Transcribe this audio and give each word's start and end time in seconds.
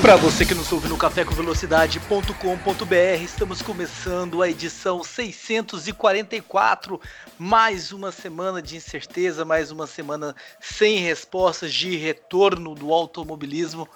Para 0.00 0.16
você 0.16 0.46
que 0.46 0.54
nos 0.54 0.72
ouve 0.72 0.88
no 0.88 0.96
cafécomvelocidade.com.br, 0.96 3.22
estamos 3.22 3.60
começando 3.60 4.42
a 4.42 4.48
edição 4.48 5.04
644. 5.04 6.98
Mais 7.38 7.92
uma 7.92 8.10
semana 8.10 8.62
de 8.62 8.76
incerteza, 8.76 9.44
mais 9.44 9.70
uma 9.70 9.86
semana 9.86 10.34
sem 10.58 11.00
respostas 11.00 11.74
de 11.74 11.96
retorno 11.96 12.74
do 12.74 12.94
automobilismo. 12.94 13.86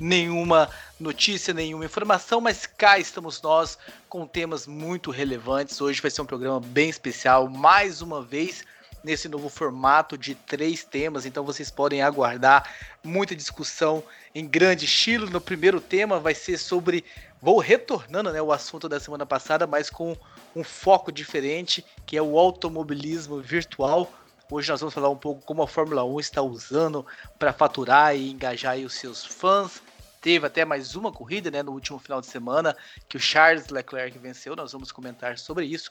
Nenhuma 0.00 0.68
notícia, 0.98 1.54
nenhuma 1.54 1.84
informação, 1.84 2.40
mas 2.40 2.66
cá 2.66 2.98
estamos 2.98 3.40
nós 3.40 3.78
com 4.08 4.26
temas 4.26 4.66
muito 4.66 5.12
relevantes. 5.12 5.80
Hoje 5.80 6.02
vai 6.02 6.10
ser 6.10 6.22
um 6.22 6.26
programa 6.26 6.58
bem 6.58 6.90
especial, 6.90 7.48
mais 7.48 8.02
uma 8.02 8.20
vez 8.20 8.64
nesse 9.04 9.28
novo 9.28 9.48
formato 9.48 10.16
de 10.16 10.34
três 10.34 10.84
temas, 10.84 11.26
então 11.26 11.44
vocês 11.44 11.70
podem 11.70 12.02
aguardar 12.02 12.68
muita 13.02 13.34
discussão 13.34 14.02
em 14.34 14.46
grande 14.46 14.84
estilo. 14.84 15.28
No 15.28 15.40
primeiro 15.40 15.80
tema 15.80 16.18
vai 16.18 16.34
ser 16.34 16.58
sobre. 16.58 17.04
Vou 17.40 17.58
retornando 17.58 18.32
né, 18.32 18.40
o 18.40 18.52
assunto 18.52 18.88
da 18.88 19.00
semana 19.00 19.26
passada, 19.26 19.66
mas 19.66 19.90
com 19.90 20.16
um 20.54 20.62
foco 20.62 21.10
diferente, 21.10 21.84
que 22.06 22.16
é 22.16 22.22
o 22.22 22.38
automobilismo 22.38 23.40
virtual. 23.40 24.12
Hoje 24.50 24.70
nós 24.70 24.80
vamos 24.80 24.94
falar 24.94 25.08
um 25.08 25.16
pouco 25.16 25.42
como 25.42 25.62
a 25.62 25.66
Fórmula 25.66 26.04
1 26.04 26.20
está 26.20 26.42
usando 26.42 27.06
para 27.38 27.52
faturar 27.52 28.14
e 28.14 28.30
engajar 28.30 28.76
os 28.78 28.94
seus 28.94 29.24
fãs. 29.24 29.82
Teve 30.20 30.46
até 30.46 30.64
mais 30.64 30.94
uma 30.94 31.10
corrida 31.10 31.50
né, 31.50 31.62
no 31.62 31.72
último 31.72 31.98
final 31.98 32.20
de 32.20 32.28
semana 32.28 32.76
que 33.08 33.16
o 33.16 33.20
Charles 33.20 33.68
Leclerc 33.68 34.16
venceu. 34.18 34.54
Nós 34.54 34.70
vamos 34.70 34.92
comentar 34.92 35.36
sobre 35.36 35.66
isso. 35.66 35.90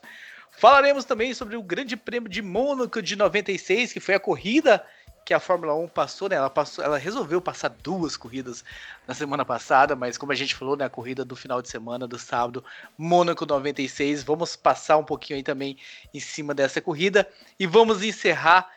Falaremos 0.52 1.06
também 1.06 1.34
sobre 1.34 1.58
o 1.58 1.64
Grande 1.64 1.98
Prêmio 1.98 2.30
de 2.30 2.42
Mônaco 2.42 3.02
de 3.02 3.16
96, 3.16 3.92
que 3.92 4.00
foi 4.00 4.16
a 4.16 4.20
corrida 4.20 4.86
que 5.32 5.36
a 5.36 5.40
Fórmula 5.40 5.74
1 5.74 5.88
passou, 5.88 6.28
né? 6.28 6.36
Ela, 6.36 6.50
passou, 6.50 6.84
ela 6.84 6.98
resolveu 6.98 7.40
passar 7.40 7.70
duas 7.70 8.18
corridas 8.18 8.66
na 9.08 9.14
semana 9.14 9.46
passada, 9.46 9.96
mas 9.96 10.18
como 10.18 10.34
a 10.34 10.36
gente 10.36 10.54
falou, 10.54 10.76
né? 10.76 10.84
A 10.84 10.90
corrida 10.90 11.24
do 11.24 11.38
final 11.38 11.62
de 11.62 11.70
semana, 11.70 12.06
do 12.06 12.20
sábado, 12.20 12.62
Mônaco 12.98 13.46
96. 13.46 14.24
Vamos 14.24 14.58
passar 14.58 14.98
um 14.98 15.06
pouquinho 15.06 15.38
aí 15.38 15.44
também 15.44 15.78
em 16.14 16.20
cima 16.20 16.54
dessa 16.54 16.82
corrida 16.82 17.26
e 17.58 17.66
vamos 17.66 18.04
encerrar 18.04 18.70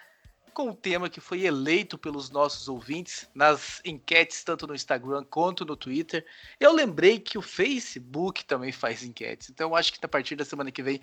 com 0.53 0.69
o 0.71 0.75
tema 0.75 1.11
que 1.11 1.21
foi 1.21 1.45
eleito 1.45 1.99
pelos 1.99 2.31
nossos 2.31 2.69
ouvintes 2.69 3.29
nas 3.35 3.81
enquetes, 3.85 4.45
tanto 4.45 4.69
no 4.69 4.77
Instagram 4.77 5.25
quanto 5.29 5.65
no 5.65 5.75
Twitter. 5.75 6.25
Eu 6.61 6.73
lembrei 6.73 7.19
que 7.19 7.37
o 7.37 7.43
Facebook 7.43 8.45
também 8.45 8.71
faz 8.71 9.03
enquetes, 9.03 9.51
então 9.51 9.75
acho 9.75 9.93
que 9.93 9.99
a 10.01 10.09
partir 10.09 10.37
da 10.37 10.45
semana 10.45 10.71
que 10.71 10.85
vem, 10.85 11.01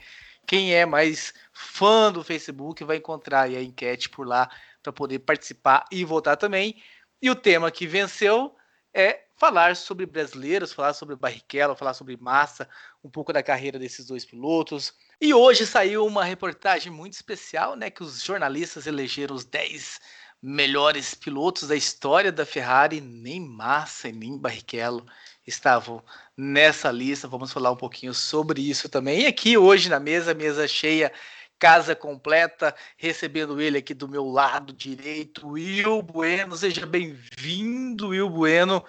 quem 0.48 0.74
é 0.74 0.86
mais 0.86 1.34
fã 1.52 2.10
do 2.10 2.24
Facebook 2.24 2.86
vai 2.86 2.96
encontrar 2.96 3.50
a 3.50 3.62
enquete 3.62 4.10
por 4.10 4.26
lá 4.26 4.50
para 4.82 4.94
poder 4.94 5.20
participar 5.20 5.86
e 5.92 6.04
votar 6.04 6.38
também. 6.38 6.82
E 7.22 7.30
o 7.30 7.36
tema 7.36 7.72
que 7.72 7.86
venceu 7.86 8.56
é 8.94 9.22
falar 9.38 9.76
sobre 9.76 10.06
brasileiros, 10.06 10.74
falar 10.74 10.94
sobre 10.94 11.16
Barrichello, 11.16 11.76
falar 11.76 11.94
sobre 11.94 12.16
Massa, 12.18 12.70
um 13.04 13.10
pouco 13.10 13.34
da 13.34 13.42
carreira 13.42 13.80
desses 13.80 14.06
dois 14.06 14.24
pilotos. 14.24 14.94
E 15.20 15.34
hoje 15.34 15.66
saiu 15.66 16.06
uma 16.06 16.24
reportagem 16.24 16.92
muito 16.92 17.14
especial, 17.14 17.76
né, 17.76 17.90
que 17.90 18.04
os 18.04 18.22
jornalistas 18.22 18.86
elegeram 18.86 19.36
os 19.36 19.46
10 19.46 20.00
melhores 20.42 21.14
pilotos 21.14 21.68
da 21.68 21.76
história 21.76 22.32
da 22.32 22.46
Ferrari, 22.46 23.00
nem 23.00 23.40
Massa 23.40 24.10
e 24.10 24.12
nem 24.12 24.38
Barrichello 24.38 25.06
estavam 25.46 26.04
nessa 26.36 26.92
lista. 26.92 27.28
Vamos 27.28 27.52
falar 27.52 27.72
um 27.72 27.76
pouquinho 27.76 28.14
sobre 28.14 28.62
isso 28.62 28.90
também. 28.90 29.22
E 29.22 29.26
aqui 29.28 29.58
hoje 29.58 29.90
na 29.90 30.00
mesa, 30.00 30.34
mesa 30.34 30.68
cheia 30.68 31.12
casa 31.62 31.96
completa, 31.96 32.74
recebendo 32.98 33.62
ele 33.62 33.78
aqui 33.78 33.94
do 33.94 34.10
meu 34.10 34.26
lado 34.26 34.74
direito, 34.74 35.50
Will 35.50 36.02
Bueno. 36.02 36.58
Seja 36.58 36.88
bem-vindo, 36.88 38.08
Will 38.08 38.28
Bueno. 38.28 38.84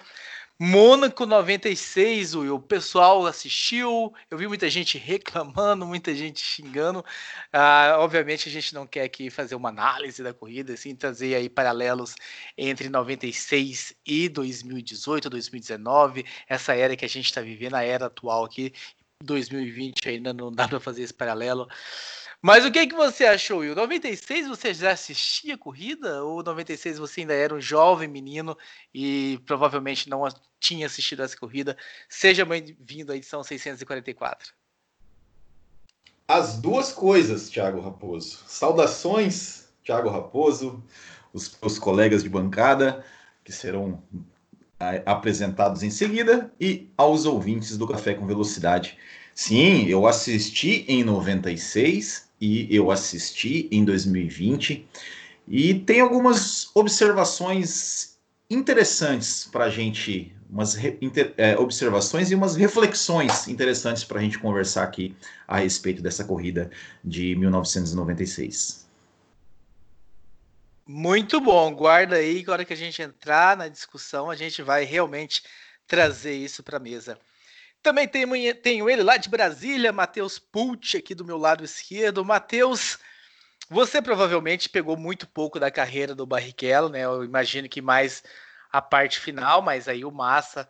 Mônaco 0.59 1.23
96, 1.27 2.33
Will. 2.33 2.55
O 2.55 2.59
pessoal 2.59 3.27
assistiu, 3.27 4.11
eu 4.27 4.39
vi 4.39 4.47
muita 4.47 4.67
gente 4.71 4.97
reclamando, 4.97 5.85
muita 5.85 6.15
gente 6.15 6.41
xingando. 6.41 7.05
Ah, 7.51 7.97
obviamente 7.99 8.49
a 8.49 8.51
gente 8.51 8.73
não 8.73 8.87
quer 8.87 9.03
aqui 9.03 9.29
fazer 9.29 9.53
uma 9.53 9.69
análise 9.69 10.23
da 10.23 10.33
corrida, 10.33 10.73
assim, 10.73 10.95
trazer 10.95 11.35
aí 11.35 11.49
paralelos 11.49 12.15
entre 12.57 12.89
96 12.89 13.93
e 14.03 14.27
2018, 14.29 15.29
2019, 15.29 16.25
essa 16.49 16.73
era 16.73 16.95
que 16.95 17.05
a 17.05 17.09
gente 17.09 17.25
está 17.25 17.39
vivendo, 17.39 17.75
a 17.75 17.83
era 17.83 18.07
atual 18.07 18.43
aqui. 18.43 18.73
2020 19.23 20.09
ainda 20.09 20.33
não 20.33 20.51
dá 20.51 20.67
para 20.67 20.79
fazer 20.79 21.03
esse 21.03 21.13
paralelo. 21.13 21.67
Mas 22.45 22.65
o 22.65 22.71
que, 22.71 22.85
que 22.85 22.93
você 22.93 23.23
achou, 23.23 23.59
Will? 23.59 23.73
96 23.73 24.49
você 24.49 24.73
já 24.73 24.91
assistia 24.91 25.57
corrida? 25.57 26.25
Ou 26.25 26.43
96 26.43 26.99
você 26.99 27.21
ainda 27.21 27.33
era 27.33 27.55
um 27.55 27.61
jovem 27.61 28.05
menino 28.05 28.57
e 28.93 29.39
provavelmente 29.45 30.09
não 30.09 30.27
tinha 30.59 30.85
assistido 30.85 31.23
essa 31.23 31.37
corrida? 31.37 31.77
Seja 32.09 32.43
bem-vindo 32.43 33.13
à 33.13 33.15
edição 33.15 33.41
644. 33.45 34.51
As 36.27 36.57
duas 36.57 36.91
coisas, 36.91 37.49
Thiago 37.49 37.79
Raposo. 37.79 38.43
Saudações, 38.45 39.69
Thiago 39.81 40.09
Raposo, 40.09 40.83
os, 41.31 41.57
os 41.61 41.79
colegas 41.79 42.23
de 42.23 42.29
bancada, 42.29 43.05
que 43.41 43.53
serão 43.53 44.03
apresentados 45.05 45.81
em 45.81 45.89
seguida, 45.89 46.51
e 46.59 46.91
aos 46.97 47.25
ouvintes 47.25 47.77
do 47.77 47.87
Café 47.87 48.13
com 48.13 48.27
Velocidade. 48.27 48.97
Sim, 49.33 49.85
eu 49.87 50.05
assisti 50.05 50.83
em 50.89 51.05
96 51.05 52.32
e 52.43 52.75
eu 52.75 52.91
assisti 52.91 53.69
em 53.71 53.85
2020 53.85 54.85
e 55.47 55.73
tem 55.75 56.01
algumas 56.01 56.69
observações 56.75 58.17
interessantes 58.49 59.45
para 59.49 59.65
a 59.65 59.69
gente, 59.69 60.35
umas 60.49 60.75
é, 61.37 61.57
observações 61.57 62.31
e 62.31 62.35
umas 62.35 62.57
reflexões 62.57 63.47
interessantes 63.47 64.03
para 64.03 64.19
a 64.19 64.21
gente 64.21 64.37
conversar 64.39 64.83
aqui 64.83 65.15
a 65.47 65.59
respeito 65.59 66.01
dessa 66.01 66.25
corrida 66.25 66.69
de 67.01 67.33
1996. 67.35 68.85
Muito 70.85 71.39
bom, 71.39 71.73
guarda 71.73 72.17
aí 72.17 72.43
que 72.43 72.49
a 72.49 72.53
hora 72.53 72.65
que 72.65 72.73
a 72.73 72.77
gente 72.77 73.01
entrar 73.01 73.55
na 73.55 73.69
discussão, 73.69 74.29
a 74.29 74.35
gente 74.35 74.61
vai 74.61 74.83
realmente 74.83 75.43
trazer 75.87 76.35
isso 76.35 76.61
para 76.61 76.75
a 76.75 76.79
mesa. 76.79 77.17
Também 77.83 78.07
tenho, 78.07 78.55
tenho 78.55 78.89
ele 78.89 79.03
lá 79.03 79.17
de 79.17 79.27
Brasília, 79.27 79.91
Matheus 79.91 80.39
Pult, 80.39 80.95
aqui 80.95 81.13
do 81.13 81.25
meu 81.25 81.37
lado 81.37 81.65
esquerdo. 81.65 82.23
Matheus, 82.23 82.97
você 83.69 84.01
provavelmente 84.01 84.69
pegou 84.69 84.95
muito 84.95 85.27
pouco 85.27 85.59
da 85.59 85.69
carreira 85.69 86.15
do 86.15 86.25
Barrichello, 86.25 86.87
né? 86.87 87.03
Eu 87.03 87.25
imagino 87.25 87.67
que 87.67 87.81
mais 87.81 88.23
a 88.71 88.81
parte 88.81 89.19
final, 89.19 89.61
mas 89.61 89.89
aí 89.89 90.05
o 90.05 90.11
Massa 90.11 90.67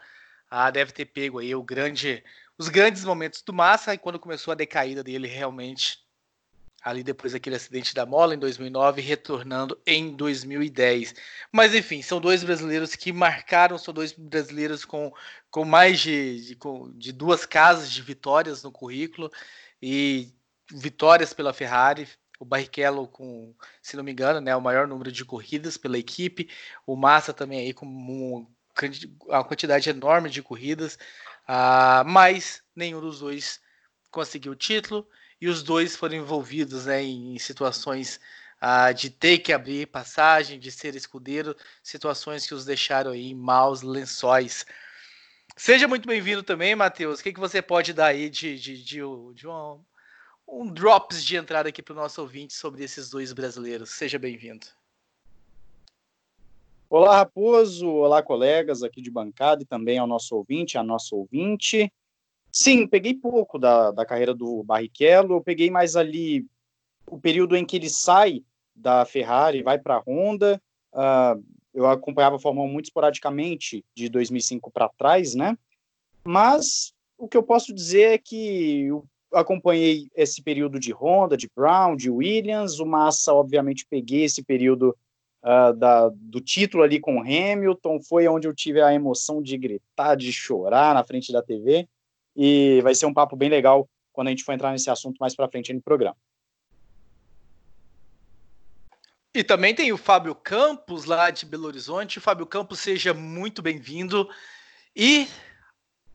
ah, 0.49 0.71
deve 0.71 0.91
ter 0.91 1.05
pego 1.05 1.37
aí 1.37 1.53
o 1.53 1.61
grande, 1.61 2.23
os 2.57 2.67
grandes 2.67 3.05
momentos 3.05 3.43
do 3.43 3.53
Massa 3.53 3.93
e 3.93 3.97
quando 3.97 4.19
começou 4.19 4.51
a 4.51 4.55
decaída 4.55 5.03
dele 5.03 5.27
realmente 5.27 6.03
ali 6.83 7.01
depois 7.01 7.31
daquele 7.31 7.55
acidente 7.55 7.93
da 7.93 8.05
mola 8.05 8.35
em 8.35 8.37
2009, 8.39 9.01
retornando 9.01 9.79
em 9.85 10.13
2010. 10.15 11.15
Mas 11.51 11.73
enfim, 11.73 12.01
são 12.01 12.19
dois 12.19 12.43
brasileiros 12.43 12.93
que 12.95 13.13
marcaram, 13.13 13.77
são 13.77 13.93
dois 13.93 14.11
brasileiros 14.11 14.83
com, 14.83 15.13
com 15.53 15.63
mais 15.63 15.99
de, 15.99 16.47
de, 16.47 16.57
de 16.95 17.11
duas 17.11 17.45
casas 17.45 17.91
de 17.91 18.01
vitórias 18.01 18.63
no 18.63 18.71
currículo 18.71 19.31
e 19.79 20.33
vitórias 20.71 21.31
pela 21.31 21.53
Ferrari. 21.53 22.09
O 22.39 22.43
Barrichello 22.43 23.07
com, 23.07 23.53
se 23.79 23.95
não 23.95 24.03
me 24.03 24.11
engano, 24.11 24.41
né, 24.41 24.55
o 24.55 24.61
maior 24.61 24.87
número 24.87 25.11
de 25.11 25.23
corridas 25.23 25.77
pela 25.77 25.95
equipe. 25.95 26.49
O 26.87 26.95
Massa 26.95 27.31
também 27.31 27.59
aí 27.59 27.71
com 27.71 27.85
uma 27.85 29.43
quantidade 29.43 29.87
enorme 29.91 30.27
de 30.27 30.41
corridas, 30.41 30.95
uh, 31.47 32.03
mas 32.03 32.63
nenhum 32.75 32.99
dos 32.99 33.19
dois 33.19 33.61
conseguiu 34.09 34.53
o 34.53 34.55
título 34.55 35.07
e 35.39 35.47
os 35.47 35.61
dois 35.61 35.95
foram 35.95 36.15
envolvidos 36.15 36.87
né, 36.87 37.03
em 37.03 37.37
situações 37.37 38.19
ah, 38.59 38.91
de 38.91 39.11
ter 39.11 39.37
que 39.37 39.53
abrir 39.53 39.85
passagem, 39.85 40.59
de 40.59 40.71
ser 40.71 40.95
escudeiro, 40.95 41.55
situações 41.83 42.47
que 42.47 42.55
os 42.55 42.65
deixaram 42.65 43.11
aí 43.11 43.29
em 43.29 43.35
maus 43.35 43.83
lençóis. 43.83 44.65
Seja 45.55 45.87
muito 45.87 46.07
bem-vindo 46.07 46.41
também, 46.41 46.75
Matheus. 46.75 47.19
O 47.19 47.23
que, 47.23 47.31
que 47.31 47.39
você 47.39 47.61
pode 47.61 47.93
dar 47.93 48.07
aí 48.07 48.29
de, 48.29 48.59
de, 48.59 48.83
de, 48.83 49.33
de 49.33 49.47
um, 49.47 49.79
um 50.47 50.67
drops 50.67 51.23
de 51.23 51.35
entrada 51.35 51.69
aqui 51.69 51.81
para 51.81 51.93
o 51.93 51.95
nosso 51.95 52.21
ouvinte 52.21 52.53
sobre 52.53 52.83
esses 52.83 53.09
dois 53.09 53.31
brasileiros? 53.31 53.91
Seja 53.91 54.17
bem-vindo. 54.17 54.65
Olá, 56.89 57.17
Raposo. 57.17 57.87
Olá, 57.87 58.23
colegas 58.23 58.81
aqui 58.81 58.99
de 58.99 59.11
bancada 59.11 59.61
e 59.61 59.65
também 59.65 59.99
ao 59.99 60.07
nosso 60.07 60.35
ouvinte, 60.35 60.77
a 60.77 60.83
nossa 60.83 61.15
ouvinte. 61.15 61.91
Sim, 62.51 62.87
peguei 62.87 63.13
pouco 63.13 63.59
da, 63.59 63.91
da 63.91 64.05
carreira 64.05 64.33
do 64.33 64.63
Barrichello, 64.63 65.35
eu 65.35 65.41
peguei 65.41 65.69
mais 65.69 65.95
ali 65.95 66.45
o 67.07 67.19
período 67.19 67.55
em 67.55 67.65
que 67.65 67.75
ele 67.77 67.89
sai 67.89 68.43
da 68.75 69.05
Ferrari, 69.05 69.63
vai 69.63 69.77
para 69.77 69.95
a 69.95 70.03
Honda, 70.05 70.61
uh, 70.93 71.43
eu 71.73 71.87
acompanhava 71.87 72.35
a 72.35 72.39
Fórmula 72.39 72.67
1 72.67 72.71
muito 72.71 72.85
esporadicamente 72.85 73.83
de 73.95 74.09
2005 74.09 74.71
para 74.71 74.89
trás, 74.89 75.33
né? 75.33 75.57
Mas 76.23 76.93
o 77.17 77.27
que 77.27 77.35
eu 77.35 77.43
posso 77.43 77.73
dizer 77.73 78.11
é 78.11 78.17
que 78.17 78.85
eu 78.87 79.05
acompanhei 79.33 80.09
esse 80.15 80.41
período 80.41 80.79
de 80.79 80.91
Honda, 80.93 81.35
de 81.35 81.49
Brown, 81.55 81.95
de 81.95 82.09
Williams, 82.09 82.79
o 82.79 82.85
Massa, 82.85 83.33
obviamente, 83.33 83.85
peguei 83.89 84.23
esse 84.23 84.43
período 84.43 84.95
uh, 85.43 85.73
da, 85.73 86.09
do 86.13 86.39
título 86.39 86.83
ali 86.83 86.99
com 86.99 87.19
Hamilton, 87.19 87.99
foi 88.01 88.27
onde 88.27 88.47
eu 88.47 88.53
tive 88.53 88.81
a 88.81 88.93
emoção 88.93 89.41
de 89.41 89.57
gritar, 89.57 90.15
de 90.15 90.31
chorar 90.31 90.93
na 90.93 91.03
frente 91.03 91.31
da 91.31 91.41
TV, 91.41 91.87
e 92.35 92.79
vai 92.81 92.93
ser 92.93 93.05
um 93.05 93.13
papo 93.13 93.35
bem 93.35 93.49
legal 93.49 93.89
quando 94.11 94.27
a 94.27 94.29
gente 94.29 94.43
for 94.43 94.53
entrar 94.53 94.71
nesse 94.71 94.89
assunto 94.89 95.17
mais 95.19 95.35
para 95.35 95.49
frente 95.49 95.73
no 95.73 95.81
programa. 95.81 96.15
E 99.35 99.43
também 99.43 99.73
tem 99.73 99.91
o 99.91 99.97
Fábio 99.97 100.35
Campos, 100.35 101.05
lá 101.05 101.31
de 101.31 101.43
Belo 101.43 101.65
Horizonte. 101.65 102.19
Fábio 102.19 102.45
Campos, 102.45 102.79
seja 102.79 103.15
muito 103.15 103.63
bem-vindo. 103.63 104.29
E 104.95 105.27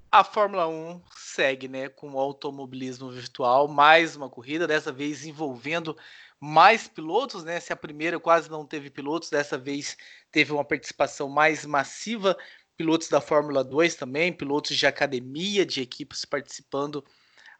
a 0.09 0.23
Fórmula 0.23 0.69
1 0.69 1.03
segue 1.17 1.67
né, 1.67 1.89
com 1.89 2.13
o 2.13 2.19
automobilismo 2.21 3.11
virtual, 3.11 3.67
mais 3.67 4.15
uma 4.15 4.31
corrida, 4.31 4.69
dessa 4.69 4.93
vez 4.93 5.27
envolvendo 5.27 5.97
mais 6.39 6.87
pilotos, 6.87 7.43
né? 7.43 7.59
Se 7.59 7.73
a 7.73 7.77
primeira 7.77 8.21
quase 8.21 8.49
não 8.49 8.65
teve 8.65 8.89
pilotos, 8.89 9.31
dessa 9.31 9.59
vez 9.59 9.97
teve 10.31 10.53
uma 10.53 10.65
participação 10.65 11.29
mais 11.29 11.67
massiva, 11.67 12.39
pilotos 12.77 13.09
da 13.09 13.21
Fórmula 13.21 13.65
2 13.65 13.97
também, 13.97 14.33
pilotos 14.33 14.77
de 14.77 14.87
academia, 14.87 15.67
de 15.67 15.81
equipes 15.81 16.25
participando 16.25 17.05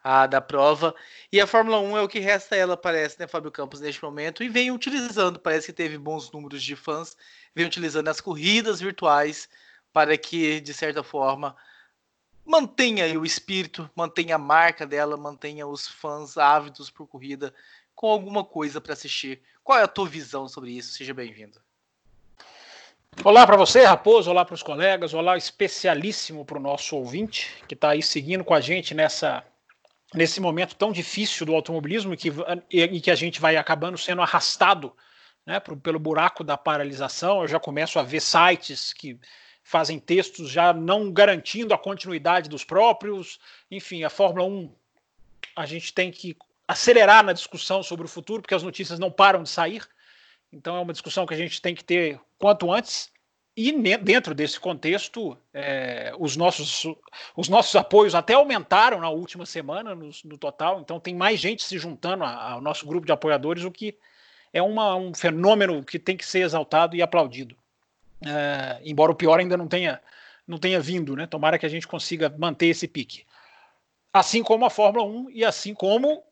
a, 0.03 0.27
da 0.27 0.41
prova. 0.41 0.95
E 1.31 1.39
a 1.39 1.47
Fórmula 1.47 1.79
1 1.79 1.97
é 1.97 2.01
o 2.01 2.07
que 2.07 2.19
resta 2.19 2.55
ela, 2.55 2.77
parece, 2.77 3.19
né, 3.19 3.27
Fábio 3.27 3.51
Campos, 3.51 3.79
neste 3.79 4.03
momento, 4.03 4.43
e 4.43 4.49
vem 4.49 4.71
utilizando, 4.71 5.39
parece 5.39 5.67
que 5.67 5.73
teve 5.73 5.97
bons 5.97 6.31
números 6.31 6.63
de 6.63 6.75
fãs, 6.75 7.15
vem 7.53 7.65
utilizando 7.65 8.07
as 8.07 8.21
corridas 8.21 8.79
virtuais 8.79 9.49
para 9.91 10.17
que, 10.17 10.61
de 10.61 10.73
certa 10.73 11.03
forma, 11.03 11.55
mantenha 12.45 13.19
o 13.19 13.25
espírito, 13.25 13.89
mantenha 13.95 14.35
a 14.35 14.39
marca 14.39 14.85
dela, 14.85 15.17
mantenha 15.17 15.67
os 15.67 15.87
fãs 15.87 16.37
ávidos 16.37 16.89
por 16.89 17.07
corrida 17.07 17.53
com 17.93 18.07
alguma 18.07 18.43
coisa 18.43 18.79
para 18.79 18.93
assistir. 18.93 19.41
Qual 19.63 19.77
é 19.77 19.83
a 19.83 19.87
tua 19.87 20.07
visão 20.07 20.47
sobre 20.47 20.71
isso? 20.71 20.93
Seja 20.93 21.13
bem-vindo. 21.13 21.59
Olá 23.23 23.45
para 23.45 23.57
você, 23.57 23.83
Raposo, 23.83 24.29
olá 24.29 24.45
para 24.45 24.55
os 24.55 24.63
colegas, 24.63 25.13
olá 25.13 25.35
especialíssimo 25.35 26.45
para 26.45 26.57
o 26.57 26.61
nosso 26.61 26.95
ouvinte 26.95 27.61
que 27.67 27.73
está 27.73 27.89
aí 27.89 28.01
seguindo 28.01 28.45
com 28.45 28.53
a 28.53 28.61
gente 28.61 28.95
nessa 28.95 29.43
nesse 30.13 30.39
momento 30.39 30.75
tão 30.75 30.91
difícil 30.91 31.45
do 31.45 31.53
automobilismo 31.55 32.13
e 32.13 32.17
que, 32.17 32.31
e 32.69 33.01
que 33.01 33.11
a 33.11 33.15
gente 33.15 33.39
vai 33.39 33.57
acabando 33.57 33.97
sendo 33.97 34.21
arrastado 34.21 34.95
né, 35.45 35.59
pro, 35.59 35.77
pelo 35.77 35.99
buraco 35.99 36.43
da 36.43 36.57
paralisação. 36.57 37.41
Eu 37.41 37.47
já 37.47 37.59
começo 37.59 37.99
a 37.99 38.03
ver 38.03 38.21
sites 38.21 38.93
que 38.93 39.19
fazem 39.63 39.99
textos 39.99 40.49
já 40.49 40.73
não 40.73 41.11
garantindo 41.11 41.73
a 41.73 41.77
continuidade 41.77 42.49
dos 42.49 42.63
próprios. 42.63 43.39
Enfim, 43.69 44.03
a 44.03 44.09
Fórmula 44.09 44.47
1 44.47 44.73
a 45.55 45.65
gente 45.65 45.93
tem 45.93 46.11
que 46.11 46.35
acelerar 46.67 47.23
na 47.23 47.33
discussão 47.33 47.81
sobre 47.83 48.05
o 48.05 48.09
futuro, 48.09 48.41
porque 48.41 48.55
as 48.55 48.63
notícias 48.63 48.99
não 48.99 49.11
param 49.11 49.43
de 49.43 49.49
sair. 49.49 49.83
Então 50.51 50.75
é 50.75 50.79
uma 50.79 50.93
discussão 50.93 51.25
que 51.25 51.33
a 51.33 51.37
gente 51.37 51.61
tem 51.61 51.75
que 51.75 51.83
ter 51.83 52.19
quanto 52.37 52.71
antes. 52.71 53.11
E 53.61 53.73
dentro 53.97 54.33
desse 54.33 54.57
contexto, 54.57 55.37
é, 55.53 56.13
os, 56.17 56.37
nossos, 56.37 56.87
os 57.35 57.49
nossos 57.49 57.75
apoios 57.75 58.15
até 58.15 58.33
aumentaram 58.33 59.01
na 59.01 59.09
última 59.09 59.45
semana 59.45 59.93
no, 59.93 60.11
no 60.23 60.37
total, 60.37 60.79
então 60.79 60.97
tem 60.97 61.13
mais 61.13 61.41
gente 61.41 61.61
se 61.63 61.77
juntando 61.77 62.23
ao 62.23 62.61
nosso 62.61 62.87
grupo 62.87 63.05
de 63.05 63.11
apoiadores, 63.11 63.65
o 63.65 63.71
que 63.71 63.97
é 64.53 64.61
uma, 64.61 64.95
um 64.95 65.13
fenômeno 65.13 65.83
que 65.83 65.99
tem 65.99 66.15
que 66.15 66.25
ser 66.25 66.39
exaltado 66.39 66.95
e 66.95 67.01
aplaudido. 67.01 67.53
É, 68.25 68.79
embora 68.85 69.11
o 69.11 69.15
pior 69.15 69.41
ainda 69.41 69.57
não 69.57 69.67
tenha, 69.67 69.99
não 70.47 70.57
tenha 70.57 70.79
vindo, 70.79 71.13
né? 71.13 71.27
Tomara 71.27 71.59
que 71.59 71.65
a 71.65 71.69
gente 71.69 71.85
consiga 71.85 72.33
manter 72.37 72.67
esse 72.67 72.87
pique. 72.87 73.25
Assim 74.13 74.41
como 74.41 74.63
a 74.63 74.69
Fórmula 74.69 75.03
1 75.03 75.31
e 75.31 75.43
assim 75.43 75.73
como 75.73 76.23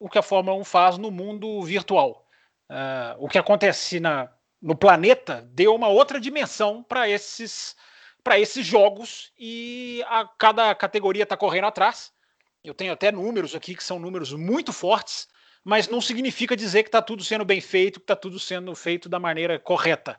o 0.00 0.08
que 0.08 0.18
a 0.18 0.22
Fórmula 0.22 0.56
1 0.56 0.64
faz 0.64 0.98
no 0.98 1.12
mundo 1.12 1.62
virtual. 1.62 2.26
Uh, 2.68 3.14
o 3.24 3.28
que 3.28 3.38
acontece 3.38 4.00
na, 4.00 4.28
no 4.64 4.74
planeta 4.74 5.46
deu 5.52 5.74
uma 5.74 5.88
outra 5.88 6.18
dimensão 6.18 6.82
para 6.82 7.06
esses 7.06 7.76
para 8.22 8.40
esses 8.40 8.64
jogos 8.64 9.30
e 9.38 10.02
a 10.06 10.26
cada 10.26 10.74
categoria 10.74 11.24
está 11.24 11.36
correndo 11.36 11.66
atrás. 11.66 12.10
Eu 12.64 12.72
tenho 12.72 12.94
até 12.94 13.12
números 13.12 13.54
aqui 13.54 13.74
que 13.74 13.84
são 13.84 13.98
números 13.98 14.32
muito 14.32 14.72
fortes, 14.72 15.28
mas 15.62 15.86
não 15.86 16.00
significa 16.00 16.56
dizer 16.56 16.82
que 16.82 16.88
está 16.88 17.02
tudo 17.02 17.22
sendo 17.22 17.44
bem 17.44 17.60
feito, 17.60 18.00
que 18.00 18.04
está 18.04 18.16
tudo 18.16 18.40
sendo 18.40 18.74
feito 18.74 19.06
da 19.06 19.20
maneira 19.20 19.58
correta. 19.58 20.18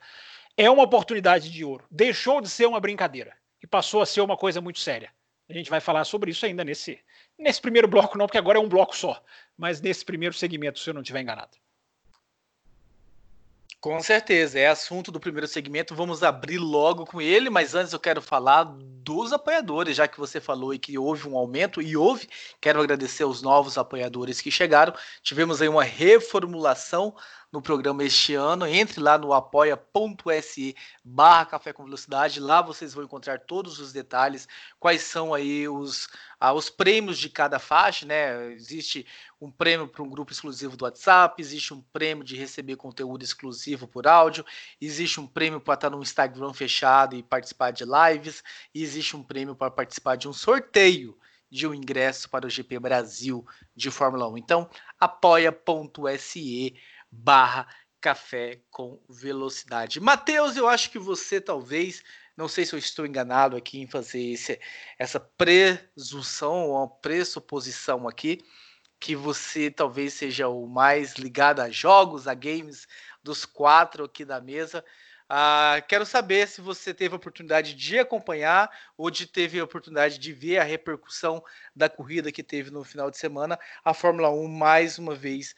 É 0.55 0.69
uma 0.69 0.83
oportunidade 0.83 1.49
de 1.49 1.65
ouro. 1.65 1.87
Deixou 1.89 2.39
de 2.39 2.47
ser 2.47 2.67
uma 2.67 2.79
brincadeira 2.79 3.35
e 3.63 3.65
passou 3.65 3.99
a 3.99 4.05
ser 4.05 4.21
uma 4.21 4.37
coisa 4.37 4.61
muito 4.61 4.77
séria. 4.77 5.11
A 5.49 5.53
gente 5.53 5.71
vai 5.71 5.79
falar 5.79 6.05
sobre 6.05 6.29
isso 6.29 6.45
ainda 6.45 6.63
nesse, 6.63 6.99
nesse 7.35 7.59
primeiro 7.59 7.87
bloco, 7.87 8.15
não, 8.15 8.27
porque 8.27 8.37
agora 8.37 8.59
é 8.59 8.61
um 8.61 8.69
bloco 8.69 8.95
só, 8.95 9.19
mas 9.57 9.81
nesse 9.81 10.05
primeiro 10.05 10.35
segmento, 10.35 10.77
se 10.77 10.87
eu 10.87 10.93
não 10.93 11.01
estiver 11.01 11.21
enganado. 11.21 11.57
Com 13.85 13.99
certeza, 13.99 14.57
é 14.57 14.65
assunto 14.65 15.11
do 15.11 15.19
primeiro 15.19 15.47
segmento. 15.47 15.93
Vamos 15.93 16.23
abrir 16.23 16.57
logo 16.57 17.05
com 17.05 17.21
ele, 17.21 17.51
mas 17.51 17.75
antes 17.75 17.93
eu 17.93 17.99
quero 17.99 18.19
falar 18.19 18.63
dos 18.63 19.31
apoiadores, 19.31 19.95
já 19.95 20.07
que 20.07 20.17
você 20.17 20.41
falou 20.41 20.73
e 20.73 20.79
que 20.79 20.97
houve 20.97 21.29
um 21.29 21.37
aumento, 21.37 21.79
e 21.79 21.95
houve. 21.95 22.27
Quero 22.59 22.81
agradecer 22.81 23.21
aos 23.21 23.43
novos 23.43 23.77
apoiadores 23.77 24.41
que 24.41 24.49
chegaram. 24.49 24.91
Tivemos 25.21 25.61
aí 25.61 25.69
uma 25.69 25.83
reformulação 25.83 27.15
no 27.55 27.61
programa 27.61 28.03
este 28.03 28.35
ano. 28.35 28.67
Entre 28.67 28.99
lá 28.99 29.17
no 29.17 29.33
apoia.se 29.33 30.75
barra 31.03 31.45
Café 31.45 31.71
com 31.71 31.85
Velocidade. 31.85 32.41
Lá 32.41 32.61
vocês 32.61 32.93
vão 32.93 33.05
encontrar 33.05 33.39
todos 33.39 33.79
os 33.79 33.93
detalhes, 33.93 34.45
quais 34.77 35.03
são 35.03 35.33
aí 35.33 35.65
os, 35.67 36.09
ah, 36.37 36.51
os 36.51 36.69
prêmios 36.69 37.17
de 37.17 37.29
cada 37.29 37.57
faixa, 37.57 38.05
né? 38.05 38.51
Existe 38.51 39.07
um 39.39 39.49
prêmio 39.49 39.87
para 39.87 40.03
um 40.03 40.09
grupo 40.09 40.33
exclusivo 40.33 40.75
do 40.75 40.83
WhatsApp, 40.83 41.41
existe 41.41 41.73
um 41.73 41.81
prêmio 41.81 42.25
de 42.25 42.35
receber 42.35 42.75
conteúdo 42.75 43.23
exclusivo 43.23 43.87
por 43.87 44.05
áudio, 44.05 44.45
existe 44.81 45.19
um 45.21 45.27
prêmio 45.27 45.61
para 45.61 45.75
estar 45.75 45.89
no 45.89 46.01
Instagram 46.01 46.53
fechado 46.53 47.15
e 47.15 47.23
participar 47.23 47.71
de 47.71 47.85
lives, 47.85 48.43
e 48.73 48.83
existe 48.83 49.15
um 49.15 49.23
prêmio 49.23 49.55
para 49.55 49.71
participar 49.71 50.17
de 50.17 50.27
um 50.27 50.33
sorteio 50.33 51.17
de 51.49 51.65
um 51.65 51.73
ingresso 51.73 52.29
para 52.29 52.45
o 52.45 52.49
GP 52.49 52.79
Brasil 52.79 53.45
de 53.73 53.89
Fórmula 53.89 54.27
1. 54.27 54.37
Então, 54.37 54.69
apoia.se 54.99 56.75
barra 57.15 57.67
café 58.01 58.61
com 58.69 59.01
velocidade. 59.09 59.99
Matheus, 59.99 60.55
eu 60.55 60.67
acho 60.67 60.91
que 60.91 60.99
você 60.99 61.41
talvez, 61.41 62.03
não 62.37 62.47
sei 62.47 62.65
se 62.65 62.73
eu 62.73 62.79
estou 62.79 63.05
enganado 63.05 63.55
aqui 63.55 63.79
em 63.79 63.87
fazer 63.87 64.21
esse, 64.21 64.59
essa 64.99 65.19
presunção 65.19 66.69
ou 66.69 66.87
pressuposição 66.87 68.07
aqui, 68.07 68.43
que 68.99 69.15
você 69.15 69.71
talvez 69.71 70.13
seja 70.13 70.47
o 70.47 70.67
mais 70.67 71.15
ligado 71.15 71.61
a 71.61 71.69
jogos, 71.69 72.27
a 72.27 72.33
games 72.33 72.87
dos 73.23 73.45
quatro 73.45 74.03
aqui 74.03 74.23
da 74.23 74.39
mesa. 74.39 74.83
Ah, 75.27 75.83
quero 75.87 76.05
saber 76.05 76.47
se 76.47 76.61
você 76.61 76.93
teve 76.93 77.15
a 77.15 77.17
oportunidade 77.17 77.73
de 77.73 77.97
acompanhar 77.97 78.69
ou 78.95 79.09
de 79.09 79.25
teve 79.25 79.59
a 79.59 79.63
oportunidade 79.63 80.19
de 80.19 80.31
ver 80.31 80.59
a 80.59 80.63
repercussão 80.63 81.43
da 81.75 81.89
corrida 81.89 82.31
que 82.31 82.43
teve 82.43 82.69
no 82.69 82.83
final 82.83 83.09
de 83.09 83.17
semana. 83.17 83.57
A 83.83 83.93
Fórmula 83.95 84.29
1 84.29 84.47
mais 84.47 84.99
uma 84.99 85.15
vez 85.15 85.55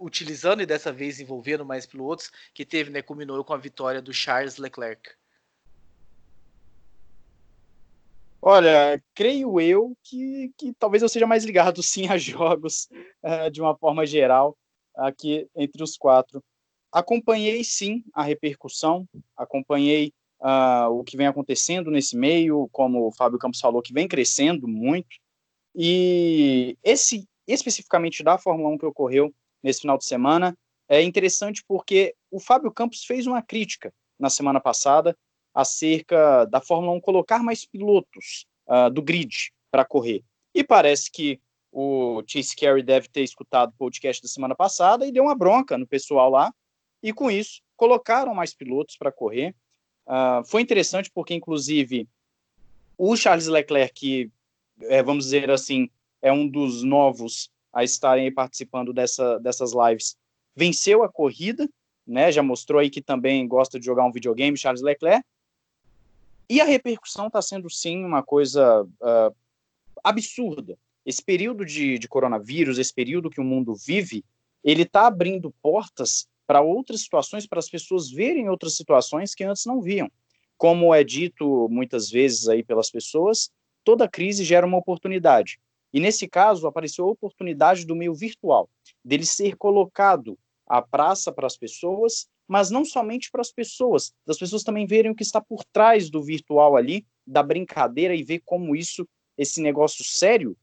utilizando 0.00 0.62
e 0.62 0.66
dessa 0.66 0.92
vez 0.92 1.20
envolvendo 1.20 1.64
mais 1.64 1.86
pilotos, 1.86 2.30
que 2.54 2.64
teve, 2.64 2.90
né, 2.90 3.02
culminou 3.02 3.42
com 3.44 3.54
a 3.54 3.58
vitória 3.58 4.00
do 4.00 4.12
Charles 4.12 4.56
Leclerc. 4.56 5.10
Olha, 8.44 9.00
creio 9.14 9.60
eu 9.60 9.96
que, 10.02 10.52
que 10.56 10.72
talvez 10.72 11.00
eu 11.00 11.08
seja 11.08 11.26
mais 11.28 11.44
ligado 11.44 11.80
sim 11.82 12.08
a 12.08 12.18
jogos 12.18 12.88
uh, 13.22 13.48
de 13.50 13.60
uma 13.60 13.76
forma 13.76 14.04
geral 14.04 14.56
aqui 14.96 15.48
entre 15.54 15.82
os 15.82 15.96
quatro. 15.96 16.42
Acompanhei 16.90 17.64
sim 17.64 18.04
a 18.12 18.22
repercussão, 18.22 19.08
acompanhei 19.36 20.12
uh, 20.40 20.90
o 20.90 21.04
que 21.04 21.16
vem 21.16 21.26
acontecendo 21.26 21.90
nesse 21.90 22.16
meio, 22.16 22.68
como 22.72 23.06
o 23.06 23.12
Fábio 23.12 23.38
Campos 23.38 23.60
falou, 23.60 23.80
que 23.80 23.94
vem 23.94 24.08
crescendo 24.08 24.66
muito. 24.66 25.16
E 25.74 26.76
esse 26.82 27.26
especificamente 27.46 28.22
da 28.22 28.38
Fórmula 28.38 28.70
1 28.70 28.78
que 28.78 28.86
ocorreu 28.86 29.34
nesse 29.62 29.80
final 29.82 29.98
de 29.98 30.04
semana, 30.04 30.56
é 30.88 31.02
interessante 31.02 31.64
porque 31.66 32.14
o 32.30 32.40
Fábio 32.40 32.70
Campos 32.70 33.04
fez 33.04 33.26
uma 33.26 33.42
crítica 33.42 33.92
na 34.18 34.28
semana 34.28 34.60
passada 34.60 35.16
acerca 35.54 36.44
da 36.46 36.60
Fórmula 36.60 36.92
1 36.94 37.00
colocar 37.00 37.42
mais 37.42 37.64
pilotos 37.64 38.46
uh, 38.66 38.90
do 38.90 39.02
grid 39.02 39.52
para 39.70 39.84
correr. 39.84 40.22
E 40.54 40.62
parece 40.64 41.10
que 41.10 41.40
o 41.70 42.22
Chase 42.26 42.54
Carey 42.54 42.82
deve 42.82 43.08
ter 43.08 43.22
escutado 43.22 43.70
o 43.70 43.76
podcast 43.76 44.22
da 44.22 44.28
semana 44.28 44.54
passada 44.54 45.06
e 45.06 45.12
deu 45.12 45.24
uma 45.24 45.34
bronca 45.34 45.78
no 45.78 45.86
pessoal 45.86 46.30
lá, 46.30 46.52
e 47.02 47.12
com 47.12 47.30
isso 47.30 47.62
colocaram 47.76 48.34
mais 48.34 48.54
pilotos 48.54 48.96
para 48.96 49.10
correr. 49.10 49.54
Uh, 50.06 50.44
foi 50.46 50.60
interessante 50.62 51.10
porque, 51.12 51.34
inclusive, 51.34 52.06
o 52.96 53.16
Charles 53.16 53.46
Leclerc, 53.46 53.94
que 53.94 54.30
é, 54.82 55.02
vamos 55.02 55.24
dizer 55.24 55.50
assim, 55.50 55.90
é 56.22 56.32
um 56.32 56.48
dos 56.48 56.82
novos 56.82 57.50
a 57.72 57.82
estarem 57.82 58.32
participando 58.32 58.92
dessa, 58.92 59.38
dessas 59.40 59.72
lives, 59.72 60.16
venceu 60.54 61.02
a 61.02 61.08
corrida, 61.08 61.68
né? 62.06 62.30
Já 62.30 62.42
mostrou 62.42 62.80
aí 62.80 62.88
que 62.88 63.02
também 63.02 63.46
gosta 63.46 63.78
de 63.78 63.84
jogar 63.84 64.04
um 64.04 64.12
videogame, 64.12 64.56
Charles 64.56 64.82
Leclerc. 64.82 65.24
E 66.48 66.60
a 66.60 66.64
repercussão 66.64 67.26
está 67.26 67.40
sendo 67.40 67.68
sim 67.70 68.04
uma 68.04 68.22
coisa 68.22 68.82
uh, 68.82 69.34
absurda. 70.04 70.78
Esse 71.04 71.22
período 71.22 71.64
de, 71.64 71.98
de 71.98 72.08
coronavírus, 72.08 72.78
esse 72.78 72.92
período 72.92 73.30
que 73.30 73.40
o 73.40 73.44
mundo 73.44 73.74
vive, 73.74 74.24
ele 74.62 74.82
está 74.82 75.06
abrindo 75.06 75.54
portas 75.62 76.28
para 76.46 76.60
outras 76.60 77.00
situações, 77.00 77.46
para 77.46 77.58
as 77.58 77.68
pessoas 77.68 78.10
verem 78.10 78.48
outras 78.48 78.76
situações 78.76 79.34
que 79.34 79.44
antes 79.44 79.64
não 79.64 79.80
viam. 79.80 80.10
Como 80.56 80.94
é 80.94 81.02
dito 81.02 81.68
muitas 81.70 82.10
vezes 82.10 82.48
aí 82.48 82.62
pelas 82.62 82.90
pessoas, 82.90 83.50
toda 83.82 84.08
crise 84.08 84.44
gera 84.44 84.66
uma 84.66 84.78
oportunidade. 84.78 85.58
E 85.92 86.00
nesse 86.00 86.26
caso 86.26 86.66
apareceu 86.66 87.06
a 87.06 87.10
oportunidade 87.10 87.84
do 87.84 87.94
meio 87.94 88.14
virtual, 88.14 88.68
dele 89.04 89.26
ser 89.26 89.56
colocado 89.56 90.38
à 90.66 90.80
praça 90.80 91.30
para 91.30 91.46
as 91.46 91.56
pessoas, 91.56 92.28
mas 92.48 92.70
não 92.70 92.84
somente 92.84 93.30
para 93.30 93.40
as 93.40 93.52
pessoas, 93.52 94.12
das 94.26 94.38
pessoas 94.38 94.62
também 94.62 94.86
verem 94.86 95.10
o 95.10 95.14
que 95.14 95.22
está 95.22 95.40
por 95.40 95.64
trás 95.64 96.10
do 96.10 96.22
virtual 96.22 96.76
ali, 96.76 97.06
da 97.26 97.42
brincadeira 97.42 98.14
e 98.14 98.22
ver 98.22 98.40
como 98.44 98.74
isso, 98.74 99.06
esse 99.36 99.60
negócio 99.60 100.04
sério, 100.04 100.56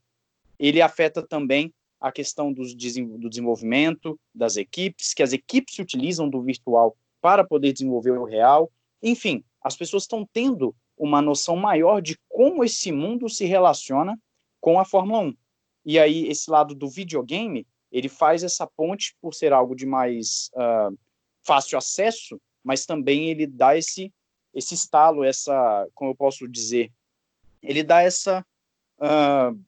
ele 0.57 0.81
afeta 0.81 1.25
também 1.25 1.73
a 1.99 2.11
questão 2.11 2.51
do, 2.51 2.63
do 2.63 3.29
desenvolvimento 3.29 4.19
das 4.33 4.57
equipes, 4.57 5.13
que 5.13 5.23
as 5.23 5.33
equipes 5.33 5.75
se 5.75 5.81
utilizam 5.81 6.29
do 6.29 6.41
virtual 6.41 6.95
para 7.21 7.43
poder 7.43 7.73
desenvolver 7.73 8.11
o 8.11 8.23
real. 8.23 8.71
Enfim, 9.01 9.43
as 9.61 9.75
pessoas 9.75 10.03
estão 10.03 10.27
tendo 10.31 10.75
uma 10.97 11.21
noção 11.21 11.55
maior 11.55 12.01
de 12.01 12.17
como 12.27 12.63
esse 12.63 12.91
mundo 12.91 13.29
se 13.29 13.45
relaciona 13.45 14.17
com 14.59 14.79
a 14.79 14.85
Fórmula 14.85 15.19
1. 15.19 15.37
E 15.85 15.99
aí, 15.99 16.27
esse 16.27 16.49
lado 16.49 16.75
do 16.75 16.89
videogame, 16.89 17.65
ele 17.91 18.09
faz 18.09 18.43
essa 18.43 18.67
ponte 18.67 19.15
por 19.21 19.33
ser 19.33 19.53
algo 19.53 19.75
de 19.75 19.85
mais 19.85 20.51
uh, 20.53 20.97
fácil 21.43 21.77
acesso, 21.77 22.39
mas 22.63 22.85
também 22.85 23.29
ele 23.29 23.47
dá 23.47 23.77
esse, 23.77 24.13
esse 24.53 24.75
estalo, 24.75 25.23
essa, 25.23 25.87
como 25.95 26.11
eu 26.11 26.15
posso 26.15 26.47
dizer, 26.47 26.91
ele 27.61 27.83
dá 27.83 28.01
essa 28.01 28.45
uh, 28.99 29.59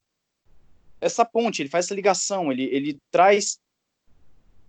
essa 1.01 1.25
ponte, 1.25 1.61
ele 1.61 1.69
faz 1.69 1.85
essa 1.85 1.95
ligação, 1.95 2.51
ele, 2.51 2.65
ele 2.65 2.99
traz 3.09 3.59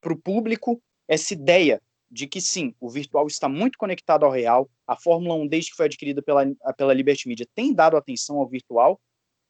para 0.01 0.13
o 0.13 0.19
público 0.19 0.83
essa 1.07 1.35
ideia 1.35 1.81
de 2.11 2.27
que 2.27 2.41
sim, 2.41 2.75
o 2.81 2.91
virtual 2.91 3.27
está 3.27 3.49
muito 3.49 3.79
conectado 3.79 4.25
ao 4.25 4.31
real. 4.31 4.69
A 4.87 4.97
Fórmula 4.97 5.35
1, 5.35 5.47
desde 5.47 5.71
que 5.71 5.77
foi 5.77 5.87
adquirida 5.87 6.23
pela, 6.23 6.45
pela 6.77 6.93
Liberty 6.93 7.29
Media, 7.29 7.47
tem 7.55 7.73
dado 7.73 7.97
atenção 7.97 8.37
ao 8.39 8.49
virtual 8.49 9.01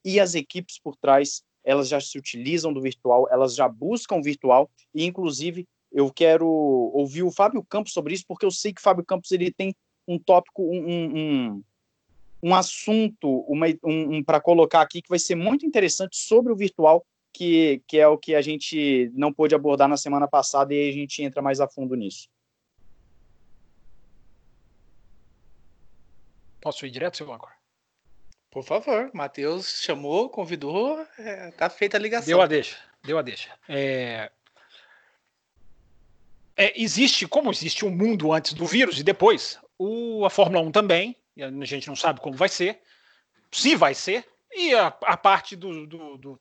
e 0.03 0.19
as 0.19 0.35
equipes 0.35 0.79
por 0.79 0.95
trás, 0.95 1.43
elas 1.63 1.87
já 1.87 1.99
se 1.99 2.17
utilizam 2.17 2.73
do 2.73 2.81
virtual, 2.81 3.27
elas 3.31 3.55
já 3.55 3.67
buscam 3.67 4.17
o 4.17 4.23
virtual 4.23 4.69
e, 4.93 5.05
inclusive, 5.05 5.67
eu 5.91 6.11
quero 6.11 6.47
ouvir 6.47 7.23
o 7.23 7.31
Fábio 7.31 7.63
Campos 7.63 7.93
sobre 7.93 8.13
isso, 8.13 8.25
porque 8.27 8.45
eu 8.45 8.51
sei 8.51 8.73
que 8.73 8.81
o 8.81 8.83
Fábio 8.83 9.05
Campos 9.05 9.31
ele 9.31 9.51
tem 9.51 9.75
um 10.07 10.17
tópico, 10.19 10.63
um, 10.63 10.85
um, 10.87 11.63
um 12.41 12.55
assunto 12.55 13.39
uma, 13.47 13.67
um, 13.83 14.17
um 14.17 14.23
para 14.23 14.41
colocar 14.41 14.81
aqui 14.81 15.01
que 15.01 15.09
vai 15.09 15.19
ser 15.19 15.35
muito 15.35 15.65
interessante 15.65 16.17
sobre 16.17 16.51
o 16.51 16.55
virtual, 16.55 17.05
que, 17.31 17.81
que 17.87 17.97
é 17.97 18.07
o 18.07 18.17
que 18.17 18.35
a 18.35 18.41
gente 18.41 19.11
não 19.13 19.31
pôde 19.31 19.55
abordar 19.55 19.87
na 19.87 19.97
semana 19.97 20.27
passada 20.27 20.73
e 20.73 20.89
a 20.89 20.91
gente 20.91 21.23
entra 21.23 21.41
mais 21.41 21.59
a 21.59 21.67
fundo 21.67 21.95
nisso. 21.95 22.27
Posso 26.61 26.85
ir 26.85 26.91
direto, 26.91 27.17
seu? 27.17 27.62
Por 28.53 28.63
favor, 28.63 29.09
Matheus 29.15 29.81
chamou, 29.81 30.29
convidou, 30.29 31.03
é, 31.17 31.49
tá 31.49 31.71
feita 31.71 31.97
a 31.97 31.99
ligação. 31.99 32.27
Deu 32.27 32.39
a 32.39 32.45
deixa, 32.45 32.77
deu 33.03 33.17
a 33.17 33.23
deixa. 33.23 33.49
É... 33.67 34.31
É, 36.55 36.79
existe, 36.79 37.27
como 37.27 37.49
existe 37.49 37.83
um 37.83 37.89
mundo 37.89 38.31
antes 38.31 38.53
do 38.53 38.67
vírus 38.67 38.99
e 38.99 39.03
depois, 39.03 39.57
o, 39.75 40.23
a 40.23 40.29
Fórmula 40.29 40.61
1 40.61 40.71
também, 40.71 41.17
a 41.35 41.65
gente 41.65 41.87
não 41.87 41.95
sabe 41.95 42.21
como 42.21 42.37
vai 42.37 42.47
ser, 42.47 42.79
se 43.51 43.75
vai 43.75 43.95
ser, 43.95 44.23
e 44.53 44.71
a, 44.75 44.95
a 45.01 45.17
parte 45.17 45.55
do, 45.55 45.87
do, 45.87 46.17
do, 46.19 46.39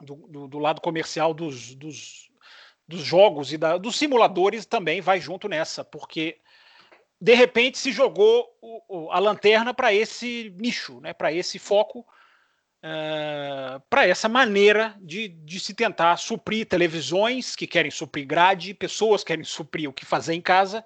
do, 0.00 0.48
do 0.48 0.58
lado 0.58 0.80
comercial 0.80 1.32
dos, 1.32 1.72
dos, 1.76 2.32
dos 2.88 3.00
jogos 3.00 3.52
e 3.52 3.56
da, 3.56 3.78
dos 3.78 3.94
simuladores 3.94 4.66
também 4.66 5.00
vai 5.00 5.20
junto 5.20 5.48
nessa, 5.48 5.84
porque 5.84 6.40
de 7.24 7.32
repente 7.32 7.78
se 7.78 7.90
jogou 7.90 8.54
o, 8.60 8.82
o, 8.86 9.10
a 9.10 9.18
lanterna 9.18 9.72
para 9.72 9.94
esse 9.94 10.54
nicho, 10.58 11.00
né, 11.00 11.14
para 11.14 11.32
esse 11.32 11.58
foco, 11.58 12.00
uh, 12.00 12.06
eh, 12.82 13.80
para 13.88 14.06
essa 14.06 14.28
maneira 14.28 14.94
de, 15.00 15.28
de 15.28 15.58
se 15.58 15.72
tentar 15.72 16.18
suprir 16.18 16.66
televisões 16.66 17.56
que 17.56 17.66
querem 17.66 17.90
suprir 17.90 18.26
grade, 18.26 18.74
pessoas 18.74 19.22
que 19.22 19.28
querem 19.28 19.42
suprir 19.42 19.88
o 19.88 19.92
que 19.92 20.04
fazer 20.04 20.34
em 20.34 20.40
casa, 20.42 20.84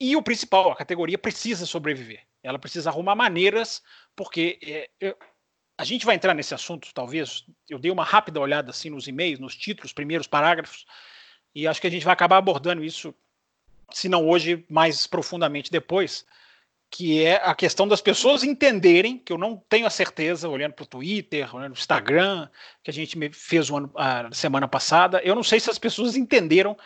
e 0.00 0.16
o 0.16 0.22
principal, 0.22 0.72
a 0.72 0.76
categoria 0.76 1.18
precisa 1.18 1.66
sobreviver. 1.66 2.22
Ela 2.42 2.58
precisa 2.58 2.88
arrumar 2.88 3.14
maneiras, 3.14 3.82
porque 4.16 4.58
é, 4.62 4.88
eu, 4.98 5.18
a 5.76 5.84
gente 5.84 6.06
vai 6.06 6.14
entrar 6.14 6.32
nesse 6.32 6.54
assunto, 6.54 6.88
talvez. 6.94 7.44
Eu 7.68 7.78
dei 7.78 7.90
uma 7.90 8.04
rápida 8.04 8.40
olhada 8.40 8.70
assim 8.70 8.88
nos 8.88 9.06
e-mails, 9.06 9.38
nos 9.38 9.54
títulos, 9.54 9.92
primeiros 9.92 10.26
parágrafos, 10.26 10.86
e 11.54 11.66
acho 11.66 11.78
que 11.78 11.86
a 11.86 11.90
gente 11.90 12.06
vai 12.06 12.14
acabar 12.14 12.38
abordando 12.38 12.82
isso 12.82 13.14
se 13.92 14.08
não 14.08 14.28
hoje, 14.28 14.64
mais 14.68 15.06
profundamente 15.06 15.70
depois, 15.70 16.24
que 16.90 17.24
é 17.24 17.36
a 17.36 17.54
questão 17.54 17.86
das 17.86 18.00
pessoas 18.00 18.44
entenderem, 18.44 19.18
que 19.18 19.32
eu 19.32 19.38
não 19.38 19.62
tenho 19.68 19.86
a 19.86 19.90
certeza, 19.90 20.48
olhando 20.48 20.72
para 20.72 20.84
o 20.84 20.86
Twitter, 20.86 21.54
olhando 21.54 21.72
para 21.72 21.78
o 21.78 21.80
Instagram, 21.80 22.48
que 22.82 22.90
a 22.90 22.94
gente 22.94 23.18
fez 23.30 23.70
ano, 23.70 23.90
a 23.94 24.32
semana 24.32 24.68
passada, 24.68 25.20
eu 25.22 25.34
não 25.34 25.42
sei 25.42 25.60
se 25.60 25.70
as 25.70 25.78
pessoas 25.78 26.16
entenderam 26.16 26.76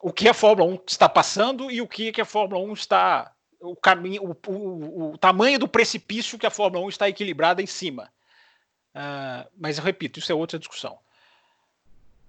o 0.00 0.12
que 0.12 0.28
a 0.28 0.34
Fórmula 0.34 0.70
1 0.72 0.80
está 0.86 1.08
passando 1.08 1.70
e 1.70 1.80
o 1.80 1.88
que, 1.88 2.12
que 2.12 2.20
a 2.20 2.26
Fórmula 2.26 2.62
1 2.62 2.72
está. 2.72 3.32
O, 3.60 3.74
caminho, 3.74 4.22
o, 4.22 4.50
o, 4.50 5.12
o 5.12 5.18
tamanho 5.18 5.58
do 5.58 5.66
precipício 5.66 6.38
que 6.38 6.46
a 6.46 6.50
Fórmula 6.50 6.84
1 6.84 6.88
está 6.90 7.08
equilibrada 7.08 7.62
em 7.62 7.66
cima. 7.66 8.12
Uh, 8.94 9.48
mas 9.58 9.78
eu 9.78 9.84
repito, 9.84 10.18
isso 10.18 10.30
é 10.30 10.34
outra 10.34 10.58
discussão. 10.58 10.98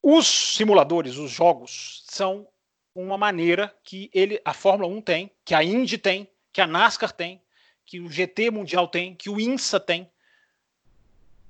Os 0.02 0.26
simuladores, 0.28 1.18
os 1.18 1.32
jogos, 1.32 2.06
são 2.08 2.48
uma 2.96 3.18
maneira 3.18 3.76
que 3.84 4.10
ele, 4.14 4.42
a 4.46 4.54
Fórmula 4.54 4.90
1 4.90 5.02
tem, 5.02 5.32
que 5.44 5.54
a 5.54 5.62
Indy 5.62 5.98
tem, 5.98 6.30
que 6.54 6.62
a 6.62 6.68
NASCAR 6.68 7.12
tem, 7.12 7.42
que 7.86 8.00
o 8.00 8.10
GT 8.10 8.50
Mundial 8.50 8.88
tem, 8.88 9.14
que 9.14 9.30
o 9.30 9.40
INSA 9.40 9.80
tem, 9.80 10.10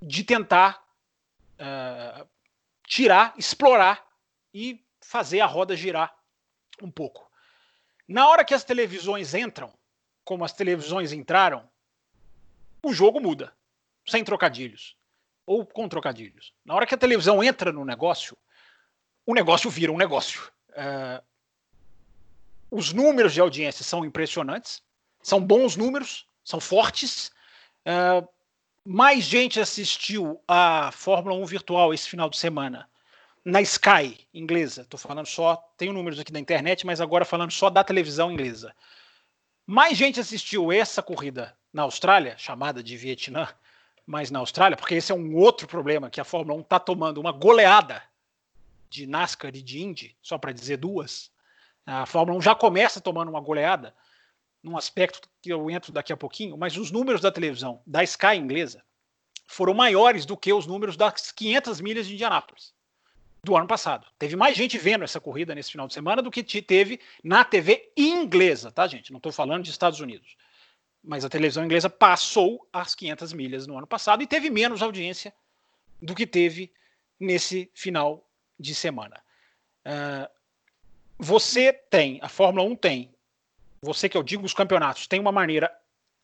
de 0.01 0.23
tentar 0.23 0.83
uh, 1.59 2.27
tirar, 2.87 3.33
explorar 3.37 4.05
e 4.53 4.83
fazer 4.99 5.39
a 5.39 5.45
roda 5.45 5.75
girar 5.75 6.17
um 6.81 6.89
pouco. 6.89 7.31
Na 8.07 8.27
hora 8.27 8.43
que 8.43 8.53
as 8.53 8.63
televisões 8.63 9.33
entram, 9.33 9.71
como 10.23 10.43
as 10.43 10.51
televisões 10.51 11.13
entraram, 11.13 11.69
o 12.83 12.91
jogo 12.91 13.19
muda, 13.19 13.53
sem 14.05 14.23
trocadilhos 14.23 14.97
ou 15.45 15.65
com 15.65 15.87
trocadilhos. 15.87 16.53
Na 16.65 16.73
hora 16.73 16.87
que 16.87 16.95
a 16.95 16.97
televisão 16.97 17.43
entra 17.43 17.71
no 17.71 17.85
negócio, 17.85 18.35
o 19.25 19.33
negócio 19.33 19.69
vira 19.69 19.91
um 19.91 19.97
negócio. 19.97 20.51
Uh, 20.69 21.23
os 22.69 22.93
números 22.93 23.33
de 23.33 23.41
audiência 23.41 23.83
são 23.83 24.05
impressionantes, 24.05 24.81
são 25.21 25.39
bons 25.39 25.75
números, 25.75 26.27
são 26.43 26.59
fortes. 26.59 27.31
Uh, 27.85 28.27
mais 28.83 29.23
gente 29.23 29.59
assistiu 29.59 30.41
a 30.47 30.91
Fórmula 30.91 31.35
1 31.35 31.45
virtual 31.45 31.93
esse 31.93 32.09
final 32.09 32.29
de 32.29 32.37
semana 32.37 32.89
na 33.43 33.61
Sky 33.61 34.27
inglesa. 34.33 34.81
Estou 34.81 34.99
falando 34.99 35.27
só, 35.27 35.55
tenho 35.77 35.93
números 35.93 36.19
aqui 36.19 36.31
da 36.31 36.39
internet, 36.39 36.85
mas 36.85 36.99
agora 36.99 37.23
falando 37.23 37.51
só 37.51 37.69
da 37.69 37.83
televisão 37.83 38.31
inglesa. 38.31 38.75
Mais 39.65 39.97
gente 39.97 40.19
assistiu 40.19 40.71
essa 40.71 41.01
corrida 41.01 41.55
na 41.71 41.83
Austrália, 41.83 42.37
chamada 42.37 42.83
de 42.83 42.95
Vietnã, 42.95 43.47
mas 44.05 44.29
na 44.29 44.39
Austrália, 44.39 44.77
porque 44.77 44.95
esse 44.95 45.11
é 45.11 45.15
um 45.15 45.35
outro 45.35 45.67
problema 45.67 46.09
que 46.09 46.21
a 46.21 46.23
Fórmula 46.23 46.57
1 46.59 46.61
está 46.61 46.79
tomando 46.79 47.19
uma 47.19 47.31
goleada 47.31 48.03
de 48.89 49.07
NASCAR 49.07 49.55
e 49.55 49.61
de 49.61 49.81
Indy, 49.81 50.15
só 50.21 50.37
para 50.37 50.51
dizer 50.51 50.77
duas, 50.77 51.31
a 51.85 52.05
Fórmula 52.05 52.37
1 52.39 52.41
já 52.41 52.55
começa 52.55 52.99
tomando 52.99 53.29
uma 53.29 53.39
goleada, 53.39 53.93
num 54.63 54.75
aspecto 54.75 55.29
que 55.41 55.53
eu 55.53 55.69
entro 55.69 55.91
daqui 55.91 56.11
a 56.11 56.17
pouquinho, 56.17 56.57
mas 56.57 56.75
os 56.75 56.89
números 56.89 57.21
da 57.21 57.31
televisão 57.31 57.81
da 57.85 58.03
Sky 58.03 58.35
inglesa 58.35 58.83
foram 59.47 59.75
maiores 59.75 60.25
do 60.25 60.35
que 60.35 60.51
os 60.51 60.65
números 60.65 60.97
das 60.97 61.31
500 61.31 61.79
milhas 61.81 62.07
de 62.07 62.15
Indianápolis 62.15 62.73
do 63.43 63.55
ano 63.55 63.67
passado. 63.67 64.07
Teve 64.17 64.35
mais 64.35 64.57
gente 64.57 64.75
vendo 64.77 65.03
essa 65.03 65.21
corrida 65.21 65.53
nesse 65.53 65.71
final 65.71 65.87
de 65.87 65.93
semana 65.93 66.21
do 66.21 66.31
que 66.31 66.43
teve 66.43 66.99
na 67.23 67.45
TV 67.45 67.91
inglesa, 67.95 68.71
tá, 68.71 68.87
gente? 68.87 69.11
Não 69.11 69.17
estou 69.17 69.31
falando 69.31 69.63
de 69.63 69.69
Estados 69.69 69.99
Unidos. 69.99 70.35
Mas 71.03 71.23
a 71.23 71.29
televisão 71.29 71.63
inglesa 71.63 71.87
passou 71.87 72.67
as 72.73 72.95
500 72.95 73.33
milhas 73.33 73.67
no 73.67 73.77
ano 73.77 73.85
passado 73.85 74.23
e 74.23 74.27
teve 74.27 74.49
menos 74.49 74.81
audiência 74.81 75.31
do 76.01 76.15
que 76.15 76.25
teve 76.25 76.73
nesse 77.19 77.69
final 77.75 78.27
de 78.59 78.73
semana. 78.73 79.21
Uh, 79.85 80.34
você 81.17 81.71
tem, 81.73 82.19
a 82.21 82.29
Fórmula 82.29 82.65
1 82.67 82.75
tem, 82.75 83.13
você 83.81 84.09
que 84.09 84.17
eu 84.17 84.23
digo 84.23 84.45
os 84.45 84.53
campeonatos, 84.53 85.07
tem 85.07 85.19
uma 85.19 85.31
maneira 85.31 85.71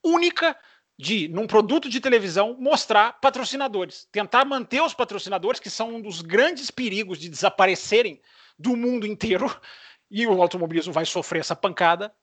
única 0.04 0.58
de, 0.98 1.28
num 1.28 1.48
produto 1.48 1.90
de 1.90 2.00
televisão, 2.00 2.56
mostrar 2.60 3.14
patrocinadores, 3.20 4.08
tentar 4.12 4.46
manter 4.46 4.82
os 4.82 4.94
patrocinadores, 4.94 5.60
que 5.60 5.70
são 5.70 5.96
um 5.96 6.02
dos 6.02 6.22
grandes 6.22 6.70
perigos 6.70 7.18
de 7.18 7.30
desaparecerem 7.30 8.22
do 8.58 8.76
mundo 8.76 9.06
inteiro, 9.08 9.48
e 10.12 10.28
o 10.28 10.42
automobilismo 10.42 10.92
vai 10.92 11.06
sofrer 11.06 11.40
essa 11.40 11.56
pancada 11.56 12.14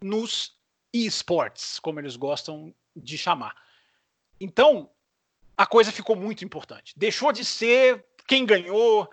nos 0.00 0.56
esportes, 0.92 1.78
como 1.78 2.00
eles 2.00 2.16
gostam 2.16 2.74
de 2.94 3.16
chamar. 3.16 3.54
Então, 4.40 4.90
a 5.56 5.64
coisa 5.64 5.92
ficou 5.92 6.16
muito 6.16 6.44
importante. 6.44 6.92
Deixou 6.96 7.32
de 7.32 7.44
ser 7.44 8.04
quem 8.26 8.44
ganhou, 8.44 9.08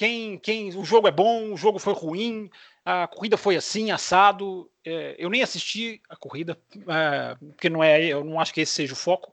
quem, 0.00 0.38
quem 0.38 0.74
o 0.78 0.82
jogo 0.82 1.08
é 1.08 1.10
bom, 1.10 1.52
o 1.52 1.58
jogo 1.58 1.78
foi 1.78 1.92
ruim, 1.92 2.48
a 2.82 3.06
corrida 3.06 3.36
foi 3.36 3.54
assim, 3.54 3.90
assado. 3.90 4.66
É, 4.82 5.14
eu 5.18 5.28
nem 5.28 5.42
assisti 5.42 6.00
a 6.08 6.16
corrida, 6.16 6.58
é, 6.88 7.36
porque 7.50 7.68
não 7.68 7.84
é, 7.84 8.02
eu 8.06 8.24
não 8.24 8.40
acho 8.40 8.54
que 8.54 8.62
esse 8.62 8.72
seja 8.72 8.94
o 8.94 8.96
foco. 8.96 9.30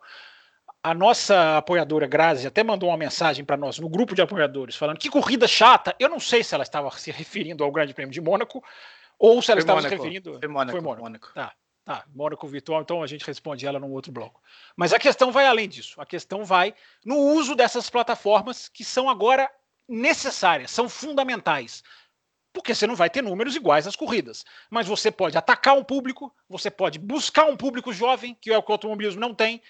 A 0.84 0.94
nossa 0.94 1.56
apoiadora 1.56 2.06
Grazi 2.06 2.46
até 2.46 2.66
mandou 2.66 2.90
uma 2.90 2.98
mensagem 2.98 3.46
para 3.46 3.56
nós 3.56 3.80
no 3.80 3.88
grupo 3.88 4.14
de 4.14 4.22
apoiadores, 4.22 4.76
falando 4.76 4.98
que 4.98 5.10
corrida 5.10 5.48
chata. 5.48 5.96
Eu 5.98 6.10
não 6.10 6.20
sei 6.20 6.44
se 6.44 6.54
ela 6.54 6.64
estava 6.64 6.92
se 6.92 7.12
referindo 7.12 7.64
ao 7.64 7.72
Grande 7.72 7.94
Prêmio 7.94 8.12
de 8.12 8.20
Mônaco 8.20 8.62
ou 9.18 9.42
se 9.42 9.50
ela 9.50 9.62
foi 9.62 9.64
estava 9.64 9.80
Mônaco. 9.80 9.96
se 9.96 9.96
referindo. 9.96 10.38
Foi 10.38 10.50
Mônaco. 10.50 10.72
Foi 10.72 10.82
Mônaco. 10.82 11.04
Mônaco. 11.04 11.34
Tá, 11.34 11.54
tá. 11.86 12.04
Mônaco 12.14 12.46
virtual, 12.46 12.82
então 12.82 13.02
a 13.02 13.08
gente 13.08 13.26
responde 13.26 13.66
ela 13.66 13.80
num 13.80 13.94
outro 13.94 14.12
bloco. 14.12 14.42
Mas 14.76 14.92
a 14.92 15.00
questão 15.00 15.32
vai 15.32 15.46
além 15.46 15.70
disso. 15.70 16.02
A 16.02 16.06
questão 16.06 16.44
vai 16.44 16.74
no 17.06 17.16
uso 17.18 17.56
dessas 17.56 17.90
plataformas 17.90 18.68
que 18.68 18.84
são 18.84 19.10
agora 19.10 19.50
necessárias, 19.88 20.72
são 20.72 20.90
fundamentais 20.90 21.84
porque 22.58 22.74
você 22.74 22.88
não 22.88 22.96
vai 22.96 23.08
ter 23.08 23.22
números 23.22 23.56
iguais 23.56 23.86
às 23.86 23.96
corridas. 23.96 24.44
Mas 24.68 24.88
você 24.88 25.12
pode 25.12 25.38
atacar 25.38 25.78
um 25.78 25.84
público, 25.84 26.34
você 26.50 26.72
pode 26.72 26.98
buscar 26.98 27.46
um 27.46 27.56
público 27.56 27.94
jovem, 27.94 28.36
que 28.42 28.52
é 28.52 28.58
o 28.58 28.64
que 28.64 28.72
o 28.72 28.74
automobilismo 28.74 29.22
não 29.22 29.32
tem. 29.32 29.62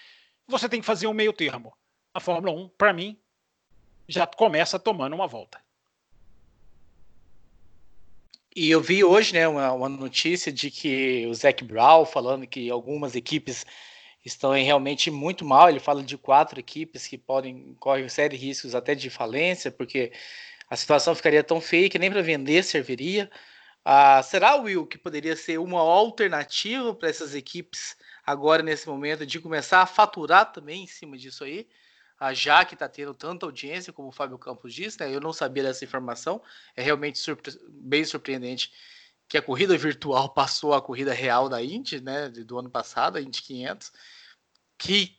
Você 0.46 0.70
tem 0.70 0.80
que 0.80 0.86
fazer 0.86 1.06
um 1.06 1.12
meio 1.12 1.34
termo. 1.34 1.76
A 2.14 2.18
Fórmula 2.18 2.50
1, 2.58 2.68
para 2.78 2.94
mim, 2.94 3.18
já 4.08 4.26
começa 4.26 4.78
tomando 4.78 5.12
uma 5.12 5.26
volta. 5.26 5.60
E 8.56 8.70
eu 8.70 8.80
vi 8.80 9.04
hoje 9.04 9.34
né, 9.34 9.46
uma, 9.46 9.70
uma 9.70 9.88
notícia 9.90 10.50
de 10.50 10.70
que 10.70 11.26
o 11.26 11.34
Zac 11.34 11.62
Brown 11.62 12.06
falando 12.06 12.46
que 12.46 12.70
algumas 12.70 13.14
equipes 13.14 13.66
estão 14.24 14.52
realmente 14.52 15.10
muito 15.10 15.44
mal. 15.44 15.68
Ele 15.68 15.80
fala 15.80 16.02
de 16.02 16.16
quatro 16.16 16.58
equipes 16.60 17.06
que 17.06 17.18
podem 17.18 17.74
correr 17.78 18.08
sérios 18.08 18.40
riscos 18.40 18.74
até 18.74 18.94
de 18.94 19.10
falência, 19.10 19.70
porque 19.70 20.12
a 20.68 20.76
situação 20.76 21.14
ficaria 21.14 21.42
tão 21.42 21.60
feia 21.60 21.88
que 21.88 21.98
nem 21.98 22.10
para 22.10 22.22
vender 22.22 22.62
serviria. 22.62 23.30
Ah, 23.84 24.22
será, 24.22 24.56
Will, 24.56 24.86
que 24.86 24.98
poderia 24.98 25.34
ser 25.34 25.58
uma 25.58 25.80
alternativa 25.80 26.94
para 26.94 27.08
essas 27.08 27.34
equipes 27.34 27.96
agora, 28.26 28.62
nesse 28.62 28.86
momento, 28.86 29.24
de 29.24 29.40
começar 29.40 29.80
a 29.80 29.86
faturar 29.86 30.52
também 30.52 30.84
em 30.84 30.86
cima 30.86 31.16
disso 31.16 31.44
aí? 31.44 31.66
Ah, 32.20 32.34
já 32.34 32.64
que 32.64 32.74
está 32.74 32.88
tendo 32.88 33.14
tanta 33.14 33.46
audiência, 33.46 33.92
como 33.92 34.08
o 34.08 34.12
Fábio 34.12 34.36
Campos 34.38 34.74
disse, 34.74 35.00
né? 35.00 35.14
eu 35.14 35.20
não 35.20 35.32
sabia 35.32 35.62
dessa 35.62 35.84
informação, 35.84 36.42
é 36.76 36.82
realmente 36.82 37.18
surpre 37.18 37.52
bem 37.68 38.04
surpreendente 38.04 38.72
que 39.28 39.36
a 39.36 39.42
corrida 39.42 39.76
virtual 39.76 40.28
passou 40.34 40.74
a 40.74 40.82
corrida 40.82 41.12
real 41.12 41.48
da 41.48 41.62
Indy, 41.62 42.00
né, 42.00 42.28
do 42.28 42.58
ano 42.58 42.70
passado, 42.70 43.18
a 43.18 43.20
Indy 43.20 43.42
500, 43.42 43.92
que 44.76 45.18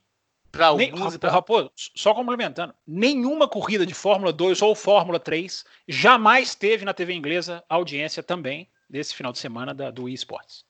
para 0.52 0.68
alguns. 0.68 1.18
pra... 1.18 1.32
Raposo, 1.32 1.72
só 1.76 2.14
complementando, 2.14 2.74
nenhuma 2.88 3.48
corrida 3.48 3.86
de 3.86 3.94
Fórmula 3.94 4.34
2 4.34 4.62
ou 4.62 4.74
Fórmula 4.74 5.20
3 5.20 5.64
jamais 5.88 6.56
teve 6.56 6.84
na 6.84 6.94
TV 6.94 7.14
inglesa 7.14 7.64
audiência 7.70 8.24
também 8.24 8.68
desse 8.90 9.14
final 9.14 9.32
de 9.32 9.38
semana 9.38 9.74
da, 9.74 9.92
do 9.92 10.10
eSports. 10.10 10.66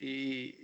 E 0.00 0.59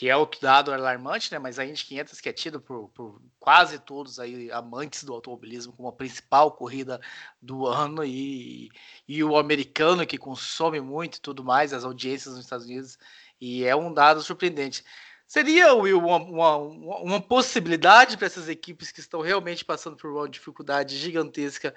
que 0.00 0.08
é 0.08 0.16
o 0.16 0.24
dado 0.24 0.72
alarmante, 0.72 1.30
né? 1.30 1.38
Mas 1.38 1.58
a 1.58 1.64
Indy 1.66 1.84
500 1.84 2.22
que 2.22 2.28
é 2.30 2.32
tido 2.32 2.58
por, 2.58 2.88
por, 2.94 3.20
quase 3.38 3.78
todos 3.78 4.18
aí 4.18 4.50
amantes 4.50 5.04
do 5.04 5.12
automobilismo 5.12 5.74
como 5.74 5.90
a 5.90 5.92
principal 5.92 6.52
corrida 6.52 6.98
do 7.38 7.66
ano 7.66 8.02
e, 8.02 8.70
e 9.06 9.22
o 9.22 9.36
americano 9.36 10.06
que 10.06 10.16
consome 10.16 10.80
muito 10.80 11.16
e 11.18 11.20
tudo 11.20 11.44
mais, 11.44 11.74
as 11.74 11.84
audiências 11.84 12.34
nos 12.34 12.44
Estados 12.44 12.64
Unidos 12.64 12.98
e 13.38 13.62
é 13.66 13.76
um 13.76 13.92
dado 13.92 14.22
surpreendente. 14.22 14.82
Seria, 15.26 15.74
Will, 15.74 15.98
uma, 15.98 16.16
uma, 16.16 16.96
uma 17.00 17.20
possibilidade 17.20 18.16
para 18.16 18.26
essas 18.26 18.48
equipes 18.48 18.90
que 18.90 19.00
estão 19.00 19.20
realmente 19.20 19.66
passando 19.66 19.98
por 19.98 20.10
uma 20.10 20.26
dificuldade 20.26 20.96
gigantesca 20.96 21.74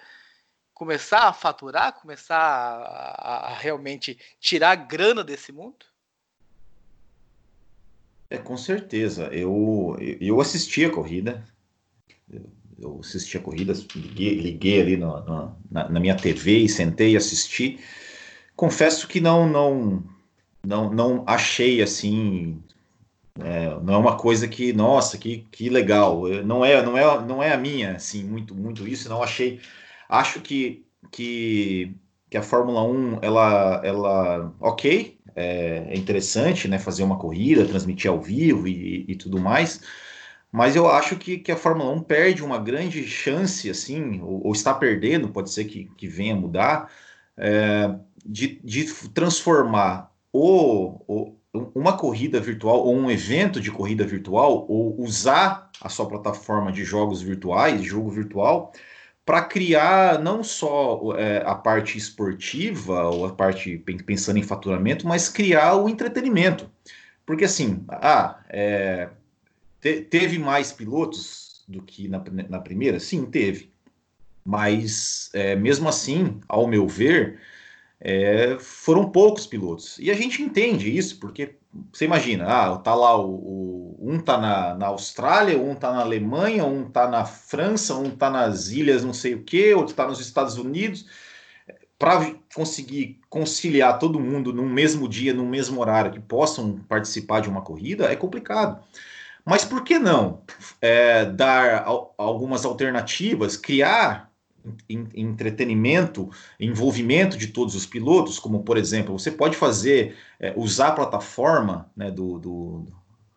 começar 0.73 1.27
a 1.27 1.33
faturar, 1.33 1.91
começar 1.91 2.39
a, 2.39 3.49
a 3.49 3.53
realmente 3.53 4.17
tirar 4.39 4.75
grana 4.75 5.25
desse 5.25 5.51
mundo? 5.51 5.92
É, 8.33 8.37
com 8.39 8.57
certeza. 8.57 9.25
Eu, 9.25 9.95
eu 10.19 10.41
assisti 10.41 10.83
a 10.83 10.89
corrida. 10.89 11.45
Eu 12.79 12.99
assisti 12.99 13.37
a 13.37 13.39
corrida, 13.39 13.73
liguei, 13.95 14.39
liguei 14.39 14.81
ali 14.81 14.97
no, 14.97 15.23
no, 15.23 15.55
na, 15.69 15.87
na, 15.87 15.99
minha 15.99 16.17
TV 16.17 16.57
e 16.57 16.67
sentei 16.67 17.11
e 17.11 17.17
assisti. 17.17 17.79
Confesso 18.55 19.07
que 19.07 19.21
não, 19.21 19.47
não, 19.47 20.03
não, 20.65 20.91
não 20.91 21.23
achei 21.27 21.79
assim 21.83 22.59
é, 23.39 23.79
não 23.81 23.93
é 23.93 23.97
uma 23.97 24.17
coisa 24.17 24.47
que, 24.47 24.73
nossa, 24.73 25.15
que, 25.17 25.47
que 25.51 25.69
legal. 25.69 26.23
Não 26.43 26.65
é, 26.65 26.83
não 26.83 26.97
é, 26.97 27.25
não 27.25 27.43
é 27.43 27.53
a 27.53 27.57
minha, 27.57 27.95
assim, 27.95 28.23
muito, 28.23 28.55
muito 28.55 28.87
isso. 28.87 29.07
Não 29.09 29.21
achei. 29.21 29.61
Acho 30.09 30.41
que, 30.41 30.83
que, 31.11 31.95
que 32.31 32.37
a 32.37 32.41
Fórmula 32.43 32.83
1, 32.83 33.19
ela, 33.21 33.81
ela, 33.83 34.53
ok, 34.59 35.19
é, 35.35 35.85
é 35.89 35.97
interessante, 35.97 36.67
né, 36.67 36.79
fazer 36.79 37.03
uma 37.03 37.17
corrida, 37.17 37.65
transmitir 37.65 38.09
ao 38.09 38.21
vivo 38.21 38.67
e, 38.67 39.05
e 39.07 39.15
tudo 39.15 39.39
mais. 39.39 39.81
Mas 40.51 40.75
eu 40.75 40.87
acho 40.89 41.15
que, 41.15 41.37
que 41.39 41.51
a 41.51 41.57
Fórmula 41.57 41.91
1 41.91 42.03
perde 42.03 42.43
uma 42.43 42.59
grande 42.59 43.07
chance, 43.07 43.69
assim, 43.69 44.21
ou, 44.21 44.47
ou 44.47 44.53
está 44.53 44.73
perdendo, 44.73 45.29
pode 45.29 45.49
ser 45.51 45.65
que, 45.65 45.85
que 45.97 46.07
venha 46.07 46.35
mudar, 46.35 46.91
é, 47.37 47.95
de, 48.25 48.59
de 48.63 48.85
transformar 49.09 50.11
o, 50.31 51.01
o 51.07 51.35
uma 51.53 51.95
corrida 51.95 52.39
virtual 52.39 52.79
ou 52.79 52.95
um 52.95 53.11
evento 53.11 53.61
de 53.61 53.69
corrida 53.69 54.05
virtual 54.05 54.65
ou 54.67 54.99
usar 54.99 55.69
a 55.79 55.87
sua 55.87 56.07
plataforma 56.07 56.71
de 56.71 56.83
jogos 56.83 57.21
virtuais, 57.21 57.83
jogo 57.83 58.09
virtual, 58.09 58.71
para 59.25 59.43
criar 59.43 60.19
não 60.19 60.43
só 60.43 61.15
é, 61.17 61.43
a 61.45 61.55
parte 61.55 61.97
esportiva 61.97 63.05
ou 63.05 63.25
a 63.25 63.33
parte 63.33 63.77
pensando 64.05 64.37
em 64.37 64.43
faturamento, 64.43 65.07
mas 65.07 65.29
criar 65.29 65.75
o 65.75 65.87
entretenimento. 65.87 66.69
Porque 67.25 67.45
assim, 67.45 67.83
ah, 67.87 68.39
é, 68.49 69.09
te, 69.79 70.01
teve 70.01 70.37
mais 70.37 70.73
pilotos 70.73 71.63
do 71.67 71.81
que 71.81 72.07
na, 72.09 72.21
na 72.49 72.59
primeira? 72.59 72.99
Sim, 72.99 73.25
teve. 73.25 73.71
Mas 74.45 75.29
é, 75.33 75.55
mesmo 75.55 75.87
assim, 75.87 76.41
ao 76.49 76.67
meu 76.67 76.85
ver, 76.85 77.39
é, 78.01 78.57
foram 78.59 79.09
poucos 79.09 79.47
pilotos. 79.47 79.97
E 79.99 80.11
a 80.11 80.13
gente 80.13 80.41
entende 80.41 80.95
isso, 80.95 81.17
porque 81.19 81.55
você 81.93 82.03
imagina, 82.03 82.45
ah, 82.45 82.77
tá 82.77 82.93
lá 82.93 83.17
o, 83.17 83.33
o 83.33 83.92
um 84.03 84.19
tá 84.19 84.37
na, 84.37 84.75
na, 84.75 84.87
Austrália, 84.87 85.57
um 85.57 85.73
tá 85.73 85.91
na 85.91 86.01
Alemanha, 86.01 86.65
um 86.65 86.89
tá 86.89 87.07
na 87.07 87.23
França, 87.23 87.95
um 87.95 88.09
tá 88.09 88.29
nas 88.29 88.67
ilhas 88.67 89.03
não 89.03 89.13
sei 89.13 89.33
o 89.33 89.43
que, 89.43 89.73
outro 89.73 89.95
tá 89.95 90.05
nos 90.05 90.19
Estados 90.19 90.57
Unidos. 90.57 91.05
Para 91.97 92.35
conseguir 92.53 93.21
conciliar 93.29 93.97
todo 93.97 94.19
mundo 94.19 94.51
no 94.51 94.65
mesmo 94.65 95.07
dia, 95.07 95.33
no 95.33 95.45
mesmo 95.45 95.79
horário, 95.79 96.11
que 96.11 96.19
possam 96.19 96.79
participar 96.89 97.39
de 97.39 97.49
uma 97.49 97.61
corrida, 97.61 98.11
é 98.11 98.15
complicado. 98.15 98.83
Mas 99.45 99.63
por 99.63 99.83
que 99.83 99.97
não 99.97 100.41
é, 100.81 101.25
dar 101.25 101.85
algumas 102.17 102.65
alternativas, 102.65 103.55
criar 103.55 104.29
entretenimento, 104.89 106.29
envolvimento 106.59 107.37
de 107.37 107.47
todos 107.47 107.75
os 107.75 107.85
pilotos, 107.85 108.39
como 108.39 108.63
por 108.63 108.77
exemplo, 108.77 109.17
você 109.17 109.31
pode 109.31 109.57
fazer, 109.57 110.15
é, 110.39 110.53
usar 110.55 110.89
a 110.89 110.93
plataforma 110.93 111.91
né, 111.95 112.09
do, 112.09 112.39
do, 112.39 112.85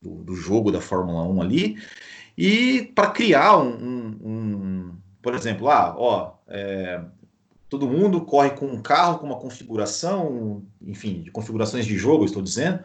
do, 0.07 0.25
do, 0.25 0.35
jogo 0.35 0.71
da 0.71 0.81
Fórmula 0.81 1.23
1 1.25 1.43
ali, 1.43 1.77
e 2.37 2.93
para 2.95 3.11
criar 3.11 3.59
um, 3.59 3.69
um, 3.69 4.19
um, 4.23 4.95
por 5.21 5.35
exemplo, 5.35 5.69
ah, 5.69 5.95
ó, 5.99 6.35
é, 6.49 7.01
todo 7.69 7.89
mundo 7.89 8.21
corre 8.21 8.51
com 8.51 8.67
um 8.67 8.81
carro 8.81 9.19
com 9.19 9.27
uma 9.27 9.39
configuração, 9.39 10.63
enfim, 10.81 11.23
de 11.23 11.31
configurações 11.31 11.85
de 11.85 11.97
jogo, 11.97 12.25
estou 12.25 12.43
dizendo, 12.43 12.81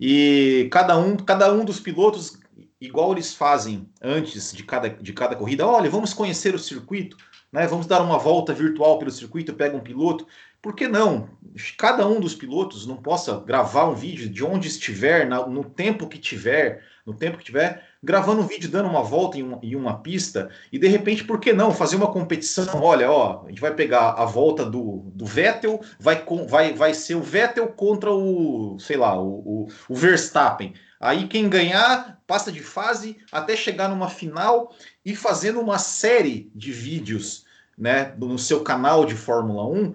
e 0.00 0.68
cada 0.72 0.98
um, 0.98 1.16
cada 1.16 1.52
um 1.52 1.64
dos 1.64 1.80
pilotos, 1.80 2.38
igual 2.80 3.12
eles 3.12 3.34
fazem 3.34 3.88
antes 4.02 4.52
de 4.52 4.62
cada, 4.62 4.88
de 4.88 5.12
cada 5.12 5.36
corrida, 5.36 5.66
olha, 5.66 5.90
vamos 5.90 6.14
conhecer 6.14 6.54
o 6.54 6.58
circuito, 6.58 7.16
né? 7.52 7.66
Vamos 7.66 7.86
dar 7.86 8.02
uma 8.02 8.18
volta 8.18 8.52
virtual 8.52 8.98
pelo 8.98 9.10
circuito, 9.10 9.54
pega 9.54 9.76
um 9.76 9.80
piloto. 9.80 10.26
Por 10.60 10.74
que 10.74 10.88
não? 10.88 11.30
Cada 11.76 12.06
um 12.06 12.20
dos 12.20 12.34
pilotos 12.34 12.86
não 12.86 12.96
possa 12.96 13.38
gravar 13.40 13.86
um 13.86 13.94
vídeo 13.94 14.28
de 14.28 14.44
onde 14.44 14.68
estiver, 14.68 15.26
no 15.26 15.64
tempo 15.64 16.08
que 16.08 16.18
tiver, 16.18 16.82
no 17.06 17.14
tempo 17.14 17.38
que 17.38 17.44
tiver, 17.44 17.84
gravando 18.02 18.42
um 18.42 18.46
vídeo 18.46 18.70
dando 18.70 18.88
uma 18.88 19.02
volta 19.02 19.38
em 19.38 19.42
uma, 19.42 19.58
em 19.62 19.74
uma, 19.74 20.00
pista 20.00 20.50
e 20.72 20.78
de 20.78 20.86
repente, 20.86 21.24
por 21.24 21.40
que 21.40 21.52
não 21.52 21.72
fazer 21.72 21.96
uma 21.96 22.12
competição? 22.12 22.82
Olha, 22.82 23.10
ó, 23.10 23.44
a 23.44 23.48
gente 23.48 23.60
vai 23.60 23.72
pegar 23.72 24.10
a 24.10 24.24
volta 24.24 24.64
do, 24.64 25.10
do 25.14 25.24
Vettel, 25.24 25.80
vai, 25.98 26.24
vai, 26.48 26.74
vai 26.74 26.92
ser 26.92 27.14
o 27.14 27.22
Vettel 27.22 27.68
contra 27.68 28.12
o, 28.12 28.78
sei 28.78 28.96
lá, 28.96 29.18
o, 29.18 29.38
o, 29.38 29.68
o 29.88 29.94
Verstappen. 29.94 30.74
Aí 31.00 31.28
quem 31.28 31.48
ganhar 31.48 32.20
passa 32.26 32.52
de 32.52 32.60
fase 32.60 33.16
até 33.32 33.56
chegar 33.56 33.88
numa 33.88 34.10
final 34.10 34.74
e 35.04 35.14
fazendo 35.14 35.60
uma 35.60 35.78
série 35.78 36.50
de 36.54 36.72
vídeos 36.72 37.46
né, 37.76 38.12
no 38.18 38.38
seu 38.38 38.62
canal 38.62 39.06
de 39.06 39.14
Fórmula 39.14 39.64
1, 39.66 39.94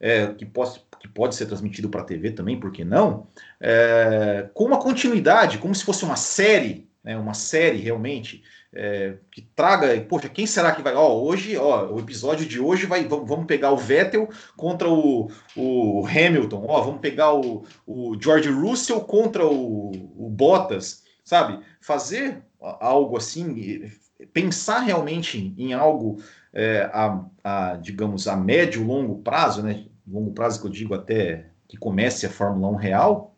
é, 0.00 0.26
que, 0.28 0.44
pode, 0.44 0.80
que 1.00 1.08
pode 1.08 1.34
ser 1.34 1.46
transmitido 1.46 1.88
para 1.88 2.02
a 2.02 2.04
TV 2.04 2.30
também, 2.32 2.58
por 2.58 2.72
que 2.72 2.84
não? 2.84 3.26
É, 3.60 4.48
com 4.54 4.64
uma 4.64 4.78
continuidade, 4.78 5.58
como 5.58 5.74
se 5.74 5.84
fosse 5.84 6.04
uma 6.04 6.16
série, 6.16 6.88
né, 7.02 7.16
uma 7.16 7.34
série 7.34 7.78
realmente, 7.78 8.42
é, 8.74 9.14
que 9.30 9.42
traga, 9.54 10.00
poxa, 10.02 10.28
quem 10.28 10.46
será 10.46 10.72
que 10.72 10.82
vai? 10.82 10.94
Ó, 10.94 11.22
hoje, 11.22 11.56
ó, 11.56 11.92
o 11.92 12.00
episódio 12.00 12.44
de 12.44 12.60
hoje 12.60 12.86
vai, 12.86 13.06
vamos, 13.06 13.28
vamos 13.28 13.46
pegar 13.46 13.70
o 13.70 13.76
Vettel 13.76 14.28
contra 14.56 14.88
o, 14.88 15.30
o 15.56 16.06
Hamilton, 16.06 16.64
ó, 16.68 16.82
vamos 16.82 17.00
pegar 17.00 17.32
o, 17.32 17.64
o 17.86 18.16
George 18.20 18.48
Russell 18.48 19.00
contra 19.02 19.46
o, 19.46 19.92
o 20.16 20.28
Bottas, 20.28 21.04
sabe? 21.22 21.60
Fazer 21.80 22.42
algo 22.60 23.16
assim, 23.16 23.88
pensar 24.32 24.80
realmente 24.80 25.54
em 25.56 25.72
algo 25.72 26.18
é, 26.54 26.88
a, 26.92 27.24
a, 27.42 27.76
digamos, 27.76 28.28
a 28.28 28.36
médio 28.36 28.84
longo 28.84 29.18
prazo, 29.18 29.62
né? 29.62 29.84
Longo 30.06 30.32
prazo 30.32 30.60
que 30.60 30.66
eu 30.66 30.70
digo 30.70 30.94
até 30.94 31.46
que 31.66 31.76
comece 31.76 32.24
a 32.24 32.30
Fórmula 32.30 32.68
1 32.72 32.76
real, 32.76 33.34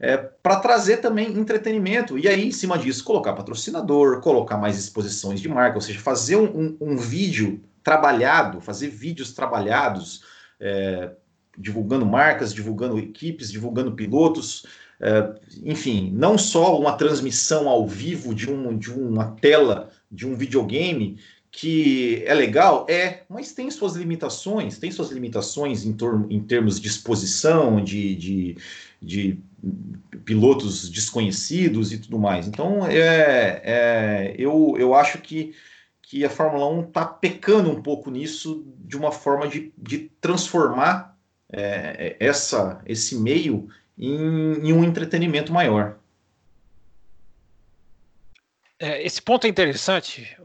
é, 0.00 0.16
para 0.16 0.56
trazer 0.56 0.98
também 0.98 1.38
entretenimento. 1.38 2.18
E 2.18 2.28
aí, 2.28 2.48
em 2.48 2.50
cima 2.50 2.76
disso, 2.76 3.04
colocar 3.04 3.32
patrocinador, 3.34 4.20
colocar 4.20 4.56
mais 4.56 4.78
exposições 4.78 5.40
de 5.40 5.48
marca, 5.48 5.76
ou 5.76 5.80
seja, 5.80 6.00
fazer 6.00 6.36
um, 6.36 6.44
um, 6.44 6.76
um 6.80 6.96
vídeo 6.96 7.62
trabalhado, 7.82 8.60
fazer 8.60 8.88
vídeos 8.88 9.32
trabalhados, 9.32 10.24
é, 10.58 11.12
divulgando 11.56 12.04
marcas, 12.04 12.52
divulgando 12.52 12.98
equipes, 12.98 13.50
divulgando 13.50 13.92
pilotos. 13.92 14.66
É, 15.00 15.34
enfim, 15.62 16.10
não 16.12 16.36
só 16.36 16.78
uma 16.78 16.96
transmissão 16.96 17.68
ao 17.68 17.86
vivo 17.86 18.34
de, 18.34 18.50
um, 18.50 18.76
de 18.76 18.90
uma 18.92 19.36
tela 19.40 19.90
de 20.10 20.26
um 20.26 20.34
videogame 20.34 21.18
que 21.56 22.22
é 22.26 22.34
legal, 22.34 22.86
é, 22.86 23.22
mas 23.30 23.52
tem 23.52 23.70
suas 23.70 23.96
limitações, 23.96 24.78
tem 24.78 24.90
suas 24.90 25.10
limitações 25.10 25.86
em, 25.86 25.92
torno, 25.94 26.30
em 26.30 26.38
termos 26.38 26.78
de 26.78 26.86
exposição, 26.86 27.82
de, 27.82 28.14
de, 28.14 28.56
de 29.00 29.38
pilotos 30.26 30.90
desconhecidos 30.90 31.94
e 31.94 31.98
tudo 31.98 32.18
mais. 32.18 32.46
Então, 32.46 32.86
é, 32.86 33.62
é, 33.64 34.34
eu, 34.36 34.76
eu 34.78 34.94
acho 34.94 35.16
que, 35.22 35.54
que 36.02 36.26
a 36.26 36.28
Fórmula 36.28 36.68
1 36.68 36.88
está 36.88 37.06
pecando 37.06 37.70
um 37.70 37.80
pouco 37.80 38.10
nisso, 38.10 38.62
de 38.80 38.94
uma 38.98 39.10
forma 39.10 39.48
de, 39.48 39.72
de 39.78 40.10
transformar 40.20 41.16
é, 41.50 42.18
essa, 42.20 42.82
esse 42.84 43.16
meio 43.16 43.66
em, 43.96 44.58
em 44.62 44.72
um 44.74 44.84
entretenimento 44.84 45.54
maior. 45.54 45.96
É, 48.78 49.02
esse 49.02 49.22
ponto 49.22 49.46
é 49.46 49.50
interessante, 49.50 50.36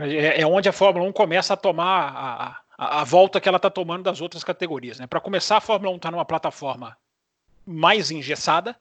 é, 0.00 0.40
é 0.40 0.46
onde 0.46 0.68
a 0.68 0.72
Fórmula 0.72 1.08
1 1.08 1.12
começa 1.12 1.54
a 1.54 1.56
tomar 1.56 2.12
a, 2.12 2.62
a, 2.76 3.00
a 3.00 3.04
volta 3.04 3.40
que 3.40 3.48
ela 3.48 3.56
está 3.56 3.70
tomando 3.70 4.02
das 4.02 4.20
outras 4.20 4.42
categorias. 4.42 4.98
Né? 4.98 5.06
Para 5.06 5.20
começar, 5.20 5.58
a 5.58 5.60
Fórmula 5.60 5.92
1 5.92 5.96
está 5.96 6.10
numa 6.10 6.24
plataforma 6.24 6.96
mais 7.64 8.10
engessada, 8.10 8.76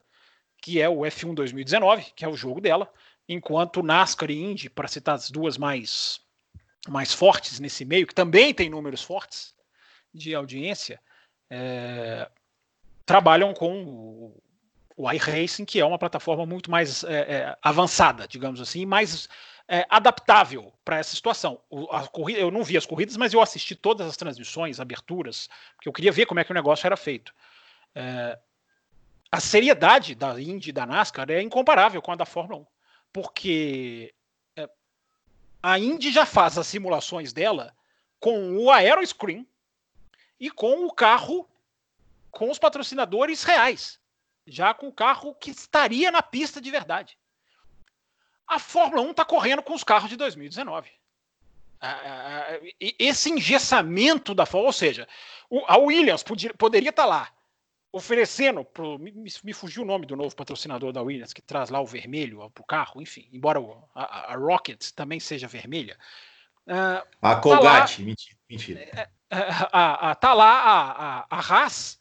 que 0.62 0.82
é 0.82 0.90
o 0.90 1.02
F1 1.02 1.36
2019, 1.36 2.12
que 2.16 2.26
é 2.26 2.28
o 2.28 2.36
jogo 2.36 2.60
dela, 2.60 2.92
enquanto 3.30 3.84
NASCAR 3.84 4.32
e 4.32 4.42
Indy, 4.42 4.70
para 4.70 4.88
citar 4.88 5.16
as 5.16 5.30
duas 5.30 5.58
mais, 5.58 6.20
mais 6.88 7.14
fortes 7.14 7.60
nesse 7.60 7.86
meio, 7.86 8.08
que 8.08 8.16
também 8.16 8.54
tem 8.54 8.70
números 8.70 9.04
fortes 9.04 9.54
de 10.12 10.34
audiência, 10.34 11.00
é, 11.50 12.28
trabalham 13.06 13.54
com 13.54 13.84
o, 13.84 14.44
o 14.98 15.10
iRacing, 15.12 15.64
que 15.64 15.80
é 15.80 15.86
uma 15.86 16.00
plataforma 16.00 16.44
muito 16.44 16.72
mais 16.72 17.04
é, 17.04 17.14
é, 17.14 17.58
avançada, 17.62 18.28
digamos 18.28 18.60
assim, 18.60 18.84
mais 18.84 19.30
é, 19.68 19.86
adaptável 19.90 20.74
para 20.84 20.98
essa 20.98 21.16
situação. 21.16 21.62
O, 21.70 21.88
corrida, 22.10 22.40
eu 22.40 22.50
não 22.50 22.64
vi 22.64 22.76
as 22.76 22.86
corridas, 22.86 23.16
mas 23.16 23.32
eu 23.32 23.40
assisti 23.40 23.76
todas 23.76 24.08
as 24.08 24.18
transmissões, 24.18 24.80
aberturas, 24.80 25.48
porque 25.76 25.88
eu 25.88 25.94
queria 25.94 26.12
ver 26.12 26.26
como 26.26 26.40
é 26.40 26.44
que 26.44 26.52
o 26.52 26.56
negócio 26.56 26.88
era 26.88 26.98
feito. 26.98 27.32
É, 27.94 28.40
a 29.32 29.40
seriedade 29.40 30.16
da 30.16 30.42
Indy 30.42 30.72
da 30.72 30.86
NASCAR 30.86 31.30
é 31.30 31.44
incomparável 31.44 32.02
com 32.02 32.12
a 32.12 32.16
da 32.16 32.26
Fórmula 32.26 32.62
1, 32.62 32.66
porque 33.14 34.16
é, 34.56 34.68
a 35.62 35.78
Indy 35.78 36.12
já 36.12 36.26
faz 36.26 36.58
as 36.58 36.66
simulações 36.66 37.32
dela 37.32 37.72
com 38.20 38.58
o 38.58 38.72
Aeroscreen 38.72 39.48
e 40.40 40.50
com 40.50 40.88
o 40.88 40.92
carro 40.92 41.48
com 42.32 42.50
os 42.50 42.58
patrocinadores 42.58 43.44
reais, 43.44 44.00
já 44.48 44.74
com 44.74 44.88
o 44.88 44.94
carro 44.94 45.36
que 45.36 45.52
estaria 45.52 46.10
na 46.10 46.24
pista 46.24 46.62
de 46.62 46.72
verdade. 46.72 47.18
A 48.48 48.60
Fórmula 48.60 49.02
1 49.02 49.12
está 49.12 49.26
correndo 49.26 49.62
com 49.62 49.74
os 49.74 49.84
carros 49.84 50.10
de 50.10 50.16
2019. 50.16 50.90
Esse 52.80 53.30
engessamento 53.30 54.34
da 54.34 54.46
Fórmula, 54.46 54.70
ou 54.70 54.74
seja, 54.74 55.08
a 55.68 55.78
Williams 55.78 56.24
podia, 56.24 56.54
poderia 56.54 56.90
estar 56.90 57.04
tá 57.04 57.10
lá 57.10 57.32
oferecendo 57.92 58.64
pro, 58.64 58.98
me, 59.00 59.12
me, 59.44 59.54
fugiu 59.54 59.84
o 59.84 59.86
nome 59.86 60.06
do 60.06 60.16
novo 60.16 60.36
patrocinador 60.36 60.92
da 60.92 61.02
Williams 61.02 61.34
que 61.34 61.42
traz 61.42 61.70
lá 61.70 61.80
o 61.80 61.86
vermelho 61.86 62.50
para 62.52 62.62
o 62.62 62.66
carro, 62.66 63.02
enfim, 63.02 63.28
embora 63.32 63.60
a, 63.96 64.34
a, 64.34 64.36
Rocket 64.36 64.92
também 64.92 65.20
seja 65.20 65.48
vermelha. 65.48 65.98
Uh, 66.68 67.02
a 67.22 67.36
Colgate, 67.38 67.98
tá 67.98 68.04
mentira. 68.04 68.38
mentira. 68.50 68.80
É, 68.82 69.10
é, 69.32 69.48
a, 69.72 70.12
a, 70.12 70.16
tá 70.16 70.34
lá 70.34 70.62
a, 70.62 71.20
a, 71.20 71.28
a 71.30 71.40
Haas 71.40 72.00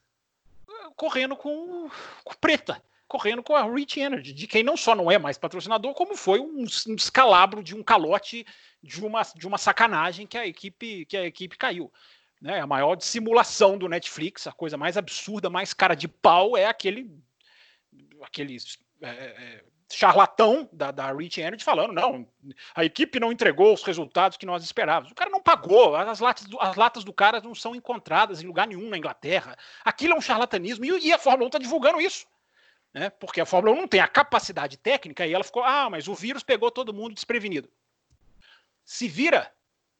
correndo 0.96 1.37
com, 1.37 1.88
com 2.24 2.35
preta, 2.40 2.82
correndo 3.06 3.42
com 3.42 3.54
a 3.54 3.62
Rich 3.62 4.00
Energy, 4.00 4.32
de 4.32 4.46
quem 4.46 4.62
não 4.62 4.76
só 4.76 4.94
não 4.94 5.11
é 5.11 5.18
mais 5.18 5.38
patrocinador, 5.38 5.94
como 5.94 6.16
foi 6.16 6.40
um, 6.40 6.64
um 6.88 6.94
descalabro 6.94 7.62
de 7.62 7.76
um 7.76 7.82
calote 7.82 8.44
de 8.82 9.04
uma, 9.04 9.22
de 9.22 9.46
uma 9.46 9.59
sacanagem 9.59 10.26
que 10.26 10.38
a 10.38 10.46
equipe 10.46 11.04
que 11.06 11.16
a 11.16 11.24
equipe 11.24 11.56
caiu. 11.56 11.92
Né? 12.40 12.61
A 12.61 12.66
maior 12.66 12.96
dissimulação 12.96 13.78
do 13.78 13.88
Netflix, 13.88 14.46
a 14.46 14.52
coisa 14.52 14.76
mais 14.76 14.96
absurda, 14.96 15.50
mais 15.50 15.72
cara 15.72 15.94
de 15.94 16.09
pau 16.09 16.56
é 16.56 16.66
aquele, 16.66 17.11
aquele 18.22 18.56
é, 19.02 19.09
é, 19.09 19.64
charlatão 19.90 20.68
da, 20.72 20.90
da 20.90 21.12
Rich 21.12 21.40
Energy 21.40 21.64
falando: 21.64 21.92
não, 21.92 22.27
a 22.75 22.85
equipe 22.85 23.20
não 23.20 23.31
entregou 23.31 23.72
os 23.72 23.83
resultados 23.83 24.37
que 24.37 24.46
nós 24.46 24.64
esperávamos. 24.64 25.12
O 25.12 25.14
cara 25.14 25.31
não 25.31 25.40
pagou, 25.40 25.94
as 25.94 26.20
latas, 26.20 26.44
do, 26.46 26.61
as 26.61 26.77
latas 26.77 27.05
do 27.05 27.12
cara 27.12 27.40
não 27.40 27.55
são 27.55 27.75
encontradas 27.75 28.42
em 28.42 28.46
lugar 28.46 28.66
nenhum 28.66 28.88
na 28.88 28.99
Inglaterra. 28.99 29.57
Aquilo 29.85 30.14
é 30.14 30.16
um 30.16 30.20
charlatanismo 30.20 30.85
e, 30.85 31.07
e 31.07 31.12
a 31.12 31.18
Fórmula 31.18 31.44
1 31.44 31.46
está 31.49 31.59
divulgando 31.59 32.01
isso. 32.01 32.27
Né? 32.92 33.11
Porque 33.11 33.40
a 33.40 33.46
Fórmula 33.46 33.77
1 33.77 33.81
não 33.81 33.88
tem 33.88 34.01
a 34.01 34.09
capacidade 34.09 34.77
técnica 34.77 35.27
e 35.27 35.33
ela 35.33 35.44
ficou: 35.44 35.62
ah, 35.62 35.88
mas 35.90 36.09
o 36.09 36.14
vírus 36.14 36.42
pegou 36.42 36.70
todo 36.70 36.94
mundo 36.94 37.14
desprevenido. 37.14 37.70
Se 38.85 39.09
vira 39.09 39.53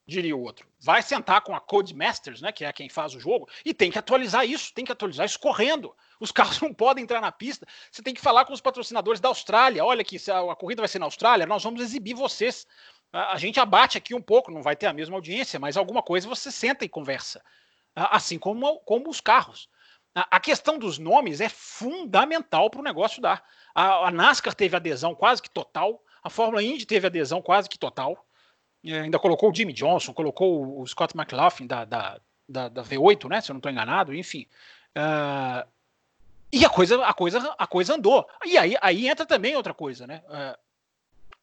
diria 0.07 0.37
o 0.37 0.40
outro. 0.40 0.69
Vai 0.81 1.03
sentar 1.03 1.40
com 1.40 1.55
a 1.55 1.61
Codemasters, 1.61 2.40
né, 2.40 2.53
que 2.53 2.64
é 2.64 2.73
quem 2.73 2.88
faz 2.88 3.14
o 3.14 3.21
jogo, 3.21 3.49
e 3.64 3.75
tem 3.75 3.90
que 3.90 3.99
atualizar 3.99 4.47
isso, 4.47 4.73
tem 4.73 4.85
que 4.85 4.92
atualizar 4.92 5.27
isso 5.27 5.38
correndo. 5.38 5.95
Os 6.21 6.31
carros 6.33 6.61
não 6.61 6.73
podem 6.73 7.03
entrar 7.03 7.21
na 7.21 7.33
pista. 7.33 7.66
Você 7.90 8.03
tem 8.03 8.14
que 8.14 8.21
falar 8.21 8.45
com 8.45 8.53
os 8.53 8.61
patrocinadores 8.61 9.21
da 9.21 9.29
Austrália. 9.29 9.85
Olha 9.85 10.03
aqui, 10.03 10.19
se 10.19 10.31
a, 10.31 10.55
corrida 10.55 10.83
vai 10.83 10.88
ser 10.88 11.01
na 11.01 11.07
Austrália, 11.07 11.47
nós 11.47 11.64
vamos 11.64 11.81
exibir 11.81 12.14
vocês. 12.14 12.66
A, 13.12 13.37
gente 13.37 13.59
abate 13.59 13.99
aqui 13.99 14.14
um 14.14 14.23
pouco, 14.23 14.51
não 14.51 14.62
vai 14.62 14.77
ter 14.77 14.87
a 14.87 14.92
mesma 14.92 15.16
audiência, 15.16 15.59
mas 15.59 15.77
alguma 15.77 16.03
coisa 16.03 16.29
você 16.29 16.53
senta 16.53 16.85
e 16.85 16.88
conversa. 16.88 17.42
assim 17.95 18.38
como, 18.38 18.79
como 18.81 19.11
os 19.11 19.21
carros. 19.21 19.69
A, 20.14 20.37
a 20.37 20.40
questão 20.40 20.79
dos 20.79 20.99
nomes 20.99 21.40
é 21.40 21.49
fundamental 21.49 22.71
para 22.71 22.81
o 22.81 22.85
negócio 22.85 23.21
dar. 23.21 23.45
A, 23.75 24.09
a 24.09 24.11
NASCAR 24.11 24.55
teve 24.55 24.77
adesão 24.77 25.14
quase 25.14 25.42
que 25.42 25.51
total, 25.51 26.03
a 26.23 26.31
Fórmula 26.31 26.62
Indy 26.62 26.85
teve 26.87 27.07
adesão 27.07 27.40
quase 27.40 27.69
que 27.69 27.79
total. 27.79 28.25
Ainda 28.92 29.18
colocou 29.18 29.51
o 29.51 29.55
Jimmy 29.55 29.72
Johnson, 29.72 30.12
colocou 30.12 30.81
o 30.81 30.87
Scott 30.87 31.16
McLaughlin 31.16 31.66
da, 31.66 31.85
da, 31.85 32.20
da, 32.49 32.68
da 32.68 32.83
V8, 32.83 33.29
né? 33.29 33.40
Se 33.40 33.51
eu 33.51 33.55
não 33.55 33.59
estou 33.59 33.72
enganado, 33.72 34.14
enfim. 34.14 34.46
Uh, 34.96 35.66
e 36.53 36.64
a 36.64 36.70
coisa, 36.70 37.05
a 37.05 37.12
coisa, 37.12 37.55
a 37.59 37.66
coisa 37.66 37.94
andou. 37.94 38.27
E 38.44 38.57
aí, 38.57 38.77
aí 38.81 39.09
entra 39.09 39.27
também 39.27 39.57
outra 39.57 39.75
coisa, 39.75 40.07
né? 40.07 40.22
Uh, 40.29 40.59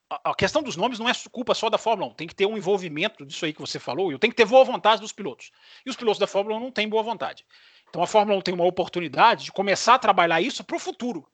a, 0.10 0.32
a 0.32 0.36
questão 0.36 0.62
dos 0.62 0.75
nomes 0.75 0.99
não 0.99 1.10
é 1.10 1.13
culpa 1.32 1.53
só 1.53 1.69
da 1.69 1.77
Fórmula 1.77 2.12
1, 2.12 2.13
tem 2.15 2.27
que 2.27 2.36
ter 2.36 2.45
um 2.45 2.58
envolvimento 2.58 3.25
disso 3.25 3.45
aí 3.45 3.53
que 3.53 3.62
você 3.62 3.79
falou, 3.79 4.12
e 4.12 4.17
tem 4.19 4.29
que 4.29 4.36
ter 4.36 4.45
boa 4.45 4.63
vontade 4.63 5.01
dos 5.01 5.12
pilotos. 5.12 5.51
E 5.86 5.89
os 5.89 5.95
pilotos 5.95 6.19
da 6.19 6.27
Fórmula 6.27 6.58
1 6.58 6.60
não 6.60 6.71
têm 6.71 6.88
boa 6.88 7.03
vontade. 7.03 7.45
Então 7.89 8.01
a 8.01 8.08
Fórmula 8.08 8.38
1 8.39 8.41
tem 8.41 8.53
uma 8.53 8.65
oportunidade 8.65 9.45
de 9.45 9.51
começar 9.51 9.95
a 9.95 9.99
trabalhar 9.99 10.41
isso 10.41 10.63
para 10.63 10.75
o 10.75 10.79
futuro. 10.79 11.27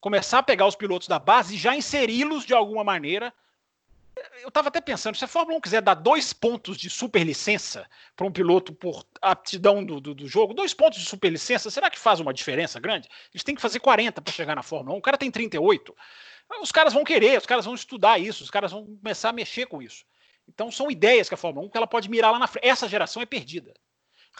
Começar 0.00 0.38
a 0.38 0.42
pegar 0.42 0.66
os 0.66 0.76
pilotos 0.76 1.08
da 1.08 1.18
base 1.18 1.56
e 1.56 1.58
já 1.58 1.74
inseri-los 1.74 2.44
de 2.44 2.54
alguma 2.54 2.84
maneira 2.84 3.32
eu 4.42 4.48
estava 4.48 4.68
até 4.68 4.80
pensando, 4.80 5.16
se 5.16 5.24
a 5.24 5.28
Fórmula 5.28 5.58
1 5.58 5.60
quiser 5.60 5.82
dar 5.82 5.94
dois 5.94 6.32
pontos 6.32 6.76
de 6.76 6.88
superlicença 6.88 7.88
para 8.16 8.26
um 8.26 8.32
piloto 8.32 8.72
por 8.72 9.04
aptidão 9.20 9.84
do, 9.84 10.00
do, 10.00 10.14
do, 10.14 10.26
jogo, 10.26 10.54
dois 10.54 10.72
pontos 10.72 10.98
de 10.98 11.06
superlicença, 11.06 11.70
será 11.70 11.90
que 11.90 11.98
faz 11.98 12.20
uma 12.20 12.32
diferença 12.32 12.80
grande? 12.80 13.08
Eles 13.32 13.44
têm 13.44 13.54
que 13.54 13.60
fazer 13.60 13.80
40 13.80 14.20
para 14.20 14.32
chegar 14.32 14.54
na 14.54 14.62
Fórmula 14.62 14.96
1, 14.96 14.98
o 14.98 15.02
cara 15.02 15.18
tem 15.18 15.30
38. 15.30 15.94
Os 16.62 16.72
caras 16.72 16.92
vão 16.92 17.04
querer, 17.04 17.38
os 17.38 17.46
caras 17.46 17.64
vão 17.64 17.74
estudar 17.74 18.18
isso, 18.18 18.42
os 18.42 18.50
caras 18.50 18.72
vão 18.72 18.86
começar 18.86 19.28
a 19.30 19.32
mexer 19.32 19.66
com 19.66 19.82
isso. 19.82 20.04
Então 20.48 20.70
são 20.70 20.90
ideias 20.90 21.28
que 21.28 21.34
a 21.34 21.38
Fórmula 21.38 21.66
1 21.66 21.70
que 21.70 21.76
ela 21.76 21.86
pode 21.86 22.08
mirar 22.08 22.32
lá 22.32 22.38
na 22.38 22.46
frente. 22.46 22.66
Essa 22.66 22.88
geração 22.88 23.20
é 23.20 23.26
perdida. 23.26 23.74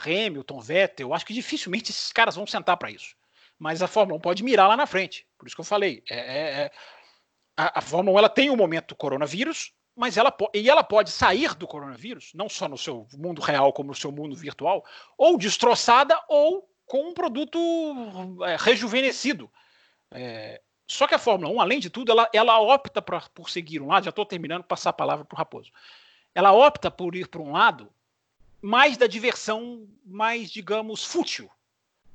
Hamilton, 0.04 0.60
Vettel, 0.60 1.12
acho 1.12 1.26
que 1.26 1.34
dificilmente 1.34 1.90
esses 1.90 2.12
caras 2.12 2.36
vão 2.36 2.46
sentar 2.46 2.76
para 2.76 2.90
isso. 2.90 3.14
Mas 3.58 3.82
a 3.82 3.88
Fórmula 3.88 4.18
1 4.18 4.20
pode 4.20 4.42
mirar 4.42 4.68
lá 4.68 4.76
na 4.76 4.86
frente. 4.86 5.26
Por 5.36 5.46
isso 5.46 5.56
que 5.56 5.60
eu 5.60 5.64
falei. 5.64 6.02
É, 6.08 6.16
é, 6.16 6.60
é 6.62 6.70
a, 7.58 7.80
a, 7.80 7.82
Fórmula 7.82 8.14
1 8.14 8.18
ela 8.20 8.28
tem 8.28 8.50
o 8.50 8.56
momento 8.56 8.90
do 8.90 8.94
coronavírus, 8.94 9.72
mas 9.96 10.16
ela, 10.16 10.32
e 10.54 10.70
ela 10.70 10.84
pode 10.84 11.10
sair 11.10 11.56
do 11.56 11.66
coronavírus, 11.66 12.30
não 12.32 12.48
só 12.48 12.68
no 12.68 12.78
seu 12.78 13.08
mundo 13.12 13.42
real, 13.42 13.72
como 13.72 13.88
no 13.88 13.96
seu 13.96 14.12
mundo 14.12 14.36
virtual, 14.36 14.84
ou 15.16 15.36
destroçada 15.36 16.16
ou 16.28 16.70
com 16.86 17.08
um 17.08 17.12
produto 17.12 17.58
é, 18.44 18.56
rejuvenescido. 18.56 19.50
É, 20.12 20.62
só 20.86 21.08
que 21.08 21.16
a 21.16 21.18
Fórmula 21.18 21.52
1, 21.52 21.60
além 21.60 21.80
de 21.80 21.90
tudo, 21.90 22.12
ela, 22.12 22.30
ela 22.32 22.60
opta 22.60 23.02
pra, 23.02 23.20
por 23.34 23.50
seguir 23.50 23.82
um 23.82 23.88
lado, 23.88 24.04
já 24.04 24.10
estou 24.10 24.24
terminando, 24.24 24.62
passar 24.62 24.90
a 24.90 24.94
palavra 24.94 25.24
para 25.24 25.34
o 25.34 25.38
Raposo. 25.38 25.72
Ela 26.32 26.52
opta 26.52 26.92
por 26.92 27.16
ir 27.16 27.26
para 27.26 27.42
um 27.42 27.50
lado 27.50 27.92
mais 28.62 28.96
da 28.96 29.08
diversão, 29.08 29.88
mais, 30.04 30.48
digamos, 30.48 31.04
fútil, 31.04 31.50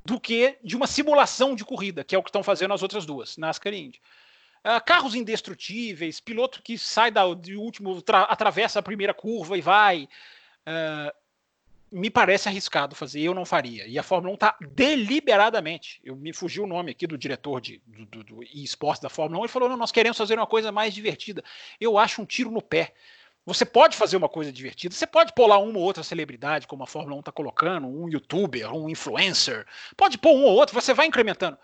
do 0.05 0.19
que 0.19 0.57
de 0.63 0.75
uma 0.77 0.87
simulação 0.87 1.53
de 1.53 1.65
corrida, 1.65 2.03
que 2.03 2.15
é 2.15 2.17
o 2.17 2.23
que 2.23 2.29
estão 2.29 2.43
fazendo 2.43 2.73
as 2.73 2.81
outras 2.81 3.05
duas, 3.05 3.35
NASCAR 3.35 3.73
e 3.73 3.85
Indy. 3.85 4.01
Uh, 4.63 4.81
carros 4.85 5.13
indestrutíveis, 5.13 6.21
piloto 6.21 6.61
que 6.61 6.77
sai 6.77 7.11
da, 7.11 7.25
do 7.33 7.61
último, 7.61 8.01
atravessa 8.29 8.79
a 8.79 8.83
primeira 8.83 9.13
curva 9.13 9.57
e 9.57 9.61
vai. 9.61 10.07
Uh, 10.65 11.23
me 11.93 12.09
parece 12.09 12.49
arriscado 12.49 12.95
fazer, 12.95 13.21
eu 13.21 13.35
não 13.35 13.45
faria. 13.45 13.85
E 13.85 13.99
a 13.99 14.03
Fórmula 14.03 14.31
1 14.31 14.33
está 14.33 14.57
deliberadamente. 14.71 16.01
Eu 16.03 16.15
me 16.15 16.33
fugiu 16.33 16.63
o 16.63 16.67
nome 16.67 16.91
aqui 16.91 17.05
do 17.05 17.17
diretor 17.17 17.61
de, 17.61 17.81
do, 17.85 18.05
do, 18.05 18.23
do 18.23 18.43
esportes 18.43 19.01
da 19.01 19.09
Fórmula 19.09 19.41
1. 19.41 19.43
Ele 19.43 19.51
falou: 19.51 19.69
não, 19.69 19.77
nós 19.77 19.91
queremos 19.91 20.17
fazer 20.17 20.35
uma 20.35 20.47
coisa 20.47 20.71
mais 20.71 20.93
divertida. 20.93 21.43
Eu 21.79 21.97
acho 21.97 22.21
um 22.21 22.25
tiro 22.25 22.49
no 22.49 22.61
pé. 22.61 22.93
Você 23.45 23.65
pode 23.65 23.95
fazer 23.97 24.15
uma 24.15 24.29
coisa 24.29 24.51
divertida, 24.51 24.95
você 24.95 25.05
pode 25.05 25.33
pular 25.33 25.57
uma 25.57 25.77
ou 25.77 25.83
outra 25.83 26.01
celebridade, 26.01 26.65
como 26.65 26.83
a 26.83 26.87
Fórmula 26.87 27.17
1 27.17 27.19
está 27.19 27.31
colocando, 27.31 27.87
um 27.87 28.07
youtuber, 28.07 28.73
um 28.73 28.89
influencer, 28.89 29.67
pode 29.97 30.17
pôr 30.17 30.31
um 30.31 30.45
ou 30.45 30.55
outro, 30.55 30.73
você 30.73 30.93
vai 30.93 31.07
incrementando. 31.07 31.57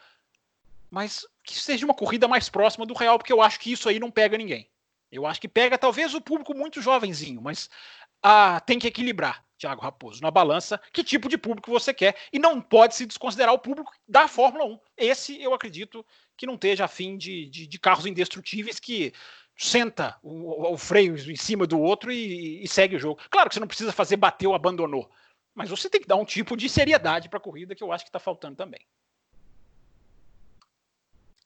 Mas 0.90 1.26
que 1.44 1.58
seja 1.58 1.86
uma 1.86 1.94
corrida 1.94 2.28
mais 2.28 2.50
próxima 2.50 2.86
do 2.86 2.94
real, 2.94 3.18
porque 3.18 3.34
eu 3.34 3.42
acho 3.42 3.60
que 3.60 3.72
isso 3.72 3.88
aí 3.90 4.00
não 4.00 4.12
pega 4.12 4.38
ninguém. 4.38 4.70
Eu 5.12 5.26
acho 5.26 5.42
que 5.42 5.48
pega 5.48 5.78
talvez 5.78 6.14
o 6.14 6.22
público 6.22 6.54
muito 6.54 6.82
jovenzinho, 6.82 7.42
mas 7.42 7.70
ah, 8.22 8.60
tem 8.60 8.78
que 8.78 8.88
equilibrar. 8.88 9.44
Thiago 9.58 9.82
Raposo, 9.82 10.22
na 10.22 10.32
balança, 10.32 10.80
que 10.94 11.04
tipo 11.04 11.28
de 11.28 11.38
público 11.38 11.70
você 11.70 11.94
quer. 11.94 12.16
E 12.32 12.40
não 12.40 12.62
pode 12.62 12.96
se 12.96 13.06
desconsiderar 13.06 13.54
o 13.54 13.60
público 13.60 13.92
da 14.08 14.28
Fórmula 14.28 14.66
1. 14.66 14.80
Esse 14.98 15.42
eu 15.42 15.54
acredito 15.54 16.06
que 16.38 16.48
não 16.48 16.54
esteja 16.54 16.86
afim 16.86 17.18
de, 17.18 17.50
de, 17.50 17.68
de 17.68 17.80
carros 17.80 18.06
indestrutíveis 18.06 18.80
que 18.80 19.14
senta 19.58 20.18
o, 20.24 20.72
o, 20.74 20.78
freio 20.78 21.16
em 21.30 21.36
cima 21.36 21.68
do 21.68 21.78
outro 21.78 22.10
e, 22.10 22.64
e, 22.64 22.68
segue 22.70 22.96
o 22.96 23.00
jogo. 23.00 23.20
Claro 23.30 23.50
que 23.50 23.56
você 23.56 23.60
não 23.60 23.68
precisa 23.68 23.92
fazer 23.92 24.16
bateu, 24.16 24.54
abandonou. 24.54 25.12
Mas 25.54 25.70
você 25.70 25.90
tem 25.90 26.00
que 26.00 26.08
dar 26.08 26.16
um 26.16 26.24
tipo 26.24 26.56
de 26.56 26.70
seriedade 26.70 27.28
para 27.28 27.38
a 27.38 27.42
corrida 27.42 27.76
que 27.76 27.84
eu 27.84 27.92
acho 27.92 28.06
que 28.06 28.10
está 28.10 28.20
faltando 28.20 28.56
também. 28.56 28.80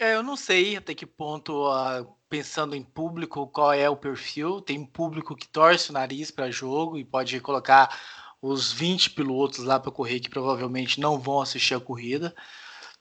É, 0.03 0.15
eu 0.15 0.21
não 0.21 0.35
sei 0.35 0.75
até 0.75 0.93
que 0.93 1.05
ponto, 1.05 1.65
uh, 1.71 2.05
pensando 2.27 2.75
em 2.75 2.83
público, 2.83 3.47
qual 3.47 3.71
é 3.71 3.89
o 3.89 3.95
perfil. 3.95 4.59
Tem 4.59 4.85
público 4.85 5.33
que 5.33 5.47
torce 5.47 5.91
o 5.91 5.93
nariz 5.93 6.29
para 6.29 6.51
jogo 6.51 6.97
e 6.97 7.05
pode 7.05 7.39
colocar 7.39 7.97
os 8.41 8.69
20 8.73 9.11
pilotos 9.11 9.59
lá 9.59 9.79
para 9.79 9.93
correr 9.93 10.19
que 10.19 10.29
provavelmente 10.29 10.99
não 10.99 11.17
vão 11.17 11.39
assistir 11.39 11.73
a 11.73 11.79
corrida. 11.79 12.35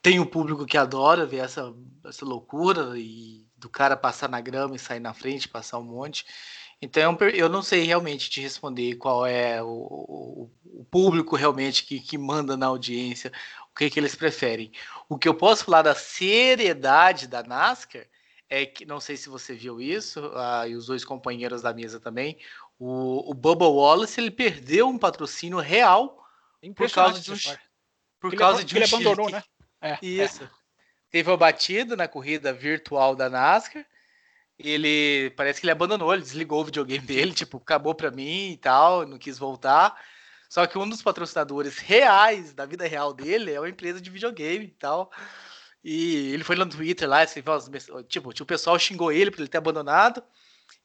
Tem 0.01 0.17
o 0.17 0.23
um 0.23 0.25
público 0.25 0.65
que 0.65 0.77
adora 0.77 1.25
ver 1.25 1.39
essa, 1.39 1.73
essa 2.05 2.23
loucura 2.23 2.97
e 2.97 3.45
do 3.57 3.67
cara 3.69 3.97
passar 3.97 4.29
na 4.29 4.39
grama 4.39 4.77
e 4.77 4.79
sair 4.79 5.01
na 5.01 5.13
frente, 5.13 5.49
passar 5.49 5.79
um 5.79 5.83
monte. 5.83 6.25
Então 6.81 7.17
eu 7.33 7.49
não 7.49 7.61
sei 7.61 7.83
realmente 7.83 8.29
te 8.29 8.39
responder 8.39 8.95
qual 8.95 9.25
é 9.25 9.61
o, 9.61 9.67
o, 9.67 10.51
o 10.63 10.85
público 10.85 11.35
realmente 11.35 11.85
que, 11.85 11.99
que 11.99 12.17
manda 12.17 12.55
na 12.55 12.67
audiência, 12.67 13.31
o 13.73 13.75
que, 13.75 13.89
que 13.89 13.99
eles 13.99 14.13
preferem. 14.13 14.71
O 15.09 15.17
que 15.17 15.27
eu 15.27 15.33
posso 15.33 15.65
falar 15.65 15.81
da 15.81 15.95
seriedade 15.95 17.27
da 17.27 17.41
NASCAR 17.41 18.05
é 18.47 18.67
que, 18.67 18.85
não 18.85 18.99
sei 18.99 19.17
se 19.17 19.29
você 19.29 19.55
viu 19.55 19.81
isso, 19.81 20.19
uh, 20.27 20.67
e 20.67 20.75
os 20.75 20.85
dois 20.85 21.03
companheiros 21.03 21.63
da 21.63 21.73
mesa 21.73 21.99
também, 21.99 22.37
o, 22.77 23.31
o 23.31 23.33
Bubba 23.33 23.67
Wallace 23.67 24.21
ele 24.21 24.29
perdeu 24.29 24.87
um 24.87 24.97
patrocínio 24.97 25.57
real 25.57 26.23
por 26.75 26.91
causa 26.91 27.19
de 27.19 27.31
um, 27.31 27.35
por 28.19 28.35
causa 28.35 28.59
ele, 28.59 28.65
de 28.67 28.75
um 28.75 28.77
ele 28.77 28.85
abandonou, 28.85 29.29
né? 29.29 29.43
É, 29.81 29.97
isso. 30.01 30.43
É. 30.43 30.49
Teve 31.09 31.31
uma 31.31 31.37
batida 31.37 31.95
na 31.95 32.07
corrida 32.07 32.53
virtual 32.53 33.15
da 33.15 33.27
NASCAR. 33.29 33.85
Ele 34.57 35.31
parece 35.31 35.59
que 35.59 35.65
ele 35.65 35.71
abandonou, 35.71 36.13
ele 36.13 36.21
desligou 36.21 36.61
o 36.61 36.65
videogame 36.65 37.05
dele, 37.05 37.33
tipo, 37.33 37.57
acabou 37.57 37.95
para 37.95 38.11
mim 38.11 38.51
e 38.51 38.57
tal, 38.57 39.05
não 39.07 39.17
quis 39.17 39.39
voltar. 39.39 39.99
Só 40.53 40.67
que 40.67 40.77
um 40.77 40.87
dos 40.87 41.01
patrocinadores 41.01 41.79
reais 41.79 42.53
da 42.53 42.63
vida 42.63 42.85
real 42.85 43.11
dele 43.11 43.51
é 43.51 43.59
uma 43.59 43.67
empresa 43.67 43.99
de 43.99 44.07
videogame 44.11 44.65
e 44.65 44.75
tal. 44.77 45.11
E 45.83 46.31
ele 46.31 46.43
foi 46.43 46.55
lá 46.55 46.63
no 46.63 46.69
Twitter 46.69 47.09
lá, 47.09 47.23
escreveu 47.23 47.59
tipo, 48.03 48.31
tipo, 48.31 48.43
o 48.43 48.45
pessoal 48.45 48.77
xingou 48.77 49.11
ele 49.11 49.31
por 49.31 49.39
ele 49.39 49.47
ter 49.47 49.57
abandonado. 49.57 50.23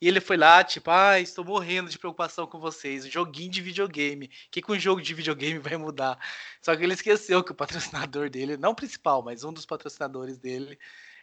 E 0.01 0.09
ele 0.09 0.23
foi 0.23 0.39
lá, 0.39 0.65
tipo, 0.65 0.91
ah, 0.91 1.21
estou 1.21 1.45
morrendo 1.45 1.91
de 1.91 1.99
preocupação 1.99 2.47
com 2.47 2.59
vocês. 2.59 3.05
Joguinho 3.13 3.51
de 3.51 3.61
videogame. 3.61 4.25
O 4.25 4.31
que, 4.51 4.63
que 4.63 4.73
um 4.73 4.79
jogo 4.81 5.03
de 5.03 5.13
videogame 5.13 5.59
vai 5.59 5.77
mudar? 5.77 6.19
Só 6.63 6.75
que 6.75 6.83
ele 6.83 6.95
esqueceu 6.95 7.45
que 7.45 7.53
o 7.53 7.55
patrocinador 7.55 8.31
dele, 8.31 8.57
não 8.57 8.71
o 8.71 8.75
principal, 8.75 9.23
mas 9.23 9.45
um 9.45 9.53
dos 9.53 9.67
patrocinadores 9.67 10.39
dele, 10.39 10.79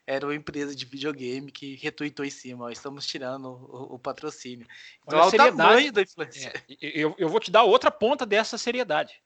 era 0.08 0.26
uma 0.26 0.36
empresa 0.36 0.76
de 0.76 0.86
videogame 0.86 1.52
que 1.52 1.76
retweetou 1.76 2.26
em 2.26 2.30
cima. 2.30 2.66
Ó, 2.66 2.70
estamos 2.70 3.08
tirando 3.08 3.46
o, 3.46 3.96
o 3.96 4.00
patrocínio. 4.00 4.68
Então, 5.04 5.20
Olha, 5.20 5.28
o 5.28 5.32
tamanho 5.32 5.92
da 5.92 6.02
influência. 6.02 6.54
É, 6.70 6.76
eu, 6.80 7.16
eu 7.18 7.28
vou 7.28 7.40
te 7.40 7.50
dar 7.50 7.64
outra 7.64 7.90
ponta 7.90 8.26
dessa 8.26 8.58
seriedade. 8.58 9.22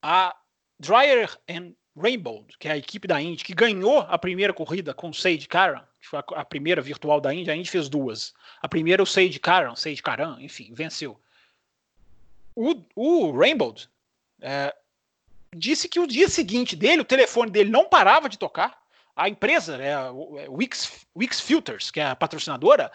A 0.00 0.36
Dryer 0.78 1.36
and 1.48 1.72
Rainbow, 1.96 2.46
que 2.58 2.68
é 2.68 2.72
a 2.72 2.76
equipe 2.76 3.08
da 3.08 3.20
Indy, 3.20 3.44
que 3.44 3.54
ganhou 3.54 4.00
a 4.00 4.16
primeira 4.16 4.52
corrida 4.52 4.94
com 4.94 5.10
o 5.10 5.14
Sage 5.14 5.48
Karan, 5.48 5.82
que 6.00 6.06
foi 6.06 6.20
a, 6.20 6.24
a, 6.40 6.44
primeira 6.44 6.80
virtual 6.80 7.20
da 7.20 7.34
Indy, 7.34 7.50
a 7.50 7.56
Indy 7.56 7.68
fez 7.68 7.88
duas. 7.88 8.32
A 8.62 8.68
primeira 8.68 9.02
o 9.02 9.06
Sage 9.06 9.38
Karan, 9.40 9.74
Sage 9.74 10.02
Karan, 10.02 10.38
enfim, 10.40 10.72
venceu. 10.72 11.20
O, 12.54 12.84
o 12.94 13.36
Rainbow 13.36 13.74
é, 14.40 14.74
disse 15.54 15.88
que 15.88 15.98
o 15.98 16.06
dia 16.06 16.28
seguinte 16.28 16.76
dele, 16.76 17.02
o 17.02 17.04
telefone 17.04 17.50
dele 17.50 17.70
não 17.70 17.88
parava 17.88 18.28
de 18.28 18.38
tocar, 18.38 18.79
a 19.20 19.28
empresa, 19.28 19.76
né, 19.76 20.10
o 20.10 20.54
Wix, 20.54 21.06
Wix 21.14 21.40
Filters, 21.40 21.90
que 21.90 22.00
é 22.00 22.06
a 22.06 22.16
patrocinadora, 22.16 22.90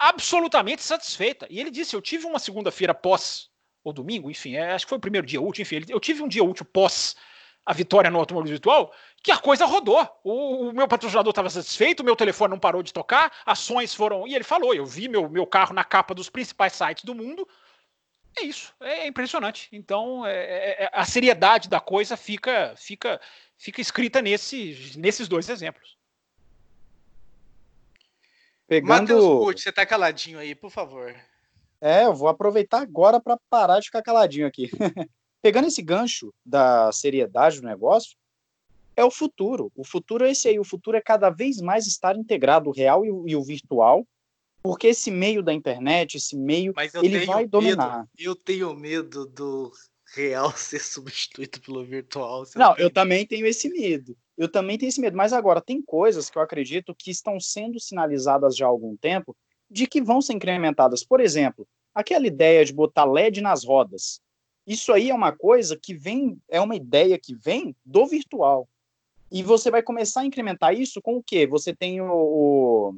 absolutamente 0.00 0.82
satisfeita. 0.82 1.46
E 1.48 1.60
ele 1.60 1.70
disse: 1.70 1.94
Eu 1.94 2.02
tive 2.02 2.26
uma 2.26 2.40
segunda-feira 2.40 2.92
pós, 2.92 3.48
ou 3.84 3.92
domingo, 3.92 4.28
enfim, 4.28 4.56
é, 4.56 4.72
acho 4.72 4.84
que 4.84 4.88
foi 4.88 4.98
o 4.98 5.00
primeiro 5.00 5.24
dia 5.24 5.40
útil, 5.40 5.62
enfim, 5.62 5.80
eu 5.88 6.00
tive 6.00 6.20
um 6.20 6.26
dia 6.26 6.42
útil 6.42 6.64
pós 6.64 7.14
a 7.64 7.72
vitória 7.72 8.10
no 8.10 8.18
automóvel 8.18 8.50
virtual, 8.50 8.92
que 9.22 9.30
a 9.30 9.38
coisa 9.38 9.64
rodou. 9.64 10.04
O, 10.24 10.70
o 10.70 10.72
meu 10.72 10.88
patrocinador 10.88 11.30
estava 11.30 11.48
satisfeito, 11.48 12.00
o 12.00 12.04
meu 12.04 12.16
telefone 12.16 12.50
não 12.50 12.58
parou 12.58 12.82
de 12.82 12.92
tocar, 12.92 13.30
ações 13.46 13.94
foram. 13.94 14.26
E 14.26 14.34
ele 14.34 14.42
falou: 14.42 14.74
Eu 14.74 14.84
vi 14.84 15.06
meu, 15.08 15.28
meu 15.28 15.46
carro 15.46 15.72
na 15.72 15.84
capa 15.84 16.12
dos 16.12 16.28
principais 16.28 16.72
sites 16.72 17.04
do 17.04 17.14
mundo. 17.14 17.46
É 18.38 18.42
isso, 18.44 18.74
é 18.80 19.06
impressionante. 19.06 19.68
Então, 19.72 20.26
é, 20.26 20.32
é, 20.32 20.84
é 20.84 20.90
a 20.92 21.04
seriedade 21.04 21.68
da 21.68 21.80
coisa 21.80 22.16
fica, 22.16 22.74
fica, 22.76 23.20
fica 23.58 23.80
escrita 23.80 24.22
nesse, 24.22 24.94
nesses 24.96 25.28
dois 25.28 25.48
exemplos. 25.48 25.96
Pegando... 28.66 28.88
Matheus 28.88 29.62
você 29.62 29.70
tá 29.70 29.84
caladinho 29.84 30.38
aí, 30.38 30.54
por 30.54 30.70
favor. 30.70 31.14
É, 31.80 32.04
eu 32.04 32.14
vou 32.14 32.28
aproveitar 32.28 32.80
agora 32.80 33.20
para 33.20 33.36
parar 33.50 33.80
de 33.80 33.86
ficar 33.86 34.02
caladinho 34.02 34.46
aqui. 34.46 34.70
Pegando 35.42 35.66
esse 35.66 35.82
gancho 35.82 36.32
da 36.46 36.90
seriedade 36.92 37.60
do 37.60 37.66
negócio, 37.66 38.16
é 38.96 39.04
o 39.04 39.10
futuro. 39.10 39.70
O 39.74 39.84
futuro 39.84 40.24
é 40.24 40.30
esse 40.30 40.48
aí. 40.48 40.58
O 40.58 40.64
futuro 40.64 40.96
é 40.96 41.00
cada 41.00 41.28
vez 41.28 41.60
mais 41.60 41.86
estar 41.86 42.16
integrado 42.16 42.70
o 42.70 42.72
real 42.72 43.04
e 43.04 43.10
o, 43.10 43.28
e 43.28 43.36
o 43.36 43.42
virtual, 43.42 44.06
porque 44.62 44.88
esse 44.88 45.10
meio 45.10 45.42
da 45.42 45.52
internet, 45.52 46.16
esse 46.16 46.36
meio, 46.36 46.72
ele 47.02 47.26
vai 47.26 47.46
dominar. 47.46 47.98
Medo, 47.98 48.08
eu 48.18 48.36
tenho 48.36 48.74
medo 48.74 49.26
do 49.26 49.72
real 50.14 50.52
ser 50.56 50.80
substituído 50.80 51.60
pelo 51.60 51.84
virtual. 51.84 52.44
Não, 52.54 52.76
eu 52.76 52.90
também 52.90 53.26
tenho 53.26 53.46
esse 53.46 53.68
medo. 53.68 54.16
Eu 54.38 54.48
também 54.48 54.78
tenho 54.78 54.88
esse 54.88 55.00
medo. 55.00 55.16
Mas 55.16 55.32
agora, 55.32 55.60
tem 55.60 55.82
coisas 55.82 56.30
que 56.30 56.38
eu 56.38 56.42
acredito 56.42 56.94
que 56.94 57.10
estão 57.10 57.40
sendo 57.40 57.80
sinalizadas 57.80 58.56
já 58.56 58.66
há 58.66 58.68
algum 58.68 58.96
tempo 58.96 59.36
de 59.70 59.86
que 59.86 60.00
vão 60.00 60.20
ser 60.20 60.34
incrementadas. 60.34 61.02
Por 61.02 61.20
exemplo, 61.20 61.66
aquela 61.94 62.26
ideia 62.26 62.64
de 62.64 62.72
botar 62.72 63.04
LED 63.04 63.40
nas 63.40 63.64
rodas. 63.64 64.20
Isso 64.66 64.92
aí 64.92 65.10
é 65.10 65.14
uma 65.14 65.32
coisa 65.32 65.76
que 65.76 65.92
vem, 65.92 66.40
é 66.48 66.60
uma 66.60 66.76
ideia 66.76 67.18
que 67.18 67.34
vem 67.34 67.74
do 67.84 68.06
virtual. 68.06 68.68
E 69.30 69.42
você 69.42 69.70
vai 69.70 69.82
começar 69.82 70.20
a 70.20 70.26
incrementar 70.26 70.74
isso 70.78 71.00
com 71.00 71.16
o 71.16 71.22
quê? 71.22 71.46
Você 71.46 71.74
tem 71.74 72.00
o, 72.00 72.12
o, 72.12 72.94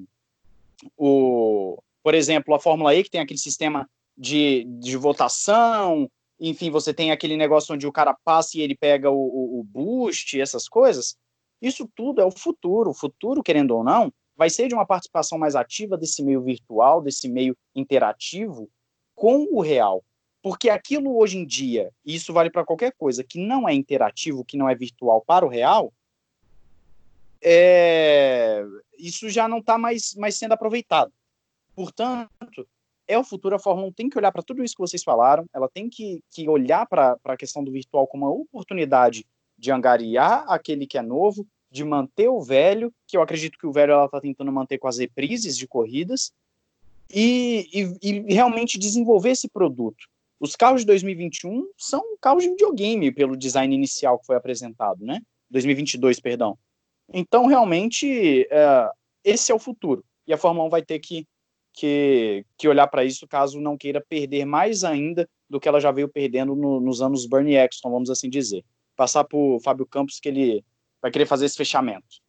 o 0.97 1.79
por 2.05 2.15
exemplo, 2.15 2.55
a 2.55 2.61
Fórmula 2.61 2.95
E, 2.95 3.03
que 3.03 3.11
tem 3.11 3.23
aquele 3.23 3.39
sistema 3.39 3.89
de, 4.17 4.65
de 4.79 4.95
votação, 4.95 6.09
enfim, 6.39 6.71
você 6.71 6.93
tem 6.93 7.11
aquele 7.11 7.35
negócio 7.35 7.75
onde 7.75 7.87
o 7.87 7.93
cara 7.93 8.15
passa 8.23 8.59
e 8.59 8.61
ele 8.61 8.77
pega 8.77 9.11
o, 9.11 9.17
o, 9.17 9.61
o 9.61 9.65
boost, 9.65 10.39
essas 10.39 10.69
coisas. 10.69 11.17
Isso 11.63 11.89
tudo 11.97 12.21
é 12.21 12.25
o 12.25 12.31
futuro. 12.31 12.91
O 12.91 12.95
futuro, 12.95 13.43
querendo 13.43 13.75
ou 13.75 13.83
não, 13.83 14.13
vai 14.37 14.51
ser 14.51 14.69
de 14.69 14.75
uma 14.75 14.87
participação 14.87 15.39
mais 15.39 15.57
ativa 15.57 15.97
desse 15.97 16.23
meio 16.23 16.43
virtual, 16.43 17.01
desse 17.01 17.27
meio 17.27 17.57
interativo 17.75 18.69
com 19.15 19.49
o 19.51 19.63
real. 19.63 20.05
Porque 20.43 20.69
aquilo 20.69 21.17
hoje 21.17 21.39
em 21.39 21.47
dia, 21.47 21.91
e 22.05 22.15
isso 22.15 22.35
vale 22.35 22.51
para 22.51 22.67
qualquer 22.67 22.93
coisa, 22.99 23.25
que 23.25 23.39
não 23.39 23.67
é 23.67 23.73
interativo, 23.73 24.45
que 24.45 24.59
não 24.59 24.69
é 24.69 24.75
virtual 24.75 25.23
para 25.27 25.47
o 25.47 25.49
real, 25.49 25.91
é... 27.45 28.65
isso 28.99 29.29
já 29.29 29.47
não 29.47 29.59
está 29.59 29.77
mais, 29.77 30.15
mais 30.15 30.37
sendo 30.37 30.53
aproveitado. 30.53 31.13
Portanto, 31.75 32.67
é 33.07 33.19
o 33.19 33.25
futuro, 33.25 33.55
a 33.55 33.59
Fórmula 33.59 33.89
1 33.89 33.93
tem 33.93 34.09
que 34.09 34.19
olhar 34.19 34.33
para 34.33 34.43
tudo 34.43 34.65
isso 34.65 34.75
que 34.75 34.81
vocês 34.81 35.03
falaram, 35.03 35.45
ela 35.53 35.69
tem 35.69 35.89
que, 35.89 36.23
que 36.31 36.49
olhar 36.49 36.87
para 36.87 37.19
a 37.25 37.37
questão 37.37 37.63
do 37.63 37.71
virtual 37.71 38.07
como 38.07 38.25
uma 38.25 38.33
oportunidade 38.33 39.27
de 39.59 39.71
angariar 39.71 40.45
aquele 40.49 40.87
que 40.87 40.99
é 40.99 41.03
novo, 41.03 41.47
de 41.71 41.85
manter 41.85 42.29
o 42.29 42.41
velho, 42.41 42.93
que 43.07 43.17
eu 43.17 43.23
acredito 43.23 43.59
que 43.59 43.67
o 43.67 43.73
velho 43.73 43.93
ela 43.93 44.05
está 44.07 44.21
tentando 44.21 44.51
manter 44.53 44.79
com 44.79 44.89
as 44.89 44.99
reprises 44.99 45.57
de 45.57 45.67
corridas, 45.67 46.33
e, 47.13 47.69
e, 47.73 48.09
e 48.11 48.35
realmente 48.35 48.79
desenvolver 48.79 49.31
esse 49.31 49.49
produto. 49.49 50.07
Os 50.41 50.57
carros 50.57 50.81
de 50.81 50.87
2021 50.87 51.69
são 51.77 52.03
carros 52.21 52.43
de 52.43 52.51
videogame 52.51 53.13
pelo 53.13 53.37
design 53.37 53.75
inicial 53.75 54.19
que 54.19 54.27
foi 54.27 54.37
apresentado, 54.37 55.05
né? 55.05 55.21
2022, 55.51 56.21
perdão. 56.21 56.59
Então, 57.17 57.47
realmente, 57.47 58.45
é, 58.51 58.91
esse 59.23 59.53
é 59.53 59.55
o 59.55 59.59
futuro. 59.59 60.05
E 60.27 60.33
a 60.33 60.37
Fórmula 60.37 60.67
1 60.67 60.71
vai 60.71 60.83
ter 60.83 60.99
que, 60.99 61.25
que, 61.73 62.45
que 62.59 62.67
olhar 62.67 62.89
para 62.89 63.05
isso 63.05 63.29
caso 63.29 63.61
não 63.61 63.79
queira 63.79 64.01
perder 64.01 64.45
mais 64.45 64.83
ainda 64.83 65.29
do 65.49 65.61
que 65.61 65.69
ela 65.69 65.81
já 65.81 65.93
veio 65.93 66.09
perdendo 66.09 66.57
no, 66.57 66.81
nos 66.81 67.01
anos 67.01 67.25
Bernie 67.25 67.55
Eccleston, 67.55 67.89
vamos 67.89 68.11
assim 68.11 68.29
dizer. 68.29 68.65
Passar 68.97 69.23
por 69.23 69.61
Fábio 69.61 69.87
Campos, 69.87 70.19
que 70.19 70.29
ele 70.29 70.65
vai 71.01 71.13
querer 71.13 71.27
fazer 71.27 71.47
esse 71.47 71.57
fechamento. 71.57 72.25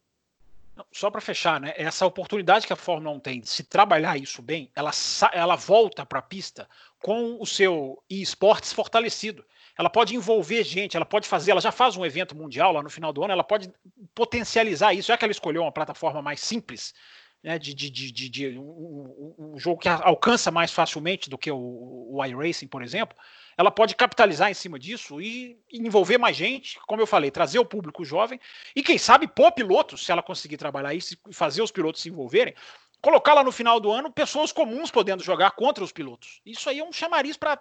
Só 0.92 1.10
para 1.10 1.20
fechar, 1.20 1.60
né? 1.60 1.72
Essa 1.76 2.06
oportunidade 2.06 2.66
que 2.66 2.72
a 2.72 2.76
Fórmula 2.76 3.16
1 3.16 3.20
tem 3.20 3.40
de 3.40 3.48
se 3.48 3.64
trabalhar 3.64 4.16
isso 4.16 4.40
bem, 4.40 4.70
ela, 4.76 4.92
ela 5.32 5.56
volta 5.56 6.06
para 6.06 6.20
a 6.20 6.22
pista 6.22 6.68
com 7.00 7.40
o 7.40 7.46
seu 7.46 8.00
esportes 8.08 8.72
fortalecido. 8.72 9.44
Ela 9.78 9.90
pode 9.90 10.14
envolver 10.14 10.64
gente, 10.64 10.96
ela 10.96 11.04
pode 11.04 11.28
fazer, 11.28 11.50
ela 11.50 11.60
já 11.60 11.70
faz 11.70 11.96
um 11.96 12.04
evento 12.04 12.34
mundial 12.34 12.72
lá 12.72 12.82
no 12.82 12.90
final 12.90 13.12
do 13.12 13.22
ano, 13.22 13.32
ela 13.32 13.44
pode 13.44 13.70
potencializar 14.14 14.94
isso, 14.94 15.08
já 15.08 15.16
que 15.16 15.24
ela 15.24 15.32
escolheu 15.32 15.62
uma 15.62 15.72
plataforma 15.72 16.22
mais 16.22 16.40
simples, 16.40 16.94
né, 17.42 17.58
de, 17.58 17.74
de, 17.74 17.90
de, 17.90 18.28
de, 18.28 18.58
um, 18.58 19.34
um, 19.38 19.58
jogo 19.58 19.80
que 19.80 19.88
alcança 19.88 20.50
mais 20.50 20.72
facilmente 20.72 21.30
do 21.30 21.38
que 21.38 21.50
o, 21.50 22.08
o 22.10 22.24
iRacing, 22.24 22.66
por 22.66 22.82
exemplo, 22.82 23.16
ela 23.56 23.70
pode 23.70 23.94
capitalizar 23.94 24.50
em 24.50 24.54
cima 24.54 24.78
disso 24.78 25.20
e 25.20 25.58
envolver 25.72 26.18
mais 26.18 26.36
gente, 26.36 26.78
como 26.86 27.00
eu 27.00 27.06
falei, 27.06 27.30
trazer 27.30 27.58
o 27.58 27.64
público 27.64 28.04
jovem 28.04 28.40
e, 28.74 28.82
quem 28.82 28.98
sabe, 28.98 29.28
pôr 29.28 29.52
pilotos, 29.52 30.04
se 30.04 30.10
ela 30.10 30.22
conseguir 30.22 30.56
trabalhar 30.56 30.92
isso 30.94 31.16
e 31.28 31.32
fazer 31.32 31.62
os 31.62 31.70
pilotos 31.70 32.02
se 32.02 32.08
envolverem, 32.08 32.54
colocar 33.00 33.34
lá 33.34 33.44
no 33.44 33.52
final 33.52 33.78
do 33.78 33.90
ano 33.92 34.10
pessoas 34.10 34.50
comuns 34.50 34.90
podendo 34.90 35.22
jogar 35.22 35.52
contra 35.52 35.84
os 35.84 35.92
pilotos. 35.92 36.40
Isso 36.44 36.68
aí 36.68 36.80
é 36.80 36.84
um 36.84 36.92
chamariz 36.92 37.36
para 37.36 37.60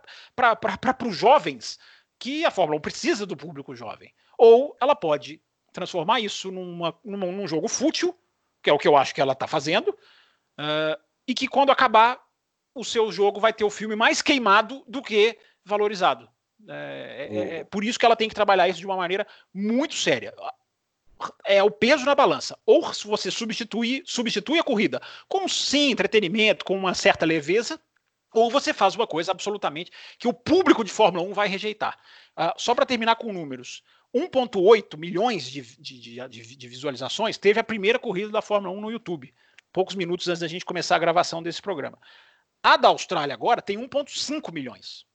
os 1.06 1.16
jovens, 1.16 1.78
que 2.20 2.46
a 2.46 2.52
Fórmula 2.52 2.78
1 2.78 2.82
precisa 2.82 3.26
do 3.26 3.38
público 3.38 3.76
jovem. 3.76 4.14
Ou 4.38 4.76
ela 4.82 4.96
pode 4.96 5.42
transformar 5.72 6.20
isso 6.20 6.52
numa, 6.52 6.98
numa 7.04 7.28
num 7.28 7.48
jogo 7.48 7.68
fútil, 7.68 8.18
que 8.64 8.70
é 8.70 8.74
o 8.74 8.80
que 8.80 8.88
eu 8.88 8.96
acho 8.96 9.14
que 9.14 9.22
ela 9.22 9.34
está 9.34 9.48
fazendo, 9.48 9.90
uh, 9.90 11.02
e 11.28 11.34
que 11.34 11.48
quando 11.48 11.72
acabar 11.72 12.20
o 12.74 12.84
seu 12.84 13.12
jogo 13.12 13.40
vai 13.40 13.54
ter 13.54 13.64
o 13.64 13.70
filme 13.70 13.96
mais 13.96 14.22
queimado 14.22 14.84
do 14.88 15.02
que 15.02 15.38
valorizado. 15.64 16.30
É, 16.68 17.28
é, 17.30 17.58
é, 17.58 17.64
por 17.64 17.84
isso 17.84 18.00
que 18.00 18.06
ela 18.06 18.16
tem 18.16 18.28
que 18.28 18.36
trabalhar 18.36 18.68
isso 18.68 18.80
de 18.80 18.86
uma 18.86 18.98
maneira 18.98 19.26
muito 19.54 19.96
séria. 19.96 20.34
É 21.46 21.64
o 21.64 21.72
peso 21.72 22.06
na 22.06 22.16
balança. 22.16 22.58
Ou 22.66 22.94
se 22.94 23.08
você 23.08 23.32
substitui, 23.32 24.04
substitui 24.06 24.60
a 24.60 24.64
corrida 24.64 25.02
com 25.28 25.48
sim 25.48 25.92
entretenimento, 25.92 26.66
com 26.66 26.78
uma 26.78 26.94
certa 26.94 27.26
leveza, 27.26 27.80
ou 28.36 28.52
você 28.52 28.74
faz 28.74 28.96
uma 28.96 29.08
coisa 29.08 29.32
absolutamente 29.32 29.92
que 30.20 30.28
o 30.28 30.34
público 30.34 30.84
de 30.84 30.92
Fórmula 30.92 31.24
1 31.26 31.34
vai 31.34 31.48
rejeitar. 31.48 31.98
Uh, 32.38 32.54
só 32.58 32.76
para 32.76 32.86
terminar 32.86 33.16
com 33.16 33.34
números: 33.34 33.84
1,8 34.14 34.98
milhões 34.98 35.50
de, 35.50 35.62
de, 35.62 36.00
de, 36.30 36.56
de, 36.56 36.68
visualizações 36.68 37.38
teve 37.38 37.60
a 37.60 37.64
primeira 37.64 37.98
corrida 37.98 38.30
da 38.30 38.42
Fórmula 38.42 38.74
1 38.74 38.82
no 38.82 38.92
YouTube, 38.92 39.34
poucos 39.74 39.96
minutos 39.96 40.28
antes 40.28 40.42
da 40.42 40.48
gente 40.48 40.66
começar 40.66 40.96
a 40.96 41.00
gravação 41.00 41.42
desse 41.42 41.62
programa. 41.62 41.98
A 42.62 42.78
da 42.78 42.88
Austrália 42.88 43.34
agora 43.34 43.62
tem 43.62 43.78
1,5 43.78 44.52
milhões. 44.54 45.06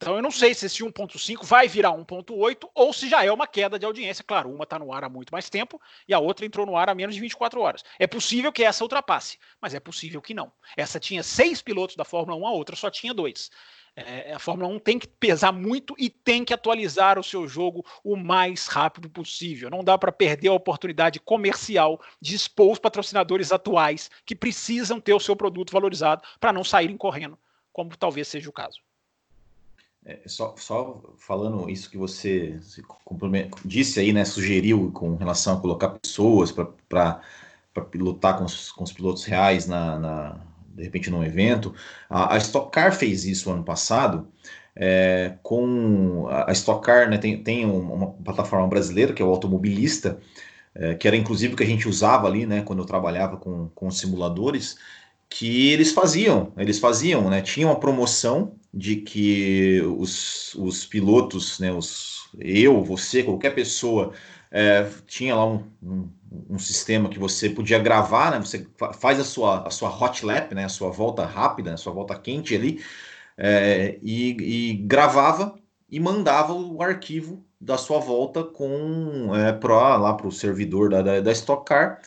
Então 0.00 0.14
eu 0.14 0.22
não 0.22 0.30
sei 0.30 0.54
se 0.54 0.66
esse 0.66 0.80
1.5 0.84 1.44
vai 1.44 1.66
virar 1.66 1.90
1.8 1.90 2.70
ou 2.72 2.92
se 2.92 3.08
já 3.08 3.24
é 3.24 3.32
uma 3.32 3.48
queda 3.48 3.76
de 3.80 3.84
audiência. 3.84 4.22
Claro, 4.24 4.48
uma 4.48 4.62
está 4.62 4.78
no 4.78 4.92
ar 4.92 5.02
há 5.02 5.08
muito 5.08 5.32
mais 5.32 5.50
tempo 5.50 5.80
e 6.06 6.14
a 6.14 6.20
outra 6.20 6.46
entrou 6.46 6.64
no 6.64 6.76
ar 6.76 6.88
há 6.88 6.94
menos 6.94 7.16
de 7.16 7.20
24 7.20 7.60
horas. 7.60 7.82
É 7.98 8.06
possível 8.06 8.52
que 8.52 8.62
essa 8.62 8.84
ultrapasse, 8.84 9.38
mas 9.60 9.74
é 9.74 9.80
possível 9.80 10.22
que 10.22 10.32
não. 10.32 10.52
Essa 10.76 11.00
tinha 11.00 11.20
seis 11.24 11.60
pilotos 11.60 11.96
da 11.96 12.04
Fórmula 12.04 12.38
1, 12.38 12.46
a 12.46 12.52
outra 12.52 12.76
só 12.76 12.88
tinha 12.88 13.12
dois. 13.12 13.50
É, 13.96 14.32
a 14.34 14.38
Fórmula 14.38 14.68
1 14.68 14.78
tem 14.78 15.00
que 15.00 15.08
pesar 15.08 15.50
muito 15.50 15.96
e 15.98 16.08
tem 16.08 16.44
que 16.44 16.54
atualizar 16.54 17.18
o 17.18 17.24
seu 17.24 17.48
jogo 17.48 17.84
o 18.04 18.14
mais 18.14 18.68
rápido 18.68 19.10
possível. 19.10 19.68
Não 19.68 19.82
dá 19.82 19.98
para 19.98 20.12
perder 20.12 20.46
a 20.46 20.52
oportunidade 20.52 21.18
comercial 21.18 22.00
de 22.20 22.36
expor 22.36 22.70
os 22.70 22.78
patrocinadores 22.78 23.50
atuais 23.50 24.08
que 24.24 24.36
precisam 24.36 25.00
ter 25.00 25.14
o 25.14 25.18
seu 25.18 25.34
produto 25.34 25.72
valorizado 25.72 26.22
para 26.38 26.52
não 26.52 26.62
saírem 26.62 26.96
correndo, 26.96 27.36
como 27.72 27.96
talvez 27.96 28.28
seja 28.28 28.48
o 28.48 28.52
caso. 28.52 28.87
É, 30.08 30.20
só, 30.24 30.54
só 30.56 31.02
falando 31.18 31.68
isso 31.68 31.90
que 31.90 31.98
você 31.98 32.58
disse 33.62 34.00
aí, 34.00 34.10
né, 34.10 34.24
sugeriu 34.24 34.90
com 34.90 35.16
relação 35.16 35.58
a 35.58 35.60
colocar 35.60 35.90
pessoas 35.90 36.50
para 36.50 37.20
lutar 37.94 38.38
com 38.38 38.44
os, 38.44 38.72
com 38.72 38.84
os 38.84 38.92
pilotos 38.92 39.24
reais 39.26 39.66
na, 39.66 39.98
na, 39.98 40.40
de 40.74 40.82
repente 40.82 41.10
num 41.10 41.22
evento. 41.22 41.74
A, 42.08 42.34
a 42.34 42.38
Stock 42.38 42.70
Car 42.72 42.94
fez 42.94 43.26
isso 43.26 43.50
ano 43.50 43.62
passado. 43.62 44.26
É, 44.74 45.34
com 45.42 46.26
a 46.30 46.52
Stock 46.52 46.82
Car, 46.82 47.10
né, 47.10 47.18
tem, 47.18 47.42
tem 47.42 47.66
uma 47.66 48.12
plataforma 48.12 48.66
brasileira 48.66 49.12
que 49.12 49.20
é 49.20 49.24
o 49.24 49.28
Automobilista, 49.28 50.18
é, 50.74 50.94
que 50.94 51.06
era 51.06 51.16
inclusive 51.18 51.52
o 51.52 51.56
que 51.56 51.64
a 51.64 51.66
gente 51.66 51.86
usava 51.86 52.26
ali, 52.26 52.46
né, 52.46 52.62
quando 52.62 52.78
eu 52.78 52.86
trabalhava 52.86 53.36
com, 53.36 53.68
com 53.74 53.90
simuladores, 53.90 54.78
que 55.28 55.70
eles 55.70 55.92
faziam, 55.92 56.50
eles 56.56 56.78
faziam, 56.78 57.28
né, 57.28 57.42
tinha 57.42 57.66
uma 57.66 57.78
promoção 57.78 58.57
de 58.72 58.96
que 58.96 59.80
os, 59.98 60.54
os 60.54 60.84
pilotos, 60.84 61.58
né, 61.58 61.72
os, 61.72 62.28
eu, 62.38 62.82
você, 62.82 63.22
qualquer 63.22 63.54
pessoa, 63.54 64.12
é, 64.50 64.88
tinha 65.06 65.34
lá 65.34 65.46
um, 65.46 65.64
um, 65.82 66.10
um, 66.50 66.58
sistema 66.58 67.08
que 67.08 67.18
você 67.18 67.48
podia 67.50 67.78
gravar, 67.78 68.30
né, 68.30 68.38
você 68.38 68.66
faz 69.00 69.18
a 69.20 69.24
sua, 69.24 69.66
a 69.66 69.70
sua 69.70 69.90
hot 69.90 70.24
lap, 70.24 70.54
né, 70.54 70.64
a 70.64 70.68
sua 70.68 70.90
volta 70.90 71.24
rápida, 71.24 71.74
a 71.74 71.76
sua 71.76 71.92
volta 71.92 72.18
quente 72.18 72.54
ali, 72.54 72.82
é, 73.36 73.98
e, 74.02 74.70
e, 74.70 74.74
gravava 74.74 75.54
e 75.88 75.98
mandava 76.00 76.52
o 76.52 76.82
arquivo 76.82 77.44
da 77.60 77.78
sua 77.78 77.98
volta 77.98 78.44
com 78.44 79.34
é, 79.34 79.52
pra, 79.52 79.96
lá 79.96 80.14
para 80.14 80.26
o 80.26 80.32
servidor 80.32 80.90
da, 80.90 81.02
da, 81.02 81.20
da 81.20 81.32
Stock 81.32 81.64
Car. 81.64 82.00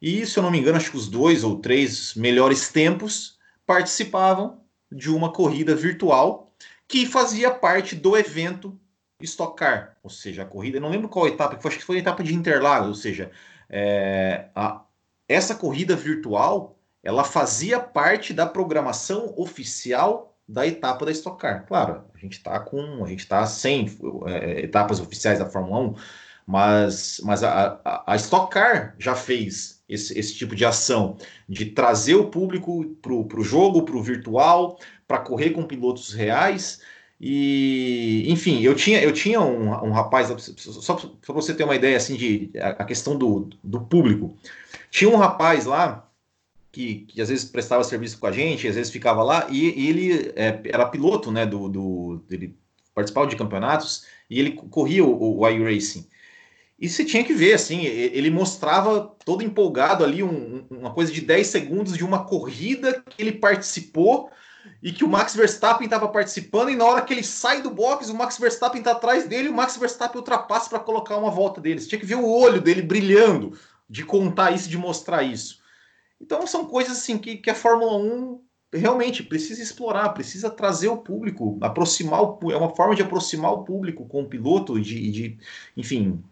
E 0.00 0.26
se 0.26 0.38
eu 0.38 0.42
não 0.42 0.50
me 0.50 0.58
engano, 0.58 0.76
acho 0.76 0.90
que 0.90 0.96
os 0.96 1.08
dois 1.08 1.44
ou 1.44 1.58
três 1.58 2.14
melhores 2.14 2.68
tempos 2.68 3.38
participavam 3.66 4.60
de 4.90 5.10
uma 5.10 5.32
corrida 5.32 5.74
virtual 5.74 6.52
que 6.88 7.06
fazia 7.06 7.50
parte 7.50 7.96
do 7.96 8.16
evento 8.16 8.78
Stock 9.20 9.56
Car, 9.56 9.96
ou 10.02 10.10
seja, 10.10 10.42
a 10.42 10.46
corrida, 10.46 10.78
não 10.78 10.90
lembro 10.90 11.08
qual 11.08 11.26
etapa, 11.26 11.56
acho 11.66 11.78
que 11.78 11.84
foi 11.84 11.96
a 11.96 12.00
etapa 12.00 12.22
de 12.22 12.34
Interlagos, 12.34 12.88
ou 12.88 12.94
seja, 12.94 13.30
é, 13.68 14.48
a, 14.54 14.82
essa 15.28 15.54
corrida 15.54 15.96
virtual, 15.96 16.78
ela 17.02 17.24
fazia 17.24 17.80
parte 17.80 18.32
da 18.32 18.46
programação 18.46 19.32
oficial 19.36 20.36
da 20.48 20.66
etapa 20.66 21.04
da 21.04 21.10
Stock 21.12 21.40
Car. 21.40 21.66
Claro, 21.66 22.04
a 22.14 22.18
gente 22.18 22.36
está 22.36 22.60
com, 22.60 23.04
a 23.04 23.08
gente 23.08 23.20
está 23.20 23.46
sem 23.46 23.86
é, 24.26 24.60
etapas 24.60 25.00
oficiais 25.00 25.38
da 25.38 25.46
Fórmula 25.46 25.80
1, 25.80 25.94
mas, 26.46 27.20
mas 27.24 27.42
a, 27.42 27.80
a, 27.84 28.12
a 28.12 28.16
Stock 28.16 28.52
Car 28.52 28.94
já 28.98 29.14
fez 29.14 29.75
esse, 29.88 30.18
esse 30.18 30.34
tipo 30.34 30.54
de 30.54 30.64
ação, 30.64 31.16
de 31.48 31.66
trazer 31.66 32.14
o 32.14 32.28
público 32.28 32.84
para 33.00 33.12
o 33.12 33.44
jogo, 33.44 33.84
para 33.84 33.96
o 33.96 34.02
virtual, 34.02 34.78
para 35.06 35.18
correr 35.18 35.50
com 35.50 35.62
pilotos 35.62 36.12
reais. 36.12 36.80
E, 37.20 38.24
enfim, 38.28 38.60
eu 38.60 38.74
tinha, 38.74 39.00
eu 39.00 39.12
tinha 39.12 39.40
um, 39.40 39.70
um 39.70 39.92
rapaz, 39.92 40.28
só 40.56 40.94
para 40.94 41.34
você 41.34 41.54
ter 41.54 41.64
uma 41.64 41.76
ideia 41.76 41.96
assim 41.96 42.14
de 42.14 42.50
a, 42.58 42.70
a, 42.70 42.84
questão 42.84 43.16
do, 43.16 43.48
do 43.64 43.80
público. 43.80 44.36
Tinha 44.90 45.08
um 45.08 45.16
rapaz 45.16 45.64
lá 45.64 46.10
que, 46.70 47.06
que 47.08 47.22
às 47.22 47.30
vezes 47.30 47.46
prestava 47.46 47.82
serviço 47.84 48.18
com 48.18 48.26
a 48.26 48.32
gente, 48.32 48.68
às 48.68 48.74
vezes 48.74 48.92
ficava 48.92 49.22
lá, 49.22 49.46
e, 49.50 49.80
e 49.80 49.88
ele 49.88 50.32
é, 50.36 50.60
era 50.66 50.86
piloto, 50.86 51.30
né? 51.32 51.46
Do, 51.46 51.68
do, 51.68 52.24
ele 52.30 52.54
participava 52.94 53.26
de 53.26 53.36
campeonatos 53.36 54.04
e 54.28 54.38
ele 54.38 54.52
corria 54.52 55.04
o, 55.04 55.38
o 55.40 55.48
iRacing. 55.48 56.06
E 56.78 56.88
você 56.88 57.04
tinha 57.04 57.24
que 57.24 57.32
ver, 57.32 57.54
assim, 57.54 57.84
ele 57.84 58.30
mostrava 58.30 59.14
todo 59.24 59.42
empolgado 59.42 60.04
ali, 60.04 60.22
um, 60.22 60.66
uma 60.70 60.92
coisa 60.92 61.10
de 61.10 61.22
10 61.22 61.46
segundos 61.46 61.96
de 61.96 62.04
uma 62.04 62.24
corrida 62.24 63.02
que 63.08 63.22
ele 63.22 63.32
participou 63.32 64.30
e 64.82 64.92
que 64.92 65.04
o 65.04 65.08
Max 65.08 65.34
Verstappen 65.34 65.86
estava 65.86 66.08
participando, 66.08 66.70
e 66.70 66.76
na 66.76 66.84
hora 66.84 67.02
que 67.02 67.14
ele 67.14 67.22
sai 67.22 67.62
do 67.62 67.70
box, 67.70 68.10
o 68.10 68.14
Max 68.14 68.36
Verstappen 68.36 68.80
está 68.80 68.92
atrás 68.92 69.26
dele 69.26 69.48
o 69.48 69.54
Max 69.54 69.76
Verstappen 69.76 70.18
ultrapassa 70.18 70.68
para 70.68 70.80
colocar 70.80 71.16
uma 71.16 71.30
volta 71.30 71.60
dele. 71.60 71.80
Você 71.80 71.88
tinha 71.88 72.00
que 72.00 72.06
ver 72.06 72.16
o 72.16 72.28
olho 72.28 72.60
dele 72.60 72.82
brilhando 72.82 73.58
de 73.88 74.04
contar 74.04 74.50
isso, 74.50 74.68
de 74.68 74.76
mostrar 74.76 75.22
isso. 75.22 75.60
Então 76.20 76.46
são 76.46 76.66
coisas 76.66 76.98
assim 76.98 77.16
que, 77.16 77.36
que 77.36 77.50
a 77.50 77.54
Fórmula 77.54 77.96
1 77.96 78.40
realmente 78.72 79.22
precisa 79.22 79.62
explorar, 79.62 80.10
precisa 80.10 80.50
trazer 80.50 80.88
o 80.88 80.98
público, 80.98 81.56
aproximar 81.60 82.22
o, 82.22 82.38
é 82.50 82.56
uma 82.56 82.74
forma 82.74 82.94
de 82.94 83.02
aproximar 83.02 83.52
o 83.52 83.64
público 83.64 84.06
com 84.06 84.22
o 84.22 84.28
piloto, 84.28 84.80
de, 84.80 85.10
de 85.10 85.38
enfim, 85.76 86.22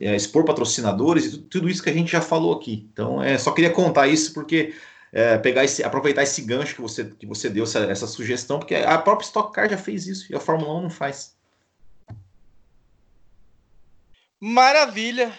é, 0.00 0.14
expor 0.14 0.44
patrocinadores 0.44 1.34
e 1.34 1.38
tudo 1.38 1.68
isso 1.68 1.82
que 1.82 1.90
a 1.90 1.92
gente 1.92 2.10
já 2.10 2.20
falou 2.20 2.54
aqui. 2.54 2.88
Então, 2.92 3.22
é, 3.22 3.38
só 3.38 3.52
queria 3.52 3.70
contar 3.70 4.08
isso 4.08 4.32
porque 4.32 4.74
é, 5.12 5.38
pegar 5.38 5.64
esse, 5.64 5.82
aproveitar 5.82 6.22
esse 6.22 6.42
gancho 6.42 6.74
que 6.74 6.80
você, 6.80 7.04
que 7.04 7.26
você 7.26 7.48
deu, 7.48 7.64
essa, 7.64 7.80
essa 7.80 8.06
sugestão, 8.06 8.58
porque 8.58 8.74
a 8.74 8.98
própria 8.98 9.26
Stock 9.26 9.52
Car 9.52 9.68
já 9.68 9.78
fez 9.78 10.06
isso 10.06 10.32
e 10.32 10.36
a 10.36 10.40
Fórmula 10.40 10.74
1 10.74 10.82
não 10.82 10.90
faz. 10.90 11.36
Maravilha! 14.40 15.32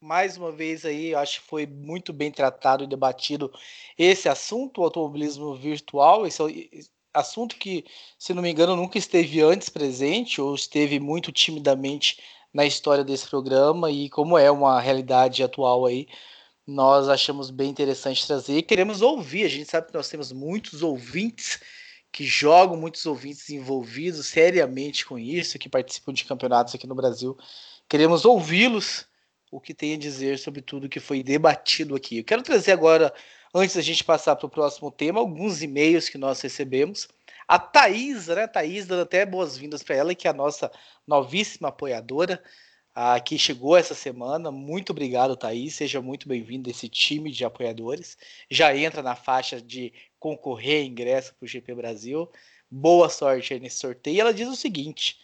mais 0.00 0.38
uma 0.38 0.50
vez 0.50 0.86
aí, 0.86 1.14
acho 1.14 1.42
que 1.42 1.46
foi 1.46 1.66
muito 1.66 2.12
bem 2.12 2.32
tratado 2.32 2.84
e 2.84 2.86
debatido 2.86 3.52
esse 3.98 4.28
assunto, 4.28 4.80
o 4.80 4.84
automobilismo 4.84 5.54
virtual, 5.54 6.26
esse 6.26 6.42
é 6.42 6.80
assunto 7.12 7.56
que, 7.56 7.84
se 8.18 8.32
não 8.32 8.42
me 8.42 8.50
engano, 8.50 8.76
nunca 8.76 8.96
esteve 8.96 9.40
antes 9.42 9.68
presente 9.68 10.40
ou 10.40 10.54
esteve 10.54 10.98
muito 10.98 11.30
timidamente 11.30 12.18
na 12.52 12.66
história 12.66 13.04
desse 13.04 13.28
programa 13.28 13.90
e 13.90 14.08
como 14.08 14.36
é 14.36 14.50
uma 14.50 14.80
realidade 14.80 15.42
atual 15.42 15.86
aí, 15.86 16.08
nós 16.66 17.08
achamos 17.08 17.50
bem 17.50 17.70
interessante 17.70 18.26
trazer 18.26 18.58
e 18.58 18.62
queremos 18.62 19.02
ouvir. 19.02 19.44
A 19.44 19.48
gente 19.48 19.70
sabe 19.70 19.88
que 19.88 19.94
nós 19.94 20.08
temos 20.08 20.32
muitos 20.32 20.82
ouvintes 20.82 21.60
que 22.12 22.24
jogam, 22.24 22.76
muitos 22.76 23.06
ouvintes 23.06 23.48
envolvidos 23.50 24.26
seriamente 24.26 25.06
com 25.06 25.18
isso, 25.18 25.58
que 25.58 25.68
participam 25.68 26.12
de 26.12 26.24
campeonatos 26.24 26.74
aqui 26.74 26.86
no 26.86 26.94
Brasil. 26.94 27.36
Queremos 27.88 28.24
ouvi-los 28.24 29.06
o 29.50 29.60
que 29.60 29.74
tem 29.74 29.94
a 29.94 29.98
dizer 29.98 30.38
sobre 30.38 30.60
tudo 30.62 30.88
que 30.88 31.00
foi 31.00 31.22
debatido 31.22 31.94
aqui. 31.94 32.18
Eu 32.18 32.24
quero 32.24 32.42
trazer 32.42 32.72
agora, 32.72 33.12
antes 33.54 33.74
da 33.74 33.82
gente 33.82 34.04
passar 34.04 34.36
para 34.36 34.46
o 34.46 34.50
próximo 34.50 34.90
tema, 34.90 35.18
alguns 35.18 35.62
e-mails 35.62 36.08
que 36.08 36.18
nós 36.18 36.40
recebemos. 36.40 37.08
A 37.50 37.58
Thaís, 37.58 38.28
né? 38.28 38.46
Thaís, 38.46 38.86
dando 38.86 39.02
até 39.02 39.26
boas-vindas 39.26 39.82
para 39.82 39.96
ela, 39.96 40.14
que 40.14 40.28
é 40.28 40.30
a 40.30 40.32
nossa 40.32 40.70
novíssima 41.04 41.70
apoiadora, 41.70 42.40
a, 42.94 43.18
que 43.18 43.36
chegou 43.36 43.76
essa 43.76 43.92
semana. 43.92 44.52
Muito 44.52 44.90
obrigado, 44.90 45.36
Thaís. 45.36 45.74
Seja 45.74 46.00
muito 46.00 46.28
bem-vindo 46.28 46.68
a 46.68 46.70
esse 46.70 46.88
time 46.88 47.28
de 47.28 47.44
apoiadores. 47.44 48.16
Já 48.48 48.76
entra 48.76 49.02
na 49.02 49.16
faixa 49.16 49.60
de 49.60 49.92
concorrer 50.16 50.84
ingresso 50.84 51.34
para 51.34 51.44
o 51.44 51.48
GP 51.48 51.74
Brasil. 51.74 52.30
Boa 52.70 53.08
sorte 53.08 53.58
nesse 53.58 53.78
sorteio. 53.78 54.14
E 54.14 54.20
ela 54.20 54.32
diz 54.32 54.46
o 54.46 54.54
seguinte: 54.54 55.18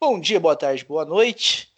Bom 0.00 0.18
dia, 0.18 0.40
boa 0.40 0.56
tarde, 0.56 0.84
boa 0.84 1.04
noite. 1.04 1.72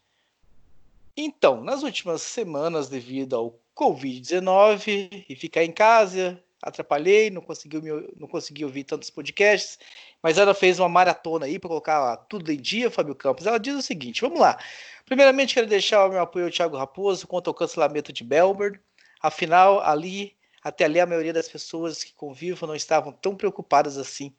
Então, 1.15 1.63
nas 1.63 1.83
últimas 1.83 2.23
semanas, 2.23 2.89
devido 2.89 3.37
ao 3.37 3.61
Covid-19 3.77 5.27
e 5.29 5.37
ficar 5.37 5.63
em 5.63 5.73
casa, 5.73 6.43
atrapalhei, 6.63 7.31
não 7.31 7.41
consegui, 7.41 7.79
não 8.17 8.29
consegui 8.29 8.65
ouvir 8.65 8.85
tantos 8.85 9.11
podcasts, 9.11 9.79
mas 10.23 10.39
ela 10.39 10.55
fez 10.55 10.79
uma 10.79 10.89
maratona 10.89 11.47
aí 11.47 11.59
para 11.59 11.69
colocar 11.69 12.17
tudo 12.29 12.53
em 12.53 12.61
dia, 12.61 12.91
Fábio 12.91 13.15
Campos. 13.15 13.47
Ela 13.47 13.59
diz 13.59 13.75
o 13.75 13.83
seguinte: 13.83 14.21
vamos 14.21 14.41
lá. 14.41 14.59
Primeiramente, 15.05 15.55
quero 15.55 15.67
deixar 15.67 16.07
o 16.07 16.11
meu 16.11 16.21
apoio 16.21 16.47
ao 16.47 16.51
Thiago 16.51 16.77
Raposo 16.77 17.27
quanto 17.27 17.49
ao 17.49 17.55
cancelamento 17.55 18.13
de 18.13 18.25
Melbourne. 18.25 18.79
Afinal, 19.23 19.81
ali, 19.81 20.37
até 20.63 20.85
ali, 20.85 21.01
a 21.01 21.07
maioria 21.07 21.33
das 21.33 21.49
pessoas 21.49 22.05
que 22.05 22.13
convivam 22.15 22.69
não 22.69 22.75
estavam 22.75 23.13
tão 23.13 23.37
preocupadas 23.37 23.97
assim 23.99 24.35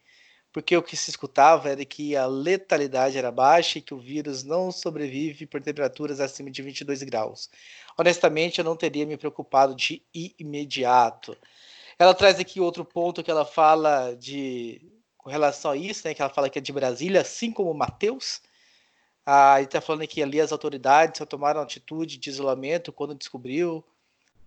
porque 0.51 0.75
o 0.75 0.83
que 0.83 0.97
se 0.97 1.09
escutava 1.09 1.69
era 1.69 1.83
que 1.85 2.15
a 2.15 2.25
letalidade 2.25 3.17
era 3.17 3.31
baixa 3.31 3.79
e 3.79 3.81
que 3.81 3.93
o 3.93 3.99
vírus 3.99 4.43
não 4.43 4.71
sobrevive 4.71 5.45
por 5.45 5.61
temperaturas 5.61 6.19
acima 6.19 6.51
de 6.51 6.61
22 6.61 7.03
graus. 7.03 7.49
Honestamente, 7.97 8.59
eu 8.59 8.65
não 8.65 8.75
teria 8.75 9.05
me 9.05 9.17
preocupado 9.17 9.73
de 9.73 10.01
imediato. 10.37 11.37
Ela 12.01 12.15
traz 12.15 12.39
aqui 12.39 12.59
outro 12.59 12.83
ponto 12.83 13.21
que 13.21 13.29
ela 13.29 13.45
fala 13.45 14.15
de 14.15 14.81
com 15.15 15.29
relação 15.29 15.69
a 15.69 15.77
isso, 15.77 16.07
né, 16.07 16.15
que 16.15 16.21
ela 16.23 16.33
fala 16.33 16.49
que 16.49 16.57
é 16.57 16.61
de 16.61 16.73
Brasília, 16.73 17.21
assim 17.21 17.51
como 17.51 17.71
Mateus. 17.75 18.41
Ah, 19.23 19.61
e 19.61 19.65
está 19.65 19.79
falando 19.79 20.07
que 20.07 20.23
ali 20.23 20.41
as 20.41 20.51
autoridades 20.51 21.19
só 21.19 21.27
tomaram 21.27 21.61
atitude 21.61 22.17
de 22.17 22.27
isolamento 22.27 22.91
quando 22.91 23.13
descobriu 23.13 23.85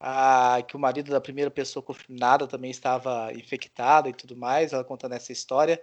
a, 0.00 0.64
que 0.66 0.74
o 0.74 0.80
marido 0.80 1.12
da 1.12 1.20
primeira 1.20 1.48
pessoa 1.48 1.80
confinada 1.80 2.48
também 2.48 2.72
estava 2.72 3.32
infectado 3.32 4.08
e 4.08 4.12
tudo 4.12 4.36
mais, 4.36 4.72
ela 4.72 4.82
contando 4.82 5.12
essa 5.12 5.30
história. 5.30 5.80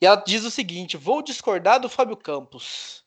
E 0.00 0.06
ela 0.06 0.16
diz 0.16 0.44
o 0.46 0.50
seguinte: 0.50 0.96
vou 0.96 1.20
discordar 1.20 1.78
do 1.78 1.90
Fábio 1.90 2.16
Campos, 2.16 3.04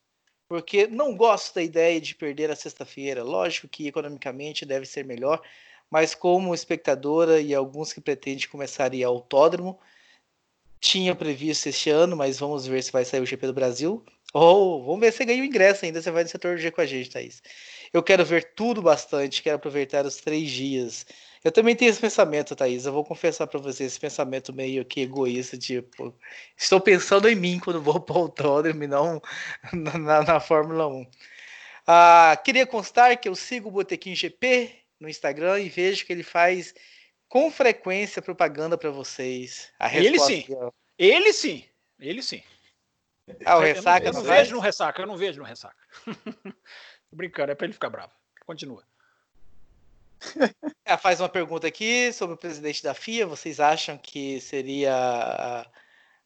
porque 0.47 0.86
não 0.86 1.17
gosto 1.17 1.55
da 1.55 1.63
ideia 1.63 1.99
de 1.99 2.13
perder 2.13 2.51
a 2.51 2.55
sexta-feira. 2.55 3.24
Lógico 3.24 3.67
que 3.67 3.88
economicamente 3.88 4.63
deve 4.63 4.86
ser 4.86 5.03
melhor, 5.03 5.41
mas 5.93 6.15
como 6.15 6.55
espectadora 6.55 7.39
e 7.39 7.53
alguns 7.53 7.93
que 7.93 8.01
pretendem 8.01 8.47
começar 8.47 8.91
a 8.91 8.95
ir 8.95 9.03
ao 9.03 9.13
autódromo, 9.13 9.79
tinha 10.79 11.13
previsto 11.13 11.69
este 11.69 11.91
ano, 11.91 12.17
mas 12.17 12.39
vamos 12.39 12.65
ver 12.65 12.81
se 12.81 12.91
vai 12.91 13.05
sair 13.05 13.21
o 13.21 13.25
GP 13.27 13.45
do 13.45 13.53
Brasil. 13.53 14.03
Ou 14.33 14.79
oh, 14.79 14.85
vamos 14.85 15.01
ver 15.01 15.11
se 15.11 15.19
você 15.19 15.25
ganha 15.25 15.43
o 15.43 15.45
ingresso 15.45 15.85
ainda, 15.85 16.01
você 16.01 16.09
vai 16.09 16.23
no 16.23 16.29
setor 16.29 16.57
G 16.57 16.71
com 16.71 16.81
a 16.81 16.87
gente, 16.87 17.11
Thaís. 17.11 17.43
Eu 17.93 18.01
quero 18.01 18.25
ver 18.25 18.55
tudo 18.55 18.81
bastante, 18.81 19.43
quero 19.43 19.57
aproveitar 19.57 20.03
os 20.03 20.15
três 20.15 20.49
dias. 20.49 21.05
Eu 21.43 21.51
também 21.51 21.75
tenho 21.75 21.91
esse 21.91 22.01
pensamento, 22.01 22.55
Thaís. 22.55 22.87
Eu 22.87 22.91
vou 22.91 23.05
confessar 23.05 23.45
para 23.45 23.59
você 23.59 23.83
esse 23.83 23.99
pensamento 23.99 24.51
meio 24.51 24.83
que 24.83 25.01
egoísta, 25.01 25.59
tipo, 25.59 26.11
estou 26.57 26.81
pensando 26.81 27.29
em 27.29 27.35
mim 27.35 27.59
quando 27.59 27.79
vou 27.79 27.99
para 28.01 28.15
o 28.15 28.21
autódromo 28.21 28.83
e 28.83 28.87
não 28.87 29.21
na, 29.71 29.99
na, 29.99 30.23
na 30.23 30.39
Fórmula 30.39 30.87
1. 30.87 31.05
Ah, 31.85 32.35
queria 32.43 32.65
constar 32.65 33.15
que 33.19 33.29
eu 33.29 33.35
sigo 33.35 33.69
o 33.69 33.71
Botequim 33.71 34.15
GP 34.15 34.82
no 35.03 35.09
Instagram 35.09 35.59
e 35.59 35.67
vejo 35.67 36.05
que 36.05 36.13
ele 36.13 36.23
faz 36.23 36.73
com 37.27 37.51
frequência 37.51 38.21
propaganda 38.21 38.77
para 38.77 38.89
vocês. 38.89 39.71
ele 39.91 40.17
sim. 40.17 40.45
É... 40.49 40.71
Ele 40.97 41.33
sim. 41.33 41.65
Ele 41.99 42.23
sim. 42.23 42.41
Ah, 43.45 43.57
o 43.57 43.61
Ressaca 43.61 44.07
eu 44.07 44.13
não, 44.13 44.21
eu 44.21 44.23
não 44.23 44.33
vejo 44.33 44.55
no 44.55 44.61
Ressaca, 44.61 45.01
eu 45.01 45.07
não 45.07 45.17
vejo 45.17 45.39
no 45.39 45.45
Ressaca. 45.45 45.83
Tô 47.09 47.15
brincando, 47.15 47.51
é 47.51 47.55
para 47.55 47.65
ele 47.65 47.73
ficar 47.73 47.89
bravo. 47.89 48.13
Continua. 48.45 48.83
É, 50.85 50.95
faz 50.95 51.19
uma 51.19 51.27
pergunta 51.27 51.67
aqui 51.67 52.13
sobre 52.13 52.35
o 52.35 52.37
presidente 52.37 52.81
da 52.81 52.93
FIA. 52.93 53.27
Vocês 53.27 53.59
acham 53.59 53.97
que 53.97 54.39
seria 54.39 54.95
a, 54.95 55.65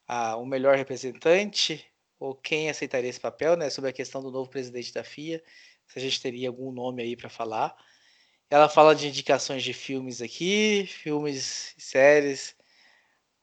a, 0.08 0.36
o 0.38 0.46
melhor 0.46 0.76
representante? 0.76 1.84
Ou 2.20 2.36
quem 2.36 2.70
aceitaria 2.70 3.10
esse 3.10 3.20
papel, 3.20 3.56
né? 3.56 3.72
Sobre 3.72 3.90
a 3.90 3.94
questão 3.94 4.22
do 4.22 4.30
novo 4.30 4.50
presidente 4.50 4.94
da 4.94 5.04
FIA. 5.04 5.44
Se 5.88 5.98
a 5.98 6.02
gente 6.02 6.22
teria 6.22 6.50
algum 6.50 6.72
nome 6.72 7.02
aí 7.02 7.16
para 7.16 7.30
falar. 7.30 7.76
Ela 8.50 8.70
fala 8.70 8.96
de 8.96 9.08
indicações 9.08 9.62
de 9.62 9.74
filmes 9.74 10.22
aqui, 10.22 10.86
filmes 10.88 11.76
e 11.78 11.82
séries 11.82 12.56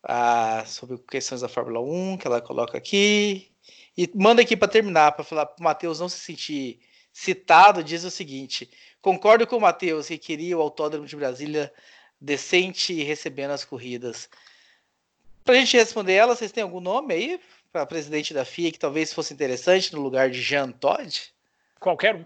ah, 0.02 0.64
sobre 0.66 0.98
questões 0.98 1.42
da 1.42 1.48
Fórmula 1.48 1.80
1 1.80 2.18
que 2.18 2.26
ela 2.26 2.40
coloca 2.40 2.78
aqui. 2.78 3.50
E 3.96 4.10
manda 4.14 4.42
aqui 4.42 4.56
para 4.56 4.68
terminar, 4.68 5.12
para 5.12 5.24
falar 5.24 5.46
para 5.46 5.60
o 5.60 5.64
Matheus 5.64 6.00
não 6.00 6.08
se 6.08 6.18
sentir 6.18 6.80
citado, 7.12 7.84
diz 7.84 8.02
o 8.04 8.10
seguinte: 8.10 8.70
concordo 9.00 9.46
com 9.46 9.56
o 9.56 9.60
Matheus 9.60 10.08
que 10.08 10.18
queria 10.18 10.56
o 10.56 10.62
Autódromo 10.62 11.06
de 11.06 11.16
Brasília 11.16 11.72
decente 12.20 12.92
e 12.92 13.02
recebendo 13.02 13.52
as 13.52 13.64
corridas. 13.64 14.28
Para 15.44 15.54
a 15.54 15.58
gente 15.58 15.76
responder 15.76 16.14
ela, 16.14 16.34
vocês 16.34 16.50
têm 16.50 16.62
algum 16.62 16.80
nome 16.80 17.12
aí 17.12 17.40
para 17.70 17.84
presidente 17.84 18.32
da 18.32 18.44
FIA 18.44 18.72
que 18.72 18.78
talvez 18.78 19.12
fosse 19.12 19.34
interessante 19.34 19.92
no 19.92 20.00
lugar 20.00 20.30
de 20.30 20.40
Jean 20.40 20.70
Todt? 20.72 21.34
Qualquer 21.78 22.16
um. 22.16 22.24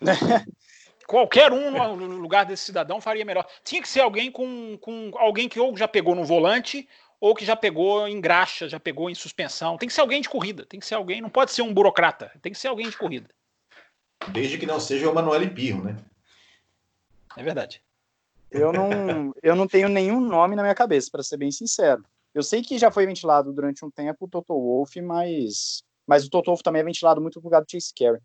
Qualquer 1.10 1.52
um 1.52 1.96
no 1.96 2.18
lugar 2.18 2.46
desse 2.46 2.66
cidadão 2.66 3.00
faria 3.00 3.24
melhor. 3.24 3.44
Tinha 3.64 3.82
que 3.82 3.88
ser 3.88 3.98
alguém 3.98 4.30
com, 4.30 4.78
com 4.80 5.10
alguém 5.16 5.48
que 5.48 5.58
ou 5.58 5.76
já 5.76 5.88
pegou 5.88 6.14
no 6.14 6.24
volante 6.24 6.88
ou 7.18 7.34
que 7.34 7.44
já 7.44 7.56
pegou 7.56 8.06
em 8.06 8.20
graxa, 8.20 8.68
já 8.68 8.78
pegou 8.78 9.10
em 9.10 9.14
suspensão. 9.16 9.76
Tem 9.76 9.88
que 9.88 9.92
ser 9.92 10.02
alguém 10.02 10.22
de 10.22 10.28
corrida, 10.28 10.64
tem 10.64 10.78
que 10.78 10.86
ser 10.86 10.94
alguém, 10.94 11.20
não 11.20 11.28
pode 11.28 11.50
ser 11.50 11.62
um 11.62 11.74
burocrata, 11.74 12.30
tem 12.40 12.52
que 12.52 12.58
ser 12.58 12.68
alguém 12.68 12.88
de 12.88 12.96
corrida. 12.96 13.28
Desde 14.28 14.56
que 14.56 14.66
não 14.66 14.78
seja 14.78 15.10
o 15.10 15.12
Manuel 15.12 15.52
Pirro, 15.52 15.82
né? 15.82 15.96
É 17.36 17.42
verdade. 17.42 17.82
Eu 18.48 18.72
não, 18.72 19.34
eu 19.42 19.56
não 19.56 19.66
tenho 19.66 19.88
nenhum 19.88 20.20
nome 20.20 20.54
na 20.54 20.62
minha 20.62 20.76
cabeça, 20.76 21.10
para 21.10 21.24
ser 21.24 21.38
bem 21.38 21.50
sincero. 21.50 22.04
Eu 22.32 22.44
sei 22.44 22.62
que 22.62 22.78
já 22.78 22.88
foi 22.88 23.04
ventilado 23.04 23.52
durante 23.52 23.84
um 23.84 23.90
tempo 23.90 24.26
o 24.26 24.28
Toto 24.28 24.54
Wolff, 24.54 25.00
mas, 25.02 25.82
mas 26.06 26.24
o 26.24 26.30
Toto 26.30 26.52
Wolff 26.52 26.62
também 26.62 26.82
é 26.82 26.84
ventilado 26.84 27.20
muito 27.20 27.40
no 27.40 27.44
lugar 27.44 27.62
do 27.62 27.68
Chase 27.68 27.92
Carey. 27.92 28.20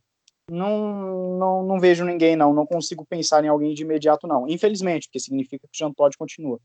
Não, 0.50 1.38
não, 1.38 1.64
não 1.64 1.80
vejo 1.80 2.06
ninguém, 2.06 2.36
não. 2.36 2.54
Não 2.54 2.66
consigo 2.66 3.06
pensar 3.06 3.44
em 3.44 3.48
alguém 3.48 3.74
de 3.74 3.84
imediato, 3.84 4.28
não. 4.28 4.48
Infelizmente, 4.48 5.08
porque 5.08 5.20
significa 5.20 5.68
que 5.68 5.74
o 5.74 5.78
Jean 5.78 5.92
Todt 5.92 6.18
continua. 6.18 6.60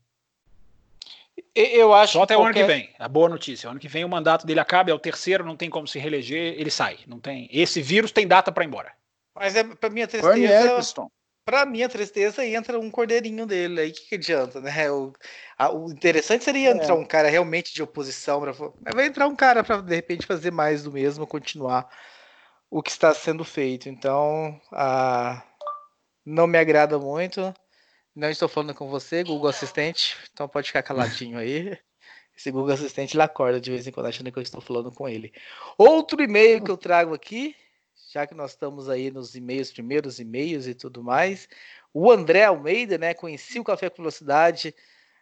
Eu 1.55 1.93
acho 1.93 2.13
Só 2.13 2.23
até 2.23 2.35
qualquer... 2.35 2.43
o 2.43 2.45
ano 2.45 2.53
que 2.53 2.73
vem. 2.73 2.89
A 2.99 3.07
boa 3.07 3.27
notícia. 3.27 3.67
O 3.67 3.71
ano 3.71 3.79
que 3.79 3.87
vem 3.87 4.05
o 4.05 4.09
mandato 4.09 4.45
dele 4.45 4.59
acaba, 4.59 4.91
é 4.91 4.93
o 4.93 4.99
terceiro, 4.99 5.45
não 5.45 5.57
tem 5.57 5.69
como 5.69 5.87
se 5.87 5.97
reeleger, 5.97 6.55
ele 6.57 6.69
sai. 6.69 6.99
Não 7.07 7.19
tem. 7.19 7.49
Esse 7.51 7.81
vírus 7.81 8.11
tem 8.11 8.27
data 8.27 8.51
para 8.51 8.63
ir 8.63 8.67
embora. 8.67 8.93
Mas 9.33 9.55
é 9.55 9.63
para 9.63 9.89
minha 9.89 10.07
tristeza. 10.07 11.09
Para 11.43 11.65
minha 11.65 11.89
tristeza 11.89 12.45
entra 12.45 12.79
um 12.79 12.91
cordeirinho 12.91 13.47
dele 13.47 13.81
aí 13.81 13.91
que, 13.91 14.09
que 14.09 14.15
adianta, 14.15 14.61
né? 14.61 14.91
O, 14.91 15.11
a, 15.57 15.71
o 15.71 15.91
interessante 15.91 16.43
seria 16.43 16.69
é. 16.69 16.71
entrar 16.71 16.93
um 16.93 17.03
cara 17.03 17.29
realmente 17.29 17.73
de 17.73 17.81
oposição 17.81 18.39
para 18.39 18.53
vai 18.93 19.07
entrar 19.07 19.27
um 19.27 19.35
cara 19.35 19.63
para 19.63 19.81
de 19.81 19.95
repente 19.95 20.27
fazer 20.27 20.51
mais 20.51 20.83
do 20.83 20.91
mesmo, 20.91 21.25
continuar 21.25 21.89
o 22.71 22.81
que 22.81 22.89
está 22.89 23.13
sendo 23.13 23.43
feito. 23.43 23.89
Então, 23.89 24.59
a, 24.71 25.43
não 26.25 26.47
me 26.47 26.57
agrada 26.57 26.97
muito. 26.97 27.53
Não 28.15 28.29
estou 28.29 28.47
falando 28.47 28.73
com 28.73 28.89
você, 28.89 29.23
Google 29.23 29.49
Assistente, 29.49 30.17
então 30.33 30.47
pode 30.47 30.67
ficar 30.67 30.81
caladinho 30.81 31.37
aí. 31.37 31.77
Esse 32.35 32.49
Google 32.49 32.73
Assistente 32.73 33.15
ele 33.15 33.23
acorda 33.23 33.59
de 33.59 33.69
vez 33.69 33.85
em 33.85 33.91
quando 33.91 34.07
achando 34.07 34.31
que 34.31 34.39
eu 34.39 34.43
estou 34.43 34.61
falando 34.61 34.91
com 34.91 35.07
ele. 35.07 35.33
Outro 35.77 36.21
e-mail 36.23 36.63
que 36.63 36.71
eu 36.71 36.77
trago 36.77 37.13
aqui, 37.13 37.55
já 38.11 38.25
que 38.25 38.33
nós 38.33 38.51
estamos 38.51 38.89
aí 38.89 39.11
nos 39.11 39.35
e-mails, 39.35 39.71
primeiros 39.71 40.19
e-mails 40.19 40.65
e 40.65 40.73
tudo 40.73 41.03
mais. 41.03 41.47
O 41.93 42.11
André 42.11 42.45
Almeida, 42.45 42.97
né? 42.97 43.13
Conheci 43.13 43.59
o 43.59 43.63
Café 43.63 43.89
com 43.89 43.97
Velocidade. 43.97 44.73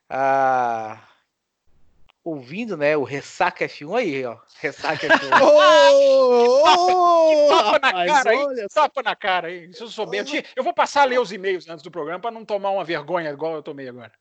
Ah, 0.08 1.04
ouvindo, 2.30 2.78
né, 2.78 2.96
o 2.96 3.04
Ressaca 3.04 3.66
F1 3.66 3.98
aí, 3.98 4.26
ó. 4.26 4.38
Ressaca 4.60 5.08
F1. 5.08 5.42
oh, 5.42 6.64
oh, 6.64 7.50
tapa 7.50 7.80
na 7.80 8.06
cara 8.06 8.30
aí, 8.30 8.68
tapa 8.74 9.04
na 9.04 9.16
cara 9.16 9.48
aí. 9.48 9.74
Se 9.74 9.84
eu 9.84 9.88
souber, 9.88 10.26
eu, 10.28 10.44
eu 10.56 10.64
vou 10.64 10.74
passar 10.74 11.02
a 11.02 11.06
ler 11.06 11.20
os 11.20 11.32
e-mails 11.32 11.68
antes 11.68 11.84
do 11.84 11.92
programa 11.92 12.20
para 12.20 12.32
não 12.32 12.46
tomar 12.46 12.72
uma 12.72 12.84
vergonha 12.84 13.30
igual 13.30 13.56
eu 13.56 13.64
tomei 13.64 13.90
agora. 13.90 14.12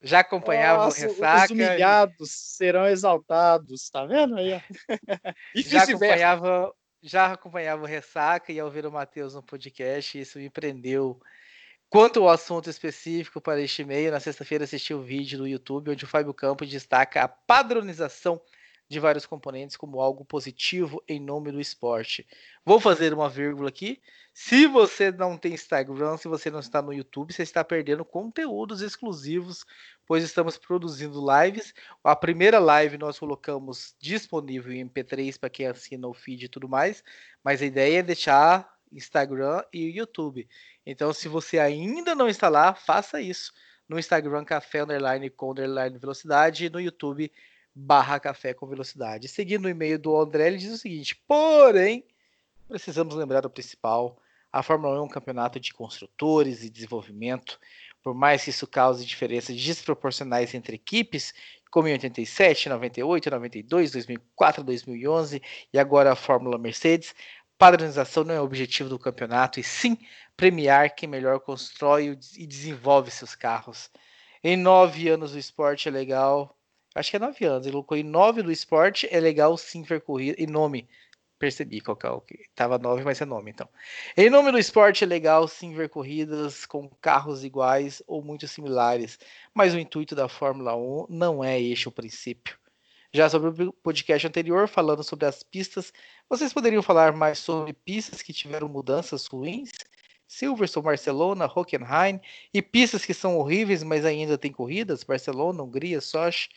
Já 0.00 0.20
acompanhava 0.20 0.84
Nossa, 0.84 1.06
o 1.06 1.08
Ressaca. 1.08 1.44
Os 1.44 1.50
humilhados 1.50 2.30
serão 2.30 2.86
exaltados, 2.86 3.88
tá 3.88 4.04
vendo 4.04 4.36
aí? 4.36 4.60
e 5.54 5.62
já 5.62 5.82
acompanhava, 5.82 6.74
já 7.02 7.32
acompanhava 7.32 7.82
o 7.82 7.86
Ressaca 7.86 8.52
e 8.52 8.60
ao 8.60 8.70
ver 8.70 8.84
o 8.84 8.92
Matheus 8.92 9.34
no 9.34 9.42
podcast, 9.42 10.20
isso 10.20 10.38
me 10.38 10.50
prendeu 10.50 11.18
Quanto 11.94 12.18
ao 12.24 12.28
assunto 12.28 12.68
específico 12.68 13.40
para 13.40 13.60
este 13.60 13.82
e-mail, 13.82 14.10
na 14.10 14.18
sexta-feira 14.18 14.64
assisti 14.64 14.92
o 14.92 14.98
um 14.98 15.02
vídeo 15.02 15.38
no 15.38 15.46
YouTube 15.46 15.92
onde 15.92 16.04
o 16.04 16.08
Fábio 16.08 16.34
Campos 16.34 16.68
destaca 16.68 17.22
a 17.22 17.28
padronização 17.28 18.42
de 18.88 18.98
vários 18.98 19.24
componentes 19.26 19.76
como 19.76 20.00
algo 20.00 20.24
positivo 20.24 21.00
em 21.06 21.20
nome 21.20 21.52
do 21.52 21.60
esporte. 21.60 22.26
Vou 22.66 22.80
fazer 22.80 23.14
uma 23.14 23.30
vírgula 23.30 23.68
aqui. 23.68 24.02
Se 24.32 24.66
você 24.66 25.12
não 25.12 25.38
tem 25.38 25.54
Instagram, 25.54 26.16
se 26.16 26.26
você 26.26 26.50
não 26.50 26.58
está 26.58 26.82
no 26.82 26.92
YouTube, 26.92 27.32
você 27.32 27.44
está 27.44 27.62
perdendo 27.62 28.04
conteúdos 28.04 28.82
exclusivos, 28.82 29.64
pois 30.04 30.24
estamos 30.24 30.58
produzindo 30.58 31.24
lives. 31.24 31.72
A 32.02 32.16
primeira 32.16 32.58
live 32.58 32.98
nós 32.98 33.20
colocamos 33.20 33.94
disponível 34.00 34.72
em 34.72 34.84
MP3 34.88 35.38
para 35.38 35.48
quem 35.48 35.68
assina 35.68 36.08
o 36.08 36.12
feed 36.12 36.46
e 36.46 36.48
tudo 36.48 36.68
mais, 36.68 37.04
mas 37.44 37.62
a 37.62 37.66
ideia 37.66 38.00
é 38.00 38.02
deixar 38.02 38.73
Instagram 38.92 39.62
e 39.72 39.90
YouTube. 39.90 40.48
Então, 40.84 41.12
se 41.12 41.28
você 41.28 41.58
ainda 41.58 42.14
não 42.14 42.28
está 42.28 42.48
lá, 42.48 42.74
faça 42.74 43.20
isso 43.20 43.52
no 43.88 43.98
Instagram 43.98 44.44
Café 44.44 44.82
Underline 44.82 45.30
com 45.30 45.52
Underline 45.52 45.98
Velocidade 45.98 46.66
e 46.66 46.70
no 46.70 46.80
YouTube 46.80 47.30
barra 47.74 48.20
Café 48.20 48.54
com 48.54 48.66
Velocidade. 48.66 49.28
Seguindo 49.28 49.66
o 49.66 49.68
e-mail 49.68 49.98
do 49.98 50.16
André, 50.16 50.46
ele 50.46 50.58
diz 50.58 50.72
o 50.72 50.78
seguinte: 50.78 51.16
porém, 51.26 52.04
precisamos 52.68 53.14
lembrar 53.14 53.44
o 53.44 53.50
principal. 53.50 54.18
A 54.52 54.62
Fórmula 54.62 54.94
1 54.94 54.96
é 54.98 55.02
um 55.02 55.08
campeonato 55.08 55.58
de 55.58 55.74
construtores 55.74 56.62
e 56.62 56.70
desenvolvimento. 56.70 57.58
Por 58.02 58.14
mais 58.14 58.44
que 58.44 58.50
isso 58.50 58.66
cause 58.66 59.04
diferenças 59.04 59.60
desproporcionais 59.60 60.54
entre 60.54 60.76
equipes, 60.76 61.34
como 61.70 61.88
em 61.88 61.92
87, 61.92 62.68
98, 62.68 63.30
92, 63.30 63.90
2004, 63.90 64.62
2011 64.62 65.42
e 65.72 65.78
agora 65.78 66.12
a 66.12 66.14
Fórmula 66.14 66.56
Mercedes, 66.56 67.14
padronização 67.64 68.24
não 68.24 68.34
é 68.34 68.40
o 68.42 68.44
objetivo 68.44 68.90
do 68.90 68.98
campeonato, 68.98 69.58
e 69.58 69.62
sim 69.62 69.96
premiar 70.36 70.94
quem 70.94 71.08
melhor 71.08 71.40
constrói 71.40 72.18
e 72.36 72.46
desenvolve 72.46 73.10
seus 73.10 73.34
carros. 73.34 73.90
Em 74.42 74.54
nove 74.54 75.08
anos 75.08 75.32
do 75.32 75.38
esporte 75.38 75.88
é 75.88 75.90
legal. 75.90 76.54
Acho 76.94 77.10
que 77.10 77.16
é 77.16 77.18
nove 77.18 77.42
anos. 77.46 77.66
Ele 77.66 77.72
colocou 77.72 77.96
em 77.96 78.02
nove 78.02 78.42
do 78.42 78.52
esporte 78.52 79.08
é 79.10 79.18
legal 79.18 79.56
sim 79.56 79.82
ver 79.82 80.02
corrida. 80.02 80.36
E 80.38 80.46
nome. 80.46 80.86
Percebi 81.38 81.80
qual 81.80 81.96
que 81.96 82.04
é 82.04 82.10
o 82.10 82.20
que. 82.20 82.38
Tava 82.54 82.76
nove, 82.76 83.02
mas 83.02 83.22
é 83.22 83.24
nome 83.24 83.50
então. 83.50 83.68
Em 84.14 84.28
nome 84.28 84.52
do 84.52 84.58
esporte 84.58 85.02
é 85.02 85.06
legal 85.06 85.48
sim 85.48 85.72
ver 85.72 85.88
corridas 85.88 86.66
com 86.66 86.86
carros 87.00 87.44
iguais 87.44 88.02
ou 88.06 88.22
muito 88.22 88.46
similares. 88.46 89.18
Mas 89.54 89.72
o 89.72 89.78
intuito 89.78 90.14
da 90.14 90.28
Fórmula 90.28 90.76
1 90.76 91.06
não 91.08 91.42
é 91.42 91.58
este 91.58 91.88
o 91.88 91.92
princípio. 91.92 92.58
Já 93.14 93.30
sobre 93.30 93.62
o 93.62 93.72
podcast 93.72 94.26
anterior, 94.26 94.66
falando 94.66 95.04
sobre 95.04 95.24
as 95.24 95.40
pistas, 95.40 95.92
vocês 96.28 96.52
poderiam 96.52 96.82
falar 96.82 97.12
mais 97.12 97.38
sobre 97.38 97.72
pistas 97.72 98.20
que 98.20 98.32
tiveram 98.32 98.68
mudanças 98.68 99.26
ruins? 99.26 99.70
Silverstone, 100.26 100.86
Barcelona, 100.86 101.44
Hockenheim 101.46 102.20
e 102.52 102.60
pistas 102.60 103.04
que 103.06 103.14
são 103.14 103.38
horríveis, 103.38 103.84
mas 103.84 104.04
ainda 104.04 104.36
tem 104.36 104.50
corridas, 104.50 105.04
Barcelona, 105.04 105.62
Hungria, 105.62 106.00
Sochi. 106.00 106.48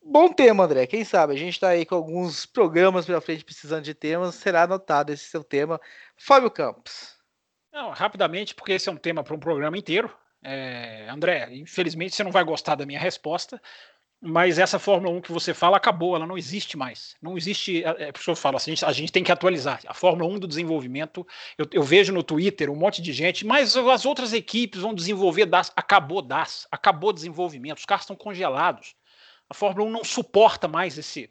Bom 0.00 0.32
tema, 0.32 0.62
André. 0.62 0.86
Quem 0.86 1.02
sabe? 1.04 1.32
A 1.32 1.36
gente 1.36 1.54
está 1.54 1.70
aí 1.70 1.84
com 1.84 1.96
alguns 1.96 2.46
programas 2.46 3.04
pela 3.04 3.20
frente 3.20 3.44
precisando 3.44 3.82
de 3.82 3.94
temas. 3.94 4.36
Será 4.36 4.62
anotado 4.62 5.12
esse 5.12 5.24
seu 5.24 5.42
tema. 5.42 5.80
Fábio 6.16 6.52
Campos. 6.52 7.16
Não, 7.72 7.90
rapidamente, 7.90 8.54
porque 8.54 8.74
esse 8.74 8.88
é 8.88 8.92
um 8.92 8.96
tema 8.96 9.24
para 9.24 9.34
um 9.34 9.40
programa 9.40 9.76
inteiro. 9.76 10.08
É, 10.40 11.08
André, 11.08 11.48
infelizmente 11.52 12.14
você 12.14 12.22
não 12.22 12.30
vai 12.30 12.44
gostar 12.44 12.74
da 12.74 12.84
minha 12.84 13.00
resposta, 13.00 13.60
mas 14.26 14.58
essa 14.58 14.78
Fórmula 14.78 15.14
1 15.16 15.20
que 15.20 15.30
você 15.30 15.52
fala 15.52 15.76
acabou, 15.76 16.16
ela 16.16 16.26
não 16.26 16.38
existe 16.38 16.78
mais. 16.78 17.14
Não 17.20 17.36
existe. 17.36 17.84
É, 17.84 18.08
é 18.08 18.12
por 18.12 18.20
assim, 18.56 18.70
a 18.70 18.74
gente, 18.74 18.84
a 18.86 18.92
gente 18.92 19.12
tem 19.12 19.22
que 19.22 19.30
atualizar. 19.30 19.80
A 19.86 19.92
Fórmula 19.92 20.30
1 20.30 20.38
do 20.38 20.48
desenvolvimento, 20.48 21.26
eu, 21.58 21.66
eu, 21.70 21.82
vejo 21.82 22.10
no 22.10 22.22
Twitter 22.22 22.70
um 22.70 22.76
monte 22.76 23.02
de 23.02 23.12
gente, 23.12 23.44
mas 23.44 23.76
as 23.76 24.06
outras 24.06 24.32
equipes 24.32 24.80
vão 24.80 24.94
desenvolver 24.94 25.44
DAS. 25.44 25.70
Acabou 25.76 26.22
DAS, 26.22 26.66
acabou 26.70 27.12
desenvolvimento, 27.12 27.78
os 27.78 27.84
carros 27.84 28.04
estão 28.04 28.16
congelados. 28.16 28.94
A 29.48 29.52
Fórmula 29.52 29.90
1 29.90 29.92
não 29.92 30.04
suporta 30.04 30.66
mais 30.66 30.96
esse. 30.96 31.30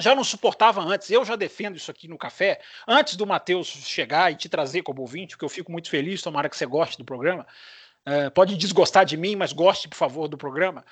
Já 0.00 0.14
não 0.14 0.22
suportava 0.22 0.80
antes, 0.80 1.10
eu 1.10 1.24
já 1.24 1.34
defendo 1.34 1.76
isso 1.76 1.90
aqui 1.90 2.06
no 2.06 2.16
café, 2.16 2.60
antes 2.86 3.16
do 3.16 3.26
Matheus 3.26 3.66
chegar 3.66 4.30
e 4.30 4.36
te 4.36 4.48
trazer 4.48 4.82
como 4.82 5.00
ouvinte, 5.00 5.34
porque 5.34 5.44
eu 5.44 5.48
fico 5.48 5.72
muito 5.72 5.90
feliz, 5.90 6.22
tomara 6.22 6.48
que 6.48 6.56
você 6.56 6.66
goste 6.66 6.96
do 6.96 7.04
programa. 7.04 7.44
É, 8.06 8.30
pode 8.30 8.56
desgostar 8.56 9.04
de 9.04 9.16
mim, 9.16 9.34
mas 9.34 9.52
goste, 9.52 9.88
por 9.88 9.96
favor, 9.96 10.28
do 10.28 10.38
programa. 10.38 10.84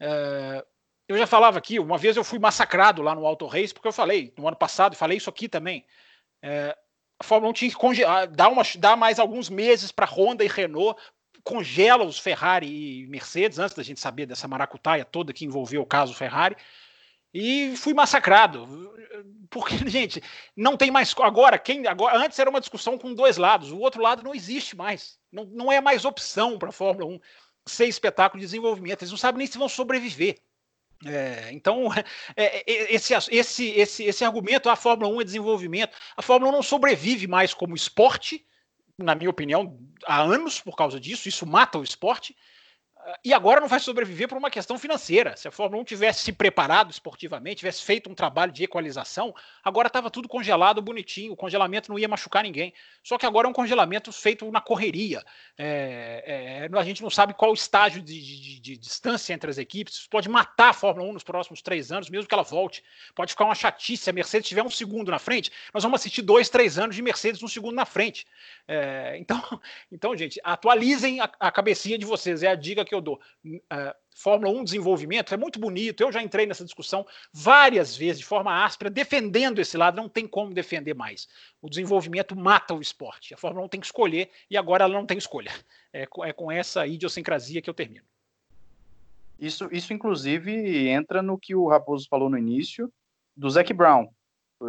É, 0.00 0.64
eu 1.08 1.18
já 1.18 1.26
falava 1.26 1.58
aqui, 1.58 1.78
uma 1.78 1.98
vez 1.98 2.16
eu 2.16 2.24
fui 2.24 2.38
massacrado 2.38 3.02
lá 3.02 3.14
no 3.14 3.26
Auto 3.26 3.46
Race, 3.46 3.74
porque 3.74 3.88
eu 3.88 3.92
falei, 3.92 4.32
no 4.38 4.48
ano 4.48 4.56
passado, 4.56 4.96
falei 4.96 5.18
isso 5.18 5.28
aqui 5.28 5.48
também. 5.48 5.84
É, 6.42 6.76
a 7.18 7.24
Fórmula 7.24 7.50
1 7.50 7.54
tinha 7.54 7.70
que 7.70 7.76
congelar, 7.76 8.26
dar, 8.28 8.48
uma, 8.48 8.62
dar 8.78 8.96
mais 8.96 9.18
alguns 9.18 9.48
meses 9.50 9.92
para 9.92 10.06
Honda 10.06 10.44
e 10.44 10.48
Renault, 10.48 11.00
congela 11.42 12.04
os 12.04 12.18
Ferrari 12.18 13.02
e 13.02 13.06
Mercedes, 13.06 13.58
antes 13.58 13.76
da 13.76 13.82
gente 13.82 14.00
saber 14.00 14.26
dessa 14.26 14.48
maracutaia 14.48 15.04
toda 15.04 15.32
que 15.32 15.44
envolveu 15.44 15.82
o 15.82 15.86
caso 15.86 16.14
Ferrari. 16.14 16.56
E 17.32 17.76
fui 17.76 17.92
massacrado. 17.92 18.94
Porque, 19.50 19.76
gente, 19.90 20.22
não 20.56 20.76
tem 20.76 20.90
mais. 20.90 21.14
Agora, 21.20 21.58
quem. 21.58 21.86
Agora, 21.86 22.16
antes 22.16 22.38
era 22.38 22.48
uma 22.48 22.60
discussão 22.60 22.96
com 22.96 23.12
dois 23.12 23.36
lados. 23.36 23.72
O 23.72 23.78
outro 23.78 24.00
lado 24.00 24.22
não 24.22 24.34
existe 24.34 24.76
mais. 24.76 25.18
Não, 25.30 25.44
não 25.44 25.72
é 25.72 25.80
mais 25.80 26.04
opção 26.04 26.58
para 26.58 26.68
a 26.68 26.72
Fórmula 26.72 27.06
1 27.06 27.20
ser 27.66 27.86
espetáculo 27.86 28.40
de 28.40 28.46
desenvolvimento. 28.46 29.02
Eles 29.02 29.10
não 29.10 29.18
sabem 29.18 29.38
nem 29.38 29.46
se 29.46 29.58
vão 29.58 29.68
sobreviver. 29.68 30.38
É, 31.06 31.50
então, 31.52 31.88
é, 32.36 32.58
é, 32.70 32.94
esse, 32.94 33.14
esse, 33.30 33.66
esse, 33.70 34.04
esse 34.04 34.24
argumento, 34.24 34.68
a 34.68 34.76
Fórmula 34.76 35.12
1 35.14 35.20
é 35.20 35.24
desenvolvimento, 35.24 35.96
a 36.16 36.22
Fórmula 36.22 36.52
1 36.52 36.54
não 36.54 36.62
sobrevive 36.62 37.26
mais 37.26 37.52
como 37.52 37.74
esporte, 37.74 38.44
na 38.96 39.14
minha 39.14 39.30
opinião, 39.30 39.78
há 40.06 40.22
anos 40.22 40.60
por 40.60 40.76
causa 40.76 41.00
disso, 41.00 41.28
isso 41.28 41.46
mata 41.46 41.78
o 41.78 41.84
esporte, 41.84 42.36
e 43.22 43.32
agora 43.34 43.60
não 43.60 43.68
vai 43.68 43.80
sobreviver 43.80 44.28
por 44.28 44.38
uma 44.38 44.50
questão 44.50 44.78
financeira. 44.78 45.36
Se 45.36 45.46
a 45.46 45.50
Fórmula 45.50 45.82
1 45.82 45.84
tivesse 45.84 46.22
se 46.22 46.32
preparado 46.32 46.90
esportivamente, 46.90 47.56
tivesse 47.56 47.82
feito 47.82 48.10
um 48.10 48.14
trabalho 48.14 48.50
de 48.50 48.64
equalização, 48.64 49.34
agora 49.62 49.88
estava 49.88 50.10
tudo 50.10 50.28
congelado, 50.28 50.80
bonitinho, 50.80 51.32
o 51.32 51.36
congelamento 51.36 51.90
não 51.90 51.98
ia 51.98 52.08
machucar 52.08 52.42
ninguém. 52.42 52.72
Só 53.02 53.18
que 53.18 53.26
agora 53.26 53.46
é 53.46 53.50
um 53.50 53.52
congelamento 53.52 54.10
feito 54.10 54.50
na 54.50 54.60
correria. 54.60 55.22
É, 55.58 56.68
é, 56.72 56.78
a 56.78 56.84
gente 56.84 57.02
não 57.02 57.10
sabe 57.10 57.34
qual 57.34 57.52
estágio 57.52 58.00
de, 58.00 58.20
de, 58.20 58.60
de, 58.60 58.76
distância 58.78 59.34
entre 59.34 59.50
as 59.50 59.58
equipes. 59.58 59.94
Isso 59.94 60.08
pode 60.08 60.28
matar 60.28 60.70
a 60.70 60.72
Fórmula 60.72 61.08
1 61.10 61.12
nos 61.12 61.22
próximos 61.22 61.60
três 61.60 61.92
anos, 61.92 62.08
mesmo 62.08 62.26
que 62.26 62.34
ela 62.34 62.42
volte. 62.42 62.82
Pode 63.14 63.32
ficar 63.32 63.44
uma 63.44 63.54
chatice. 63.54 64.04
Se 64.04 64.10
a 64.10 64.12
Mercedes 64.12 64.48
tiver 64.48 64.62
um 64.62 64.70
segundo 64.70 65.10
na 65.10 65.18
frente, 65.18 65.52
nós 65.72 65.82
vamos 65.82 66.00
assistir 66.00 66.22
dois, 66.22 66.48
três 66.48 66.78
anos 66.78 66.96
de 66.96 67.02
Mercedes 67.02 67.42
um 67.42 67.48
segundo 67.48 67.74
na 67.74 67.84
frente. 67.84 68.26
É, 68.66 69.16
então, 69.18 69.42
então, 69.92 70.16
gente, 70.16 70.40
atualizem 70.42 71.20
a, 71.20 71.30
a 71.38 71.52
cabecinha 71.52 71.98
de 71.98 72.06
vocês. 72.06 72.42
É 72.42 72.48
a 72.48 72.54
dica 72.54 72.84
que 72.84 72.93
que 72.94 72.96
eu 72.96 73.00
dou. 73.00 73.20
Uh, 73.44 73.60
Fórmula 74.14 74.52
1 74.52 74.64
desenvolvimento 74.64 75.34
é 75.34 75.36
muito 75.36 75.58
bonito. 75.58 76.02
Eu 76.02 76.12
já 76.12 76.22
entrei 76.22 76.46
nessa 76.46 76.64
discussão 76.64 77.04
várias 77.32 77.96
vezes, 77.96 78.20
de 78.20 78.24
forma 78.24 78.64
áspera, 78.64 78.88
defendendo 78.88 79.58
esse 79.58 79.76
lado. 79.76 79.96
Não 79.96 80.08
tem 80.08 80.26
como 80.26 80.54
defender 80.54 80.94
mais. 80.94 81.28
O 81.60 81.68
desenvolvimento 81.68 82.36
mata 82.36 82.74
o 82.74 82.80
esporte. 82.80 83.34
A 83.34 83.36
Fórmula 83.36 83.66
1 83.66 83.68
tem 83.68 83.80
que 83.80 83.86
escolher 83.86 84.30
e 84.48 84.56
agora 84.56 84.84
ela 84.84 84.94
não 84.94 85.06
tem 85.06 85.18
escolha. 85.18 85.52
É, 85.92 86.08
é 86.22 86.32
com 86.32 86.50
essa 86.50 86.86
idiosincrasia 86.86 87.60
que 87.60 87.68
eu 87.68 87.74
termino. 87.74 88.04
Isso, 89.38 89.68
isso, 89.72 89.92
inclusive, 89.92 90.88
entra 90.88 91.20
no 91.20 91.38
que 91.38 91.54
o 91.54 91.68
Raposo 91.68 92.08
falou 92.08 92.30
no 92.30 92.38
início 92.38 92.92
do 93.36 93.50
Zac 93.50 93.72
Brown. 93.72 94.08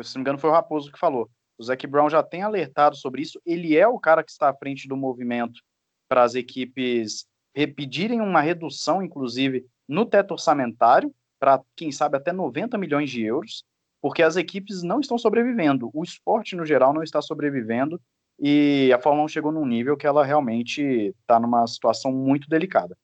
Se 0.02 0.16
não 0.16 0.20
me 0.20 0.22
engano, 0.22 0.40
foi 0.40 0.50
o 0.50 0.54
Raposo 0.54 0.92
que 0.92 1.00
falou. 1.00 1.30
O 1.58 1.64
Zac 1.64 1.86
Brown 1.88 2.10
já 2.10 2.22
tem 2.24 2.42
alertado 2.42 2.96
sobre 2.96 3.22
isso. 3.22 3.40
Ele 3.46 3.78
é 3.78 3.88
o 3.88 4.00
cara 4.00 4.24
que 4.24 4.32
está 4.32 4.50
à 4.50 4.54
frente 4.54 4.88
do 4.88 4.98
movimento 4.98 5.62
para 6.08 6.24
as 6.24 6.36
equipes 6.36 7.28
pedirem 7.66 8.20
uma 8.20 8.42
redução, 8.42 9.02
inclusive, 9.02 9.66
no 9.88 10.06
teto 10.06 10.32
orçamentário, 10.32 11.14
para, 11.40 11.62
quem 11.76 11.92
sabe, 11.92 12.18
até 12.18 12.32
90 12.32 12.78
milhões 12.78 13.10
de 13.10 13.24
euros, 13.24 13.64
porque 14.02 14.24
as 14.24 14.36
equipes 14.36 14.84
não 14.84 15.00
estão 15.00 15.18
sobrevivendo. 15.18 15.90
O 15.94 16.04
esporte, 16.04 16.56
no 16.56 16.66
geral, 16.66 16.94
não 16.94 17.04
está 17.04 17.22
sobrevivendo 17.22 18.00
e 18.40 18.92
a 18.94 19.00
Fórmula 19.00 19.26
1 19.26 19.30
chegou 19.30 19.52
num 19.52 19.66
nível 19.66 19.96
que 19.96 20.06
ela 20.06 20.26
realmente 20.26 21.14
está 21.22 21.40
numa 21.40 21.66
situação 21.68 22.12
muito 22.12 22.50
delicada. 22.50 22.98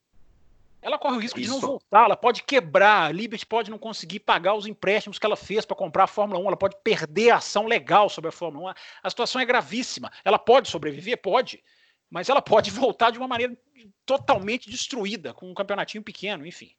Ela 0.82 0.98
corre 0.98 1.18
o 1.18 1.20
risco 1.20 1.40
Isso. 1.40 1.50
de 1.50 1.54
não 1.54 1.62
voltar, 1.62 2.06
ela 2.06 2.18
pode 2.18 2.42
quebrar, 2.42 3.06
a 3.06 3.12
Liberty 3.12 3.46
pode 3.46 3.70
não 3.70 3.78
conseguir 3.78 4.20
pagar 4.20 4.56
os 4.56 4.66
empréstimos 4.66 5.20
que 5.20 5.26
ela 5.26 5.36
fez 5.36 5.64
para 5.64 5.76
comprar 5.76 6.06
a 6.06 6.08
Fórmula 6.08 6.40
1, 6.40 6.48
ela 6.48 6.58
pode 6.58 6.76
perder 6.84 7.30
a 7.30 7.36
ação 7.36 7.68
legal 7.68 8.10
sobre 8.10 8.30
a 8.30 8.32
Fórmula 8.32 8.72
1. 8.72 8.74
A 9.04 9.10
situação 9.10 9.40
é 9.40 9.46
gravíssima. 9.46 10.12
Ela 10.26 10.40
pode 10.40 10.70
sobreviver? 10.70 11.22
Pode. 11.22 11.64
Mas 12.12 12.28
ela 12.30 12.42
pode 12.42 12.70
voltar 12.70 13.10
de 13.10 13.18
uma 13.18 13.28
maneira 13.28 13.58
totalmente 14.06 14.70
destruída, 14.70 15.34
com 15.34 15.50
um 15.50 15.54
campeonatinho 15.54 16.04
pequeno, 16.04 16.46
enfim. 16.46 16.72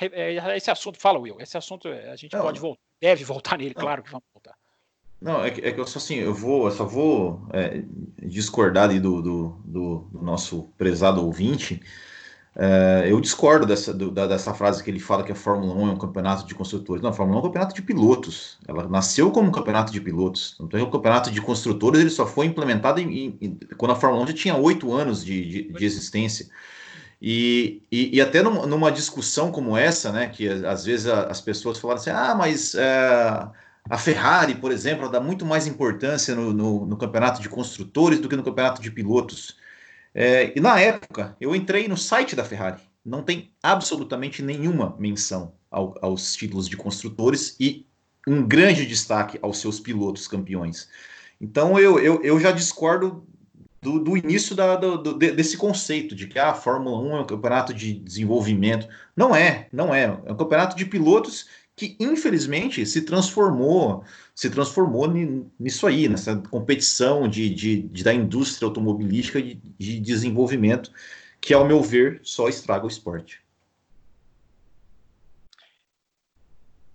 É, 0.00 0.56
esse 0.56 0.70
assunto, 0.70 0.98
fala 0.98 1.18
Will, 1.18 1.36
esse 1.40 1.56
assunto 1.56 1.88
é, 1.88 2.10
a 2.10 2.16
gente 2.16 2.34
não, 2.34 2.42
pode 2.42 2.58
voltar, 2.58 2.82
deve 3.00 3.24
voltar 3.24 3.56
nele, 3.56 3.74
não. 3.74 3.82
claro 3.82 4.02
que 4.02 4.10
vamos 4.10 4.26
voltar. 4.32 4.54
Não, 5.18 5.42
é 5.42 5.50
que, 5.50 5.60
é 5.62 5.72
que 5.72 5.80
eu 5.80 5.86
só 5.86 5.98
assim, 5.98 6.16
eu 6.16 6.34
vou, 6.34 6.66
eu 6.66 6.70
só 6.70 6.84
vou 6.84 7.48
é, 7.52 7.82
discordar 8.22 8.84
ali 8.84 9.00
do, 9.00 9.22
do, 9.22 9.48
do, 9.64 9.98
do 10.12 10.22
nosso 10.22 10.64
prezado 10.76 11.24
ouvinte, 11.24 11.82
Uh, 12.56 13.04
eu 13.06 13.20
discordo 13.20 13.66
dessa, 13.66 13.92
do, 13.92 14.10
da, 14.10 14.26
dessa 14.26 14.54
frase 14.54 14.82
que 14.82 14.90
ele 14.90 14.98
fala 14.98 15.22
que 15.22 15.30
a 15.30 15.34
Fórmula 15.34 15.74
1 15.74 15.88
é 15.88 15.92
um 15.92 15.98
campeonato 15.98 16.46
de 16.46 16.54
construtores. 16.54 17.02
Não, 17.02 17.10
a 17.10 17.12
Fórmula 17.12 17.38
1 17.38 17.38
é 17.38 17.42
um 17.42 17.46
campeonato 17.48 17.74
de 17.74 17.82
pilotos. 17.82 18.56
Ela 18.66 18.88
nasceu 18.88 19.30
como 19.30 19.50
um 19.50 19.52
campeonato 19.52 19.92
de 19.92 20.00
pilotos. 20.00 20.56
Então, 20.58 20.80
o 20.82 20.90
campeonato 20.90 21.30
de 21.30 21.38
construtores 21.42 22.00
ele 22.00 22.08
só 22.08 22.26
foi 22.26 22.46
implementado 22.46 22.98
em, 22.98 23.36
em, 23.42 23.58
quando 23.76 23.90
a 23.90 23.94
Fórmula 23.94 24.24
1 24.24 24.28
já 24.28 24.32
tinha 24.32 24.56
oito 24.56 24.90
anos 24.90 25.22
de, 25.22 25.44
de, 25.44 25.72
de 25.72 25.84
existência. 25.84 26.48
E, 27.20 27.82
e, 27.92 28.16
e, 28.16 28.20
até 28.22 28.42
numa, 28.42 28.66
numa, 28.66 28.90
discussão 28.90 29.50
como 29.52 29.76
essa, 29.76 30.10
né, 30.10 30.28
que 30.28 30.48
às 30.48 30.84
vezes 30.84 31.06
as 31.06 31.40
pessoas 31.42 31.78
falaram 31.78 32.00
assim: 32.00 32.10
ah, 32.10 32.34
mas 32.34 32.74
é, 32.74 33.48
a 33.88 33.98
Ferrari, 33.98 34.54
por 34.54 34.72
exemplo, 34.72 35.10
dá 35.10 35.20
muito 35.20 35.44
mais 35.44 35.66
importância 35.66 36.34
no, 36.34 36.52
no, 36.54 36.86
no 36.86 36.96
campeonato 36.96 37.40
de 37.42 37.48
construtores 37.48 38.18
do 38.18 38.28
que 38.28 38.36
no 38.36 38.42
campeonato 38.42 38.80
de 38.80 38.90
pilotos. 38.90 39.56
É, 40.18 40.50
e 40.56 40.60
na 40.60 40.80
época, 40.80 41.36
eu 41.38 41.54
entrei 41.54 41.86
no 41.86 41.96
site 41.96 42.34
da 42.34 42.42
Ferrari. 42.42 42.80
Não 43.04 43.22
tem 43.22 43.52
absolutamente 43.62 44.42
nenhuma 44.42 44.96
menção 44.98 45.52
ao, 45.70 45.94
aos 46.00 46.34
títulos 46.34 46.66
de 46.70 46.74
construtores 46.74 47.54
e 47.60 47.86
um 48.26 48.42
grande 48.42 48.86
destaque 48.86 49.38
aos 49.42 49.58
seus 49.58 49.78
pilotos 49.78 50.26
campeões. 50.26 50.88
Então 51.38 51.78
eu, 51.78 51.98
eu, 51.98 52.22
eu 52.22 52.40
já 52.40 52.50
discordo 52.50 53.26
do, 53.82 53.98
do 53.98 54.16
início 54.16 54.56
da, 54.56 54.74
do, 54.74 54.96
do, 54.96 55.18
desse 55.18 55.58
conceito 55.58 56.14
de 56.14 56.26
que 56.26 56.38
ah, 56.38 56.52
a 56.52 56.54
Fórmula 56.54 56.98
1 56.98 57.16
é 57.16 57.20
um 57.20 57.26
campeonato 57.26 57.74
de 57.74 57.92
desenvolvimento. 57.92 58.88
Não 59.14 59.36
é, 59.36 59.68
não 59.70 59.94
é. 59.94 60.04
É 60.24 60.32
um 60.32 60.36
campeonato 60.36 60.74
de 60.74 60.86
pilotos 60.86 61.46
que 61.76 61.94
infelizmente 62.00 62.86
se 62.86 63.02
transformou 63.02 64.02
se 64.36 64.50
transformou 64.50 65.08
nisso 65.58 65.86
aí, 65.86 66.10
nessa 66.10 66.36
competição 66.36 67.26
de, 67.26 67.48
de, 67.48 67.82
de 67.84 68.04
da 68.04 68.12
indústria 68.12 68.66
automobilística 68.66 69.40
de, 69.40 69.54
de, 69.54 69.98
desenvolvimento, 69.98 70.92
que, 71.40 71.54
ao 71.54 71.66
meu 71.66 71.82
ver, 71.82 72.20
só 72.22 72.46
estraga 72.46 72.84
o 72.84 72.88
esporte. 72.88 73.40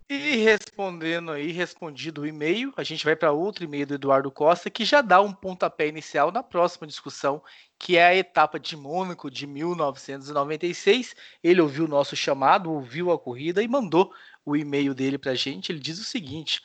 E 0.08 0.36
respondendo 0.36 1.32
aí, 1.32 1.52
respondido 1.52 2.22
o 2.22 2.28
e-mail, 2.28 2.72
a 2.78 2.84
gente 2.84 3.04
vai 3.04 3.16
para 3.16 3.32
outro 3.32 3.64
e-mail 3.64 3.88
do 3.88 3.96
Eduardo 3.96 4.30
Costa, 4.30 4.70
que 4.70 4.86
já 4.86 5.02
dá 5.02 5.20
um 5.20 5.34
pontapé 5.34 5.88
inicial 5.88 6.32
na 6.32 6.44
próxima 6.44 6.86
discussão, 6.86 7.42
que 7.80 7.98
é 7.98 8.06
a 8.06 8.16
etapa 8.16 8.60
de 8.60 8.78
Mônaco 8.78 9.32
de 9.32 9.48
1996. 9.48 11.16
Ele 11.44 11.62
ouviu 11.62 11.86
o 11.86 11.88
nosso 11.88 12.16
chamado, 12.16 12.72
ouviu 12.72 13.10
a 13.10 13.18
corrida 13.18 13.64
e 13.64 13.68
mandou 13.68 14.14
o 14.46 14.56
e-mail 14.56 14.94
dele 14.94 15.18
para 15.18 15.32
a 15.32 15.36
gente. 15.36 15.72
Ele 15.72 15.80
diz 15.80 15.98
o 15.98 16.04
seguinte: 16.04 16.62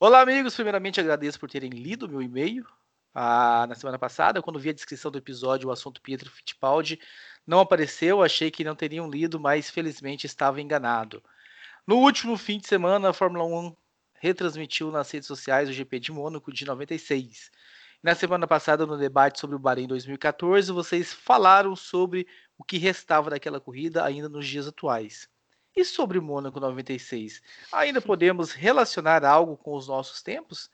Olá, 0.00 0.20
amigos. 0.20 0.54
Primeiramente, 0.54 1.00
agradeço 1.00 1.38
por 1.38 1.48
terem 1.48 1.70
lido 1.70 2.08
meu 2.08 2.20
e-mail 2.20 2.66
ah, 3.14 3.64
na 3.68 3.74
semana 3.74 3.98
passada. 3.98 4.42
Quando 4.42 4.58
vi 4.58 4.70
a 4.70 4.72
descrição 4.72 5.10
do 5.10 5.18
episódio, 5.18 5.68
o 5.68 5.72
assunto 5.72 6.02
Pietro 6.02 6.30
Fittipaldi 6.30 7.00
não 7.46 7.60
apareceu. 7.60 8.22
Achei 8.22 8.50
que 8.50 8.64
não 8.64 8.74
teriam 8.74 9.08
lido, 9.08 9.38
mas 9.38 9.70
felizmente 9.70 10.26
estava 10.26 10.60
enganado. 10.60 11.22
No 11.86 11.98
último 11.98 12.36
fim 12.36 12.58
de 12.58 12.66
semana, 12.66 13.10
a 13.10 13.12
Fórmula 13.12 13.44
1 13.44 13.76
retransmitiu 14.14 14.90
nas 14.90 15.10
redes 15.10 15.28
sociais 15.28 15.68
o 15.68 15.72
GP 15.72 16.00
de 16.00 16.12
Mônaco 16.12 16.52
de 16.52 16.64
96. 16.66 17.50
Na 18.02 18.14
semana 18.14 18.46
passada, 18.46 18.84
no 18.84 18.98
debate 18.98 19.40
sobre 19.40 19.56
o 19.56 19.60
Bahrein 19.60 19.86
2014, 19.86 20.72
vocês 20.72 21.12
falaram 21.12 21.76
sobre 21.76 22.26
o 22.58 22.64
que 22.64 22.78
restava 22.78 23.30
daquela 23.30 23.60
corrida 23.60 24.04
ainda 24.04 24.28
nos 24.28 24.46
dias 24.46 24.66
atuais. 24.66 25.28
E 25.76 25.84
sobre 25.84 26.20
Mônaco 26.20 26.60
96? 26.60 27.42
Ainda 27.72 28.00
podemos 28.00 28.52
relacionar 28.52 29.24
algo 29.24 29.56
com 29.56 29.74
os 29.74 29.88
nossos 29.88 30.22
tempos? 30.22 30.70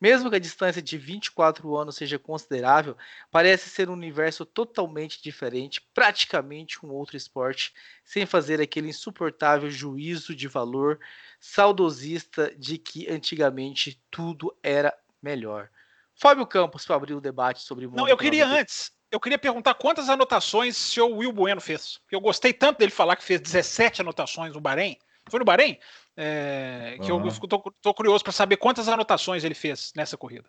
Mesmo 0.00 0.30
que 0.30 0.36
a 0.36 0.40
distância 0.40 0.80
de 0.80 0.96
24 0.96 1.76
anos 1.76 1.96
seja 1.96 2.18
considerável, 2.18 2.96
parece 3.30 3.68
ser 3.68 3.90
um 3.90 3.92
universo 3.92 4.46
totalmente 4.46 5.22
diferente, 5.22 5.86
praticamente 5.92 6.84
um 6.84 6.90
outro 6.90 7.18
esporte, 7.18 7.74
sem 8.02 8.24
fazer 8.24 8.60
aquele 8.60 8.88
insuportável 8.88 9.70
juízo 9.70 10.34
de 10.34 10.48
valor 10.48 10.98
saudosista 11.38 12.52
de 12.56 12.78
que 12.78 13.10
antigamente 13.10 14.02
tudo 14.10 14.56
era 14.62 14.96
melhor. 15.22 15.68
Fábio 16.14 16.46
Campos 16.46 16.86
para 16.86 16.96
abrir 16.96 17.14
o 17.14 17.20
debate 17.20 17.62
sobre 17.62 17.86
Mônaco. 17.86 18.02
Não, 18.02 18.08
eu 18.08 18.16
queria 18.16 18.46
96. 18.46 18.60
antes 18.62 18.99
eu 19.10 19.18
queria 19.18 19.38
perguntar 19.38 19.74
quantas 19.74 20.08
anotações 20.08 20.78
o 20.78 20.82
senhor 20.82 21.08
Will 21.08 21.32
Bueno 21.32 21.60
fez. 21.60 21.98
Eu 22.10 22.20
gostei 22.20 22.52
tanto 22.52 22.78
dele 22.78 22.92
falar 22.92 23.16
que 23.16 23.24
fez 23.24 23.40
17 23.40 24.02
anotações 24.02 24.52
no 24.54 24.60
Bahrein. 24.60 24.96
Foi 25.28 25.38
no 25.38 25.44
Bahrein? 25.44 25.78
É, 26.16 26.98
que 27.02 27.10
uhum. 27.10 27.22
eu 27.22 27.28
estou 27.28 27.94
curioso 27.94 28.22
para 28.22 28.32
saber 28.32 28.56
quantas 28.56 28.88
anotações 28.88 29.42
ele 29.44 29.54
fez 29.54 29.92
nessa 29.96 30.16
corrida. 30.16 30.44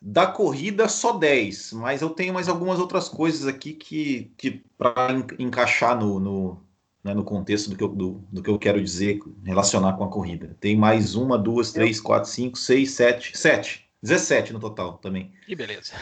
Da 0.00 0.26
corrida, 0.26 0.88
só 0.88 1.12
10, 1.12 1.72
mas 1.74 2.02
eu 2.02 2.10
tenho 2.10 2.34
mais 2.34 2.48
algumas 2.48 2.78
outras 2.78 3.08
coisas 3.08 3.46
aqui 3.46 3.72
que, 3.72 4.32
que 4.36 4.62
para 4.78 5.12
encaixar 5.38 5.98
no, 5.98 6.20
no, 6.20 6.62
né, 7.02 7.14
no 7.14 7.24
contexto 7.24 7.70
do 7.70 7.76
que, 7.76 7.82
eu, 7.82 7.88
do, 7.88 8.24
do, 8.30 8.42
que 8.42 8.50
eu 8.50 8.58
quero 8.58 8.82
dizer, 8.82 9.20
relacionar 9.44 9.94
com 9.94 10.04
a 10.04 10.10
corrida. 10.10 10.56
Tem 10.60 10.76
mais 10.76 11.14
uma, 11.14 11.38
duas, 11.38 11.72
três, 11.72 12.00
quatro, 12.00 12.28
cinco, 12.28 12.58
seis, 12.58 12.92
sete. 12.92 13.36
Sete. 13.36 13.88
17 14.02 14.52
no 14.52 14.58
total 14.58 14.98
também. 14.98 15.32
Que 15.46 15.54
beleza. 15.54 15.92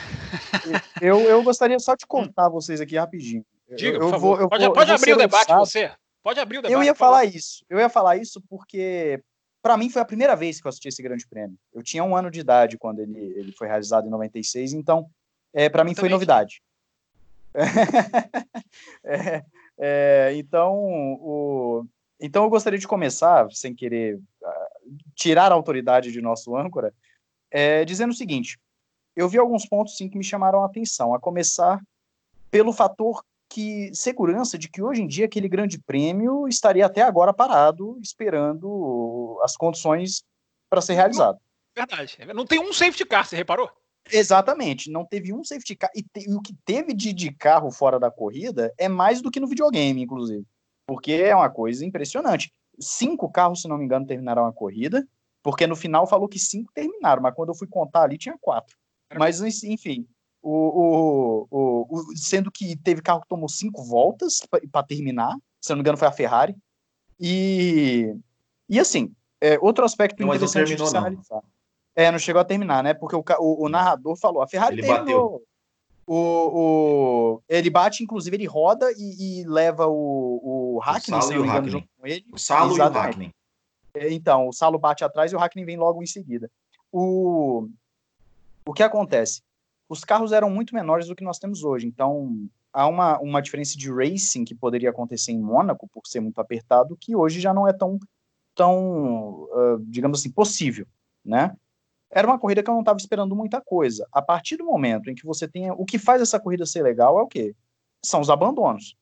eu, 1.03 1.21
eu 1.21 1.43
gostaria 1.43 1.79
só 1.79 1.95
de 1.95 2.07
contar 2.07 2.49
vocês 2.49 2.81
aqui 2.81 2.97
rapidinho. 2.97 3.45
Diga, 3.77 3.97
eu, 3.97 4.01
por 4.01 4.11
favor. 4.11 4.39
Vou, 4.39 4.49
pode, 4.49 4.65
vou, 4.65 4.73
pode 4.73 4.91
abrir 4.91 5.13
o 5.13 5.19
debate 5.19 5.53
você. 5.53 5.93
Pode 6.23 6.41
abrir 6.41 6.59
o 6.59 6.63
debate. 6.63 6.75
Eu 6.75 6.83
ia 6.83 6.95
falar 6.95 7.25
isso. 7.25 7.65
Eu 7.69 7.79
ia 7.79 7.89
falar 7.89 8.17
isso 8.17 8.43
porque 8.49 9.23
para 9.63 9.77
mim 9.77 9.91
foi 9.91 10.01
a 10.01 10.07
primeira 10.07 10.35
vez 10.35 10.61
que 10.61 10.67
eu 10.67 10.71
assisti 10.71 10.89
esse 10.89 11.03
grande 11.03 11.27
prêmio. 11.27 11.59
Eu 11.73 11.83
tinha 11.83 12.03
um 12.03 12.17
ano 12.17 12.31
de 12.31 12.41
idade 12.41 12.79
quando 12.79 13.01
ele, 13.01 13.21
ele 13.37 13.53
foi 13.53 13.69
realizado 13.69 14.07
em 14.07 14.11
96, 14.11 14.73
então 14.73 15.09
é, 15.53 15.69
para 15.69 15.85
mim 15.85 15.95
foi 15.95 16.09
novidade. 16.09 16.63
é, 19.05 19.45
é, 19.79 20.33
então, 20.35 20.75
o, 20.75 21.85
então 22.21 22.45
eu 22.45 22.51
gostaria 22.51 22.79
de 22.79 22.89
começar, 22.89 23.51
sem 23.51 23.75
querer 23.75 24.17
uh, 24.17 24.97
tirar 25.15 25.51
a 25.51 25.55
autoridade 25.55 26.13
de 26.13 26.21
nosso 26.21 26.57
âncora, 26.57 26.95
é, 27.51 27.85
dizendo 27.85 28.11
o 28.11 28.17
seguinte: 28.17 28.59
eu 29.17 29.29
vi 29.29 29.39
alguns 29.39 29.67
pontos 29.67 29.97
sim 29.97 30.09
que 30.09 30.19
me 30.19 30.25
chamaram 30.25 30.63
a 30.63 30.67
atenção, 30.67 31.15
a 31.15 31.21
começar 31.21 31.81
pelo 32.51 32.73
fator 32.73 33.23
que 33.49 33.93
segurança 33.95 34.57
de 34.57 34.69
que 34.69 34.81
hoje 34.81 35.03
em 35.03 35.07
dia 35.07 35.27
aquele 35.27 35.49
grande 35.49 35.79
prêmio 35.79 36.47
estaria 36.47 36.87
até 36.87 37.03
agora 37.03 37.35
parado, 37.35 37.99
esperando 38.01 39.39
as 39.43 39.57
condições 39.57 40.23
para 40.69 40.81
ser 40.81 40.95
realizado. 40.95 41.39
Verdade. 41.77 42.19
Não 42.33 42.47
tem 42.47 42.61
um 42.61 42.73
safety 42.73 43.05
car, 43.05 43.27
você 43.27 43.37
reparou? 43.37 43.69
Exatamente, 44.13 44.91
não 44.91 45.05
teve 45.05 45.33
um 45.33 45.45
safety 45.45 45.77
car. 45.77 45.91
E, 45.95 46.03
te, 46.03 46.29
e 46.29 46.35
o 46.35 46.41
que 46.41 46.55
teve 46.65 46.95
de, 46.95 47.13
de 47.13 47.33
carro 47.33 47.71
fora 47.71 47.99
da 47.99 48.11
corrida 48.11 48.73
é 48.79 48.89
mais 48.89 49.21
do 49.21 49.31
que 49.31 49.41
no 49.41 49.49
videogame, 49.49 50.03
inclusive. 50.03 50.47
Porque 50.87 51.13
é 51.13 51.35
uma 51.35 51.51
coisa 51.51 51.85
impressionante. 51.85 52.53
Cinco 52.79 53.31
carros, 53.31 53.63
se 53.63 53.69
não 53.69 53.79
me 53.79 53.85
engano, 53.85 54.07
terminaram 54.07 54.47
a 54.47 54.53
corrida. 54.53 55.07
Porque 55.43 55.67
no 55.67 55.77
final 55.77 56.07
falou 56.07 56.29
que 56.29 56.39
cinco 56.39 56.73
terminaram, 56.75 57.23
mas 57.23 57.35
quando 57.35 57.51
eu 57.51 57.55
fui 57.55 57.67
contar 57.67 58.03
ali 58.03 58.19
tinha 58.19 58.37
quatro. 58.41 58.77
Mas, 59.17 59.41
enfim, 59.65 60.07
o, 60.43 60.53
o, 60.53 61.47
o, 61.51 61.99
o 61.99 62.17
sendo 62.17 62.51
que 62.51 62.77
teve 62.77 63.03
carro 63.03 63.21
que 63.21 63.29
tomou 63.29 63.49
cinco 63.49 63.83
voltas 63.83 64.41
para 64.71 64.87
terminar, 64.87 65.37
se 65.61 65.71
não 65.71 65.77
me 65.77 65.81
engano 65.81 65.99
foi 65.99 66.09
a 66.09 66.13
Ferrari. 66.13 66.57
E, 67.19 68.15
e 68.69 68.79
assim, 68.79 69.13
é, 69.41 69.59
outro 69.61 69.85
aspecto 69.85 70.21
não, 70.21 70.29
interessante 70.29 70.75
de 70.75 70.89
se 70.89 70.97
analisar. 70.97 71.43
É, 71.95 72.11
não 72.11 72.19
chegou 72.19 72.41
a 72.41 72.45
terminar, 72.45 72.83
né? 72.83 72.95
Porque 72.95 73.17
o, 73.17 73.25
o, 73.41 73.67
o 73.67 73.69
narrador 73.69 74.17
falou, 74.17 74.43
a 74.43 74.47
Ferrari 74.47 74.77
ele 74.77 74.87
terminou. 74.87 75.31
Bateu. 75.33 75.51
O, 76.07 76.17
o, 76.17 77.43
ele 77.49 77.71
bate, 77.71 78.03
inclusive, 78.03 78.37
ele 78.37 78.47
roda 78.47 78.91
e, 78.97 79.43
e 79.43 79.45
leva 79.45 79.87
o, 79.87 80.75
o 80.77 80.79
Hackney, 80.81 81.23
se 81.23 81.35
não 81.35 81.43
me 81.43 81.49
engano, 81.49 81.69
junto 81.69 81.89
com 81.97 82.07
ele. 82.07 82.25
O 82.33 82.39
Salo 82.39 82.75
Exatamente. 82.75 82.97
e 82.97 82.99
o 82.99 83.03
Hackney. 83.03 83.31
É, 83.95 84.13
então, 84.13 84.49
o 84.49 84.53
Salo 84.53 84.79
bate 84.79 85.05
atrás 85.05 85.33
e 85.33 85.37
o 85.37 85.39
Hackney 85.39 85.65
vem 85.65 85.77
logo 85.77 86.03
em 86.03 86.07
seguida. 86.07 86.51
O, 86.93 87.69
o 88.67 88.73
que 88.73 88.83
acontece? 88.83 89.43
Os 89.89 90.05
carros 90.05 90.33
eram 90.33 90.51
muito 90.51 90.75
menores 90.75 91.09
do 91.09 91.17
que 91.17 91.25
nós 91.25 91.39
temos 91.39 91.65
hoje, 91.65 91.87
então 91.87 92.49
há 92.73 92.87
uma, 92.87 93.19
uma 93.19 93.43
diferença 93.43 93.77
de 93.77 93.93
racing 93.93 94.45
que 94.45 94.55
poderia 94.55 94.91
acontecer 94.91 95.33
em 95.33 95.41
Mônaco, 95.41 95.89
por 95.89 96.07
ser 96.07 96.21
muito 96.21 96.41
apertado, 96.41 96.97
que 96.97 97.17
hoje 97.17 97.41
já 97.41 97.53
não 97.53 97.67
é 97.67 97.73
tão, 97.73 97.99
tão 98.55 99.45
uh, 99.45 99.79
digamos 99.81 100.21
assim, 100.21 100.31
possível, 100.31 100.87
né? 101.25 101.57
era 102.11 102.27
uma 102.27 102.39
corrida 102.39 102.63
que 102.63 102.69
eu 102.69 102.75
não 102.75 102.81
estava 102.81 102.99
esperando 102.99 103.37
muita 103.37 103.61
coisa. 103.61 104.07
A 104.13 104.21
partir 104.21 104.57
do 104.57 104.65
momento 104.65 105.09
em 105.09 105.15
que 105.15 105.25
você 105.25 105.47
tem. 105.47 105.71
O 105.71 105.85
que 105.85 105.99
faz 105.99 106.21
essa 106.21 106.41
corrida 106.41 106.67
ser 106.67 106.83
legal 106.83 107.19
é 107.19 107.23
o 107.23 107.27
quê? 107.27 107.55
São 108.05 108.21
os 108.21 108.29
abandonos. 108.29 108.97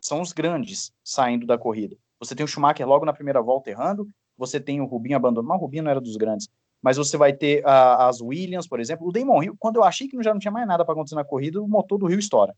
São 0.00 0.20
os 0.20 0.32
grandes 0.32 0.92
saindo 1.02 1.46
da 1.46 1.56
corrida. 1.56 1.96
Você 2.18 2.34
tem 2.34 2.44
o 2.44 2.48
Schumacher 2.48 2.86
logo 2.86 3.06
na 3.06 3.14
primeira 3.14 3.40
volta 3.40 3.70
errando, 3.70 4.06
você 4.40 4.58
tem 4.58 4.80
o 4.80 4.86
Rubinho 4.86 5.16
abandonando. 5.16 5.48
Mas 5.48 5.58
o 5.58 5.60
Rubinho 5.60 5.84
não 5.84 5.90
era 5.90 6.00
dos 6.00 6.16
grandes. 6.16 6.48
Mas 6.82 6.96
você 6.96 7.16
vai 7.16 7.32
ter 7.32 7.62
uh, 7.62 8.00
as 8.08 8.20
Williams, 8.20 8.66
por 8.66 8.80
exemplo. 8.80 9.06
O 9.06 9.12
Damon 9.12 9.42
Hill, 9.42 9.56
quando 9.58 9.76
eu 9.76 9.84
achei 9.84 10.08
que 10.08 10.20
já 10.22 10.32
não 10.32 10.40
tinha 10.40 10.50
mais 10.50 10.66
nada 10.66 10.84
para 10.84 10.94
acontecer 10.94 11.14
na 11.14 11.24
corrida, 11.24 11.62
o 11.62 11.68
motor 11.68 11.98
do 11.98 12.06
Rio 12.06 12.18
estoura. 12.18 12.56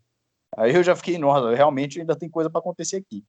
Aí 0.57 0.75
eu 0.75 0.83
já 0.83 0.95
fiquei, 0.95 1.19
nossa, 1.19 1.55
realmente 1.55 2.01
ainda 2.01 2.15
tem 2.15 2.29
coisa 2.29 2.49
para 2.49 2.61
acontecer 2.61 2.97
aqui. 2.97 3.25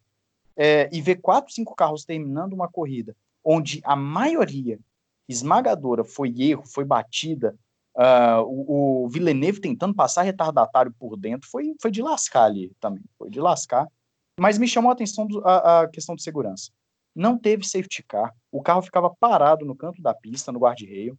É, 0.55 0.87
e 0.93 1.01
ver 1.01 1.15
quatro, 1.15 1.51
cinco 1.51 1.75
carros 1.75 2.05
terminando 2.05 2.53
uma 2.53 2.67
corrida 2.67 3.15
onde 3.43 3.81
a 3.83 3.95
maioria 3.95 4.79
esmagadora 5.27 6.03
foi 6.03 6.33
erro, 6.41 6.63
foi 6.65 6.85
batida, 6.85 7.55
uh, 7.95 8.41
o, 8.45 9.05
o 9.05 9.09
Villeneuve 9.09 9.59
tentando 9.59 9.93
passar 9.93 10.21
retardatário 10.21 10.93
por 10.97 11.17
dentro, 11.17 11.49
foi, 11.49 11.73
foi 11.81 11.91
de 11.91 12.01
lascar 12.01 12.45
ali 12.45 12.71
também, 12.79 13.03
foi 13.17 13.29
de 13.29 13.39
lascar. 13.39 13.87
Mas 14.39 14.57
me 14.57 14.67
chamou 14.67 14.89
a 14.89 14.93
atenção 14.93 15.27
do, 15.27 15.45
a, 15.45 15.81
a, 15.81 15.87
questão 15.87 16.15
de 16.15 16.23
segurança. 16.23 16.71
Não 17.15 17.37
teve 17.37 17.63
safety 17.63 18.03
car, 18.03 18.33
o 18.51 18.61
carro 18.61 18.81
ficava 18.81 19.09
parado 19.09 19.65
no 19.65 19.75
canto 19.75 20.01
da 20.01 20.13
pista, 20.13 20.51
no 20.51 20.59
guarda-reio. 20.59 21.17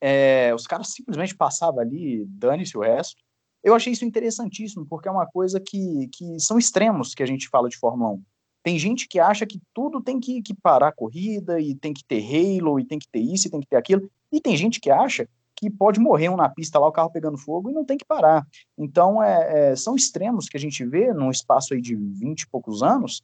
É, 0.00 0.52
os 0.54 0.66
caras 0.66 0.88
simplesmente 0.88 1.36
passavam 1.36 1.80
ali, 1.80 2.24
dane-se 2.26 2.76
o 2.76 2.80
resto. 2.80 3.22
Eu 3.62 3.74
achei 3.74 3.92
isso 3.92 4.04
interessantíssimo, 4.04 4.86
porque 4.86 5.08
é 5.08 5.10
uma 5.10 5.26
coisa 5.26 5.60
que, 5.60 6.08
que 6.08 6.38
são 6.38 6.58
extremos 6.58 7.14
que 7.14 7.22
a 7.22 7.26
gente 7.26 7.48
fala 7.48 7.68
de 7.68 7.76
Fórmula 7.76 8.12
1. 8.12 8.22
Tem 8.62 8.78
gente 8.78 9.06
que 9.06 9.20
acha 9.20 9.46
que 9.46 9.60
tudo 9.74 10.02
tem 10.02 10.18
que, 10.18 10.42
que 10.42 10.54
parar 10.54 10.88
a 10.88 10.92
corrida, 10.92 11.60
e 11.60 11.74
tem 11.74 11.92
que 11.92 12.04
ter 12.04 12.22
halo, 12.22 12.80
e 12.80 12.84
tem 12.84 12.98
que 12.98 13.08
ter 13.08 13.20
isso, 13.20 13.46
e 13.46 13.50
tem 13.50 13.60
que 13.60 13.66
ter 13.66 13.76
aquilo. 13.76 14.10
E 14.32 14.40
tem 14.40 14.56
gente 14.56 14.80
que 14.80 14.90
acha 14.90 15.28
que 15.56 15.70
pode 15.70 16.00
morrer 16.00 16.28
um 16.28 16.36
na 16.36 16.48
pista 16.48 16.78
lá, 16.78 16.88
o 16.88 16.92
carro 16.92 17.10
pegando 17.10 17.38
fogo, 17.38 17.70
e 17.70 17.72
não 17.72 17.84
tem 17.84 17.96
que 17.96 18.04
parar. 18.04 18.46
Então, 18.76 19.22
é, 19.22 19.72
é, 19.72 19.76
são 19.76 19.94
extremos 19.94 20.48
que 20.48 20.56
a 20.56 20.60
gente 20.60 20.84
vê 20.84 21.12
num 21.12 21.30
espaço 21.30 21.74
aí 21.74 21.80
de 21.80 21.94
20 21.94 22.42
e 22.42 22.48
poucos 22.48 22.82
anos, 22.82 23.22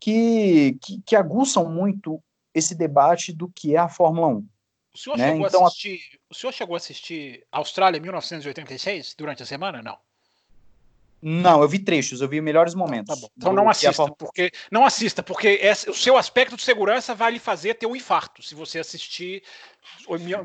que, 0.00 0.78
que, 0.80 1.02
que, 1.04 1.16
aguçam 1.16 1.68
muito 1.70 2.22
esse 2.54 2.74
debate 2.74 3.32
do 3.32 3.48
que 3.48 3.76
é 3.76 3.78
a 3.78 3.88
Fórmula 3.88 4.28
1. 4.28 4.48
O 4.92 4.98
senhor, 4.98 5.16
né? 5.16 5.32
chegou 5.32 5.46
então, 5.46 5.64
a 5.64 5.68
assistir, 5.68 6.20
o 6.28 6.34
senhor 6.34 6.52
chegou 6.52 6.74
a 6.74 6.76
assistir 6.78 7.46
Austrália 7.52 8.00
1986 8.00 9.14
durante 9.16 9.42
a 9.42 9.46
semana? 9.46 9.82
Não. 9.82 9.98
Não, 11.22 11.60
eu 11.60 11.68
vi 11.68 11.78
trechos, 11.78 12.22
eu 12.22 12.28
vi 12.28 12.40
melhores 12.40 12.74
momentos. 12.74 13.20
Tá 13.20 13.28
então 13.36 13.52
não 13.52 13.68
assista, 13.68 13.92
forma... 13.92 14.16
porque 14.16 14.50
não 14.70 14.86
assista, 14.86 15.22
porque 15.22 15.60
o 15.86 15.94
seu 15.94 16.16
aspecto 16.16 16.56
de 16.56 16.62
segurança 16.62 17.14
vai 17.14 17.32
lhe 17.32 17.38
fazer 17.38 17.74
ter 17.74 17.86
um 17.86 17.94
infarto 17.94 18.42
se 18.42 18.54
você 18.54 18.78
assistir 18.78 19.42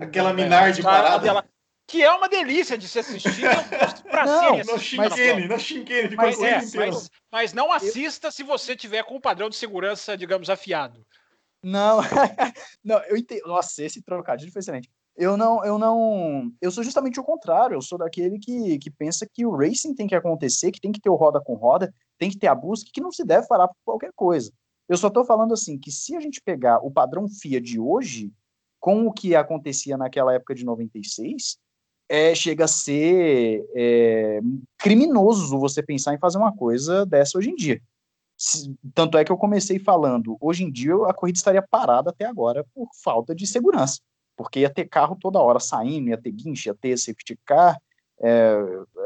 aquela 0.01 0.33
minar 0.33 0.73
de 0.73 0.81
parada. 0.83 1.45
Que 1.87 2.03
é 2.03 2.11
uma 2.11 2.27
delícia 2.27 2.77
de 2.77 2.87
se 2.87 2.99
assistir. 2.99 3.47
Pra 4.09 4.25
não, 4.25 4.57
no 4.57 4.79
Shinkane, 4.79 5.47
no 5.47 5.59
Shinkane, 5.59 6.15
mas, 6.15 6.41
é, 6.41 6.61
mas, 6.75 7.09
mas, 7.31 7.53
não 7.53 7.71
assista 7.71 8.27
eu... 8.27 8.31
se 8.31 8.43
você 8.43 8.75
tiver 8.75 9.03
com 9.03 9.15
o 9.15 9.21
padrão 9.21 9.49
de 9.49 9.55
segurança, 9.55 10.17
digamos, 10.17 10.49
afiado. 10.49 11.05
Não, 11.63 11.99
não, 12.83 13.03
eu 13.05 13.17
entendo. 13.17 13.47
Nossa, 13.47 13.83
esse 13.83 14.01
trocadilho 14.01 14.51
foi 14.51 14.59
excelente 14.59 14.89
eu 15.17 15.37
não, 15.37 15.63
eu 15.63 15.77
não, 15.77 16.51
eu 16.61 16.69
sou 16.69 16.83
justamente 16.83 17.19
o 17.19 17.23
contrário. 17.23 17.75
Eu 17.75 17.81
sou 17.81 17.97
daquele 17.97 18.37
que, 18.37 18.77
que 18.79 18.91
pensa 18.91 19.27
que 19.31 19.45
o 19.45 19.55
racing 19.55 19.95
tem 19.95 20.07
que 20.07 20.15
acontecer, 20.15 20.71
que 20.71 20.81
tem 20.81 20.91
que 20.91 20.99
ter 20.99 21.09
o 21.09 21.15
roda 21.15 21.39
com 21.39 21.55
roda, 21.55 21.93
tem 22.17 22.29
que 22.29 22.37
ter 22.37 22.47
a 22.47 22.55
busca, 22.55 22.89
que 22.93 23.01
não 23.01 23.11
se 23.11 23.23
deve 23.23 23.47
parar 23.47 23.67
por 23.67 23.77
qualquer 23.85 24.11
coisa. 24.13 24.51
Eu 24.87 24.97
só 24.97 25.07
estou 25.07 25.25
falando 25.25 25.53
assim 25.53 25.79
que 25.79 25.89
se 25.89 26.15
a 26.15 26.19
gente 26.19 26.41
pegar 26.41 26.79
o 26.85 26.91
padrão 26.91 27.27
FIA 27.27 27.61
de 27.61 27.79
hoje 27.79 28.31
com 28.79 29.07
o 29.07 29.11
que 29.11 29.35
acontecia 29.35 29.97
naquela 29.97 30.33
época 30.33 30.53
de 30.53 30.65
96, 30.65 31.57
é, 32.07 32.35
chega 32.35 32.65
a 32.65 32.67
ser 32.67 33.65
é, 33.75 34.39
criminoso 34.77 35.59
você 35.59 35.81
pensar 35.81 36.13
em 36.13 36.19
fazer 36.19 36.37
uma 36.37 36.55
coisa 36.55 37.05
dessa 37.05 37.37
hoje 37.37 37.49
em 37.49 37.55
dia. 37.55 37.81
Tanto 38.93 39.17
é 39.17 39.23
que 39.23 39.31
eu 39.31 39.37
comecei 39.37 39.79
falando, 39.79 40.37
hoje 40.41 40.63
em 40.63 40.71
dia 40.71 40.93
a 41.07 41.13
corrida 41.13 41.37
estaria 41.37 41.61
parada 41.61 42.09
até 42.09 42.25
agora 42.25 42.65
por 42.73 42.89
falta 43.01 43.33
de 43.33 43.47
segurança 43.47 43.99
porque 44.35 44.59
ia 44.59 44.69
ter 44.69 44.85
carro 44.85 45.17
toda 45.19 45.41
hora 45.41 45.59
saindo, 45.59 46.09
ia 46.09 46.21
ter 46.21 46.31
guincho, 46.31 46.69
ia 46.69 46.75
ter 46.75 46.97
safety 46.97 47.39
car, 47.45 47.79
é, 48.21 48.55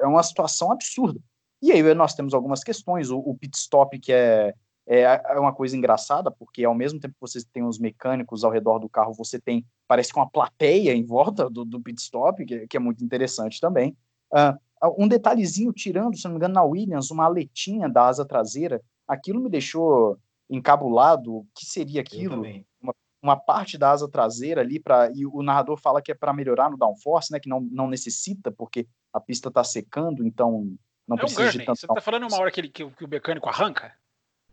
é 0.02 0.08
uma 0.08 0.24
situação 0.24 0.72
absurda. 0.72 1.20
E 1.62 1.72
aí 1.72 1.94
nós 1.94 2.16
temos 2.16 2.34
algumas 2.34 2.64
questões, 2.64 3.10
o, 3.10 3.20
o 3.20 3.38
pit 3.38 3.58
stop 3.58 3.98
que 4.00 4.12
é, 4.12 4.54
é, 4.88 5.02
é, 5.02 5.40
uma 5.40 5.54
coisa 5.54 5.76
engraçada, 5.76 6.32
porque 6.32 6.64
ao 6.64 6.74
mesmo 6.74 7.00
tempo 7.00 7.14
que 7.14 7.22
você 7.22 7.40
tem 7.54 7.64
os 7.64 7.78
mecânicos 7.78 8.44
ao 8.44 8.52
redor 8.52 8.80
do 8.80 8.90
carro, 8.90 9.14
você 9.14 9.40
tem, 9.40 9.66
parece 9.90 10.14
que 10.14 10.20
uma 10.20 10.30
plateia 10.30 10.94
em 10.94 11.04
volta 11.04 11.50
do, 11.50 11.66
do 11.66 11.82
pit 11.82 12.00
stop, 12.00 12.46
que, 12.46 12.68
que, 12.68 12.78
é 12.78 12.80
muito 12.80 13.04
interessante 13.04 13.60
também. 13.60 13.98
Uh, 14.32 14.96
um 14.98 15.08
detalhezinho, 15.08 15.74
tirando, 15.74 16.16
se 16.16 16.24
não 16.26 16.32
me 16.32 16.38
engano, 16.38 16.54
na 16.54 16.64
Williams, 16.64 17.12
uma 17.12 17.26
aletinha 17.26 17.90
da 17.90 18.06
asa 18.06 18.24
traseira, 18.24 18.82
aquilo 19.08 19.42
me 19.42 19.50
deixou 19.50 20.18
encabulado, 20.50 21.38
o 21.38 21.48
que 21.56 21.66
seria 21.66 22.02
aquilo? 22.02 22.44
Uma 22.82 22.94
uma 23.22 23.36
parte 23.36 23.78
da 23.78 23.92
asa 23.92 24.08
traseira 24.08 24.62
ali 24.62 24.80
para 24.80 25.12
e 25.14 25.26
o 25.26 25.44
narrador 25.44 25.78
fala 25.78 26.02
que 26.02 26.12
é 26.12 26.16
para 26.16 26.34
melhorar 26.34 26.70
no 26.70 26.78
downforce, 26.78 27.32
né, 27.32 27.40
que 27.40 27.50
não, 27.50 27.60
não 27.60 27.88
necessita 27.88 28.52
porque 28.52 28.88
a 29.14 29.20
pista 29.20 29.50
está 29.50 29.64
secando, 29.64 30.26
então 30.26 30.72
não 31.08 31.18
é 31.18 31.20
precisa 31.20 31.52
de 31.52 31.66
tanto. 31.66 31.80
Você 31.80 31.86
está 31.86 32.02
falando 32.02 32.28
uma 32.28 32.40
hora 32.40 32.52
que, 32.52 32.62
ele, 32.62 32.70
que, 32.70 32.90
que, 32.90 33.06
o 33.06 33.08
mecânico 33.08 33.50
arranca? 33.50 33.94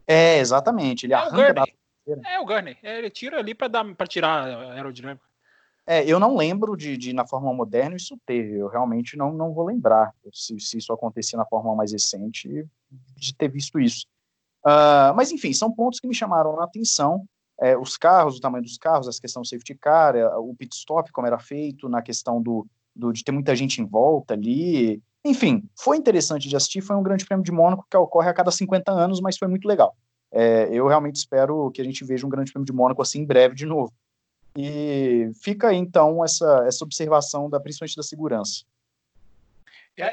É, 0.06 0.38
exatamente, 0.38 1.06
ele 1.06 1.12
é 1.12 1.16
arranca 1.16 1.54
da 1.54 1.66
É 2.26 2.38
o 2.40 2.44
Gurney, 2.44 2.76
é, 2.82 2.98
ele 2.98 3.10
tira 3.10 3.38
ali 3.38 3.54
para 3.54 4.06
tirar 4.06 4.48
a 4.48 4.72
aerodinâmica. 4.74 5.24
É, 5.86 6.04
eu 6.04 6.18
não 6.18 6.36
lembro 6.36 6.76
de, 6.76 6.96
de, 6.96 7.12
na 7.12 7.26
Fórmula 7.26 7.54
moderna 7.54 7.96
isso 7.96 8.18
ter, 8.26 8.44
eu 8.52 8.66
realmente 8.66 9.16
não, 9.16 9.32
não 9.32 9.54
vou 9.54 9.64
lembrar 9.64 10.12
se, 10.32 10.58
se 10.58 10.78
isso 10.78 10.92
acontecia 10.92 11.36
na 11.36 11.46
Fórmula 11.46 11.76
mais 11.76 11.92
recente 11.92 12.66
de 13.16 13.34
ter 13.34 13.48
visto 13.48 13.78
isso. 13.78 14.06
Uh, 14.64 15.14
mas 15.14 15.30
enfim, 15.30 15.52
são 15.52 15.70
pontos 15.70 16.00
que 16.00 16.08
me 16.08 16.14
chamaram 16.14 16.58
a 16.58 16.64
atenção 16.64 17.24
é, 17.60 17.76
os 17.76 17.96
carros, 17.96 18.36
o 18.36 18.40
tamanho 18.40 18.62
dos 18.62 18.76
carros, 18.76 19.08
essa 19.08 19.20
questão 19.20 19.42
do 19.42 19.48
safety 19.48 19.74
car, 19.74 20.14
é, 20.14 20.26
o 20.36 20.54
pit 20.54 20.74
stop, 20.76 21.10
como 21.12 21.26
era 21.26 21.38
feito, 21.38 21.88
na 21.88 22.02
questão 22.02 22.40
do, 22.42 22.66
do, 22.94 23.12
de 23.12 23.24
ter 23.24 23.32
muita 23.32 23.56
gente 23.56 23.80
em 23.80 23.86
volta 23.86 24.34
ali. 24.34 25.02
Enfim, 25.24 25.68
foi 25.76 25.96
interessante 25.96 26.48
de 26.48 26.56
assistir, 26.56 26.82
foi 26.82 26.96
um 26.96 27.02
grande 27.02 27.24
prêmio 27.24 27.44
de 27.44 27.50
Mônaco 27.50 27.86
que 27.90 27.96
ocorre 27.96 28.28
a 28.28 28.34
cada 28.34 28.50
50 28.50 28.92
anos, 28.92 29.20
mas 29.20 29.38
foi 29.38 29.48
muito 29.48 29.66
legal. 29.66 29.96
É, 30.30 30.68
eu 30.70 30.86
realmente 30.86 31.16
espero 31.16 31.70
que 31.70 31.80
a 31.80 31.84
gente 31.84 32.04
veja 32.04 32.26
um 32.26 32.30
grande 32.30 32.52
prêmio 32.52 32.66
de 32.66 32.72
Mônaco 32.72 33.02
assim 33.02 33.20
em 33.20 33.26
breve 33.26 33.54
de 33.54 33.66
novo. 33.66 33.92
E 34.56 35.30
fica 35.42 35.68
aí, 35.68 35.76
então, 35.76 36.24
essa, 36.24 36.64
essa 36.66 36.82
observação, 36.82 37.50
da, 37.50 37.60
principalmente 37.60 37.96
da 37.96 38.02
segurança. 38.02 38.64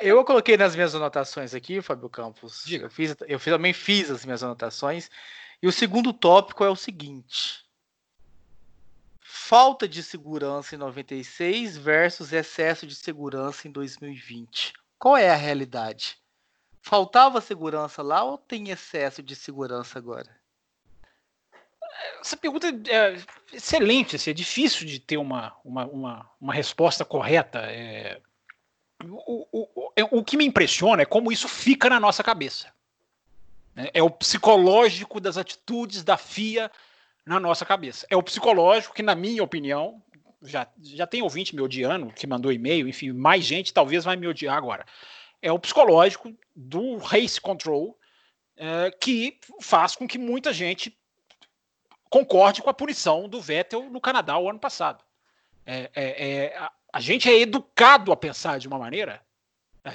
Eu 0.01 0.23
coloquei 0.23 0.55
nas 0.55 0.75
minhas 0.75 0.95
anotações 0.95 1.53
aqui, 1.53 1.81
Fábio 1.81 2.09
Campos. 2.09 2.63
Eu, 2.71 2.89
fiz, 2.89 3.15
eu 3.27 3.39
também 3.39 3.73
fiz 3.73 4.09
as 4.09 4.23
minhas 4.23 4.41
anotações. 4.41 5.09
E 5.61 5.67
o 5.67 5.71
segundo 5.71 6.13
tópico 6.13 6.63
é 6.63 6.69
o 6.69 6.75
seguinte: 6.75 7.65
falta 9.21 9.87
de 9.87 10.01
segurança 10.01 10.75
em 10.75 10.77
96 10.77 11.77
versus 11.77 12.31
excesso 12.31 12.87
de 12.87 12.95
segurança 12.95 13.67
em 13.67 13.71
2020. 13.71 14.73
Qual 14.97 15.17
é 15.17 15.29
a 15.29 15.35
realidade? 15.35 16.17
Faltava 16.85 17.39
segurança 17.39 18.01
lá 18.01 18.25
ou 18.25 18.37
tem 18.37 18.69
excesso 18.69 19.23
de 19.23 19.37
segurança 19.37 19.97
agora? 19.97 20.29
Essa 22.19 22.35
pergunta 22.35 22.67
é 22.67 23.17
excelente, 23.53 24.17
assim, 24.17 24.31
é 24.31 24.33
difícil 24.33 24.85
de 24.85 24.99
ter 24.99 25.15
uma, 25.15 25.55
uma, 25.63 25.85
uma, 25.85 26.29
uma 26.41 26.53
resposta 26.53 27.05
correta. 27.05 27.59
É... 27.59 28.19
O, 29.01 29.47
o, 29.51 29.69
o, 29.75 30.19
o 30.19 30.23
que 30.25 30.35
me 30.35 30.43
impressiona 30.43 31.03
é 31.03 31.05
como 31.05 31.31
isso 31.31 31.47
fica 31.47 31.89
na 31.89 32.01
nossa 32.01 32.21
cabeça. 32.21 32.73
Né? 33.73 33.89
É 33.93 34.03
o 34.03 34.09
psicológico 34.09 35.21
das 35.21 35.37
atitudes 35.37 36.03
da 36.03 36.17
FIA 36.17 36.69
na 37.25 37.39
nossa 37.39 37.65
cabeça. 37.65 38.05
É 38.09 38.17
o 38.17 38.23
psicológico 38.23 38.93
que, 38.93 39.03
na 39.03 39.15
minha 39.15 39.41
opinião, 39.41 40.03
já, 40.41 40.67
já 40.81 41.07
tem 41.07 41.21
ouvinte 41.21 41.55
me 41.55 41.61
odiando, 41.61 42.07
que 42.07 42.27
mandou 42.27 42.51
e-mail, 42.51 42.89
enfim, 42.89 43.13
mais 43.13 43.45
gente 43.45 43.73
talvez 43.73 44.03
vai 44.03 44.17
me 44.17 44.27
odiar 44.27 44.57
agora. 44.57 44.85
É 45.43 45.51
o 45.51 45.59
psicológico 45.59 46.33
do 46.55 46.95
race 46.97 47.39
control 47.39 47.99
é, 48.55 48.89
que 48.91 49.37
faz 49.59 49.93
com 49.93 50.07
que 50.07 50.17
muita 50.17 50.53
gente 50.53 50.97
concorde 52.09 52.61
com 52.61 52.69
a 52.69 52.73
punição 52.73 53.27
do 53.27 53.41
Vettel 53.41 53.89
no 53.89 53.99
Canadá 53.99 54.37
o 54.37 54.49
ano 54.49 54.59
passado. 54.59 55.03
É, 55.65 55.91
é, 55.93 56.27
é 56.27 56.57
a, 56.57 56.71
a, 56.93 56.99
gente 57.01 57.29
é 57.29 57.37
educado 57.37 58.13
a 58.13 58.15
pensar 58.15 58.57
de 58.57 58.69
uma 58.69 58.79
maneira, 58.79 59.21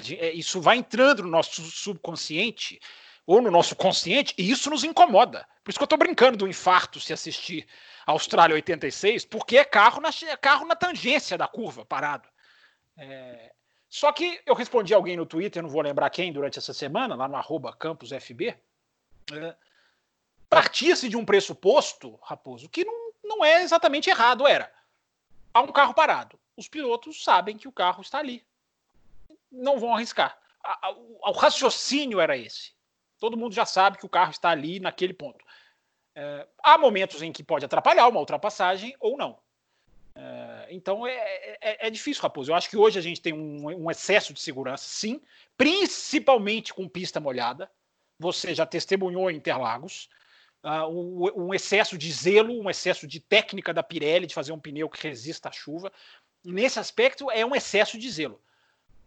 gente, 0.01 0.19
é, 0.19 0.31
isso 0.33 0.61
vai 0.61 0.77
entrando 0.77 1.23
no 1.23 1.29
nosso 1.29 1.63
subconsciente 1.63 2.79
ou 3.25 3.41
no 3.41 3.49
nosso 3.49 3.75
consciente, 3.75 4.35
e 4.37 4.51
isso 4.51 4.69
nos 4.69 4.83
incomoda. 4.83 5.47
Por 5.63 5.71
isso 5.71 5.79
que 5.79 5.83
eu 5.83 5.85
estou 5.85 5.99
brincando 5.99 6.37
do 6.37 6.47
infarto 6.47 6.99
se 6.99 7.11
assistir 7.11 7.67
Austrália 8.05 8.55
86, 8.55 9.25
porque 9.25 9.57
é 9.57 9.63
carro 9.63 9.99
na, 9.99 10.09
é 10.27 10.37
carro 10.37 10.65
na 10.67 10.75
tangência 10.75 11.37
da 11.37 11.47
curva, 11.47 11.85
parado. 11.85 12.27
É... 12.97 13.51
Só 13.89 14.11
que 14.11 14.39
eu 14.45 14.53
respondi 14.53 14.93
alguém 14.93 15.17
no 15.17 15.25
Twitter, 15.25 15.63
não 15.63 15.69
vou 15.69 15.81
lembrar 15.81 16.09
quem, 16.11 16.31
durante 16.31 16.59
essa 16.59 16.73
semana, 16.73 17.15
lá 17.15 17.27
no 17.27 17.35
arroba 17.35 17.75
campusfb, 17.75 18.55
é... 19.33 19.55
partia-se 20.47 21.09
de 21.09 21.17
um 21.17 21.25
pressuposto, 21.25 22.19
Raposo, 22.21 22.69
que 22.69 22.85
não, 22.85 23.11
não 23.23 23.43
é 23.43 23.63
exatamente 23.63 24.09
errado, 24.09 24.45
era. 24.45 24.71
Há 25.51 25.61
um 25.61 25.71
carro 25.71 25.93
parado. 25.93 26.39
os 26.55 26.67
pilotos 26.67 27.23
sabem 27.23 27.57
que 27.57 27.67
o 27.67 27.71
carro 27.71 28.01
está 28.01 28.19
ali. 28.19 28.45
Não 29.51 29.79
vão 29.79 29.95
arriscar. 29.95 30.37
O 31.23 31.31
raciocínio 31.31 32.19
era 32.19 32.37
esse. 32.37 32.73
Todo 33.19 33.37
mundo 33.37 33.55
já 33.55 33.65
sabe 33.65 33.97
que 33.97 34.05
o 34.05 34.09
carro 34.09 34.31
está 34.31 34.49
ali 34.49 34.79
naquele 34.79 35.13
ponto. 35.13 35.43
É, 36.15 36.47
há 36.63 36.77
momentos 36.77 37.21
em 37.21 37.31
que 37.31 37.43
pode 37.43 37.65
atrapalhar 37.65 38.07
uma 38.07 38.19
ultrapassagem 38.19 38.95
ou 38.99 39.17
não. 39.17 39.39
É, 40.19 40.67
então 40.69 41.07
é, 41.07 41.57
é, 41.61 41.87
é, 41.87 41.89
difícil, 41.89 42.21
Raposo. 42.21 42.51
Eu 42.51 42.55
acho 42.55 42.69
que 42.69 42.75
hoje 42.75 42.99
a 42.99 43.01
gente 43.01 43.21
tem 43.21 43.31
um, 43.31 43.85
um 43.85 43.89
excesso 43.89 44.33
de 44.33 44.41
segurança, 44.41 44.83
sim, 44.85 45.21
principalmente 45.57 46.73
com 46.73 46.89
pista 46.89 47.19
molhada. 47.21 47.71
Você 48.19 48.53
já 48.53 48.65
testemunhou 48.65 49.31
em 49.31 49.37
Interlagos. 49.37 50.09
Uh, 50.61 51.41
um 51.41 51.53
excesso 51.53 51.97
de 51.97 52.11
zelo, 52.11 52.61
um 52.61 52.69
excesso 52.69 53.07
de 53.07 53.21
técnica 53.21 53.73
da 53.73 53.81
Pirelli 53.81 54.27
de 54.27 54.33
fazer 54.33 54.51
um 54.51 54.59
pneu 54.59 54.89
que 54.89 55.07
resista 55.07 55.47
à 55.47 55.51
chuva. 55.53 55.89
Nesse 56.43 56.79
aspecto, 56.79 57.31
é 57.31 57.45
um 57.45 57.55
excesso 57.55 57.97
de 57.97 58.11
zelo. 58.11 58.41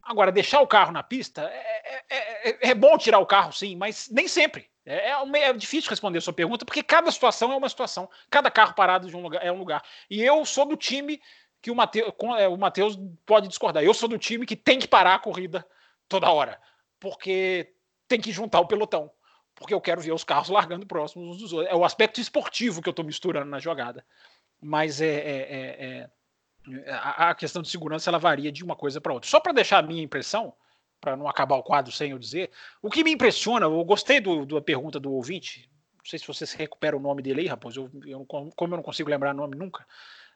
Agora, 0.02 0.32
deixar 0.32 0.62
o 0.62 0.66
carro 0.66 0.92
na 0.92 1.02
pista 1.02 1.42
é, 1.42 2.04
é, 2.08 2.50
é, 2.50 2.70
é 2.70 2.74
bom 2.74 2.96
tirar 2.96 3.18
o 3.18 3.26
carro, 3.26 3.52
sim, 3.52 3.76
mas 3.76 4.08
nem 4.08 4.26
sempre. 4.26 4.70
É, 4.84 5.10
é, 5.10 5.38
é, 5.38 5.52
difícil 5.52 5.90
responder 5.90 6.18
a 6.18 6.20
sua 6.20 6.32
pergunta, 6.32 6.64
porque 6.64 6.82
cada 6.82 7.10
situação 7.10 7.52
é 7.52 7.56
uma 7.56 7.68
situação, 7.68 8.08
cada 8.28 8.50
carro 8.50 8.74
parado 8.74 9.08
de 9.08 9.16
um 9.16 9.22
lugar 9.22 9.44
é 9.44 9.52
um 9.52 9.58
lugar. 9.58 9.82
E 10.10 10.22
eu 10.22 10.44
sou 10.44 10.66
do 10.66 10.76
time 10.76 11.20
que 11.60 11.70
o 11.70 11.74
Matheus, 11.74 12.12
é, 12.38 12.48
o 12.48 12.56
Matheus 12.56 12.98
pode 13.24 13.46
discordar. 13.46 13.84
Eu 13.84 13.94
sou 13.94 14.08
do 14.08 14.18
time 14.18 14.44
que 14.44 14.56
tem 14.56 14.78
que 14.78 14.88
parar 14.88 15.14
a 15.14 15.18
corrida 15.18 15.64
toda 16.08 16.30
hora, 16.30 16.60
porque 16.98 17.72
tem 18.08 18.20
que 18.20 18.32
juntar 18.32 18.60
o 18.60 18.66
pelotão, 18.66 19.10
porque 19.54 19.72
eu 19.72 19.80
quero 19.80 20.00
ver 20.00 20.12
os 20.12 20.24
carros 20.24 20.48
largando 20.48 20.86
próximos 20.86 21.28
uns 21.28 21.38
dos 21.38 21.52
outros. 21.52 21.72
É 21.72 21.76
o 21.76 21.84
aspecto 21.84 22.20
esportivo 22.20 22.82
que 22.82 22.88
eu 22.88 22.92
estou 22.92 23.04
misturando 23.04 23.50
na 23.50 23.60
jogada. 23.60 24.04
Mas 24.60 25.00
é, 25.00 25.06
é, 25.06 26.10
é 26.10 26.10
a, 26.88 27.30
a 27.30 27.34
questão 27.34 27.62
de 27.62 27.68
segurança 27.68 28.10
ela 28.10 28.18
varia 28.18 28.50
de 28.50 28.64
uma 28.64 28.76
coisa 28.76 29.00
para 29.00 29.12
outra. 29.12 29.28
Só 29.28 29.40
para 29.40 29.52
deixar 29.52 29.78
a 29.78 29.82
minha 29.82 30.02
impressão, 30.02 30.54
para 31.02 31.16
não 31.16 31.28
acabar 31.28 31.56
o 31.56 31.64
quadro 31.64 31.92
sem 31.92 32.12
eu 32.12 32.18
dizer. 32.18 32.48
O 32.80 32.88
que 32.88 33.02
me 33.02 33.10
impressiona, 33.10 33.66
eu 33.66 33.84
gostei 33.84 34.20
do, 34.20 34.46
da 34.46 34.60
pergunta 34.60 35.00
do 35.00 35.12
ouvinte, 35.12 35.68
não 35.98 36.04
sei 36.04 36.18
se 36.18 36.26
você 36.26 36.46
se 36.46 36.56
recupera 36.56 36.96
o 36.96 37.00
nome 37.00 37.20
dele 37.20 37.40
aí, 37.40 37.46
rapaz, 37.48 37.74
eu, 37.76 37.90
eu, 38.06 38.24
como 38.24 38.52
eu 38.60 38.76
não 38.76 38.82
consigo 38.82 39.10
lembrar 39.10 39.34
o 39.34 39.36
nome 39.36 39.56
nunca, 39.56 39.84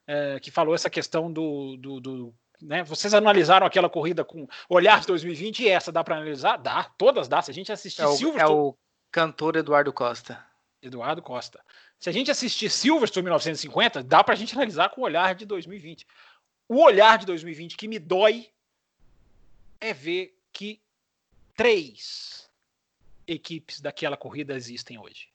é, 0.07 0.41
que 0.41 0.51
falou 0.51 0.75
essa 0.75 0.91
questão 0.91 1.33
do, 1.33 1.77
do, 1.77 2.01
do 2.01 2.35
né, 2.61 2.83
vocês 2.83 3.15
analisaram 3.15 3.67
aquela 3.67 3.89
corrida 3.89 4.25
com 4.25 4.49
olhar 4.69 5.01
de 5.01 5.07
2020 5.07 5.63
e 5.63 5.69
essa 5.69 5.93
dá 5.93 6.03
para 6.03 6.17
analisar? 6.17 6.57
Dá, 6.57 6.85
todas 6.99 7.29
dá. 7.29 7.41
Se 7.43 7.51
a 7.51 7.55
gente 7.55 7.71
assistir 7.71 8.03
é 8.03 8.07
o, 8.07 8.13
Silverstone... 8.13 8.59
É 8.59 8.61
o 8.61 8.77
cantor 9.13 9.57
Eduardo 9.57 9.93
Costa. 9.93 10.45
Eduardo 10.83 11.23
Costa. 11.23 11.61
Se 11.99 12.09
a 12.09 12.13
gente 12.13 12.31
assistir 12.31 12.71
Silverstone 12.71 13.25
1950, 13.25 14.03
dá 14.03 14.25
para 14.25 14.35
a 14.35 14.37
gente 14.37 14.55
analisar 14.55 14.89
com 14.91 15.01
o 15.01 15.05
olhar 15.05 15.35
de 15.35 15.47
2020. 15.47 16.07
O 16.69 16.83
olhar 16.83 17.19
de 17.19 17.27
2020 17.27 17.77
que 17.77 17.87
me 17.87 17.99
dói 17.99 18.49
é 19.81 19.93
ver 19.93 20.36
que 20.57 20.81
três 21.55 22.51
equipes 23.27 23.79
daquela 23.79 24.17
corrida 24.17 24.55
existem 24.55 24.99
hoje. 24.99 25.29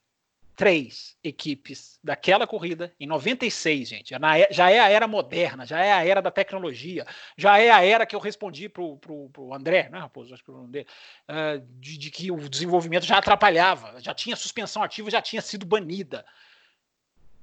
Três 0.56 1.16
equipes 1.24 2.00
daquela 2.04 2.48
corrida 2.48 2.92
em 3.00 3.06
96, 3.06 3.88
gente. 3.88 4.16
Já 4.50 4.72
é 4.72 4.80
a 4.80 4.90
era 4.90 5.08
moderna, 5.08 5.64
já 5.64 5.80
é 5.80 5.94
a 5.94 6.04
era 6.04 6.24
da 6.24 6.32
tecnologia, 6.32 7.06
já 7.38 7.60
é 7.60 7.70
a 7.70 7.86
era 7.86 8.04
que 8.08 8.16
eu 8.16 8.20
respondi 8.20 8.68
pro, 8.68 8.98
pro, 8.98 9.30
pro 9.30 9.54
André, 9.54 9.90
né, 9.90 10.00
Raposo? 10.00 10.34
Acho 10.34 10.44
que 10.44 10.50
o 10.50 10.56
nome 10.56 10.72
dele, 10.72 10.88
uh, 11.30 11.60
de, 11.80 12.00
de 12.00 12.10
que 12.10 12.32
o 12.32 12.50
desenvolvimento 12.50 13.06
já 13.06 13.20
atrapalhava, 13.20 14.02
já 14.02 14.16
tinha 14.16 14.36
suspensão 14.36 14.82
ativa, 14.82 15.12
já 15.12 15.22
tinha 15.22 15.42
sido 15.42 15.68
banida. 15.68 16.26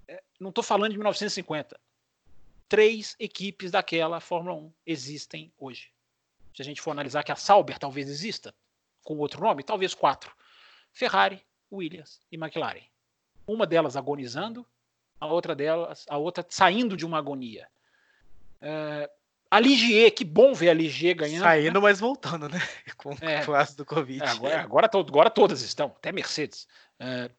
É, 0.08 0.20
não 0.40 0.48
estou 0.48 0.64
falando 0.64 0.90
de 0.90 0.98
1950. 0.98 1.78
Três 2.68 3.14
equipes 3.20 3.70
daquela 3.70 4.18
Fórmula 4.18 4.56
1 4.56 4.72
existem 4.84 5.52
hoje 5.56 5.92
se 6.58 6.62
a 6.62 6.64
gente 6.64 6.80
for 6.80 6.90
analisar 6.90 7.22
que 7.22 7.30
a 7.30 7.36
Sauber 7.36 7.78
talvez 7.78 8.08
exista, 8.08 8.52
com 9.04 9.16
outro 9.18 9.40
nome, 9.40 9.62
talvez 9.62 9.94
quatro: 9.94 10.34
Ferrari, 10.92 11.40
Williams 11.70 12.20
e 12.32 12.36
McLaren. 12.36 12.82
Uma 13.46 13.64
delas 13.64 13.96
agonizando, 13.96 14.66
a 15.20 15.26
outra 15.26 15.54
delas, 15.54 16.04
a 16.08 16.18
outra 16.18 16.44
saindo 16.48 16.96
de 16.96 17.06
uma 17.06 17.16
agonia. 17.16 17.68
É, 18.60 19.08
a 19.48 19.60
Ligier, 19.60 20.12
que 20.12 20.24
bom 20.24 20.52
ver 20.52 20.70
a 20.70 20.74
Ligier 20.74 21.14
ganhando. 21.14 21.44
Saindo, 21.44 21.74
né? 21.74 21.80
mas 21.80 22.00
voltando, 22.00 22.48
né? 22.48 22.58
Com 22.98 23.12
é, 23.20 23.48
o 23.48 23.54
aço 23.54 23.76
do 23.76 23.84
Covid. 23.84 24.20
É, 24.20 24.26
agora, 24.26 24.60
agora, 24.60 24.90
agora, 24.92 25.30
todas 25.30 25.62
estão, 25.62 25.86
até 25.86 26.10
Mercedes. 26.10 26.66
É, 26.98 27.30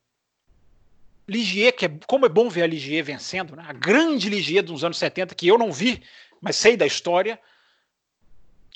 Ligier, 1.28 1.76
que 1.76 1.88
é, 1.88 2.00
como 2.08 2.26
é 2.26 2.30
bom 2.30 2.50
ver 2.50 2.62
a 2.62 2.68
Ligier 2.68 3.04
vencendo, 3.04 3.54
né? 3.58 3.66
a 3.68 3.74
grande 3.74 4.30
Ligier 4.30 4.64
dos 4.64 4.86
anos 4.86 4.98
70, 4.98 5.36
que 5.36 5.46
eu 5.46 5.58
não 5.58 5.74
vi, 5.74 6.02
mas 6.40 6.56
sei 6.56 6.78
da 6.78 6.86
história. 6.86 7.38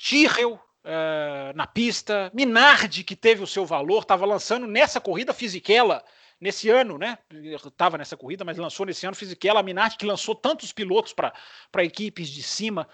Tyrrell 0.04 0.52
uh, 0.52 1.56
na 1.56 1.66
pista, 1.66 2.30
Minardi, 2.34 3.02
que 3.02 3.16
teve 3.16 3.42
o 3.42 3.46
seu 3.46 3.64
valor, 3.64 4.02
estava 4.02 4.26
lançando 4.26 4.66
nessa 4.66 5.00
corrida 5.00 5.32
Fisichella, 5.32 6.04
nesse 6.38 6.68
ano, 6.68 6.98
né? 6.98 7.16
Estava 7.32 7.96
nessa 7.96 8.14
corrida, 8.14 8.44
mas 8.44 8.58
lançou 8.58 8.84
nesse 8.84 9.06
ano 9.06 9.16
Fisichella, 9.16 9.62
Minardi, 9.62 9.96
que 9.96 10.04
lançou 10.04 10.34
tantos 10.34 10.72
pilotos 10.72 11.14
para 11.14 11.84
equipes 11.84 12.28
de 12.28 12.42
cima. 12.42 12.86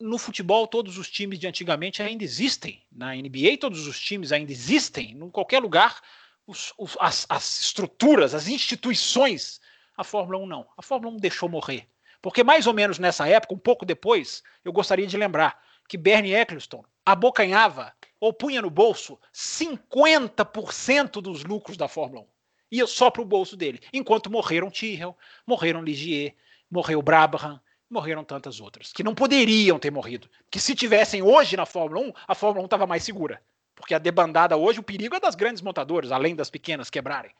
No 0.00 0.18
futebol, 0.18 0.66
todos 0.66 0.98
os 0.98 1.08
times 1.08 1.38
de 1.38 1.46
antigamente 1.46 2.02
ainda 2.02 2.24
existem. 2.24 2.82
Na 2.90 3.14
NBA, 3.14 3.56
todos 3.60 3.86
os 3.86 4.00
times 4.00 4.32
ainda 4.32 4.50
existem. 4.50 5.12
Em 5.12 5.30
qualquer 5.30 5.60
lugar, 5.60 6.00
os, 6.44 6.74
os, 6.76 6.96
as, 6.98 7.24
as 7.28 7.60
estruturas, 7.60 8.34
as 8.34 8.48
instituições. 8.48 9.60
A 9.96 10.02
Fórmula 10.02 10.38
1 10.38 10.46
não. 10.46 10.66
A 10.76 10.82
Fórmula 10.82 11.14
1 11.14 11.18
deixou 11.18 11.48
morrer. 11.48 11.86
Porque 12.22 12.44
mais 12.44 12.68
ou 12.68 12.72
menos 12.72 13.00
nessa 13.00 13.28
época, 13.28 13.52
um 13.52 13.58
pouco 13.58 13.84
depois, 13.84 14.42
eu 14.64 14.72
gostaria 14.72 15.06
de 15.06 15.16
lembrar 15.16 15.60
que 15.88 15.98
Bernie 15.98 16.34
Eccleston 16.34 16.84
abocanhava 17.04 17.92
ou 18.20 18.32
punha 18.32 18.62
no 18.62 18.70
bolso 18.70 19.18
50% 19.34 21.20
dos 21.20 21.42
lucros 21.42 21.76
da 21.76 21.88
Fórmula 21.88 22.22
1. 22.22 22.26
Ia 22.70 22.86
só 22.86 23.10
para 23.10 23.20
o 23.20 23.26
bolso 23.26 23.56
dele. 23.56 23.80
Enquanto 23.92 24.30
morreram 24.30 24.70
Tyrrell, 24.70 25.16
morreram 25.44 25.82
Ligier, 25.82 26.36
morreu 26.70 27.02
Brabham, 27.02 27.60
morreram 27.90 28.24
tantas 28.24 28.60
outras, 28.60 28.92
que 28.92 29.02
não 29.02 29.14
poderiam 29.14 29.78
ter 29.78 29.90
morrido. 29.90 30.30
Que 30.50 30.60
se 30.60 30.74
tivessem 30.74 31.20
hoje 31.22 31.56
na 31.56 31.66
Fórmula 31.66 32.06
1, 32.06 32.12
a 32.28 32.34
Fórmula 32.34 32.62
1 32.62 32.64
estava 32.66 32.86
mais 32.86 33.02
segura. 33.02 33.42
Porque 33.74 33.94
a 33.94 33.98
debandada 33.98 34.56
hoje, 34.56 34.80
o 34.80 34.82
perigo 34.82 35.16
é 35.16 35.20
das 35.20 35.34
grandes 35.34 35.60
montadoras, 35.60 36.12
além 36.12 36.34
das 36.34 36.48
pequenas 36.48 36.88
quebrarem. 36.88 37.32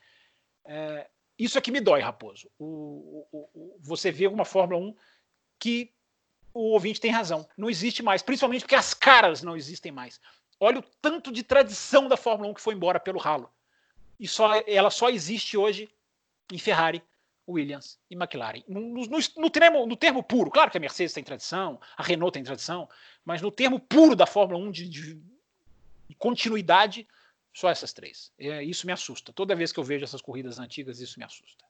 É, 0.65 1.07
isso 1.43 1.57
é 1.57 1.61
que 1.61 1.71
me 1.71 1.81
dói, 1.81 2.01
Raposo. 2.01 2.49
O, 2.57 3.27
o, 3.31 3.49
o, 3.53 3.77
você 3.81 4.11
vê 4.11 4.27
uma 4.27 4.45
Fórmula 4.45 4.79
1 4.79 4.95
que 5.59 5.91
o 6.53 6.71
ouvinte 6.71 7.01
tem 7.01 7.11
razão. 7.11 7.47
Não 7.57 7.69
existe 7.69 8.03
mais, 8.03 8.21
principalmente 8.21 8.61
porque 8.61 8.75
as 8.75 8.93
caras 8.93 9.41
não 9.41 9.57
existem 9.57 9.91
mais. 9.91 10.21
Olha 10.59 10.79
o 10.79 10.83
tanto 11.01 11.31
de 11.31 11.43
tradição 11.43 12.07
da 12.07 12.15
Fórmula 12.15 12.49
1 12.51 12.53
que 12.53 12.61
foi 12.61 12.73
embora 12.73 12.99
pelo 12.99 13.19
ralo. 13.19 13.49
E 14.19 14.27
só, 14.27 14.61
ela 14.67 14.89
só 14.89 15.09
existe 15.09 15.57
hoje 15.57 15.89
em 16.51 16.57
Ferrari, 16.57 17.03
Williams 17.47 17.99
e 18.09 18.15
McLaren. 18.15 18.63
No, 18.67 18.79
no, 18.79 19.19
no, 19.37 19.49
termo, 19.49 19.85
no 19.85 19.97
termo 19.97 20.23
puro, 20.23 20.49
claro 20.49 20.71
que 20.71 20.77
a 20.77 20.79
Mercedes 20.79 21.13
tem 21.13 21.23
tradição, 21.23 21.79
a 21.97 22.03
Renault 22.03 22.33
tem 22.33 22.43
tradição, 22.43 22.87
mas 23.25 23.41
no 23.41 23.51
termo 23.51 23.79
puro 23.79 24.15
da 24.15 24.25
Fórmula 24.25 24.59
1 24.65 24.71
de, 24.71 24.89
de, 24.89 25.15
de 26.07 26.15
continuidade, 26.15 27.07
só 27.53 27.69
essas 27.69 27.93
três. 27.93 28.31
É, 28.37 28.63
isso 28.63 28.87
me 28.87 28.91
assusta. 28.91 29.31
Toda 29.31 29.55
vez 29.55 29.71
que 29.71 29.79
eu 29.79 29.83
vejo 29.83 30.03
essas 30.03 30.21
corridas 30.21 30.59
antigas, 30.59 30.99
isso 30.99 31.19
me 31.19 31.25
assusta. 31.25 31.63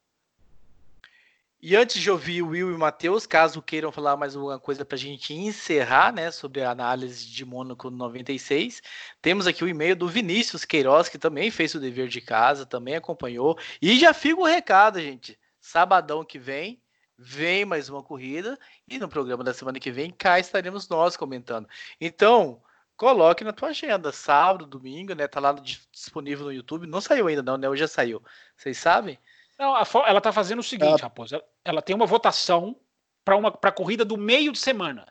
E 1.65 1.77
antes 1.77 2.01
de 2.01 2.11
ouvir 2.11 2.41
o 2.41 2.49
Will 2.49 2.71
e 2.71 2.73
o 2.73 2.77
Matheus, 2.77 3.25
caso 3.25 3.61
queiram 3.61 3.89
falar 3.89 4.17
mais 4.17 4.35
alguma 4.35 4.59
coisa 4.59 4.83
para 4.83 4.97
a 4.97 4.99
gente 4.99 5.33
encerrar, 5.33 6.11
né, 6.11 6.29
sobre 6.29 6.61
a 6.61 6.69
análise 6.69 7.25
de 7.25 7.45
Mônaco 7.45 7.89
96, 7.89 8.83
temos 9.21 9.47
aqui 9.47 9.63
o 9.63 9.67
e-mail 9.69 9.95
do 9.95 10.05
Vinícius 10.05 10.65
Queiroz, 10.65 11.07
que 11.07 11.17
também 11.17 11.49
fez 11.49 11.73
o 11.73 11.79
dever 11.79 12.09
de 12.09 12.19
casa, 12.19 12.65
também 12.65 12.95
acompanhou. 12.95 13.57
E 13.81 13.97
já 13.97 14.13
fica 14.13 14.41
o 14.41 14.45
recado, 14.45 14.99
gente. 14.99 15.39
Sabadão 15.57 16.25
que 16.25 16.37
vem, 16.37 16.81
vem 17.17 17.63
mais 17.63 17.87
uma 17.87 18.03
corrida, 18.03 18.59
e 18.85 18.99
no 18.99 19.07
programa 19.07 19.41
da 19.41 19.53
semana 19.53 19.79
que 19.79 19.89
vem, 19.89 20.11
cá 20.11 20.37
estaremos 20.39 20.89
nós 20.89 21.15
comentando. 21.15 21.65
Então, 22.01 22.61
Coloque 22.95 23.43
na 23.43 23.51
tua 23.51 23.69
agenda, 23.69 24.11
sábado, 24.11 24.65
domingo, 24.65 25.13
né? 25.13 25.27
Tá 25.27 25.39
lá 25.39 25.53
disponível 25.53 26.45
no 26.45 26.53
YouTube. 26.53 26.87
Não 26.87 27.01
saiu 27.01 27.27
ainda, 27.27 27.41
não, 27.41 27.57
né? 27.57 27.67
Hoje 27.67 27.81
já 27.81 27.87
saiu. 27.87 28.23
Vocês 28.55 28.77
sabem? 28.77 29.17
Não, 29.57 29.75
ela 30.05 30.21
tá 30.21 30.31
fazendo 30.31 30.59
o 30.59 30.63
seguinte, 30.63 31.01
ah. 31.01 31.03
Raposo. 31.03 31.41
Ela 31.63 31.81
tem 31.81 31.95
uma 31.95 32.05
votação 32.05 32.75
para 33.23 33.35
uma 33.35 33.51
pra 33.51 33.71
corrida 33.71 34.05
do 34.05 34.17
meio 34.17 34.51
de 34.51 34.59
semana. 34.59 35.07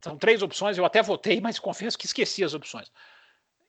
São 0.00 0.18
três 0.18 0.42
opções, 0.42 0.76
eu 0.76 0.84
até 0.84 1.02
votei, 1.02 1.40
mas 1.40 1.58
confesso 1.60 1.98
que 1.98 2.06
esqueci 2.06 2.44
as 2.44 2.54
opções. 2.54 2.90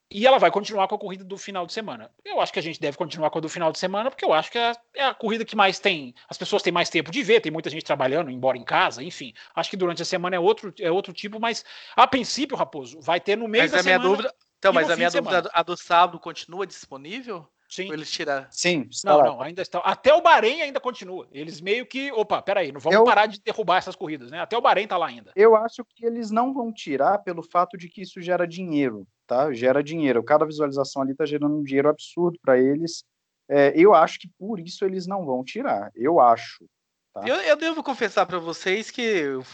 E 0.10 0.26
ela 0.26 0.38
vai 0.38 0.52
continuar 0.52 0.88
com 0.88 0.96
a 0.96 1.00
corrida 1.00 1.24
do 1.24 1.38
final 1.38 1.66
de 1.66 1.74
semana. 1.74 2.12
Eu 2.24 2.40
acho 2.40 2.54
que 2.54 2.60
a 2.60 2.62
gente 2.62 2.80
deve 2.80 2.96
continuar 2.96 3.30
com 3.30 3.40
a 3.40 3.42
do 3.42 3.50
final 3.50 3.72
de 3.72 3.80
semana, 3.80 4.12
porque 4.12 4.24
eu 4.24 4.34
acho 4.34 4.52
que 4.52 4.58
é, 4.58 4.74
é 4.96 5.04
a 5.04 5.14
corrida 5.14 5.44
que 5.44 5.56
mais 5.56 5.80
tem. 5.80 6.14
As 6.30 6.38
pessoas 6.38 6.62
têm 6.62 6.72
mais 6.72 6.90
tempo 6.90 7.12
de 7.12 7.24
ver, 7.24 7.42
tem 7.42 7.52
muita 7.52 7.70
gente 7.70 7.84
trabalhando, 7.84 8.30
embora 8.30 8.58
em 8.58 8.64
casa, 8.64 9.04
enfim. 9.04 9.34
Acho 9.56 9.70
que 9.70 9.78
durante 9.78 10.02
a 10.02 10.06
semana 10.06 10.36
é 10.36 10.40
outro, 10.40 10.74
é 10.80 10.92
outro 10.92 11.12
tipo, 11.12 11.40
mas 11.40 11.66
a 11.96 12.06
princípio, 12.06 12.56
Raposo, 12.56 13.00
vai 13.02 13.20
ter 13.20 13.36
no 13.36 13.48
meio 13.48 13.64
mas 13.64 13.72
da 13.72 13.80
a 13.80 13.84
semana. 13.84 14.00
Minha 14.00 14.10
dúvida, 14.16 14.36
então, 14.60 14.74
mas 14.74 14.90
a 14.90 14.96
minha 14.96 15.10
dúvida, 15.10 15.50
a 15.52 15.64
do 15.64 15.76
sábado 15.76 16.20
continua 16.20 16.66
disponível? 16.66 17.48
Sim. 17.68 17.92
eles 17.92 18.12
tiraram. 18.12 18.48
Sim, 18.52 18.88
não, 19.04 19.18
lá. 19.18 19.24
não, 19.26 19.42
ainda 19.42 19.62
está. 19.62 19.80
Até 19.80 20.14
o 20.14 20.22
Bahrein 20.22 20.62
ainda 20.62 20.80
continua. 20.80 21.28
Eles 21.32 21.60
meio 21.60 21.86
que. 21.86 22.12
Opa, 22.12 22.42
peraí, 22.42 22.72
não 22.72 22.80
vamos 22.80 22.98
eu... 22.98 23.04
parar 23.04 23.26
de 23.26 23.42
derrubar 23.42 23.78
essas 23.78 23.96
corridas, 23.96 24.32
né? 24.32 24.40
Até 24.40 24.58
o 24.58 24.62
Bahrein 24.62 24.88
tá 24.88 24.98
lá 24.98 25.08
ainda. 25.08 25.32
Eu 25.36 25.56
acho 25.56 25.84
que 25.84 26.06
eles 26.06 26.32
não 26.32 26.54
vão 26.54 26.72
tirar 26.72 27.20
pelo 27.20 27.44
fato 27.44 27.78
de 27.78 27.90
que 27.90 28.02
isso 28.02 28.22
gera 28.22 28.48
dinheiro, 28.48 29.08
tá? 29.26 29.52
Gera 29.54 29.84
dinheiro. 29.84 30.24
Cada 30.24 30.46
visualização 30.46 31.02
ali 31.02 31.16
tá 31.16 31.26
gerando 31.26 31.58
um 31.58 31.64
dinheiro 31.64 31.90
absurdo 31.90 32.40
para 32.42 32.58
eles. 32.60 33.04
É, 33.50 33.74
eu 33.76 33.94
acho 33.94 34.20
que 34.20 34.30
por 34.40 34.60
isso 34.60 34.84
eles 34.86 35.06
não 35.06 35.26
vão 35.26 35.44
tirar. 35.44 35.92
Eu 35.96 36.20
acho. 36.20 36.66
Tá? 37.14 37.24
Eu, 37.28 37.36
eu 37.36 37.56
devo 37.56 37.84
confessar 37.84 38.26
para 38.26 38.40
vocês 38.40 38.90
que 38.90 39.02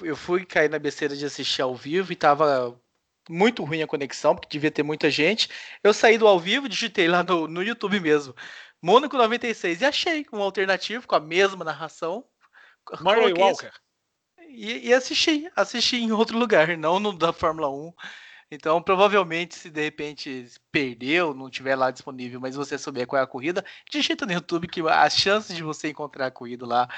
eu 0.02 0.16
fui 0.16 0.46
cair 0.46 0.70
na 0.70 0.80
besteira 0.80 1.16
de 1.16 1.26
assistir 1.26 1.62
ao 1.62 1.76
vivo 1.76 2.12
e 2.12 2.16
tava 2.16 2.80
muito 3.30 3.64
ruim 3.64 3.82
a 3.82 3.88
conexão, 3.88 4.36
porque 4.36 4.50
devia 4.50 4.72
ter 4.72 4.84
muita 4.84 5.10
gente. 5.10 5.50
Eu 5.84 5.94
saí 5.94 6.18
do 6.18 6.28
ao 6.28 6.40
vivo, 6.40 6.70
digitei 6.70 7.08
lá 7.08 7.24
no, 7.24 7.48
no 7.48 7.62
YouTube 7.62 8.00
mesmo. 8.00 8.34
Mônaco 8.82 9.16
96 9.16 9.82
e 9.82 9.86
achei 9.86 10.26
um 10.34 10.42
alternativo 10.42 11.06
com 11.08 11.16
a 11.16 11.20
mesma 11.20 11.64
narração. 11.64 12.26
Murray 13.00 13.34
Walker. 13.34 13.72
E, 14.48 14.90
e, 14.90 14.94
assisti, 14.94 15.50
assisti 15.56 15.98
em 15.98 16.12
outro 16.12 16.38
lugar, 16.38 16.76
não 16.78 17.00
no 17.00 17.14
da 17.14 17.32
Fórmula 17.32 17.70
1. 17.70 17.94
Então, 18.54 18.82
provavelmente, 18.82 19.56
se 19.56 19.70
de 19.70 19.82
repente 19.82 20.46
perdeu, 20.72 21.34
não 21.34 21.50
tiver 21.50 21.74
lá 21.76 21.90
disponível, 21.90 22.38
mas 22.40 22.54
você 22.54 22.78
souber 22.78 23.08
qual 23.08 23.20
é 23.22 23.24
a 23.24 23.28
corrida, 23.28 23.64
digita 23.90 24.26
no 24.26 24.34
YouTube 24.34 24.68
que 24.68 24.82
as 24.90 25.16
chances 25.16 25.56
de 25.56 25.64
você 25.64 25.90
encontrar 25.90 26.28
a 26.28 26.32
corrida 26.32 26.66
lá 26.66 26.90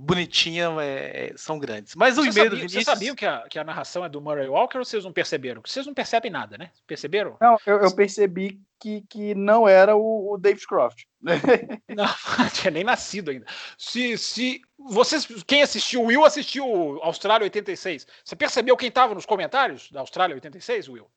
bonitinha 0.00 0.70
é, 0.80 1.32
são 1.36 1.58
grandes. 1.58 1.94
Mas 1.94 2.16
o 2.16 2.24
e-mail 2.24 2.48
do 2.48 2.56
Vinícius... 2.56 2.84
Vocês 2.84 2.86
sabiam 2.86 3.14
que 3.14 3.26
a, 3.26 3.46
que 3.48 3.58
a 3.58 3.64
narração 3.64 4.02
é 4.02 4.08
do 4.08 4.20
Murray 4.20 4.48
Walker 4.48 4.78
ou 4.78 4.84
vocês 4.84 5.04
não 5.04 5.12
perceberam? 5.12 5.60
Vocês 5.64 5.86
não 5.86 5.92
percebem 5.92 6.30
nada, 6.30 6.56
né? 6.56 6.70
Perceberam? 6.86 7.36
Não, 7.40 7.58
eu, 7.66 7.80
eu 7.82 7.94
percebi 7.94 8.58
que, 8.80 9.02
que 9.02 9.34
não 9.34 9.68
era 9.68 9.94
o, 9.94 10.32
o 10.32 10.38
David 10.38 10.66
Croft. 10.66 11.04
não, 11.88 12.06
não 12.06 12.48
tinha 12.54 12.70
nem 12.70 12.82
nascido 12.82 13.30
ainda. 13.30 13.44
Se, 13.76 14.16
se 14.16 14.62
vocês, 14.78 15.26
quem 15.46 15.62
assistiu, 15.62 16.02
Will 16.02 16.24
assistiu 16.24 16.64
Austrália 17.02 17.44
86. 17.44 18.06
Você 18.24 18.34
percebeu 18.34 18.76
quem 18.78 18.88
estava 18.88 19.14
nos 19.14 19.26
comentários 19.26 19.90
da 19.90 20.00
Austrália 20.00 20.34
86, 20.34 20.88
Will? 20.88 21.10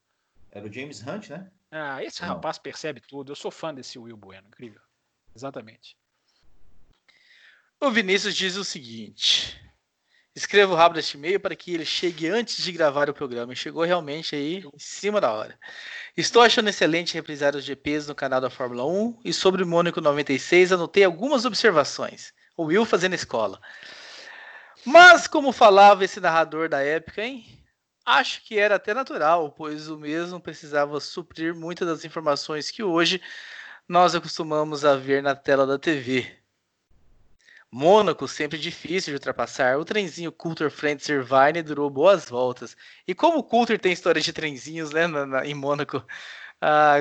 Era 0.51 0.67
o 0.67 0.71
James 0.71 1.01
Hunt, 1.01 1.29
né? 1.29 1.49
Ah, 1.71 2.03
esse 2.03 2.21
não. 2.21 2.29
rapaz 2.29 2.59
percebe 2.59 2.99
tudo. 2.99 3.31
Eu 3.31 3.35
sou 3.35 3.49
fã 3.49 3.73
desse 3.73 3.97
Will 3.97 4.17
Bueno, 4.17 4.47
incrível. 4.49 4.81
Exatamente. 5.33 5.95
O 7.83 7.91
Vinícius 7.91 8.33
diz 8.33 8.55
o 8.55 8.63
seguinte: 8.63 9.59
escreva 10.33 10.73
rápido 10.73 10.99
este 10.99 11.17
e-mail 11.17 11.37
para 11.37 11.53
que 11.53 11.73
ele 11.73 11.83
chegue 11.83 12.29
antes 12.29 12.63
de 12.63 12.71
gravar 12.71 13.09
o 13.09 13.13
programa. 13.13 13.53
Chegou 13.53 13.83
realmente 13.83 14.33
aí 14.33 14.63
em 14.73 14.79
cima 14.79 15.19
da 15.19 15.33
hora. 15.33 15.59
Estou 16.15 16.41
achando 16.41 16.69
excelente 16.69 17.13
reprisar 17.13 17.57
os 17.57 17.65
GPs 17.65 18.07
no 18.07 18.15
canal 18.15 18.39
da 18.39 18.49
Fórmula 18.49 18.85
1 18.85 19.19
e 19.25 19.33
sobre 19.33 19.63
o 19.63 19.67
Mônaco 19.67 19.99
96 19.99 20.71
anotei 20.71 21.03
algumas 21.03 21.43
observações. 21.43 22.31
O 22.55 22.67
Will 22.67 22.85
fazendo 22.85 23.15
escola. 23.15 23.59
Mas, 24.85 25.27
como 25.27 25.51
falava 25.51 26.05
esse 26.05 26.21
narrador 26.21 26.69
da 26.69 26.81
época, 26.81 27.21
hein? 27.21 27.45
Acho 28.05 28.45
que 28.45 28.57
era 28.57 28.75
até 28.75 28.93
natural, 28.93 29.51
pois 29.51 29.89
o 29.89 29.97
mesmo 29.97 30.39
precisava 30.39 31.01
suprir 31.01 31.53
muitas 31.53 31.85
das 31.85 32.05
informações 32.05 32.71
que 32.71 32.81
hoje 32.81 33.21
nós 33.89 34.15
acostumamos 34.15 34.85
a 34.85 34.95
ver 34.95 35.21
na 35.21 35.35
tela 35.35 35.67
da 35.67 35.77
TV. 35.77 36.42
Mônaco 37.73 38.27
sempre 38.27 38.59
difícil 38.59 39.11
de 39.11 39.15
ultrapassar. 39.15 39.79
O 39.79 39.83
trenzinho 39.83 40.31
Coulter 40.31 40.69
Frente 40.69 41.11
Irvine 41.11 41.63
durou 41.63 41.89
boas 41.89 42.29
voltas. 42.29 42.77
E 43.07 43.15
como 43.15 43.39
o 43.39 43.43
Coulter 43.43 43.79
tem 43.79 43.91
história 43.91 44.21
de 44.21 44.31
trenzinhos 44.31 44.91
né, 44.91 45.07
na, 45.07 45.25
na, 45.25 45.43
em 45.43 45.55
Mônaco, 45.55 46.05
ah, 46.61 46.97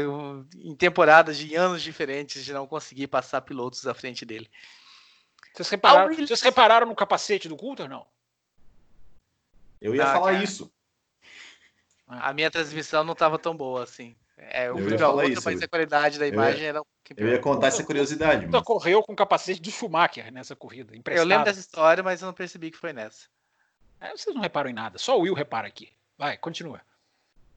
em 0.57 0.75
temporadas 0.75 1.37
de 1.37 1.55
anos 1.55 1.83
diferentes 1.83 2.43
de 2.43 2.55
não 2.55 2.67
conseguir 2.67 3.07
passar 3.09 3.43
pilotos 3.43 3.87
à 3.87 3.93
frente 3.93 4.25
dele. 4.25 4.51
Vocês 5.53 5.69
repararam, 5.69 6.09
Williams... 6.09 6.29
vocês 6.31 6.41
repararam 6.41 6.87
no 6.87 6.97
capacete 6.97 7.51
do 7.51 7.57
Coulter, 7.57 7.87
não? 7.87 8.07
Eu 9.79 9.95
ia 9.95 10.05
ah, 10.05 10.13
falar 10.15 10.33
cara. 10.33 10.43
isso. 10.43 10.73
A 12.07 12.33
minha 12.33 12.51
transmissão 12.51 13.05
não 13.05 13.13
estava 13.13 13.39
tão 13.39 13.55
boa 13.55 13.83
assim. 13.83 14.17
É, 14.37 14.69
eu, 14.69 14.79
eu 14.79 15.09
outra, 15.11 15.29
isso, 15.29 15.43
mas 15.45 15.63
a 15.63 15.69
qualidade 15.69 16.19
da 16.19 16.27
imagem 16.27 16.61
eu 16.61 16.65
ia, 16.65 16.69
era. 16.69 16.83
Eu 17.17 17.29
ia 17.29 17.39
contar 17.39 17.69
essa 17.69 17.85
curiosidade. 17.85 18.47
Mas... 18.47 18.63
correu 18.63 19.03
com 19.03 19.13
o 19.13 19.17
capacete 19.17 19.61
do 19.61 19.71
Schumacher 19.71 20.33
nessa 20.33 20.57
corrida. 20.57 20.95
Eu 21.11 21.25
lembro 21.25 21.45
dessa 21.45 21.61
história, 21.61 22.03
mas 22.03 22.23
eu 22.23 22.27
não 22.27 22.35
percebi 22.35 22.71
que 22.71 22.79
foi 22.79 22.93
nessa. 22.93 23.29
É, 24.01 24.11
vocês 24.11 24.35
não 24.35 24.43
reparam 24.43 24.69
em 24.69 24.75
nada, 24.75 24.99
só 24.99 25.17
o 25.17 25.23
Will 25.23 25.35
repara 25.35 25.69
aqui. 25.69 25.93
Vai, 26.19 26.37
continua. 26.37 26.81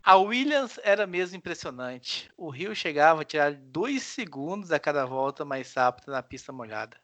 A 0.03 0.17
Williams 0.17 0.79
era 0.83 1.07
mesmo 1.07 1.37
impressionante. 1.37 2.29
O 2.37 2.51
Rio 2.51 2.75
chegava 2.75 3.23
a 3.23 3.25
tirar 3.25 3.53
dois 3.53 4.03
segundos 4.03 4.71
a 4.71 4.79
cada 4.79 5.03
volta 5.05 5.43
mais 5.43 5.73
rápida 5.73 6.11
na 6.11 6.21
pista 6.21 6.51
molhada. 6.51 6.95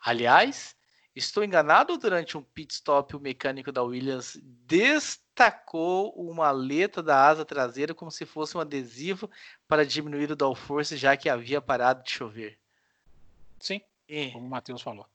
Aliás, 0.00 0.76
estou 1.14 1.42
enganado 1.42 1.98
durante 1.98 2.38
um 2.38 2.42
pit 2.42 2.74
stop 2.74 3.16
o 3.16 3.20
mecânico 3.20 3.72
da 3.72 3.82
Williams 3.82 4.38
des 4.42 5.20
tacou 5.34 6.12
uma 6.14 6.48
aleta 6.48 7.02
da 7.02 7.26
asa 7.26 7.44
traseira 7.44 7.94
como 7.94 8.10
se 8.10 8.26
fosse 8.26 8.56
um 8.56 8.60
adesivo 8.60 9.30
para 9.66 9.86
diminuir 9.86 10.30
o 10.30 10.36
downforce, 10.36 10.96
já 10.96 11.16
que 11.16 11.28
havia 11.28 11.60
parado 11.60 12.02
de 12.02 12.10
chover. 12.10 12.58
Sim, 13.58 13.80
como 14.32 14.46
o 14.46 14.50
Matheus 14.50 14.82
falou. 14.82 15.06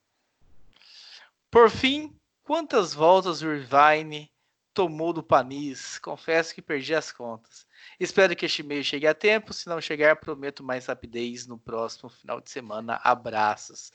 Por 1.51 1.69
fim, 1.69 2.17
quantas 2.43 2.93
voltas 2.93 3.41
o 3.41 3.51
Irvine 3.51 4.31
tomou 4.73 5.13
do 5.13 5.23
Panis? 5.23 5.99
Confesso 5.99 6.53
que 6.53 6.61
perdi 6.61 6.93
as 6.93 7.11
contas. 7.11 7.67
Espero 7.99 8.35
que 8.35 8.45
este 8.45 8.61
e-mail 8.61 8.83
chegue 8.83 9.07
a 9.07 9.13
tempo. 9.13 9.53
Se 9.53 9.67
não 9.67 9.81
chegar, 9.81 10.15
prometo 10.17 10.63
mais 10.63 10.87
rapidez 10.87 11.47
no 11.47 11.57
próximo 11.57 12.09
final 12.09 12.41
de 12.41 12.49
semana. 12.49 12.99
Abraços. 13.03 13.91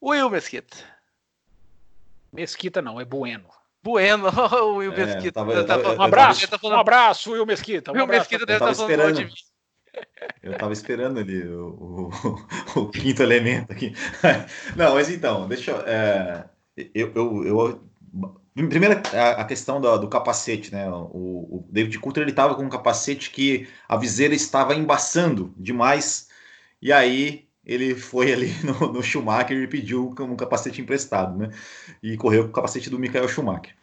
Will 0.00 0.30
Mesquita. 0.30 0.76
Mesquita 2.32 2.82
não, 2.82 3.00
é 3.00 3.04
Bueno. 3.04 3.61
Bueno, 3.82 4.28
o 4.62 4.76
Will 4.76 4.92
é, 4.92 5.06
Mesquita. 5.06 5.32
Tava, 5.32 5.64
tá 5.64 5.78
tava, 5.78 5.96
um 5.96 6.02
abraço, 6.02 6.46
falando... 6.46 6.76
um 6.76 6.80
abraço, 6.80 7.32
Will 7.32 7.46
Mesquita. 7.46 7.90
Um 7.90 7.94
Will 7.94 8.04
abraço, 8.04 8.20
Mesquita 8.20 8.46
deve 8.46 8.64
estar 8.64 8.86
falando 8.86 9.14
de 9.14 9.24
mim. 9.24 9.32
Eu 10.42 10.56
tava 10.56 10.72
esperando 10.72 11.18
ali 11.18 11.46
o, 11.46 12.10
o, 12.74 12.80
o, 12.80 12.88
quinto 12.88 13.22
elemento 13.22 13.72
aqui. 13.72 13.92
Não, 14.76 14.94
mas 14.94 15.10
então, 15.10 15.46
deixa 15.48 15.72
é, 15.86 16.44
eu, 16.94 17.12
eu, 17.14 17.44
eu, 17.44 17.84
Primeiro, 18.54 19.00
a, 19.14 19.44
questão 19.44 19.80
do, 19.80 19.96
do, 19.98 20.08
capacete, 20.08 20.72
né? 20.72 20.86
O, 20.90 21.58
o 21.58 21.68
David 21.70 21.98
Coulter 21.98 22.22
ele 22.22 22.32
tava 22.32 22.54
com 22.54 22.62
um 22.62 22.68
capacete 22.68 23.30
que 23.30 23.66
a 23.88 23.96
viseira 23.96 24.34
estava 24.34 24.74
embaçando 24.74 25.54
demais, 25.56 26.28
e 26.80 26.92
aí 26.92 27.48
ele 27.64 27.94
foi 27.94 28.32
ali 28.32 28.52
no, 28.64 28.92
no, 28.92 29.02
Schumacher 29.02 29.56
e 29.56 29.66
pediu 29.66 30.14
um 30.20 30.36
capacete 30.36 30.80
emprestado, 30.80 31.36
né? 31.38 31.50
E 32.02 32.16
correu 32.16 32.44
com 32.44 32.50
o 32.50 32.52
capacete 32.52 32.90
do 32.90 32.98
Michael 32.98 33.28
Schumacher. 33.28 33.74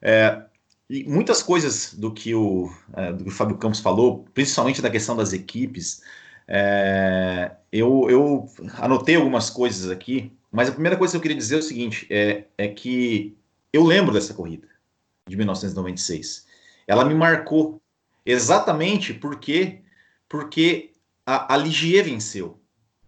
É, 0.00 0.42
e 0.88 1.04
muitas 1.04 1.42
coisas 1.42 1.94
do 1.94 2.12
que, 2.12 2.34
o, 2.34 2.70
é, 2.94 3.12
do 3.12 3.24
que 3.24 3.30
o 3.30 3.32
Fábio 3.32 3.56
Campos 3.56 3.80
falou, 3.80 4.26
principalmente 4.34 4.82
da 4.82 4.90
questão 4.90 5.16
das 5.16 5.32
equipes, 5.32 6.02
é, 6.46 7.52
eu, 7.72 8.06
eu, 8.10 8.48
anotei 8.74 9.16
algumas 9.16 9.48
coisas 9.48 9.90
aqui, 9.90 10.30
mas 10.50 10.68
a 10.68 10.72
primeira 10.72 10.96
coisa 10.96 11.12
que 11.12 11.16
eu 11.16 11.22
queria 11.22 11.36
dizer 11.36 11.56
é 11.56 11.58
o 11.58 11.62
seguinte: 11.62 12.06
é, 12.10 12.44
é 12.58 12.68
que 12.68 13.36
eu 13.72 13.84
lembro 13.84 14.12
dessa 14.12 14.34
corrida 14.34 14.68
de 15.26 15.36
1996. 15.36 16.46
Ela 16.86 17.04
me 17.04 17.14
marcou 17.14 17.80
exatamente 18.26 19.14
porque, 19.14 19.80
porque 20.28 20.90
a, 21.24 21.54
a 21.54 21.56
Ligier 21.56 22.04
venceu 22.04 22.60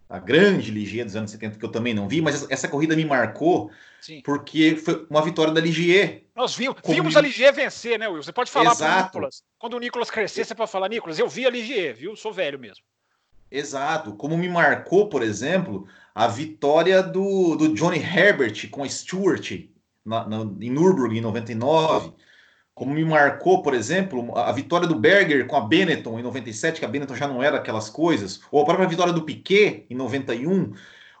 a 0.09 0.19
grande 0.19 0.71
Ligier 0.71 1.05
dos 1.05 1.15
anos 1.15 1.31
70, 1.31 1.57
que 1.57 1.65
eu 1.65 1.71
também 1.71 1.93
não 1.93 2.07
vi, 2.07 2.21
mas 2.21 2.49
essa 2.49 2.67
corrida 2.67 2.95
me 2.95 3.05
marcou 3.05 3.71
Sim. 3.99 4.21
porque 4.23 4.75
foi 4.75 5.05
uma 5.09 5.21
vitória 5.21 5.53
da 5.53 5.59
Ligier. 5.59 6.23
Nós 6.35 6.55
vimos, 6.55 6.77
vimos 6.85 7.17
a 7.17 7.21
Ligier 7.21 7.53
vencer, 7.53 7.97
né, 7.97 8.07
Will? 8.07 8.21
Você 8.21 8.31
pode 8.31 8.51
falar 8.51 8.75
para 8.75 8.99
o 8.99 9.03
Nicolas. 9.03 9.43
Quando 9.57 9.75
o 9.75 9.79
Nicolas 9.79 10.11
crescer, 10.11 10.45
você 10.45 10.53
pode 10.53 10.71
falar, 10.71 10.89
Nicolas, 10.89 11.17
eu 11.17 11.27
vi 11.27 11.45
a 11.45 11.49
Ligier, 11.49 11.95
viu? 11.95 12.15
Sou 12.15 12.31
velho 12.31 12.59
mesmo. 12.59 12.83
Exato. 13.49 14.13
Como 14.13 14.37
me 14.37 14.47
marcou, 14.47 15.09
por 15.09 15.23
exemplo, 15.23 15.87
a 16.13 16.27
vitória 16.27 17.01
do, 17.01 17.55
do 17.55 17.73
Johnny 17.73 17.99
Herbert 17.99 18.69
com 18.69 18.83
a 18.83 18.89
Stewart 18.89 19.51
na, 20.05 20.27
na, 20.27 20.37
em 20.61 20.69
Nürburgring 20.69 21.17
em 21.17 21.21
99 21.21 22.13
como 22.75 22.93
me 22.93 23.05
marcou, 23.05 23.63
por 23.63 23.73
exemplo, 23.73 24.37
a 24.37 24.51
vitória 24.51 24.85
do 24.85 24.99
Berger 24.99 25.47
com 25.47 25.55
a 25.55 25.61
Benetton 25.61 26.19
em 26.19 26.23
97, 26.23 26.79
que 26.79 26.85
a 26.85 26.89
Benetton 26.89 27.15
já 27.15 27.25
não 27.25 27.41
era 27.41 27.55
aquelas 27.55 27.89
coisas, 27.89 28.41
ou 28.51 28.61
a 28.61 28.65
própria 28.65 28.85
vitória 28.85 29.13
do 29.13 29.23
Piquet 29.23 29.85
em 29.89 29.95
91, 29.95 30.73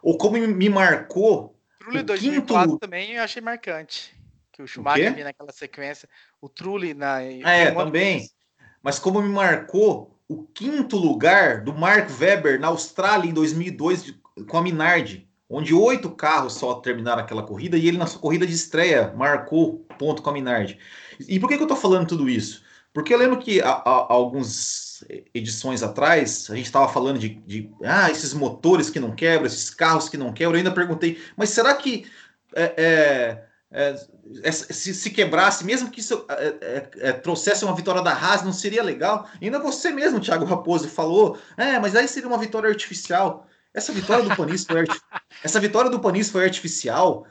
ou 0.03 0.17
como 0.17 0.37
me 0.37 0.69
marcou. 0.69 1.57
Trulli 1.79 2.03
2004 2.03 2.67
quinto... 2.67 2.79
também 2.79 3.13
eu 3.13 3.23
achei 3.23 3.41
marcante. 3.41 4.13
Que 4.51 4.61
o 4.61 4.67
Schumacher 4.67 5.13
vinha 5.13 5.25
naquela 5.25 5.51
sequência, 5.53 6.09
o 6.41 6.49
Trulli 6.49 6.93
na. 6.93 7.21
É, 7.21 7.71
também. 7.71 8.29
Mas 8.83 8.99
como 8.99 9.21
me 9.21 9.29
marcou 9.29 10.19
o 10.27 10.43
quinto 10.43 10.97
lugar 10.97 11.61
do 11.61 11.73
Mark 11.73 12.09
Webber 12.19 12.59
na 12.59 12.67
Austrália 12.67 13.29
em 13.29 13.33
2002 13.33 14.13
com 14.47 14.57
a 14.57 14.61
Minardi, 14.61 15.27
onde 15.49 15.73
oito 15.73 16.09
carros 16.09 16.53
só 16.53 16.75
terminaram 16.75 17.21
aquela 17.21 17.43
corrida 17.43 17.77
e 17.77 17.87
ele 17.87 17.97
na 17.97 18.07
sua 18.07 18.19
corrida 18.19 18.45
de 18.45 18.53
estreia 18.53 19.13
marcou 19.15 19.85
ponto 19.97 20.21
com 20.21 20.29
a 20.29 20.33
Minardi. 20.33 20.79
E 21.19 21.39
por 21.39 21.47
que, 21.47 21.55
que 21.55 21.61
eu 21.61 21.67
estou 21.67 21.77
falando 21.77 22.07
tudo 22.07 22.29
isso? 22.29 22.63
Porque 22.93 23.13
eu 23.13 23.17
lembro 23.17 23.39
que 23.39 23.61
há, 23.61 23.81
algumas 23.85 25.03
edições 25.33 25.83
atrás, 25.83 26.47
a 26.49 26.55
gente 26.55 26.65
estava 26.65 26.87
falando 26.87 27.19
de, 27.19 27.29
de, 27.45 27.69
ah, 27.83 28.09
esses 28.09 28.33
motores 28.33 28.89
que 28.89 29.01
não 29.01 29.11
quebram, 29.11 29.45
esses 29.45 29.69
carros 29.69 30.07
que 30.07 30.17
não 30.17 30.31
quebram. 30.31 30.53
Eu 30.53 30.59
ainda 30.59 30.71
perguntei, 30.71 31.21
mas 31.35 31.49
será 31.49 31.73
que 31.73 32.05
é, 32.55 32.73
é, 32.77 33.97
é, 34.41 34.51
se, 34.51 34.93
se, 34.93 35.09
quebrasse, 35.09 35.65
mesmo 35.65 35.91
que 35.91 35.99
isso 35.99 36.25
é, 36.29 36.47
é, 36.61 36.89
é, 37.09 37.11
trouxesse 37.11 37.65
uma 37.65 37.75
vitória 37.75 38.01
da 38.01 38.13
Haas, 38.13 38.43
não 38.43 38.53
seria 38.53 38.81
legal? 38.81 39.27
E 39.41 39.45
ainda 39.45 39.59
você 39.59 39.91
mesmo, 39.91 40.21
Thiago 40.21 40.45
Raposo, 40.45 40.87
falou, 40.87 41.37
é, 41.57 41.77
mas 41.77 41.95
aí 41.97 42.07
seria 42.07 42.29
uma 42.29 42.37
vitória 42.37 42.69
artificial. 42.69 43.45
Essa 43.73 43.91
vitória 43.91 44.23
do 44.23 44.33
Panis 44.33 44.63
foi, 44.63 44.85
essa 45.43 45.59
vitória 45.59 45.91
do 45.91 45.99
Panis 45.99 46.29
foi 46.29 46.45
artificial 46.45 47.27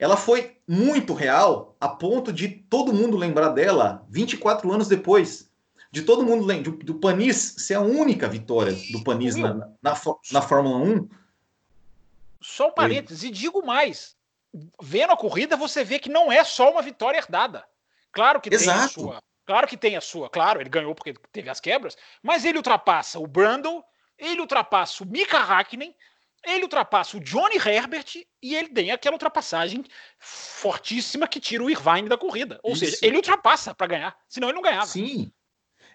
ela 0.00 0.16
foi 0.16 0.56
muito 0.66 1.12
real 1.12 1.76
a 1.78 1.86
ponto 1.86 2.32
de 2.32 2.48
todo 2.48 2.92
mundo 2.92 3.18
lembrar 3.18 3.50
dela 3.50 4.06
24 4.08 4.72
anos 4.72 4.88
depois. 4.88 5.50
De 5.92 6.02
todo 6.02 6.24
mundo 6.24 6.46
lembrar 6.46 6.72
do 6.72 6.94
Panis 6.94 7.56
ser 7.58 7.74
a 7.74 7.80
única 7.80 8.26
vitória 8.26 8.72
do 8.92 9.04
Panis 9.04 9.36
na, 9.36 9.54
na, 9.82 9.94
na, 10.32 10.40
Fórmula 10.40 10.78
1. 10.78 11.08
Só 12.40 12.68
um 12.68 12.72
parênteses, 12.72 13.24
e 13.24 13.30
digo 13.30 13.64
mais: 13.66 14.16
vendo 14.80 15.12
a 15.12 15.16
corrida, 15.16 15.54
você 15.54 15.84
vê 15.84 15.98
que 15.98 16.08
não 16.08 16.32
é 16.32 16.42
só 16.44 16.70
uma 16.70 16.80
vitória 16.80 17.18
herdada. 17.18 17.64
Claro 18.10 18.40
que 18.40 18.48
Exato. 18.48 18.78
tem 18.78 18.84
a 18.84 18.88
sua. 18.88 19.22
Claro 19.44 19.66
que 19.66 19.76
tem 19.76 19.96
a 19.96 20.00
sua, 20.00 20.30
claro, 20.30 20.60
ele 20.60 20.70
ganhou 20.70 20.94
porque 20.94 21.12
teve 21.32 21.50
as 21.50 21.58
quebras, 21.58 21.96
mas 22.22 22.44
ele 22.44 22.56
ultrapassa 22.56 23.18
o 23.18 23.26
Brandon, 23.26 23.82
ele 24.16 24.40
ultrapassa 24.40 25.02
o 25.02 25.06
Mika 25.06 25.38
Hakkinen, 25.38 25.92
ele 26.46 26.62
ultrapassa 26.62 27.16
o 27.16 27.20
Johnny 27.20 27.56
Herbert 27.56 28.06
e 28.42 28.54
ele 28.54 28.68
tem 28.68 28.90
aquela 28.90 29.14
ultrapassagem 29.14 29.84
fortíssima 30.18 31.28
que 31.28 31.40
tira 31.40 31.62
o 31.62 31.70
Irvine 31.70 32.08
da 32.08 32.16
corrida. 32.16 32.58
Ou 32.62 32.72
Isso. 32.72 32.84
seja, 32.84 32.98
ele 33.02 33.16
ultrapassa 33.16 33.74
para 33.74 33.86
ganhar, 33.86 34.16
senão 34.28 34.48
ele 34.48 34.56
não 34.56 34.62
ganhava. 34.62 34.86
Sim. 34.86 35.32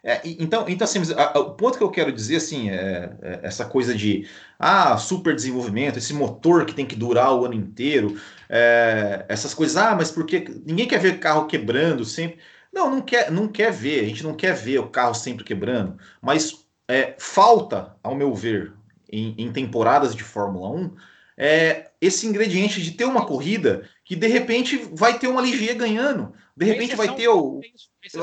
É, 0.04 0.22
então, 0.24 0.66
então 0.70 0.86
assim, 0.86 1.02
a, 1.16 1.36
a, 1.36 1.40
o 1.40 1.56
ponto 1.56 1.80
que 1.80 1.84
eu 1.84 1.90
quero 1.90 2.12
dizer 2.12 2.36
assim 2.36 2.70
é, 2.70 3.18
é, 3.24 3.40
essa 3.42 3.66
coisa 3.66 3.96
de 3.96 4.30
ah, 4.60 4.96
super 4.98 5.34
desenvolvimento, 5.34 5.98
esse 5.98 6.14
motor 6.14 6.64
que 6.64 6.76
tem 6.76 6.86
que 6.86 6.96
durar 6.96 7.34
o 7.34 7.44
ano 7.44 7.56
inteiro, 7.56 8.22
é, 8.48 9.26
essas 9.28 9.56
coisas, 9.56 9.76
ah, 9.78 9.96
mas 9.96 10.12
porque 10.12 10.46
ninguém 10.64 10.88
quer 10.88 11.00
ver 11.00 11.20
carro 11.20 11.48
quebrando 11.48 12.06
sempre. 12.06 12.38
Não, 12.72 12.92
não 12.92 13.02
quer, 13.02 13.32
não 13.32 13.48
quer 13.48 13.72
ver, 13.72 14.02
a 14.02 14.08
gente 14.08 14.24
não 14.24 14.36
quer 14.36 14.54
ver 14.54 14.78
o 14.78 14.90
carro 14.90 15.16
sempre 15.16 15.44
quebrando, 15.44 15.98
mas 16.22 16.68
é, 16.88 17.16
falta, 17.18 17.96
ao 18.04 18.14
meu 18.14 18.34
ver, 18.36 18.74
em, 19.16 19.36
em 19.38 19.52
temporadas 19.52 20.14
de 20.14 20.24
Fórmula 20.24 20.70
1 20.70 20.96
é 21.38 21.92
esse 22.00 22.28
ingrediente 22.28 22.82
de 22.82 22.92
ter 22.92 23.06
uma 23.06 23.26
corrida 23.26 23.90
que 24.04 24.16
de 24.16 24.28
repente 24.28 24.78
vai 24.94 25.18
ter 25.18 25.28
uma 25.28 25.42
Ligier 25.42 25.76
ganhando, 25.76 26.34
de 26.56 26.66
repente 26.66 26.96
vai 26.96 27.14
ter 27.14 27.28
o. 27.28 27.60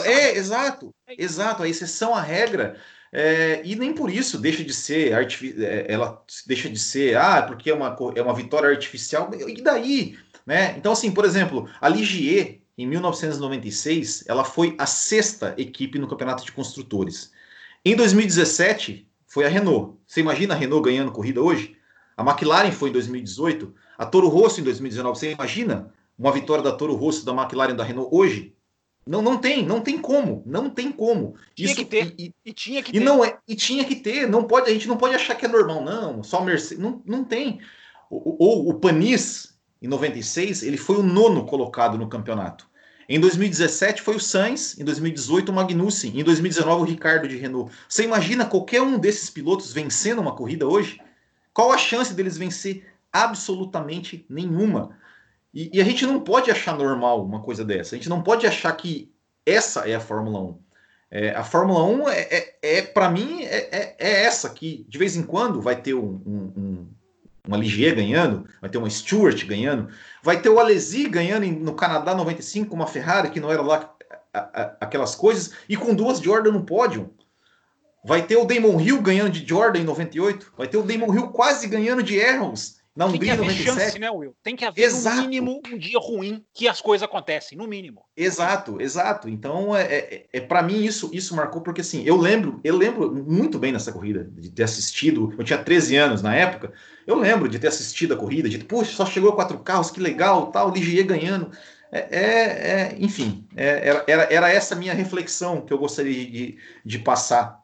É, 0.05 0.37
exato, 0.37 0.95
exato, 1.09 1.63
a 1.63 1.69
exceção 1.69 2.15
à 2.15 2.21
regra. 2.21 2.79
É, 3.15 3.61
e 3.63 3.77
nem 3.77 3.93
por 3.93 4.11
isso 4.11 4.39
deixa 4.39 4.65
de 4.65 4.73
ser 4.73 5.13
é, 5.13 5.87
ela 5.87 6.25
deixa 6.47 6.71
de 6.71 6.79
ser 6.79 7.15
ah 7.15 7.43
porque 7.43 7.69
é 7.69 7.75
uma, 7.75 7.95
é 8.17 8.23
uma 8.23 8.35
vitória 8.35 8.71
artificial 8.71 9.31
e 9.35 9.61
daí 9.61 10.17
né? 10.47 10.75
Então 10.79 10.93
assim 10.93 11.13
por 11.13 11.27
exemplo 11.27 11.69
a 11.79 11.91
Ligier 11.91 12.63
em 12.79 12.87
1996 12.87 14.25
ela 14.27 14.45
foi 14.45 14.75
a 14.79 14.87
sexta 14.87 15.55
equipe 15.59 15.99
no 15.99 16.09
campeonato 16.09 16.43
de 16.43 16.53
construtores. 16.53 17.31
Em 17.85 17.95
2017 17.95 19.12
foi 19.33 19.47
a 19.47 19.49
Renault. 19.49 19.97
Você 20.07 20.21
imagina 20.21 20.53
a 20.53 20.57
Renault 20.57 20.85
ganhando 20.85 21.11
corrida 21.11 21.41
hoje? 21.41 21.75
A 22.15 22.23
McLaren 22.23 22.71
foi 22.71 22.91
em 22.91 22.93
2018, 22.93 23.75
a 23.97 24.05
Toro 24.05 24.29
Rosso 24.29 24.61
em 24.61 24.63
2019. 24.63 25.19
Você 25.19 25.33
imagina 25.33 25.91
uma 26.19 26.31
vitória 26.31 26.63
da 26.63 26.71
Toro 26.71 26.95
Rosso, 26.95 27.25
da 27.25 27.33
McLaren, 27.33 27.75
da 27.75 27.83
Renault 27.83 28.15
hoje? 28.15 28.55
Não, 29.07 29.23
não 29.23 29.39
tem, 29.39 29.65
não 29.65 29.81
tem 29.81 29.97
como, 29.97 30.43
não 30.45 30.69
tem 30.69 30.93
como. 30.93 31.35
Tinha 31.55 31.67
Isso, 31.67 31.77
que 31.77 31.85
ter. 31.87 32.15
E, 32.19 32.35
e, 32.45 32.53
tinha 32.53 32.83
que 32.83 32.91
e 32.91 32.93
ter. 32.93 33.01
Não 33.01 33.25
é, 33.25 33.39
e 33.49 33.57
tinha 33.57 33.87
que 33.87 33.97
ter. 33.97 34.29
Não 34.29 34.45
pode, 34.45 34.69
a 34.69 34.73
gente 34.75 34.87
não 34.87 34.99
pode 34.99 35.15
achar 35.15 35.35
que 35.35 35.47
é 35.47 35.49
normal, 35.49 35.83
não. 35.83 36.23
Só 36.23 36.45
Mercedes, 36.45 36.79
não, 36.79 37.01
não 37.07 37.25
tem. 37.25 37.59
O, 38.11 38.69
o, 38.69 38.69
o 38.69 38.75
Panis 38.75 39.59
em 39.81 39.89
96, 39.89 40.63
ele 40.63 40.77
foi 40.77 40.97
o 40.97 41.03
nono 41.03 41.47
colocado 41.47 41.97
no 41.97 42.07
campeonato. 42.07 42.69
Em 43.09 43.21
2017 43.21 44.03
foi 44.03 44.17
o 44.17 44.21
Sainz, 44.21 44.79
em 44.79 44.85
2018 44.85 45.51
o 45.51 45.55
Magnussen, 45.55 46.19
em 46.19 46.25
2019 46.25 46.83
o 46.83 46.85
Ricardo 46.85 47.29
de 47.29 47.37
Renault. 47.37 47.73
Você 47.89 48.05
imagina 48.05 48.45
qualquer 48.45 48.83
um 48.83 48.99
desses 48.99 49.29
pilotos 49.29 49.73
vencendo 49.73 50.21
uma 50.21 50.35
corrida 50.35 50.67
hoje? 50.67 51.01
Qual 51.53 51.73
a 51.73 51.79
chance 51.79 52.15
deles 52.15 52.37
vencer? 52.37 52.87
Absolutamente 53.13 54.25
nenhuma. 54.29 54.97
E, 55.53 55.71
e, 55.75 55.81
a 55.81 55.85
gente 55.85 56.07
não 56.07 56.21
pode 56.21 56.51
achar 56.51 56.77
normal 56.77 57.25
uma 57.25 57.43
coisa 57.43 57.65
dessa. 57.65 57.95
A 57.95 57.99
gente 57.99 58.09
não 58.09 58.23
pode 58.23 58.47
achar 58.47 58.73
que 58.73 59.13
essa 59.45 59.89
é 59.89 59.95
a 59.95 60.01
Fórmula 60.01 60.41
1. 60.41 60.59
É, 61.11 61.31
a 61.33 61.45
Fórmula 61.45 61.85
1 61.85 62.09
é, 62.09 62.21
é, 62.21 62.59
é 62.63 62.83
para 62.83 63.11
mim, 63.11 63.43
é, 63.43 63.69
é, 63.71 63.97
é, 63.99 64.25
essa 64.25 64.49
que 64.49 64.87
de 64.89 64.97
vez 64.97 65.15
em 65.15 65.23
quando 65.23 65.61
vai 65.61 65.77
ter 65.77 65.93
um, 65.93 66.23
um, 66.25 66.53
um, 66.57 66.89
uma 67.47 67.59
Ligier 67.59 67.95
ganhando, 67.95 68.49
vai 68.63 68.71
ter 68.71 68.79
uma 68.79 68.89
Stewart 68.89 69.45
ganhando, 69.45 69.91
vai 70.23 70.41
ter 70.41 70.49
o 70.49 70.59
Alesi 70.59 71.09
ganhando 71.09 71.47
no 71.47 71.75
Canadá 71.75 72.15
95 72.15 72.71
com 72.71 72.77
uma 72.77 72.87
Ferrari 72.87 73.31
que 73.31 73.41
não 73.41 73.51
era 73.51 73.63
lá 73.63 73.95
aquelas 74.81 75.15
coisas, 75.15 75.53
e 75.69 75.77
com 75.77 75.95
duas 75.95 76.19
Jordan 76.19 76.53
no 76.53 76.65
pódio. 76.65 77.13
Vai 78.05 78.23
ter 78.23 78.37
o 78.37 78.45
Damon 78.45 78.81
Hill 78.81 79.01
ganhando 79.03 79.31
de 79.31 79.47
Jordan 79.47 79.81
em 79.81 79.85
98, 79.85 80.53
vai 80.57 80.67
ter 80.67 80.77
o 80.77 80.83
Damon 80.83 81.15
Hill 81.15 81.29
quase 81.29 81.67
ganhando 81.69 82.03
de 82.03 82.21
Arrows 82.21 82.82
na 82.95 83.07
Hungria 83.07 83.37
Tem 83.37 83.47
que 83.47 83.53
haver 83.53 83.65
97. 83.65 83.85
chance, 83.85 83.99
né, 83.99 84.11
Will? 84.11 84.37
Tem 84.43 84.55
que 84.55 84.65
haver 84.67 84.83
exato. 84.83 85.17
no 85.17 85.23
mínimo 85.23 85.63
um 85.67 85.79
dia 85.79 85.99
ruim 85.99 86.45
que 86.53 86.69
as 86.69 86.81
coisas 86.81 87.03
acontecem, 87.03 87.57
no 87.57 87.67
mínimo. 87.67 88.05
Exato, 88.15 88.81
exato. 88.81 89.31
Então, 89.31 89.75
é, 89.75 89.83
é, 89.83 90.27
é 90.31 90.41
para 90.41 90.63
mim 90.63 90.85
isso 90.85 91.11
isso 91.13 91.35
marcou 91.35 91.63
porque 91.63 91.81
assim, 91.81 92.05
eu 92.05 92.17
lembro, 92.17 92.61
eu 92.63 92.77
lembro 92.77 93.11
muito 93.11 93.59
bem 93.59 93.73
nessa 93.73 93.93
corrida 93.93 94.25
de 94.25 94.51
ter 94.51 94.65
assistido, 94.65 95.35
eu 95.39 95.45
tinha 95.45 95.59
13 95.59 95.97
anos 95.97 96.23
na 96.23 96.35
época. 96.35 96.73
Eu 97.07 97.17
lembro 97.17 97.49
de 97.49 97.59
ter 97.59 97.69
assistido 97.69 98.13
a 98.13 98.17
corrida, 98.17 98.49
de, 98.49 98.59
puxa, 98.59 98.93
só 98.93 99.07
chegou 99.07 99.33
quatro 99.33 99.59
carros, 99.59 99.91
que 99.91 99.99
legal, 99.99 100.49
tal, 100.49 100.71
Ligier 100.71 101.07
ganhando. 101.07 101.51
É, 101.91 101.99
é, 102.11 102.21
é 102.21 102.97
enfim, 102.99 103.47
é, 103.57 104.05
era, 104.07 104.29
era, 104.31 104.53
essa 104.53 104.77
minha 104.77 104.95
reflexão 104.95 105.63
que 105.63 105.73
eu 105.73 105.79
gostaria 105.79 106.27
de, 106.27 106.59
de 106.85 106.99
passar, 106.99 107.59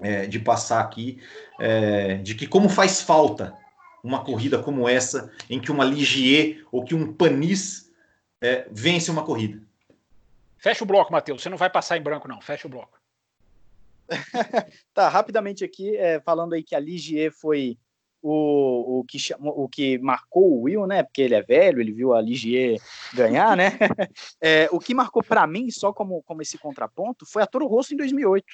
é, 0.00 0.26
de 0.26 0.38
passar 0.38 0.80
aqui, 0.80 1.18
é, 1.60 2.16
de 2.16 2.34
que 2.34 2.46
como 2.46 2.68
faz 2.68 3.00
falta 3.00 3.54
uma 4.04 4.22
corrida 4.22 4.62
como 4.62 4.86
essa, 4.86 5.32
em 5.48 5.58
que 5.58 5.72
uma 5.72 5.82
Ligier 5.84 6.62
ou 6.70 6.84
que 6.84 6.94
um 6.94 7.10
Panis 7.10 7.90
é, 8.38 8.68
vence 8.70 9.10
uma 9.10 9.24
corrida. 9.24 9.62
Fecha 10.58 10.84
o 10.84 10.86
bloco, 10.86 11.10
Matheus. 11.10 11.42
Você 11.42 11.48
não 11.48 11.56
vai 11.56 11.70
passar 11.70 11.96
em 11.96 12.02
branco, 12.02 12.28
não. 12.28 12.40
Fecha 12.40 12.68
o 12.68 12.70
bloco. 12.70 13.00
tá, 14.92 15.08
rapidamente 15.08 15.64
aqui, 15.64 15.96
é, 15.96 16.20
falando 16.20 16.52
aí 16.52 16.62
que 16.62 16.74
a 16.74 16.78
Ligier 16.78 17.32
foi 17.32 17.78
o, 18.20 19.00
o, 19.00 19.04
que, 19.04 19.18
o 19.40 19.68
que 19.68 19.98
marcou 19.98 20.52
o 20.52 20.62
Will, 20.62 20.86
né? 20.86 21.02
Porque 21.02 21.22
ele 21.22 21.34
é 21.34 21.42
velho, 21.42 21.80
ele 21.80 21.92
viu 21.92 22.12
a 22.12 22.20
Ligier 22.20 22.78
ganhar, 23.14 23.56
né? 23.56 23.78
É, 24.40 24.68
o 24.70 24.78
que 24.78 24.94
marcou 24.94 25.22
para 25.22 25.46
mim, 25.46 25.70
só 25.70 25.90
como, 25.94 26.22
como 26.24 26.42
esse 26.42 26.58
contraponto, 26.58 27.24
foi 27.24 27.42
a 27.42 27.46
Toro 27.46 27.66
Rosso 27.66 27.94
em 27.94 27.96
2008 27.96 28.44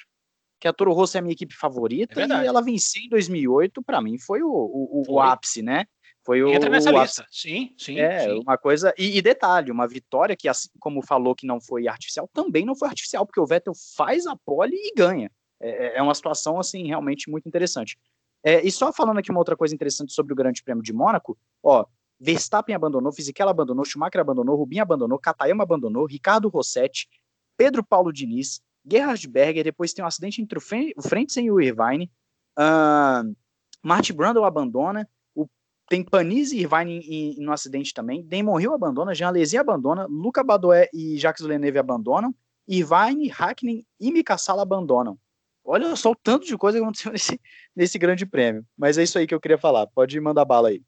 que 0.61 0.67
a 0.67 0.73
Toro 0.73 0.93
Rosso 0.93 1.17
é 1.17 1.19
a 1.19 1.21
minha 1.23 1.33
equipe 1.33 1.55
favorita 1.55 2.21
é 2.21 2.27
e 2.27 2.45
ela 2.45 2.61
venceu 2.61 3.01
em 3.01 3.09
2008, 3.09 3.81
para 3.81 3.99
mim 3.99 4.19
foi 4.19 4.43
o, 4.43 4.47
o, 4.47 5.03
o, 5.07 5.19
ápice, 5.19 5.63
né? 5.63 5.87
Foi 6.23 6.39
Entra 6.53 6.69
o, 6.69 6.71
nessa 6.71 6.91
o 6.91 7.01
lista, 7.01 7.25
sim, 7.31 7.73
sim. 7.75 7.99
É, 7.99 8.25
sim. 8.25 8.39
uma 8.39 8.59
coisa. 8.59 8.93
E, 8.95 9.17
e, 9.17 9.21
detalhe, 9.23 9.71
uma 9.71 9.87
vitória 9.87 10.35
que, 10.35 10.47
assim 10.47 10.69
como 10.79 11.01
falou 11.01 11.33
que 11.33 11.47
não 11.47 11.59
foi 11.59 11.87
artificial, 11.87 12.29
também 12.31 12.63
não 12.63 12.75
foi 12.75 12.89
artificial, 12.89 13.25
porque 13.25 13.39
o 13.39 13.45
Vettel 13.45 13.73
faz 13.97 14.27
a 14.27 14.35
pole 14.35 14.75
e 14.75 14.93
ganha. 14.95 15.31
É, 15.59 15.69
é, 15.69 15.97
é 15.97 16.01
uma 16.01 16.13
situação, 16.13 16.59
assim, 16.59 16.85
realmente 16.85 17.27
muito 17.27 17.49
interessante. 17.49 17.97
É, 18.43 18.61
e 18.63 18.71
só 18.71 18.93
falando 18.93 19.17
aqui 19.17 19.31
uma 19.31 19.39
outra 19.39 19.57
coisa 19.57 19.73
interessante 19.73 20.13
sobre 20.13 20.31
o 20.31 20.35
Grande 20.35 20.61
Prêmio 20.61 20.83
de 20.83 20.93
Mônaco, 20.93 21.35
ó, 21.63 21.87
Verstappen 22.19 22.75
abandonou, 22.75 23.11
Fisichella 23.11 23.49
abandonou, 23.49 23.83
Schumacher 23.83 24.21
abandonou, 24.21 24.55
Rubinho 24.55 24.83
abandonou, 24.83 25.17
Katayama 25.17 25.63
abandonou, 25.63 26.05
Ricardo 26.05 26.49
Rossetti, 26.49 27.09
Pedro 27.57 27.83
Paulo 27.83 28.13
Diniz, 28.13 28.61
Gerhard 28.85 29.27
Berger, 29.27 29.63
depois 29.63 29.93
tem 29.93 30.03
um 30.03 30.07
acidente 30.07 30.41
entre 30.41 30.57
o 30.57 30.61
Frentzen 31.01 31.45
e 31.45 31.51
o 31.51 31.61
Irvine. 31.61 32.11
Uh, 32.57 33.35
Martin 33.83 34.13
Brundle 34.13 34.45
abandona. 34.45 35.07
O, 35.35 35.47
tem 35.87 36.03
Panizzi 36.03 36.57
e 36.57 36.61
Irvine 36.61 37.35
no 37.39 37.51
acidente 37.51 37.93
também. 37.93 38.25
Damon 38.25 38.59
Hill 38.59 38.73
abandona. 38.73 39.13
Jean 39.13 39.27
Alesi 39.27 39.57
abandona. 39.57 40.05
Luca 40.07 40.43
Badoé 40.43 40.89
e 40.93 41.17
Jacques 41.17 41.45
Villeneuve 41.45 41.79
abandonam. 41.79 42.33
Irvine, 42.67 43.27
Hackney 43.27 43.85
e 43.99 44.11
Mika 44.11 44.37
Sala 44.37 44.61
abandonam. 44.61 45.17
Olha 45.63 45.95
só 45.95 46.11
o 46.11 46.15
tanto 46.15 46.45
de 46.45 46.57
coisa 46.57 46.77
que 46.77 46.83
aconteceu 46.83 47.11
nesse, 47.13 47.39
nesse 47.75 47.99
grande 47.99 48.25
prêmio. 48.25 48.65
Mas 48.77 48.97
é 48.97 49.03
isso 49.03 49.17
aí 49.17 49.27
que 49.27 49.35
eu 49.35 49.39
queria 49.39 49.57
falar. 49.57 49.87
Pode 49.87 50.19
mandar 50.19 50.45
bala 50.45 50.69
aí. 50.69 50.81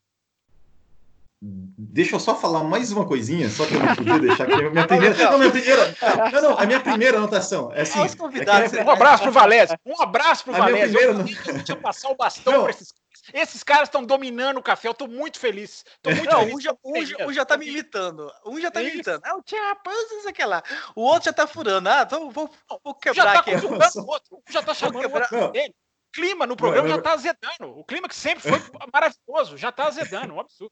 Deixa 1.45 2.15
eu 2.15 2.19
só 2.21 2.35
falar 2.35 2.63
mais 2.63 2.91
uma 2.93 3.05
coisinha, 3.05 3.49
só 3.49 3.65
que 3.65 3.73
eu 3.73 3.79
não 3.81 3.95
podia 3.95 4.19
deixar 4.19 4.43
aqui. 4.45 4.55
Minha 4.71 4.87
primeira, 4.87 5.31
não, 5.31 5.37
minha 5.37 5.51
primeira, 5.51 5.95
não, 6.31 6.41
não, 6.41 6.57
a 6.57 6.65
minha 6.65 6.79
primeira 6.79 7.17
anotação 7.17 7.69
é 7.73 7.81
assim. 7.81 7.99
É 7.99 8.83
um 8.83 8.89
abraço 8.89 9.23
pro 9.23 9.31
Valese, 9.31 9.75
um 9.85 10.01
abraço 10.01 10.43
pro 10.45 10.53
Valese. 10.53 10.95
Primeira... 10.95 11.29
Eu, 11.47 11.63
eu 11.67 11.75
passar 11.81 12.09
o 12.09 12.15
bastão 12.15 12.61
para 12.61 12.69
esses 12.69 12.93
Esses 13.33 13.61
caras 13.61 13.89
estão 13.89 14.05
dominando 14.05 14.57
o 14.57 14.63
café. 14.63 14.87
Eu 14.87 14.93
tô 14.93 15.05
muito 15.05 15.37
feliz. 15.37 15.83
Tô 16.01 16.11
muito 16.11 16.29
não, 16.29 16.39
feliz. 16.39 16.55
Um 16.55 16.61
já, 16.61 16.71
um, 16.83 17.05
já, 17.05 17.25
um 17.27 17.33
já 17.33 17.45
tá 17.45 17.57
me 17.57 17.67
imitando. 17.67 18.31
Um 18.45 18.59
já 18.61 18.71
tá 18.71 18.79
me 18.79 18.89
imitando. 18.89 19.21
Ah, 19.25 19.35
o 19.35 19.41
Tia 19.41 19.61
Raposo, 19.67 20.19
isso 20.19 20.29
aqui 20.29 20.45
lá. 20.45 20.63
O 20.95 21.01
outro 21.01 21.25
já 21.25 21.33
tá 21.33 21.45
furando. 21.45 21.89
Ah, 21.89 22.03
então 22.05 22.31
vou, 22.31 22.49
vou 22.83 22.95
quebrar 22.95 23.25
já 23.25 23.33
tá 23.33 23.39
aqui. 23.39 23.65
O 23.65 24.05
outro, 24.07 24.41
já 24.49 24.63
tá 24.63 24.73
chamando 24.73 25.07
o 25.07 25.13
outro 25.13 25.51
dele. 25.51 25.75
Clima 26.13 26.45
no 26.45 26.55
programa 26.55 26.87
já 26.87 27.01
tá 27.01 27.13
azedando. 27.13 27.77
O 27.77 27.83
clima 27.83 28.07
que 28.07 28.15
sempre 28.15 28.47
foi 28.47 28.61
maravilhoso, 28.93 29.57
já 29.57 29.71
tá 29.71 29.87
azedando. 29.87 30.33
Um 30.33 30.39
absurdo. 30.39 30.71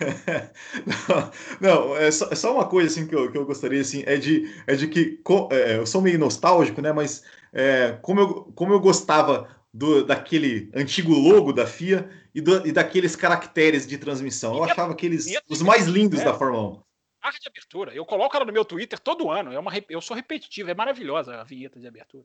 não, 1.60 1.88
não 1.88 1.96
é, 1.96 2.10
só, 2.10 2.28
é, 2.30 2.34
só, 2.34 2.54
uma 2.54 2.66
coisa 2.66 2.88
assim 2.88 3.06
que 3.06 3.14
eu, 3.14 3.30
que 3.30 3.36
eu 3.36 3.44
gostaria 3.44 3.80
assim, 3.80 4.02
é 4.06 4.16
de, 4.16 4.50
é 4.66 4.74
de 4.74 4.88
que 4.88 5.20
é, 5.50 5.76
eu 5.76 5.86
sou 5.86 6.00
meio 6.00 6.18
nostálgico, 6.18 6.80
né? 6.80 6.92
Mas 6.92 7.22
é, 7.52 7.98
como, 8.00 8.20
eu, 8.20 8.44
como 8.54 8.72
eu 8.72 8.80
gostava 8.80 9.54
do, 9.72 10.04
daquele 10.04 10.70
antigo 10.74 11.12
logo 11.12 11.52
da 11.52 11.66
FIA 11.66 12.10
e, 12.34 12.40
do, 12.40 12.66
e 12.66 12.72
daqueles 12.72 13.14
caracteres 13.14 13.86
de 13.86 13.98
transmissão. 13.98 14.56
Eu 14.56 14.64
achava 14.64 14.92
aqueles 14.92 15.26
os 15.48 15.62
mais 15.62 15.86
lindos 15.86 16.20
é. 16.20 16.24
da 16.24 16.34
Fórmula 16.34 16.78
1. 16.78 16.82
A 17.22 17.30
de 17.32 17.48
abertura, 17.48 17.94
eu 17.94 18.06
coloco 18.06 18.34
ela 18.34 18.46
no 18.46 18.52
meu 18.52 18.64
Twitter 18.64 18.98
todo 18.98 19.30
ano. 19.30 19.52
É 19.52 19.58
uma, 19.58 19.70
eu 19.90 20.00
sou 20.00 20.16
repetitivo, 20.16 20.70
é 20.70 20.74
maravilhosa 20.74 21.36
a 21.36 21.44
vinheta 21.44 21.78
de 21.78 21.86
abertura. 21.86 22.24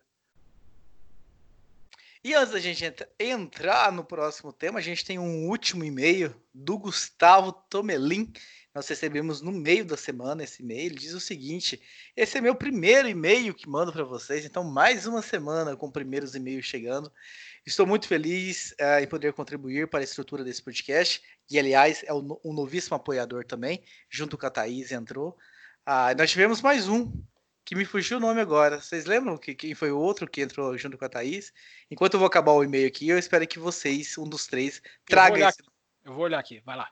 E 2.25 2.33
antes 2.33 2.53
da 2.53 2.59
gente 2.59 2.83
entrar 3.19 3.91
no 3.91 4.03
próximo 4.03 4.51
tema, 4.51 4.79
a 4.79 4.81
gente 4.81 5.05
tem 5.05 5.19
um 5.19 5.47
último 5.47 5.83
e-mail 5.83 6.35
do 6.51 6.75
Gustavo 6.75 7.51
Tomelin. 7.69 8.33
Nós 8.73 8.87
recebemos 8.87 9.41
no 9.41 9.51
meio 9.51 9.85
da 9.85 9.95
semana 9.95 10.43
esse 10.43 10.63
e-mail. 10.63 10.87
Ele 10.87 10.95
diz 10.95 11.13
o 11.13 11.19
seguinte: 11.19 11.79
esse 12.17 12.35
é 12.35 12.41
meu 12.41 12.55
primeiro 12.55 13.07
e-mail 13.07 13.53
que 13.53 13.69
mando 13.69 13.93
para 13.93 14.03
vocês, 14.03 14.43
então 14.43 14.63
mais 14.63 15.05
uma 15.05 15.21
semana 15.21 15.75
com 15.75 15.91
primeiros 15.91 16.33
e-mails 16.33 16.65
chegando. 16.65 17.11
Estou 17.63 17.85
muito 17.85 18.07
feliz 18.07 18.71
uh, 18.81 19.03
em 19.03 19.07
poder 19.07 19.31
contribuir 19.33 19.87
para 19.87 19.99
a 19.99 20.03
estrutura 20.03 20.43
desse 20.43 20.63
podcast, 20.63 21.21
e 21.47 21.59
aliás 21.59 22.03
é 22.07 22.11
um, 22.11 22.39
um 22.43 22.53
novíssimo 22.53 22.95
apoiador 22.95 23.45
também, 23.45 23.83
junto 24.09 24.35
com 24.35 24.47
a 24.47 24.49
Thaís 24.49 24.91
entrou. 24.91 25.37
Uh, 25.87 26.17
nós 26.17 26.31
tivemos 26.31 26.59
mais 26.59 26.87
um 26.87 27.03
que 27.65 27.75
me 27.75 27.83
fugiu 27.83 28.17
o 28.17 28.21
nome 28.21 28.39
agora. 28.39 28.79
Vocês 28.79 29.05
lembram 29.05 29.37
que 29.37 29.55
quem 29.55 29.73
foi 29.73 29.91
o 29.91 29.97
outro 29.97 30.29
que 30.29 30.41
entrou 30.41 30.77
junto 30.77 30.97
com 30.97 31.05
a 31.05 31.09
Thaís? 31.09 31.51
Enquanto 31.89 32.13
eu 32.13 32.19
vou 32.19 32.27
acabar 32.27 32.51
o 32.51 32.63
e-mail 32.63 32.87
aqui, 32.87 33.09
eu 33.09 33.17
espero 33.17 33.47
que 33.47 33.57
vocês, 33.57 34.15
um 34.19 34.29
dos 34.29 34.45
três, 34.45 34.81
traga 35.03 35.39
eu 35.39 35.49
esse. 35.49 35.63
Eu 36.03 36.13
vou 36.13 36.25
olhar 36.25 36.37
aqui, 36.37 36.61
vai 36.63 36.77
lá. 36.77 36.87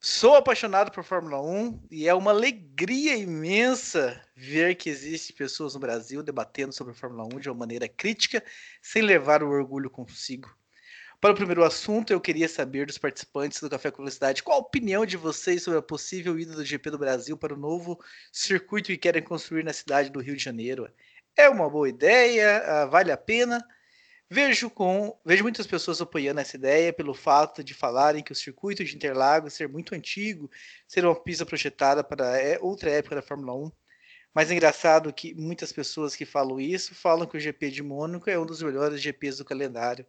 Sou 0.00 0.34
apaixonado 0.34 0.90
por 0.90 1.04
Fórmula 1.04 1.40
1 1.40 1.86
e 1.90 2.08
é 2.08 2.14
uma 2.14 2.30
alegria 2.30 3.16
imensa 3.16 4.22
ver 4.34 4.74
que 4.74 4.88
existem 4.88 5.36
pessoas 5.36 5.74
no 5.74 5.80
Brasil 5.80 6.22
debatendo 6.22 6.72
sobre 6.72 6.92
a 6.92 6.96
Fórmula 6.96 7.24
1 7.24 7.40
de 7.40 7.48
uma 7.48 7.58
maneira 7.58 7.88
crítica, 7.88 8.42
sem 8.82 9.02
levar 9.02 9.42
o 9.42 9.48
orgulho 9.48 9.90
consigo. 9.90 10.54
Para 11.24 11.32
o 11.32 11.36
primeiro 11.36 11.64
assunto, 11.64 12.12
eu 12.12 12.20
queria 12.20 12.46
saber 12.46 12.84
dos 12.84 12.98
participantes 12.98 13.58
do 13.58 13.70
Café 13.70 13.90
com 13.90 13.96
Velocidade 13.96 14.42
qual 14.42 14.58
a 14.58 14.60
opinião 14.60 15.06
de 15.06 15.16
vocês 15.16 15.62
sobre 15.62 15.78
a 15.78 15.82
possível 15.82 16.38
ida 16.38 16.52
do 16.52 16.62
GP 16.62 16.90
do 16.90 16.98
Brasil 16.98 17.34
para 17.34 17.54
o 17.54 17.56
novo 17.56 17.98
circuito 18.30 18.88
que 18.88 18.98
querem 18.98 19.22
construir 19.22 19.64
na 19.64 19.72
cidade 19.72 20.10
do 20.10 20.20
Rio 20.20 20.36
de 20.36 20.44
Janeiro. 20.44 20.86
É 21.34 21.48
uma 21.48 21.70
boa 21.70 21.88
ideia? 21.88 22.58
Ah, 22.58 22.84
vale 22.84 23.10
a 23.10 23.16
pena? 23.16 23.66
Vejo, 24.28 24.68
com, 24.68 25.18
vejo 25.24 25.42
muitas 25.42 25.66
pessoas 25.66 25.98
apoiando 25.98 26.40
essa 26.40 26.56
ideia 26.56 26.92
pelo 26.92 27.14
fato 27.14 27.64
de 27.64 27.72
falarem 27.72 28.22
que 28.22 28.32
o 28.32 28.36
circuito 28.36 28.84
de 28.84 28.94
Interlagos 28.94 29.54
ser 29.54 29.66
muito 29.66 29.94
antigo, 29.94 30.50
ser 30.86 31.06
uma 31.06 31.18
pista 31.18 31.46
projetada 31.46 32.04
para 32.04 32.38
é, 32.38 32.58
outra 32.60 32.90
época 32.90 33.14
da 33.14 33.22
Fórmula 33.22 33.54
1. 33.54 33.72
Mas 34.34 34.50
é 34.50 34.52
engraçado 34.52 35.10
que 35.10 35.32
muitas 35.34 35.72
pessoas 35.72 36.14
que 36.14 36.26
falam 36.26 36.60
isso 36.60 36.94
falam 36.94 37.26
que 37.26 37.38
o 37.38 37.40
GP 37.40 37.70
de 37.70 37.82
Mônaco 37.82 38.28
é 38.28 38.38
um 38.38 38.44
dos 38.44 38.60
melhores 38.60 39.00
GPs 39.00 39.38
do 39.38 39.44
calendário 39.46 40.04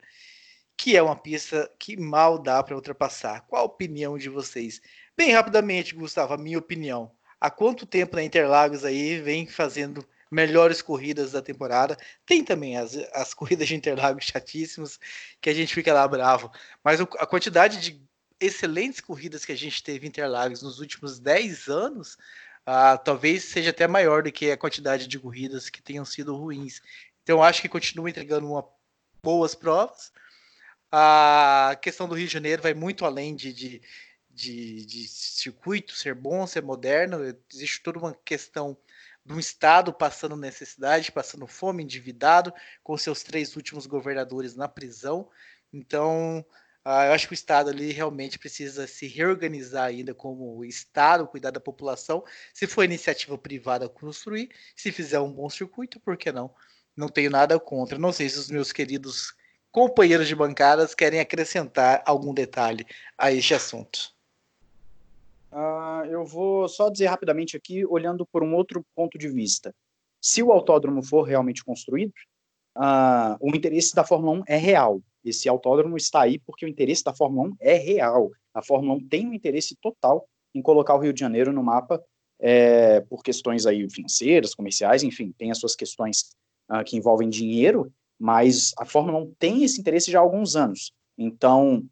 que 0.77 0.95
é 0.95 1.01
uma 1.01 1.15
pista 1.15 1.71
que 1.79 1.97
mal 1.97 2.37
dá 2.37 2.61
para 2.61 2.75
ultrapassar. 2.75 3.41
Qual 3.47 3.61
a 3.61 3.65
opinião 3.65 4.17
de 4.17 4.29
vocês? 4.29 4.81
Bem 5.15 5.31
rapidamente, 5.31 5.95
Gustavo, 5.95 6.33
a 6.33 6.37
minha 6.37 6.59
opinião. 6.59 7.11
Há 7.39 7.49
quanto 7.49 7.85
tempo 7.85 8.15
na 8.15 8.23
Interlagos 8.23 8.83
aí 8.83 9.19
vem 9.19 9.47
fazendo 9.47 10.05
melhores 10.29 10.81
corridas 10.81 11.31
da 11.31 11.41
temporada? 11.41 11.97
Tem 12.25 12.43
também 12.43 12.77
as, 12.77 12.95
as 13.13 13.33
corridas 13.33 13.67
de 13.67 13.75
Interlagos 13.75 14.25
chatíssimas, 14.25 14.99
que 15.39 15.49
a 15.49 15.53
gente 15.53 15.73
fica 15.73 15.93
lá 15.93 16.07
bravo. 16.07 16.51
Mas 16.83 16.99
a 16.99 17.25
quantidade 17.25 17.79
de 17.79 18.01
excelentes 18.39 18.99
corridas 18.99 19.45
que 19.45 19.51
a 19.51 19.57
gente 19.57 19.81
teve 19.81 20.05
em 20.05 20.09
Interlagos 20.09 20.61
nos 20.61 20.79
últimos 20.79 21.19
10 21.19 21.69
anos, 21.69 22.17
ah, 22.65 22.97
talvez 22.97 23.45
seja 23.45 23.69
até 23.69 23.87
maior 23.87 24.23
do 24.23 24.31
que 24.31 24.51
a 24.51 24.57
quantidade 24.57 25.07
de 25.07 25.19
corridas 25.19 25.69
que 25.69 25.81
tenham 25.81 26.03
sido 26.03 26.35
ruins. 26.35 26.81
Então, 27.23 27.41
acho 27.41 27.61
que 27.61 27.69
continua 27.69 28.09
entregando 28.09 28.51
uma, 28.51 28.67
boas 29.23 29.55
provas 29.55 30.11
a 30.91 31.77
questão 31.81 32.07
do 32.07 32.15
Rio 32.15 32.27
de 32.27 32.33
Janeiro 32.33 32.61
vai 32.61 32.73
muito 32.73 33.05
além 33.05 33.35
de, 33.35 33.53
de, 33.53 33.81
de, 34.29 34.85
de 34.85 35.07
circuito 35.07 35.93
ser 35.93 36.15
bom, 36.15 36.45
ser 36.45 36.61
moderno. 36.63 37.19
Existe 37.51 37.81
toda 37.81 37.99
uma 37.99 38.13
questão 38.13 38.77
de 39.25 39.33
um 39.33 39.39
Estado 39.39 39.91
passando 39.91 40.35
necessidade, 40.35 41.11
passando 41.11 41.47
fome, 41.47 41.83
endividado, 41.83 42.53
com 42.83 42.97
seus 42.97 43.23
três 43.23 43.55
últimos 43.55 43.87
governadores 43.87 44.55
na 44.55 44.67
prisão. 44.67 45.29
Então, 45.73 46.45
uh, 46.85 47.05
eu 47.07 47.13
acho 47.13 47.27
que 47.27 47.33
o 47.33 47.35
Estado 47.35 47.71
ali 47.71 47.91
realmente 47.91 48.37
precisa 48.37 48.85
se 48.85 49.07
reorganizar 49.07 49.85
ainda 49.85 50.13
como 50.13 50.63
Estado, 50.63 51.27
cuidar 51.27 51.51
da 51.51 51.59
população. 51.59 52.23
Se 52.53 52.67
for 52.67 52.83
iniciativa 52.83 53.37
privada 53.37 53.89
construir, 53.89 54.51
se 54.75 54.91
fizer 54.91 55.19
um 55.19 55.31
bom 55.31 55.49
circuito, 55.49 55.99
por 55.99 56.15
que 56.15 56.31
não? 56.31 56.53
Não 56.95 57.09
tenho 57.09 57.31
nada 57.31 57.59
contra. 57.59 57.97
Não 57.97 58.13
sei 58.13 58.29
se 58.29 58.37
os 58.37 58.49
meus 58.49 58.71
queridos 58.71 59.33
companheiros 59.75 60.29
de 60.29 60.33
bancadas 60.33 60.95
querem 60.95 61.19
acrescentar 61.19 62.01
algum 62.05 62.33
detalhe 62.33 62.85
a 63.17 63.29
este 63.33 63.53
assunto. 63.53 64.15
Uh, 65.51 66.05
eu 66.05 66.23
vou 66.25 66.69
só 66.69 66.89
dizer 66.89 67.07
rapidamente 67.07 67.57
aqui, 67.57 67.85
olhando 67.85 68.25
por 68.25 68.41
um 68.41 68.55
outro 68.55 68.85
ponto 68.95 69.17
de 69.17 69.27
vista. 69.27 69.75
Se 70.21 70.41
o 70.41 70.53
autódromo 70.53 71.03
for 71.03 71.23
realmente 71.23 71.61
construído, 71.61 72.13
uh, 72.77 73.35
o 73.41 73.53
interesse 73.53 73.93
da 73.93 74.05
Fórmula 74.05 74.39
1 74.39 74.43
é 74.47 74.55
real. 74.55 75.01
Esse 75.25 75.49
autódromo 75.49 75.97
está 75.97 76.21
aí 76.21 76.39
porque 76.39 76.65
o 76.65 76.69
interesse 76.69 77.03
da 77.03 77.13
Fórmula 77.13 77.49
1 77.49 77.55
é 77.59 77.73
real. 77.73 78.31
A 78.53 78.63
Fórmula 78.63 78.93
1 78.95 79.09
tem 79.09 79.27
um 79.27 79.33
interesse 79.33 79.75
total 79.81 80.25
em 80.53 80.61
colocar 80.61 80.95
o 80.95 80.99
Rio 80.99 81.11
de 81.11 81.19
Janeiro 81.19 81.51
no 81.51 81.61
mapa 81.61 82.01
é, 82.39 83.01
por 83.01 83.21
questões 83.21 83.65
aí 83.65 83.89
financeiras, 83.89 84.55
comerciais, 84.55 85.03
enfim, 85.03 85.33
tem 85.37 85.51
as 85.51 85.57
suas 85.57 85.75
questões 85.75 86.29
uh, 86.71 86.81
que 86.85 86.95
envolvem 86.95 87.27
dinheiro, 87.27 87.91
mas 88.19 88.73
a 88.77 88.85
Fórmula 88.85 89.19
1 89.19 89.33
tem 89.37 89.63
esse 89.63 89.79
interesse 89.79 90.11
já 90.11 90.19
há 90.19 90.21
alguns 90.21 90.55
anos. 90.55 90.93
Então, 91.17 91.83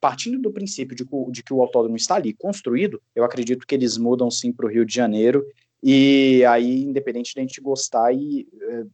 partindo 0.00 0.40
do 0.40 0.52
princípio 0.52 0.96
de, 0.96 1.04
de 1.30 1.42
que 1.42 1.52
o 1.52 1.60
autódromo 1.60 1.96
está 1.96 2.16
ali 2.16 2.32
construído, 2.32 3.00
eu 3.14 3.24
acredito 3.24 3.66
que 3.66 3.74
eles 3.74 3.96
mudam 3.96 4.30
sim 4.30 4.52
para 4.52 4.66
o 4.66 4.68
Rio 4.68 4.84
de 4.84 4.94
Janeiro, 4.94 5.44
e 5.82 6.44
aí, 6.44 6.82
independente 6.82 7.34
de 7.34 7.40
a 7.40 7.42
gente 7.42 7.60
gostar, 7.60 8.12
e, 8.14 8.46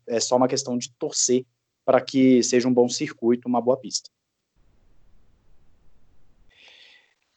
é, 0.06 0.16
é 0.16 0.20
só 0.20 0.36
uma 0.36 0.48
questão 0.48 0.77
de 0.77 0.90
torcer 0.98 1.44
para 1.85 2.01
que 2.01 2.43
seja 2.43 2.69
um 2.69 2.73
bom 2.73 2.89
circuito, 2.89 3.48
uma 3.48 3.60
boa 3.60 3.77
pista. 3.77 4.10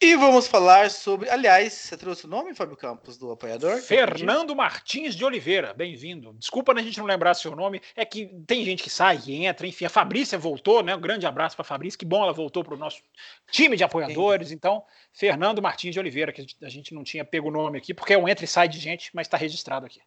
E 0.04 0.16
vamos 0.16 0.48
falar 0.48 0.90
sobre. 0.90 1.30
Aliás, 1.30 1.72
você 1.72 1.96
trouxe 1.96 2.24
o 2.24 2.28
nome, 2.28 2.56
Fábio 2.56 2.76
Campos, 2.76 3.16
do 3.16 3.30
apoiador? 3.30 3.80
Fernando 3.80 4.52
Martins 4.52 5.14
de 5.14 5.24
Oliveira, 5.24 5.72
bem-vindo. 5.72 6.32
Desculpa 6.32 6.72
a 6.72 6.82
gente 6.82 6.98
não 6.98 7.06
lembrar 7.06 7.34
seu 7.34 7.54
nome, 7.54 7.80
é 7.94 8.04
que 8.04 8.26
tem 8.44 8.64
gente 8.64 8.82
que 8.82 8.90
sai 8.90 9.22
e 9.24 9.46
entra, 9.46 9.64
enfim. 9.64 9.84
A 9.84 9.88
Fabrícia 9.88 10.36
voltou, 10.36 10.82
né? 10.82 10.92
Um 10.96 11.00
grande 11.00 11.24
abraço 11.24 11.54
para 11.54 11.62
a 11.62 11.64
Fabrícia, 11.64 11.96
que 11.96 12.04
bom 12.04 12.20
ela 12.20 12.32
voltou 12.32 12.64
para 12.64 12.74
o 12.74 12.76
nosso 12.76 13.00
time 13.48 13.76
de 13.76 13.84
apoiadores. 13.84 14.48
Sim. 14.48 14.54
Então, 14.54 14.82
Fernando 15.12 15.62
Martins 15.62 15.92
de 15.92 16.00
Oliveira, 16.00 16.32
que 16.32 16.44
a 16.60 16.68
gente 16.68 16.92
não 16.92 17.04
tinha 17.04 17.24
pego 17.24 17.46
o 17.46 17.52
nome 17.52 17.78
aqui, 17.78 17.94
porque 17.94 18.14
é 18.14 18.18
um 18.18 18.28
entra 18.28 18.44
e 18.44 18.48
sai 18.48 18.66
de 18.66 18.80
gente, 18.80 19.08
mas 19.14 19.28
está 19.28 19.36
registrado 19.36 19.86
aqui. 19.86 20.00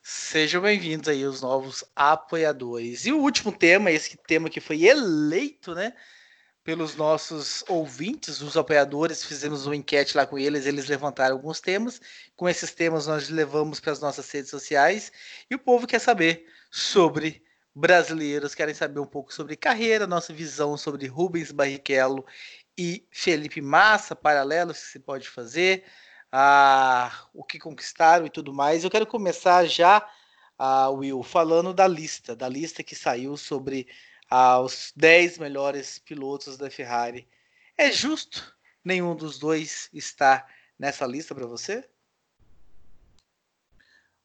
Sejam 0.00 0.62
bem-vindos 0.62 1.08
aí, 1.08 1.24
os 1.24 1.42
novos 1.42 1.82
apoiadores. 1.96 3.04
E 3.04 3.12
o 3.12 3.18
último 3.18 3.50
tema, 3.50 3.90
esse 3.90 4.16
tema 4.16 4.48
que 4.48 4.60
foi 4.60 4.84
eleito, 4.84 5.74
né? 5.74 5.92
Pelos 6.62 6.94
nossos 6.94 7.64
ouvintes, 7.68 8.40
os 8.40 8.56
apoiadores, 8.56 9.24
fizemos 9.24 9.66
uma 9.66 9.76
enquete 9.76 10.16
lá 10.16 10.26
com 10.26 10.38
eles, 10.38 10.66
eles 10.66 10.86
levantaram 10.86 11.34
alguns 11.34 11.60
temas. 11.60 12.00
Com 12.36 12.48
esses 12.48 12.72
temas 12.72 13.06
nós 13.06 13.28
levamos 13.28 13.80
para 13.80 13.92
as 13.92 14.00
nossas 14.00 14.30
redes 14.30 14.50
sociais 14.50 15.10
e 15.50 15.54
o 15.54 15.58
povo 15.58 15.86
quer 15.86 15.98
saber 15.98 16.46
sobre 16.70 17.42
brasileiros, 17.74 18.54
querem 18.54 18.74
saber 18.74 19.00
um 19.00 19.06
pouco 19.06 19.32
sobre 19.32 19.56
carreira, 19.56 20.06
nossa 20.06 20.32
visão 20.32 20.76
sobre 20.76 21.06
Rubens 21.06 21.50
Barrichello 21.50 22.24
e 22.76 23.06
Felipe 23.10 23.60
Massa, 23.60 24.14
paralelos 24.14 24.80
que 24.80 24.86
se 24.86 24.98
pode 24.98 25.28
fazer, 25.28 25.84
ah, 26.30 27.26
o 27.32 27.42
que 27.42 27.58
conquistaram 27.58 28.26
e 28.26 28.30
tudo 28.30 28.52
mais. 28.52 28.84
Eu 28.84 28.90
quero 28.90 29.06
começar 29.06 29.64
já, 29.66 30.06
ah, 30.58 30.90
Will, 30.90 31.22
falando 31.22 31.72
da 31.72 31.86
lista, 31.86 32.36
da 32.36 32.48
lista 32.48 32.82
que 32.82 32.94
saiu 32.94 33.36
sobre 33.36 33.88
aos 34.30 34.92
10 34.96 35.38
melhores 35.38 35.98
pilotos 35.98 36.56
da 36.56 36.70
Ferrari. 36.70 37.26
É 37.76 37.90
justo 37.90 38.54
nenhum 38.84 39.16
dos 39.16 39.38
dois 39.38 39.90
estar 39.92 40.46
nessa 40.78 41.04
lista 41.04 41.34
para 41.34 41.46
você? 41.46 41.84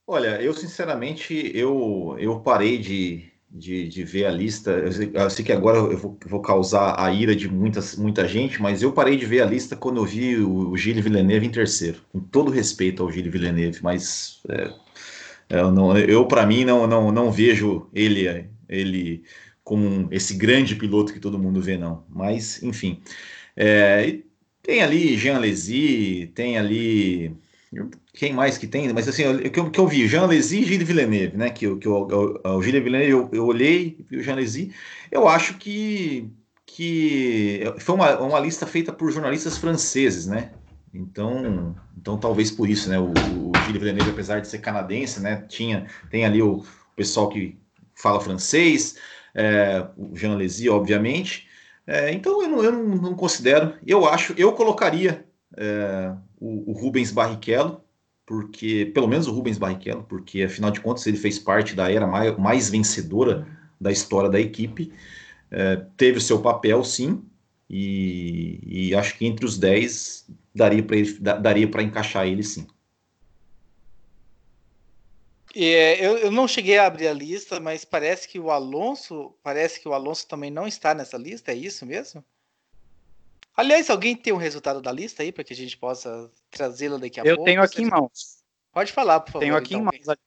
Olha, 0.08 0.40
eu 0.40 0.54
sinceramente 0.54 1.52
eu, 1.56 2.16
eu 2.20 2.40
parei 2.40 2.78
de, 2.78 3.28
de, 3.50 3.88
de 3.88 4.04
ver 4.04 4.26
a 4.26 4.32
lista. 4.32 4.70
Eu 4.70 4.92
sei, 4.92 5.12
eu 5.12 5.30
sei 5.32 5.44
que 5.44 5.52
agora 5.52 5.80
eu 5.80 5.98
vou, 5.98 6.18
vou, 6.28 6.42
causar 6.42 7.00
a 7.00 7.12
ira 7.12 7.36
de 7.36 7.50
muitas, 7.50 7.96
muita 7.96 8.28
gente, 8.28 8.62
mas 8.62 8.84
eu 8.84 8.94
parei 8.94 9.18
de 9.18 9.26
ver 9.26 9.42
a 9.42 9.46
lista 9.46 9.76
quando 9.76 9.98
eu 9.98 10.06
vi 10.06 10.38
o, 10.38 10.70
o 10.70 10.78
Gilles 10.78 11.04
Villeneuve 11.04 11.48
em 11.48 11.52
terceiro. 11.52 12.02
Com 12.12 12.20
todo 12.20 12.52
respeito 12.52 13.02
ao 13.02 13.12
Gilles 13.12 13.32
Villeneuve, 13.32 13.82
mas 13.82 14.44
é, 14.48 14.72
eu, 15.50 15.98
eu 15.98 16.28
para 16.28 16.46
mim, 16.46 16.64
não, 16.66 16.86
não, 16.86 17.12
não 17.12 17.32
vejo 17.32 17.90
ele, 17.92 18.48
ele 18.70 19.24
como 19.66 20.08
esse 20.12 20.36
grande 20.36 20.76
piloto 20.76 21.12
que 21.12 21.20
todo 21.20 21.40
mundo 21.40 21.60
vê, 21.62 21.78
não. 21.78 22.06
Mas, 22.08 22.62
enfim. 22.64 23.02
É, 23.58 24.20
tem 24.62 24.82
ali 24.84 25.18
Jean 25.18 25.40
Lézy, 25.40 26.32
tem 26.36 26.58
ali 26.58 27.36
quem 28.14 28.32
mais 28.32 28.58
que 28.58 28.68
tem? 28.68 28.94
Mas 28.94 29.08
assim, 29.08 29.26
o 29.26 29.52
que, 29.52 29.70
que 29.72 29.80
eu 29.80 29.88
vi, 29.88 30.08
Jean 30.08 30.28
Lézy 30.28 30.60
e 30.60 30.66
Gilles 30.66 30.88
Villeneuve, 30.88 31.36
né? 31.36 31.50
Que, 31.50 31.76
que 31.78 31.88
eu, 31.88 32.08
o 32.44 32.62
Gilles 32.62 32.84
Villeneuve 32.84 33.12
eu, 33.12 33.30
eu 33.34 33.46
olhei, 33.46 33.98
vi 34.08 34.18
o 34.18 34.24
Jean 34.24 34.36
Lézy. 34.36 34.72
Eu 35.12 35.28
acho 35.28 35.56
que, 35.58 36.32
que 36.66 37.62
foi 37.80 37.96
uma, 37.96 38.20
uma 38.20 38.40
lista 38.40 38.68
feita 38.68 38.94
por 38.94 39.12
jornalistas 39.12 39.58
franceses, 39.58 40.28
né? 40.28 40.52
Então, 40.94 41.76
então 41.98 42.18
talvez 42.18 42.52
por 42.52 42.70
isso, 42.70 42.88
né? 42.88 43.00
O, 43.00 43.50
o 43.50 43.62
Gilles 43.62 43.82
Villeneuve, 43.82 44.12
apesar 44.12 44.40
de 44.42 44.48
ser 44.48 44.60
canadense, 44.60 45.20
né? 45.20 45.44
Tinha, 45.50 45.88
tem 46.12 46.24
ali 46.24 46.42
o 46.42 46.64
pessoal 46.96 47.30
que 47.30 47.58
fala 47.96 48.22
francês, 48.22 48.96
é, 49.36 49.86
o 49.98 50.16
Jean 50.16 50.36
Lézy, 50.38 50.70
obviamente. 50.70 51.48
É, 51.86 52.12
então 52.12 52.42
eu, 52.42 52.48
não, 52.48 52.64
eu 52.64 52.72
não, 52.72 52.84
não, 52.96 53.14
considero. 53.14 53.74
Eu 53.86 54.08
acho, 54.08 54.34
eu 54.38 54.54
colocaria 54.54 55.26
é, 55.56 56.14
o, 56.40 56.72
o, 56.72 56.74
Rubens 56.74 57.12
Barrichello, 57.12 57.82
porque 58.26 58.86
pelo 58.94 59.08
menos 59.08 59.28
o 59.28 59.34
Rubens 59.34 59.58
Barrichello, 59.58 60.04
porque 60.04 60.44
afinal 60.44 60.72
de 60.72 60.80
contas 60.80 61.06
ele 61.06 61.18
fez 61.18 61.38
parte 61.38 61.76
da 61.76 61.92
era 61.92 62.08
mais, 62.08 62.36
mais 62.38 62.70
vencedora 62.70 63.48
da 63.80 63.92
história 63.92 64.30
da 64.30 64.40
equipe, 64.40 64.92
é, 65.52 65.76
teve 65.98 66.18
o 66.18 66.22
seu 66.22 66.42
papel 66.42 66.84
sim, 66.84 67.24
e, 67.70 68.90
e, 68.90 68.96
acho 68.96 69.18
que 69.18 69.26
entre 69.26 69.46
os 69.46 69.58
10 69.58 70.28
daria 70.54 70.84
para 70.84 71.40
daria 71.42 71.68
para 71.68 71.84
encaixar 71.84 72.28
ele 72.28 72.44
sim. 72.44 72.68
É, 75.58 76.06
eu, 76.06 76.18
eu, 76.18 76.32
não 76.32 76.50
cheguei 76.50 76.78
a 76.78 76.86
abrir 76.86 77.08
a 77.08 77.14
lista, 77.14 77.62
mas 77.62 77.86
parece 77.86 78.28
que 78.28 78.38
o 78.38 78.52
Alonso, 78.52 79.34
parece 79.42 79.80
que 79.80 79.88
o 79.88 79.94
Alonso 79.94 80.28
também 80.28 80.52
não 80.52 80.68
está 80.68 80.94
nessa 80.94 81.18
lista, 81.18 81.54
é 81.54 81.56
isso 81.56 81.86
mesmo? 81.86 82.24
Aliás, 83.56 83.90
alguém 83.90 84.18
tem 84.18 84.34
um 84.34 84.38
resultado 84.38 84.82
da 84.82 84.92
lista 84.92 85.24
aí 85.24 85.32
para 85.32 85.46
que 85.46 85.54
a 85.54 85.56
gente 85.56 85.78
possa 85.78 86.30
trazê-la 86.52 86.98
daqui 86.98 87.22
a 87.22 87.24
eu 87.24 87.38
pouco? 87.38 87.42
Eu 87.42 87.46
tenho 87.46 87.64
aqui 87.64 87.84
em 87.84 87.90
mãos. 87.90 88.44
Pode 88.74 88.92
falar, 88.92 89.22
por 89.22 89.32
favor. 89.32 89.40
Tenho 89.40 89.56
aqui 89.56 89.76
então. 89.76 89.90
em 89.94 90.06
mãos. 90.06 90.18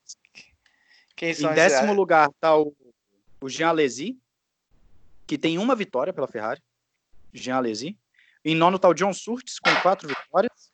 Quem 1.15 1.33
são 1.35 1.51
em 1.51 1.53
décimo 1.53 1.93
lugar 1.93 2.29
está 2.29 2.57
o, 2.57 2.75
o 3.39 3.47
Jean 3.47 3.69
Alesi, 3.69 4.17
que 5.27 5.37
tem 5.37 5.59
uma 5.59 5.75
vitória 5.75 6.11
pela 6.11 6.27
Ferrari. 6.27 6.61
Jean 7.31 7.57
Alesi. 7.57 7.95
Em 8.43 8.55
nono 8.55 8.77
está 8.77 8.89
o 8.89 8.95
John 8.95 9.13
Surtees, 9.13 9.59
com 9.59 9.75
quatro 9.81 10.07
vitórias. 10.07 10.71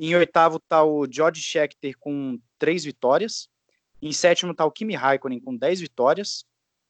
Em 0.00 0.16
oitavo 0.16 0.56
está 0.56 0.82
o 0.82 1.06
George 1.10 1.42
Scheckter, 1.42 1.94
com 1.98 2.40
três 2.58 2.84
vitórias. 2.84 3.50
Em 4.00 4.12
sétimo 4.12 4.52
está 4.52 4.64
o 4.64 4.70
Kimi 4.70 4.94
Raikkonen, 4.94 5.40
com 5.40 5.56
dez 5.56 5.80
vitórias. 5.80 6.44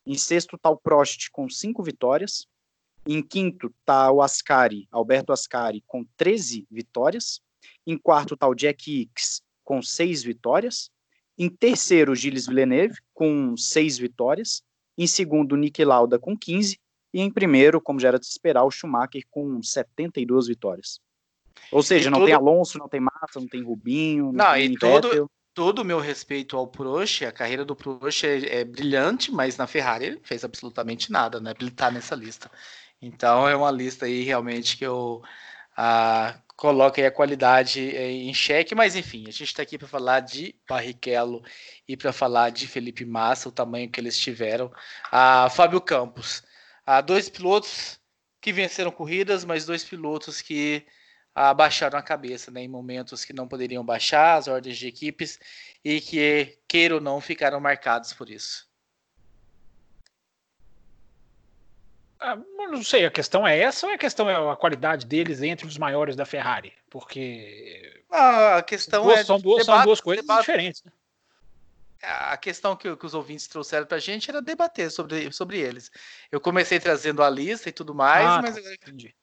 Em 0.06 0.16
sexto 0.16 0.56
está 0.56 0.70
o 0.70 0.76
Prost, 0.76 1.28
com 1.30 1.48
cinco 1.48 1.82
vitórias. 1.82 2.46
Em 3.06 3.22
quinto 3.22 3.72
está 3.80 4.10
o 4.10 4.20
Ascari, 4.20 4.86
Alberto 4.90 5.32
Ascari, 5.32 5.82
com 5.86 6.04
13 6.16 6.66
vitórias. 6.70 7.40
Em 7.86 7.96
quarto 7.96 8.34
está 8.34 8.46
o 8.46 8.54
Jack 8.54 8.90
Hicks, 8.90 9.42
com 9.64 9.80
6 9.80 10.22
vitórias. 10.22 10.90
Em 11.38 11.48
terceiro, 11.48 12.14
Gilles 12.14 12.46
Villeneuve, 12.46 12.96
com 13.14 13.56
6 13.56 13.98
vitórias. 13.98 14.62
Em 14.96 15.06
segundo, 15.06 15.56
Nick 15.56 15.82
Lauda, 15.84 16.18
com 16.18 16.36
15. 16.36 16.78
E 17.14 17.20
em 17.20 17.30
primeiro, 17.30 17.80
como 17.80 17.98
já 17.98 18.08
era 18.08 18.18
de 18.18 18.26
esperar, 18.26 18.64
o 18.64 18.70
Schumacher, 18.70 19.22
com 19.30 19.62
72 19.62 20.48
vitórias. 20.48 21.00
Ou 21.72 21.82
seja, 21.82 22.08
e 22.08 22.10
não 22.10 22.18
tudo... 22.18 22.26
tem 22.26 22.34
Alonso, 22.34 22.78
não 22.78 22.88
tem 22.88 23.00
Massa, 23.00 23.40
não 23.40 23.48
tem 23.48 23.62
Rubinho, 23.62 24.26
não, 24.26 24.32
não 24.32 24.52
tem 24.52 24.72
e 24.72 24.78
todo, 24.78 25.30
todo 25.58 25.80
o 25.80 25.84
meu 25.84 25.98
respeito 25.98 26.56
ao 26.56 26.68
Prost, 26.68 27.24
a 27.24 27.32
carreira 27.32 27.64
do 27.64 27.74
Prost 27.74 28.22
é, 28.22 28.60
é, 28.60 28.64
brilhante, 28.64 29.32
mas 29.32 29.56
na 29.56 29.66
Ferrari 29.66 30.04
ele 30.04 30.20
fez 30.22 30.44
absolutamente 30.44 31.10
nada, 31.10 31.40
né? 31.40 31.52
Ele 31.60 31.72
tá 31.72 31.90
nessa 31.90 32.14
lista. 32.14 32.48
Então 33.02 33.48
é 33.48 33.56
uma 33.56 33.68
lista 33.72 34.06
aí 34.06 34.22
realmente 34.22 34.76
que 34.76 34.86
eu 34.86 35.20
ah, 35.76 36.40
coloco 36.56 37.00
a 37.00 37.10
qualidade 37.10 37.80
eh, 37.96 38.08
em 38.08 38.32
xeque, 38.32 38.72
mas 38.72 38.94
enfim, 38.94 39.24
a 39.26 39.32
gente 39.32 39.46
está 39.46 39.64
aqui 39.64 39.76
para 39.76 39.88
falar 39.88 40.20
de 40.20 40.54
Barrichello 40.68 41.42
e 41.88 41.96
para 41.96 42.12
falar 42.12 42.50
de 42.50 42.68
Felipe 42.68 43.04
Massa, 43.04 43.48
o 43.48 43.52
tamanho 43.52 43.90
que 43.90 43.98
eles 43.98 44.16
tiveram. 44.16 44.70
Ah, 45.10 45.50
Fábio 45.50 45.80
Campos, 45.80 46.40
ah, 46.86 47.00
dois 47.00 47.28
pilotos 47.28 47.98
que 48.40 48.52
venceram 48.52 48.92
corridas, 48.92 49.44
mas 49.44 49.66
dois 49.66 49.82
pilotos 49.82 50.40
que 50.40 50.86
ah, 51.34 51.54
baixaram 51.54 51.98
a 51.98 52.02
cabeça 52.02 52.50
né, 52.50 52.62
em 52.62 52.68
momentos 52.68 53.24
que 53.24 53.32
não 53.32 53.46
poderiam 53.46 53.84
baixar 53.84 54.36
as 54.36 54.48
ordens 54.48 54.76
de 54.76 54.88
equipes 54.88 55.38
e 55.84 56.00
que, 56.00 56.58
queira 56.66 56.96
ou 56.96 57.00
não, 57.00 57.20
ficaram 57.20 57.60
marcados 57.60 58.12
por 58.12 58.28
isso. 58.28 58.68
Ah, 62.20 62.36
não 62.70 62.82
sei, 62.82 63.06
a 63.06 63.10
questão 63.10 63.46
é 63.46 63.58
essa 63.58 63.86
ou 63.86 63.92
a 63.92 63.98
questão 63.98 64.28
é 64.28 64.52
a 64.52 64.56
qualidade 64.56 65.06
deles 65.06 65.40
entre 65.40 65.66
os 65.66 65.78
maiores 65.78 66.16
da 66.16 66.26
Ferrari? 66.26 66.72
Porque. 66.90 68.02
Ah, 68.10 68.56
a 68.56 68.62
questão 68.62 69.04
duas, 69.04 69.20
é. 69.20 69.24
São 69.24 69.38
duas, 69.38 69.64
debate, 69.64 69.76
são 69.76 69.84
duas 69.84 70.00
coisas 70.00 70.24
debate. 70.24 70.40
diferentes. 70.40 70.82
Né? 70.82 70.92
A 72.02 72.36
questão 72.36 72.76
que, 72.76 72.96
que, 72.96 73.06
os 73.06 73.14
ouvintes 73.14 73.46
trouxeram 73.48 73.86
para 73.86 73.96
a 73.96 74.00
gente 74.00 74.30
era 74.30 74.42
debater 74.42 74.90
sobre, 74.90 75.32
sobre 75.32 75.58
eles. 75.58 75.90
Eu 76.30 76.40
comecei 76.40 76.78
trazendo 76.78 77.22
a 77.22 77.30
lista 77.30 77.68
e 77.68 77.72
tudo 77.72 77.94
mais, 77.94 78.26
ah, 78.26 78.42
mas. 78.42 78.54
Tá, 78.54 78.74
entendi. 78.74 79.14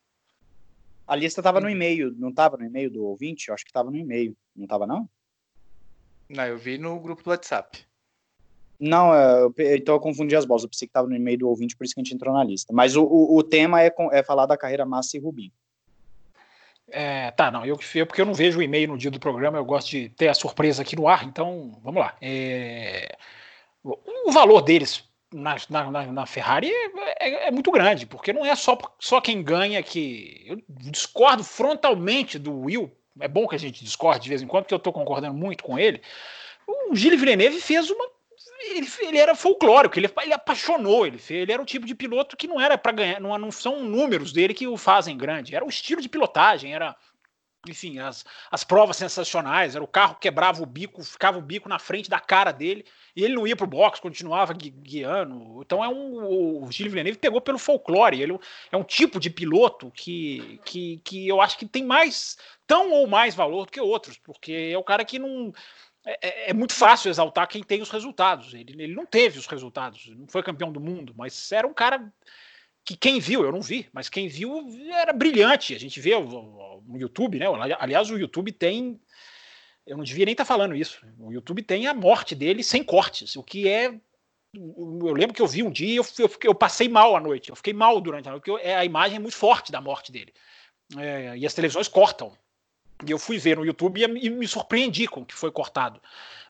A 1.07 1.15
lista 1.15 1.39
estava 1.39 1.61
no 1.61 1.69
e-mail, 1.69 2.13
não 2.17 2.29
estava 2.29 2.57
no 2.57 2.65
e-mail 2.65 2.89
do 2.89 3.03
ouvinte? 3.03 3.47
Eu 3.47 3.53
acho 3.53 3.63
que 3.63 3.69
estava 3.69 3.91
no 3.91 3.97
e-mail. 3.97 4.35
Não 4.55 4.65
estava, 4.65 4.87
não? 4.87 5.07
Não, 6.27 6.43
eu 6.45 6.57
vi 6.57 6.77
no 6.77 6.99
grupo 6.99 7.23
do 7.23 7.29
WhatsApp. 7.29 7.85
Não, 8.79 9.13
é, 9.13 9.75
então 9.75 9.95
eu 9.95 9.99
confundi 9.99 10.35
as 10.35 10.45
bolas. 10.45 10.63
Eu 10.63 10.69
pensei 10.69 10.87
que 10.87 10.89
estava 10.89 11.07
no 11.07 11.15
e-mail 11.15 11.37
do 11.37 11.49
ouvinte, 11.49 11.75
por 11.75 11.85
isso 11.85 11.93
que 11.93 12.01
a 12.01 12.03
gente 12.03 12.13
entrou 12.13 12.33
na 12.33 12.43
lista. 12.43 12.73
Mas 12.73 12.95
o, 12.95 13.03
o, 13.03 13.37
o 13.37 13.43
tema 13.43 13.81
é, 13.81 13.93
é 14.11 14.23
falar 14.23 14.45
da 14.45 14.57
carreira 14.57 14.85
Massa 14.85 15.15
e 15.15 15.19
Rubinho. 15.19 15.51
É, 16.89 17.31
tá, 17.31 17.49
não, 17.49 17.65
eu, 17.65 17.79
eu 17.95 18.05
porque 18.05 18.21
eu 18.21 18.25
não 18.25 18.33
vejo 18.33 18.59
o 18.59 18.63
e-mail 18.63 18.89
no 18.89 18.97
dia 18.97 19.09
do 19.09 19.19
programa, 19.19 19.57
eu 19.57 19.65
gosto 19.65 19.89
de 19.89 20.09
ter 20.09 20.27
a 20.27 20.35
surpresa 20.35 20.83
aqui 20.83 20.95
no 20.95 21.07
ar, 21.07 21.25
então 21.25 21.79
vamos 21.83 21.99
lá. 21.99 22.15
É, 22.21 23.17
o 23.83 24.31
valor 24.31 24.61
deles 24.61 25.03
na, 25.35 25.57
na, 25.69 26.05
na 26.07 26.25
Ferrari 26.25 26.71
é, 26.71 27.27
é, 27.27 27.47
é, 27.47 27.51
muito 27.51 27.71
grande, 27.71 28.05
porque 28.05 28.31
não 28.31 28.45
é 28.45 28.55
só, 28.55 28.77
só 28.99 29.19
quem 29.19 29.43
ganha 29.43 29.83
que. 29.83 30.43
Eu 30.47 30.61
discordo 30.69 31.43
frontalmente 31.43 32.39
do 32.39 32.61
Will. 32.61 32.91
É 33.19 33.27
bom 33.27 33.47
que 33.47 33.55
a 33.55 33.59
gente 33.59 33.83
discorde 33.83 34.23
de 34.23 34.29
vez 34.29 34.41
em 34.41 34.47
quando, 34.47 34.63
porque 34.63 34.73
eu 34.73 34.77
estou 34.77 34.93
concordando 34.93 35.33
muito 35.33 35.63
com 35.63 35.77
ele. 35.77 36.01
O 36.67 36.95
Gilles 36.95 37.19
Villeneuve 37.19 37.61
fez 37.61 37.89
uma 37.89 38.05
ele, 38.61 38.87
ele 39.01 39.17
era 39.17 39.35
folclórico, 39.35 39.99
ele, 39.99 40.09
ele 40.23 40.33
apaixonou, 40.33 41.05
ele, 41.05 41.21
ele 41.29 41.51
era 41.51 41.61
o 41.61 41.65
tipo 41.65 41.85
de 41.85 41.93
piloto 41.93 42.37
que 42.37 42.47
não 42.47 42.59
era 42.59 42.77
para 42.77 42.91
ganhar, 42.91 43.19
não, 43.19 43.37
não 43.37 43.51
são 43.51 43.83
números 43.83 44.31
dele 44.31 44.53
que 44.53 44.67
o 44.67 44.77
fazem 44.77 45.17
grande, 45.17 45.55
era 45.55 45.65
o 45.65 45.69
estilo 45.69 46.01
de 46.01 46.09
pilotagem, 46.09 46.73
era 46.73 46.95
enfim, 47.67 47.99
as, 47.99 48.25
as 48.51 48.63
provas 48.63 48.97
sensacionais, 48.97 49.75
era 49.75 49.83
o 49.83 49.87
carro 49.87 50.15
que 50.15 50.21
quebrava 50.21 50.61
o 50.61 50.65
bico, 50.65 51.03
ficava 51.03 51.37
o 51.37 51.41
bico 51.41 51.69
na 51.69 51.79
frente 51.79 52.09
da 52.09 52.19
cara 52.19 52.51
dele, 52.51 52.85
e 53.15 53.23
ele 53.23 53.35
não 53.35 53.47
ia 53.47 53.55
pro 53.55 53.67
box, 53.67 53.99
continuava 53.99 54.53
gui, 54.53 54.69
guiando. 54.69 55.61
Então 55.61 55.83
é 55.83 55.87
um. 55.87 56.63
O 56.63 56.71
Gilles 56.71 56.91
Villeneuve 56.91 57.17
pegou 57.17 57.39
pelo 57.39 57.57
folclore. 57.57 58.21
Ele 58.21 58.37
é 58.71 58.77
um 58.77 58.83
tipo 58.83 59.19
de 59.19 59.29
piloto 59.29 59.91
que, 59.91 60.59
que, 60.65 61.01
que 61.03 61.27
eu 61.27 61.39
acho 61.39 61.57
que 61.57 61.65
tem 61.65 61.83
mais, 61.83 62.37
tão 62.67 62.91
ou 62.91 63.07
mais 63.07 63.33
valor 63.33 63.65
do 63.65 63.71
que 63.71 63.79
outros, 63.79 64.17
porque 64.17 64.71
é 64.73 64.77
o 64.77 64.83
cara 64.83 65.05
que 65.05 65.17
não 65.17 65.53
é, 66.05 66.19
é, 66.21 66.49
é, 66.51 66.53
muito 66.53 66.73
fácil 66.73 67.09
exaltar 67.09 67.47
quem 67.47 67.63
tem 67.63 67.81
os 67.81 67.89
resultados. 67.89 68.53
Ele, 68.53 68.75
ele 68.83 68.93
não 68.93 69.05
teve 69.05 69.39
os 69.39 69.47
resultados, 69.47 70.07
não 70.15 70.27
foi 70.27 70.43
campeão 70.43 70.71
do 70.71 70.79
mundo, 70.79 71.13
mas 71.17 71.51
era 71.51 71.67
um 71.67 71.73
cara 71.73 72.13
que 72.85 72.95
quem 72.95 73.19
viu, 73.19 73.43
eu 73.43 73.51
não 73.51 73.61
vi, 73.61 73.89
mas 73.91 74.07
quem 74.07 74.27
viu 74.27 74.69
era 74.93 75.11
brilhante. 75.11 75.73
A 75.73 75.79
gente 75.79 75.99
vê 75.99 76.11
no 76.11 76.97
YouTube, 76.97 77.39
né? 77.39 77.47
Aliás, 77.79 78.11
o 78.11 78.17
YouTube 78.17 78.51
tem. 78.51 79.01
Eu 79.85 79.97
não 79.97 80.03
devia 80.03 80.25
nem 80.25 80.33
estar 80.33 80.45
tá 80.45 80.47
falando 80.47 80.75
isso. 80.75 81.03
O 81.19 81.31
YouTube 81.31 81.63
tem 81.63 81.87
a 81.87 81.93
morte 81.93 82.35
dele 82.35 82.63
sem 82.63 82.83
cortes, 82.83 83.35
o 83.35 83.43
que 83.43 83.67
é. 83.67 83.93
Eu 84.53 85.13
lembro 85.13 85.33
que 85.33 85.41
eu 85.41 85.47
vi 85.47 85.63
um 85.63 85.71
dia 85.71 85.87
e 85.87 85.95
eu, 85.97 86.05
eu, 86.19 86.31
eu, 86.43 86.55
passei 86.55 86.87
mal 86.87 87.15
à 87.15 87.19
noite. 87.19 87.49
Eu 87.49 87.55
fiquei 87.55 87.73
mal 87.73 87.99
durante 87.99 88.27
a 88.27 88.31
noite, 88.31 88.43
porque 88.45 88.65
a 88.65 88.85
imagem 88.85 89.17
é 89.17 89.19
muito 89.19 89.35
forte 89.35 89.71
da 89.71 89.81
morte 89.81 90.11
dele. 90.11 90.33
É, 90.97 91.35
e 91.37 91.45
as 91.45 91.53
televisões 91.53 91.87
cortam 91.87 92.31
e 93.05 93.11
eu 93.11 93.19
fui 93.19 93.37
ver 93.37 93.57
no 93.57 93.65
YouTube 93.65 94.01
e, 94.01 94.29
me 94.29 94.47
surpreendi 94.47 95.07
com 95.07 95.21
o 95.21 95.25
que 95.25 95.33
foi 95.33 95.51
cortado. 95.51 95.99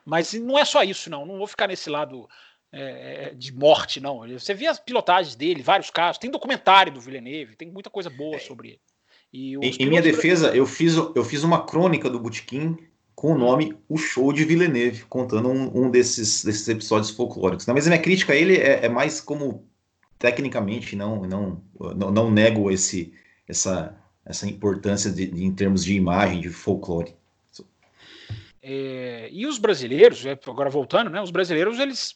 Mas 0.03 0.33
não 0.33 0.59
é 0.59 0.65
só 0.65 0.83
isso, 0.83 1.09
não. 1.09 1.25
Não 1.25 1.37
vou 1.37 1.47
ficar 1.47 1.67
nesse 1.67 1.89
lado 1.89 2.29
é, 2.77 3.33
de 3.35 3.53
morte, 3.53 3.99
não. 3.99 4.27
Você 4.27 4.53
vê 4.53 4.67
as 4.67 4.79
pilotagens 4.79 5.35
dele, 5.35 5.61
vários 5.61 5.89
casos. 5.89 6.17
Tem 6.17 6.29
documentário 6.29 6.91
do 6.91 7.01
Villeneuve, 7.01 7.55
tem 7.55 7.69
muita 7.69 7.89
coisa 7.89 8.09
boa 8.09 8.35
é. 8.35 8.39
sobre 8.39 8.67
ele. 8.69 8.79
E 9.31 9.55
em 9.83 9.87
minha 9.87 10.01
defesa, 10.01 10.55
eu 10.55 10.65
fiz, 10.65 10.95
eu 10.95 11.23
fiz 11.23 11.43
uma 11.43 11.65
crônica 11.65 12.09
do 12.09 12.19
Butiquim 12.19 12.77
com 13.13 13.33
o 13.33 13.37
nome 13.37 13.75
O 13.89 13.97
Show 13.97 14.31
de 14.31 14.45
Villeneuve, 14.45 15.05
contando 15.05 15.49
um, 15.49 15.85
um 15.85 15.91
desses, 15.91 16.43
desses 16.43 16.67
episódios 16.67 17.09
folclóricos. 17.09 17.65
Né? 17.65 17.73
Mas 17.73 17.85
a 17.85 17.89
minha 17.89 18.01
crítica 18.01 18.33
a 18.33 18.35
ele 18.35 18.57
é, 18.57 18.85
é 18.85 18.89
mais 18.89 19.19
como 19.19 19.67
tecnicamente, 20.17 20.95
não, 20.95 21.21
não, 21.23 21.61
não, 21.95 22.11
não 22.11 22.31
nego 22.31 22.71
esse, 22.71 23.13
essa, 23.47 23.97
essa 24.25 24.47
importância 24.47 25.11
de, 25.11 25.27
de, 25.27 25.43
em 25.43 25.51
termos 25.53 25.83
de 25.83 25.95
imagem, 25.95 26.41
de 26.41 26.49
folclore. 26.49 27.13
É, 28.61 29.29
e 29.31 29.45
os 29.45 29.59
brasileiros, 29.59 30.25
é, 30.25 30.31
agora 30.47 30.69
voltando, 30.71 31.11
né? 31.11 31.21
Os 31.21 31.29
brasileiros, 31.29 31.77
eles. 31.77 32.15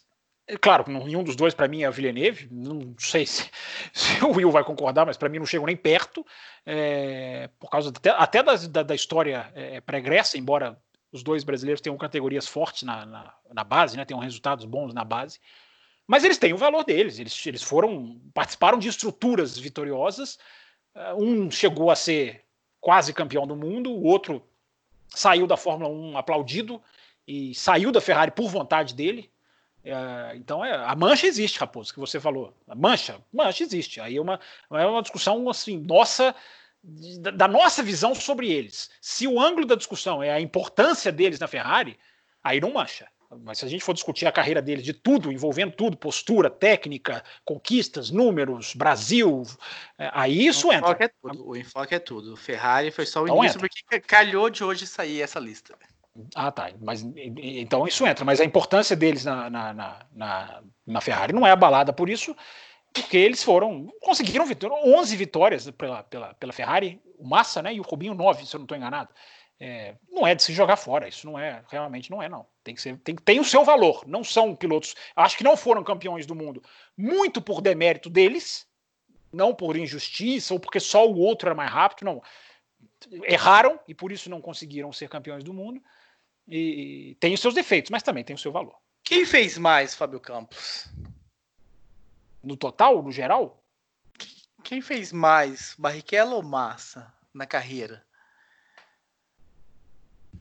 É 0.51 0.57
claro, 0.57 0.83
nenhum 0.87 1.23
dos 1.23 1.35
dois 1.35 1.53
para 1.53 1.67
mim 1.67 1.83
é 1.83 1.91
Villeneuve. 1.91 2.47
Não 2.51 2.95
sei 2.97 3.23
se, 3.23 3.47
se 3.93 4.25
o 4.25 4.31
Will 4.31 4.49
vai 4.49 4.63
concordar, 4.63 5.05
mas 5.05 5.15
para 5.15 5.29
mim 5.29 5.37
não 5.37 5.45
chegam 5.45 5.67
nem 5.67 5.77
perto, 5.77 6.25
é, 6.65 7.51
por 7.59 7.69
causa 7.69 7.89
até, 7.89 8.09
até 8.09 8.41
da, 8.41 8.81
da, 8.81 8.95
história 8.95 9.51
é, 9.53 9.79
pregressa, 9.79 10.39
embora 10.39 10.81
os 11.11 11.21
dois 11.21 11.43
brasileiros 11.43 11.81
tenham 11.81 11.95
categorias 11.97 12.47
fortes 12.47 12.81
na, 12.81 13.05
na, 13.05 13.33
na, 13.53 13.63
base, 13.63 13.95
né? 13.95 14.05
Tenham 14.05 14.19
resultados 14.19 14.65
bons 14.65 14.91
na 14.91 15.03
base. 15.03 15.39
Mas 16.07 16.23
eles 16.23 16.39
têm 16.39 16.51
o 16.51 16.57
valor 16.57 16.83
deles. 16.83 17.19
Eles, 17.19 17.45
eles 17.45 17.61
foram 17.61 18.19
participaram 18.33 18.79
de 18.79 18.89
estruturas 18.89 19.55
vitoriosas. 19.55 20.39
Um 21.15 21.51
chegou 21.51 21.91
a 21.91 21.95
ser 21.95 22.43
quase 22.81 23.13
campeão 23.13 23.45
do 23.45 23.55
mundo, 23.55 23.91
o 23.91 24.03
outro 24.03 24.43
saiu 25.09 25.45
da 25.45 25.55
Fórmula 25.55 25.89
1 25.89 26.17
aplaudido 26.17 26.81
e 27.27 27.53
saiu 27.53 27.91
da 27.91 28.01
Ferrari 28.01 28.31
por 28.31 28.49
vontade 28.49 28.95
dele. 28.95 29.31
É, 29.83 30.35
então 30.35 30.63
é, 30.63 30.73
a 30.73 30.95
mancha 30.95 31.25
existe, 31.25 31.59
Raposo, 31.59 31.93
que 31.93 31.99
você 31.99 32.19
falou. 32.19 32.53
A 32.67 32.75
mancha, 32.75 33.19
mancha 33.31 33.63
existe. 33.63 33.99
Aí 33.99 34.17
é 34.17 34.21
uma, 34.21 34.39
é 34.71 34.85
uma 34.85 35.01
discussão 35.01 35.49
assim, 35.49 35.77
nossa, 35.77 36.35
da 37.33 37.47
nossa 37.47 37.81
visão 37.81 38.13
sobre 38.13 38.51
eles. 38.51 38.89
Se 39.01 39.27
o 39.27 39.39
ângulo 39.39 39.65
da 39.65 39.75
discussão 39.75 40.21
é 40.21 40.31
a 40.31 40.41
importância 40.41 41.11
deles 41.11 41.39
na 41.39 41.47
Ferrari, 41.47 41.97
aí 42.43 42.59
não 42.59 42.73
mancha. 42.73 43.07
Mas 43.43 43.59
se 43.59 43.65
a 43.65 43.67
gente 43.67 43.83
for 43.83 43.93
discutir 43.93 44.25
a 44.25 44.31
carreira 44.31 44.59
deles 44.59 44.83
de 44.83 44.91
tudo, 44.91 45.31
envolvendo 45.31 45.73
tudo, 45.73 45.95
postura, 45.95 46.49
técnica, 46.49 47.23
conquistas, 47.45 48.09
números, 48.09 48.73
Brasil, 48.73 49.43
é, 49.99 50.09
aí 50.13 50.47
isso 50.47 50.69
o 50.69 50.73
entra. 50.73 50.89
Enfoque 50.89 51.03
é 51.03 51.07
tudo, 51.21 51.47
o 51.47 51.55
enfoque 51.55 51.95
é 51.95 51.99
tudo. 51.99 52.33
O 52.33 52.37
Ferrari 52.37 52.89
foi 52.89 53.05
só 53.05 53.21
o 53.21 53.25
então 53.25 53.37
início, 53.37 53.57
entra. 53.57 53.69
porque 53.69 53.99
calhou 53.99 54.49
de 54.49 54.63
hoje 54.63 54.87
sair 54.87 55.21
essa 55.21 55.39
lista. 55.39 55.77
Ah, 56.35 56.51
tá. 56.51 56.71
Mas 56.81 57.01
então 57.37 57.87
isso 57.87 58.05
entra. 58.05 58.25
Mas 58.25 58.39
a 58.39 58.45
importância 58.45 58.95
deles 58.95 59.25
na, 59.25 59.49
na, 59.49 59.73
na, 60.13 60.63
na, 60.85 61.01
Ferrari 61.01 61.33
não 61.33 61.45
é 61.45 61.51
abalada 61.51 61.93
por 61.93 62.09
isso, 62.09 62.35
porque 62.93 63.17
eles 63.17 63.43
foram. 63.43 63.87
conseguiram 64.01 64.45
11 64.45 65.15
vitórias 65.15 65.69
pela, 65.71 66.03
pela, 66.03 66.33
pela 66.33 66.53
Ferrari, 66.53 67.01
o 67.17 67.27
Massa, 67.27 67.61
né? 67.61 67.73
E 67.73 67.79
o 67.79 67.83
Rubinho 67.83 68.13
9, 68.13 68.45
se 68.45 68.55
eu 68.55 68.59
não 68.59 68.65
estou 68.65 68.77
enganado 68.77 69.09
é, 69.59 69.95
não 70.09 70.25
é 70.25 70.33
de 70.33 70.41
se 70.41 70.53
jogar 70.53 70.77
fora. 70.77 71.07
Isso 71.07 71.25
não 71.25 71.37
é, 71.37 71.61
realmente 71.69 72.09
não 72.09 72.23
é, 72.23 72.29
não. 72.29 72.47
Tem 72.63 72.73
que 72.73 72.81
ser, 72.81 72.97
tem, 72.99 73.15
tem 73.15 73.39
o 73.39 73.43
seu 73.43 73.65
valor. 73.65 74.07
Não 74.07 74.23
são 74.23 74.55
pilotos. 74.55 74.95
Acho 75.15 75.37
que 75.37 75.43
não 75.43 75.57
foram 75.57 75.83
campeões 75.83 76.25
do 76.25 76.33
mundo 76.33 76.63
muito 76.97 77.41
por 77.41 77.61
demérito 77.61 78.09
deles, 78.09 78.65
não 79.33 79.53
por 79.53 79.75
injustiça 79.75 80.53
ou 80.53 80.59
porque 80.59 80.79
só 80.79 81.07
o 81.07 81.17
outro 81.17 81.49
era 81.49 81.55
mais 81.55 81.69
rápido, 81.69 82.05
não. 82.05 82.23
Erraram 83.23 83.79
e 83.87 83.93
por 83.93 84.11
isso 84.11 84.29
não 84.29 84.41
conseguiram 84.41 84.93
ser 84.93 85.09
campeões 85.09 85.43
do 85.43 85.53
mundo. 85.53 85.81
E, 86.49 87.15
tem 87.19 87.33
os 87.33 87.39
seus 87.39 87.53
defeitos, 87.53 87.91
mas 87.91 88.01
também 88.01 88.23
tem 88.23 88.35
o 88.35 88.39
seu 88.39 88.51
valor. 88.51 88.75
Quem 89.03 89.23
fez 89.23 89.57
mais, 89.57 89.93
Fábio 89.93 90.19
Campos? 90.19 90.87
No 92.43 92.57
total, 92.57 93.03
no 93.03 93.11
geral? 93.11 93.63
Quem 94.63 94.81
fez 94.81 95.11
mais, 95.13 95.75
Barrichello 95.77 96.35
ou 96.35 96.43
Massa, 96.43 97.13
na 97.33 97.45
carreira? 97.45 98.03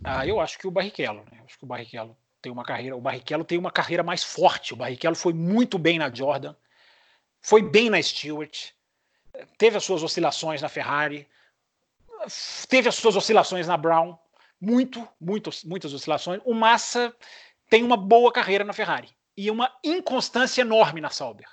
Ah, 0.02 0.26
eu 0.26 0.40
acho 0.40 0.58
que 0.58 0.66
o 0.66 0.70
Barrichello, 0.70 1.24
né? 1.30 1.42
Acho 1.44 1.58
que 1.58 1.64
o 1.64 1.68
Barrichello 1.68 2.16
tem 2.40 2.50
uma 2.50 2.64
carreira, 2.64 2.96
o 2.96 3.00
Barrichello 3.00 3.44
tem 3.44 3.58
uma 3.58 3.70
carreira 3.70 4.02
mais 4.02 4.24
forte. 4.24 4.72
O 4.72 4.76
Barrichello 4.76 5.16
foi 5.16 5.32
muito 5.32 5.78
bem 5.78 5.98
na 5.98 6.12
Jordan, 6.12 6.54
foi 7.40 7.62
bem 7.62 7.90
na 7.90 8.02
Stewart, 8.02 8.70
teve 9.58 9.76
as 9.76 9.84
suas 9.84 10.02
oscilações 10.02 10.62
na 10.62 10.68
Ferrari, 10.68 11.28
teve 12.68 12.88
as 12.88 12.94
suas 12.94 13.16
oscilações 13.16 13.66
na 13.66 13.76
Brown, 13.76 14.16
muito, 14.60 15.06
muito, 15.20 15.50
muitas 15.64 15.92
oscilações. 15.92 16.40
O 16.44 16.54
Massa 16.54 17.14
tem 17.68 17.82
uma 17.82 17.96
boa 17.96 18.32
carreira 18.32 18.64
na 18.64 18.72
Ferrari 18.72 19.08
e 19.36 19.50
uma 19.50 19.72
inconstância 19.84 20.62
enorme 20.62 21.00
na 21.00 21.10
Sauber, 21.10 21.48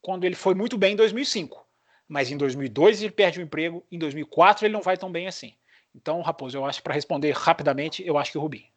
quando 0.00 0.24
ele 0.24 0.34
foi 0.34 0.54
muito 0.54 0.76
bem 0.76 0.92
em 0.92 0.96
2005. 0.96 1.66
Mas 2.06 2.30
em 2.30 2.36
2002 2.36 3.02
ele 3.02 3.12
perde 3.12 3.38
o 3.38 3.42
emprego, 3.42 3.86
em 3.90 3.98
2004 3.98 4.66
ele 4.66 4.74
não 4.74 4.82
vai 4.82 4.96
tão 4.96 5.10
bem 5.10 5.26
assim. 5.26 5.54
Então, 5.94 6.20
Raposo, 6.20 6.56
eu 6.56 6.64
acho 6.64 6.82
para 6.82 6.94
responder 6.94 7.32
rapidamente, 7.32 8.04
eu 8.06 8.18
acho 8.18 8.32
que 8.32 8.38
o 8.38 8.40
Rubinho. 8.40 8.68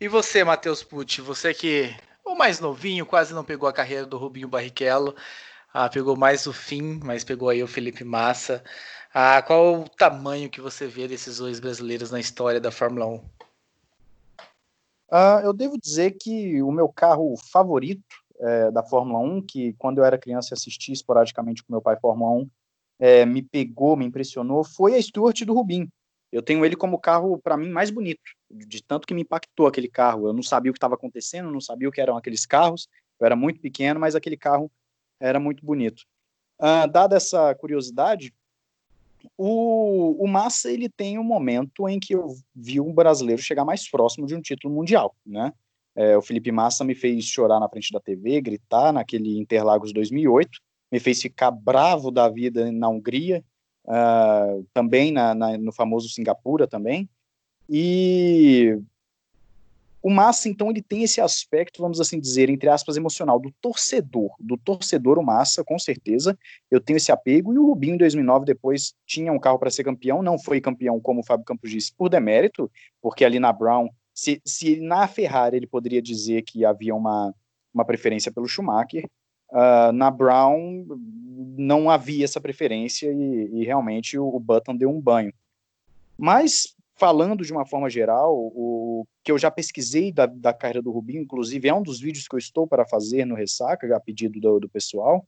E 0.00 0.06
você, 0.06 0.44
Matheus 0.44 0.82
Pucci, 0.82 1.20
você 1.20 1.52
que 1.52 1.94
o 2.24 2.34
mais 2.34 2.60
novinho, 2.60 3.04
quase 3.04 3.34
não 3.34 3.44
pegou 3.44 3.68
a 3.68 3.72
carreira 3.72 4.06
do 4.06 4.16
Rubinho 4.16 4.48
Barrichello, 4.48 5.16
ah, 5.72 5.88
pegou 5.88 6.16
mais 6.16 6.46
o 6.46 6.52
fim, 6.52 7.00
mas 7.02 7.24
pegou 7.24 7.48
aí 7.48 7.62
o 7.62 7.68
Felipe 7.68 8.04
Massa. 8.04 8.62
Ah, 9.12 9.42
qual 9.42 9.82
o 9.82 9.88
tamanho 9.88 10.50
que 10.50 10.60
você 10.60 10.86
vê 10.86 11.06
desses 11.06 11.38
dois 11.38 11.60
brasileiros 11.60 12.10
na 12.10 12.20
história 12.20 12.60
da 12.60 12.70
Fórmula 12.70 13.06
1? 13.06 13.24
Ah, 15.10 15.40
eu 15.42 15.52
devo 15.52 15.78
dizer 15.78 16.12
que 16.12 16.62
o 16.62 16.70
meu 16.70 16.88
carro 16.88 17.34
favorito 17.50 18.02
é, 18.40 18.70
da 18.70 18.82
Fórmula 18.82 19.18
1, 19.18 19.42
que 19.42 19.72
quando 19.74 19.98
eu 19.98 20.04
era 20.04 20.18
criança 20.18 20.54
assisti 20.54 20.92
esporadicamente 20.92 21.62
com 21.62 21.72
meu 21.72 21.82
pai 21.82 21.98
Fórmula 22.00 22.42
1, 22.42 22.50
é, 23.00 23.26
me 23.26 23.42
pegou, 23.42 23.96
me 23.96 24.04
impressionou, 24.04 24.64
foi 24.64 24.94
a 24.94 25.02
Stuart 25.02 25.42
do 25.42 25.54
Rubim. 25.54 25.88
Eu 26.30 26.42
tenho 26.42 26.64
ele 26.64 26.76
como 26.76 26.98
carro, 26.98 27.38
para 27.38 27.56
mim, 27.56 27.70
mais 27.70 27.90
bonito, 27.90 28.20
de 28.50 28.82
tanto 28.82 29.06
que 29.06 29.14
me 29.14 29.22
impactou 29.22 29.66
aquele 29.66 29.88
carro. 29.88 30.28
Eu 30.28 30.32
não 30.32 30.42
sabia 30.42 30.70
o 30.70 30.74
que 30.74 30.78
estava 30.78 30.94
acontecendo, 30.94 31.50
não 31.50 31.60
sabia 31.60 31.88
o 31.88 31.92
que 31.92 32.00
eram 32.00 32.16
aqueles 32.16 32.44
carros, 32.44 32.86
eu 33.18 33.26
era 33.26 33.34
muito 33.34 33.60
pequeno, 33.60 33.98
mas 33.98 34.14
aquele 34.14 34.36
carro 34.36 34.70
era 35.20 35.40
muito 35.40 35.64
bonito. 35.64 36.02
Uh, 36.60 36.90
dada 36.90 37.16
essa 37.16 37.54
curiosidade, 37.54 38.32
o, 39.36 40.16
o 40.22 40.26
Massa 40.26 40.70
ele 40.70 40.88
tem 40.88 41.18
um 41.18 41.24
momento 41.24 41.88
em 41.88 41.98
que 41.98 42.14
eu 42.14 42.34
vi 42.54 42.80
um 42.80 42.92
brasileiro 42.92 43.42
chegar 43.42 43.64
mais 43.64 43.88
próximo 43.88 44.26
de 44.26 44.34
um 44.34 44.40
título 44.40 44.74
mundial, 44.74 45.14
né? 45.24 45.52
É, 45.94 46.16
o 46.16 46.22
Felipe 46.22 46.52
Massa 46.52 46.84
me 46.84 46.94
fez 46.94 47.24
chorar 47.24 47.58
na 47.58 47.68
frente 47.68 47.92
da 47.92 47.98
TV, 47.98 48.40
gritar 48.40 48.92
naquele 48.92 49.36
Interlagos 49.36 49.92
2008, 49.92 50.60
me 50.92 51.00
fez 51.00 51.20
ficar 51.20 51.50
bravo 51.50 52.12
da 52.12 52.28
vida 52.28 52.70
na 52.70 52.88
Hungria, 52.88 53.44
uh, 53.84 54.64
também 54.72 55.10
na, 55.10 55.34
na, 55.34 55.58
no 55.58 55.72
famoso 55.72 56.08
Singapura 56.08 56.68
também. 56.68 57.08
E 57.68 58.78
o 60.08 60.10
Massa, 60.10 60.48
então, 60.48 60.70
ele 60.70 60.80
tem 60.80 61.02
esse 61.02 61.20
aspecto, 61.20 61.82
vamos 61.82 62.00
assim 62.00 62.18
dizer, 62.18 62.48
entre 62.48 62.70
aspas, 62.70 62.96
emocional, 62.96 63.38
do 63.38 63.52
torcedor. 63.60 64.30
Do 64.40 64.56
torcedor, 64.56 65.18
o 65.18 65.22
Massa, 65.22 65.62
com 65.62 65.78
certeza, 65.78 66.38
eu 66.70 66.80
tenho 66.80 66.96
esse 66.96 67.12
apego. 67.12 67.52
E 67.52 67.58
o 67.58 67.66
Rubinho, 67.66 67.94
em 67.94 67.98
2009, 67.98 68.46
depois 68.46 68.94
tinha 69.06 69.30
um 69.30 69.38
carro 69.38 69.58
para 69.58 69.68
ser 69.68 69.84
campeão, 69.84 70.22
não 70.22 70.38
foi 70.38 70.62
campeão, 70.62 70.98
como 70.98 71.20
o 71.20 71.22
Fábio 71.22 71.44
Campos 71.44 71.70
disse, 71.70 71.92
por 71.94 72.08
demérito, 72.08 72.70
porque 73.02 73.22
ali 73.22 73.38
na 73.38 73.52
Brown, 73.52 73.90
se, 74.14 74.40
se 74.46 74.80
na 74.80 75.06
Ferrari 75.06 75.58
ele 75.58 75.66
poderia 75.66 76.00
dizer 76.00 76.40
que 76.40 76.64
havia 76.64 76.94
uma, 76.94 77.34
uma 77.74 77.84
preferência 77.84 78.32
pelo 78.32 78.48
Schumacher, 78.48 79.04
Uh, 79.50 79.90
na 79.92 80.10
Brown 80.10 80.84
não 81.56 81.88
havia 81.88 82.22
essa 82.22 82.38
preferência 82.38 83.10
e, 83.10 83.48
e 83.54 83.64
realmente 83.64 84.18
o, 84.18 84.28
o, 84.28 84.38
Button 84.38 84.76
deu 84.76 84.90
um 84.90 85.00
banho. 85.00 85.32
Mas, 86.18 86.76
falando 86.98 87.44
de 87.44 87.52
uma 87.52 87.64
forma 87.64 87.88
geral, 87.88 88.34
o 88.36 89.06
que 89.22 89.30
eu 89.30 89.38
já 89.38 89.50
pesquisei 89.50 90.12
da, 90.12 90.26
da 90.26 90.52
carreira 90.52 90.82
do 90.82 90.90
Rubinho, 90.90 91.22
inclusive 91.22 91.68
é 91.68 91.74
um 91.74 91.82
dos 91.82 92.00
vídeos 92.00 92.26
que 92.26 92.34
eu 92.34 92.38
estou 92.38 92.66
para 92.66 92.84
fazer 92.84 93.24
no 93.24 93.36
Ressaca, 93.36 93.96
a 93.96 94.00
pedido 94.00 94.40
do, 94.40 94.60
do 94.60 94.68
pessoal, 94.68 95.24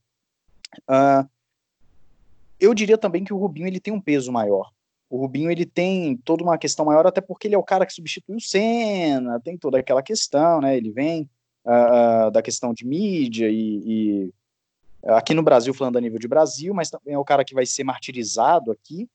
uh, 0.89 1.29
eu 2.59 2.75
diria 2.75 2.99
também 2.99 3.25
que 3.25 3.33
o 3.33 3.39
Rubinho 3.39 3.67
ele 3.67 3.81
tem 3.81 3.95
um 3.95 4.01
peso 4.01 4.31
maior. 4.33 4.71
O 5.09 5.17
Rubinho 5.17 5.51
ele 5.51 5.65
tem 5.65 6.17
toda 6.19 6.43
uma 6.43 6.59
questão 6.59 6.85
maior, 6.85 7.07
até 7.07 7.21
porque 7.21 7.49
ele 7.49 7.55
é 7.55 7.59
o 7.59 7.65
cara 7.65 7.87
que 7.87 7.93
substitui 7.93 8.37
o 8.37 8.41
Senna, 8.41 9.41
tem 9.41 9.57
toda 9.57 9.79
aquela 9.79 10.03
questão, 10.03 10.61
né? 10.61 10.77
Ele 10.77 10.91
vem 10.91 11.29
uh, 11.65 12.31
da 12.31 12.43
questão 12.43 12.75
de 12.75 12.87
mídia 12.87 13.49
e, 13.49 13.83
e, 13.87 14.35
aqui 15.05 15.35
no 15.35 15.43
Brasil, 15.43 15.73
falando 15.73 15.97
a 15.97 16.01
nível 16.01 16.19
de 16.19 16.29
Brasil, 16.29 16.75
mas 16.75 16.91
também 16.91 17.15
é 17.15 17.19
o 17.19 17.25
cara 17.25 17.45
que 17.45 17.55
vai 17.55 17.65
ser 17.65 17.83
martirizado 17.83 18.71
aqui. 18.71 19.09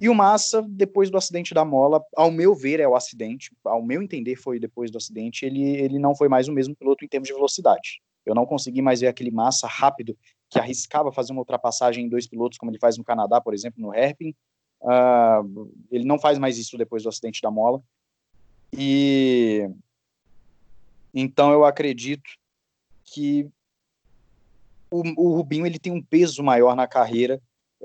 E 0.00 0.08
o 0.08 0.14
Massa, 0.14 0.62
depois 0.62 1.10
do 1.10 1.16
acidente 1.16 1.54
da 1.54 1.64
mola, 1.64 2.02
ao 2.16 2.30
meu 2.30 2.54
ver, 2.54 2.80
é 2.80 2.88
o 2.88 2.96
acidente, 2.96 3.54
ao 3.64 3.82
meu 3.82 4.02
entender, 4.02 4.36
foi 4.36 4.58
depois 4.58 4.90
do 4.90 4.98
acidente, 4.98 5.44
ele, 5.44 5.62
ele 5.62 5.98
não 5.98 6.14
foi 6.14 6.28
mais 6.28 6.48
o 6.48 6.52
mesmo 6.52 6.74
piloto 6.74 7.04
em 7.04 7.08
termos 7.08 7.28
de 7.28 7.34
velocidade. 7.34 8.00
Eu 8.24 8.34
não 8.34 8.46
consegui 8.46 8.80
mais 8.80 9.00
ver 9.00 9.08
aquele 9.08 9.30
Massa 9.30 9.66
rápido 9.66 10.16
que 10.48 10.58
arriscava 10.58 11.12
fazer 11.12 11.32
uma 11.32 11.40
ultrapassagem 11.40 12.04
em 12.04 12.08
dois 12.08 12.26
pilotos, 12.26 12.58
como 12.58 12.70
ele 12.70 12.78
faz 12.78 12.96
no 12.96 13.04
Canadá, 13.04 13.40
por 13.40 13.54
exemplo, 13.54 13.80
no 13.80 13.92
Hairpin. 13.92 14.34
Uh, 14.80 15.72
ele 15.90 16.04
não 16.04 16.18
faz 16.18 16.38
mais 16.38 16.58
isso 16.58 16.76
depois 16.76 17.02
do 17.02 17.08
acidente 17.08 17.40
da 17.40 17.50
mola. 17.50 17.82
E 18.72 19.68
então 21.14 21.52
eu 21.52 21.64
acredito 21.64 22.30
que 23.04 23.48
o, 24.90 25.02
o 25.16 25.36
Rubinho 25.36 25.66
ele 25.66 25.78
tem 25.78 25.92
um 25.92 26.02
peso 26.02 26.42
maior 26.42 26.74
na 26.74 26.86
carreira 26.86 27.40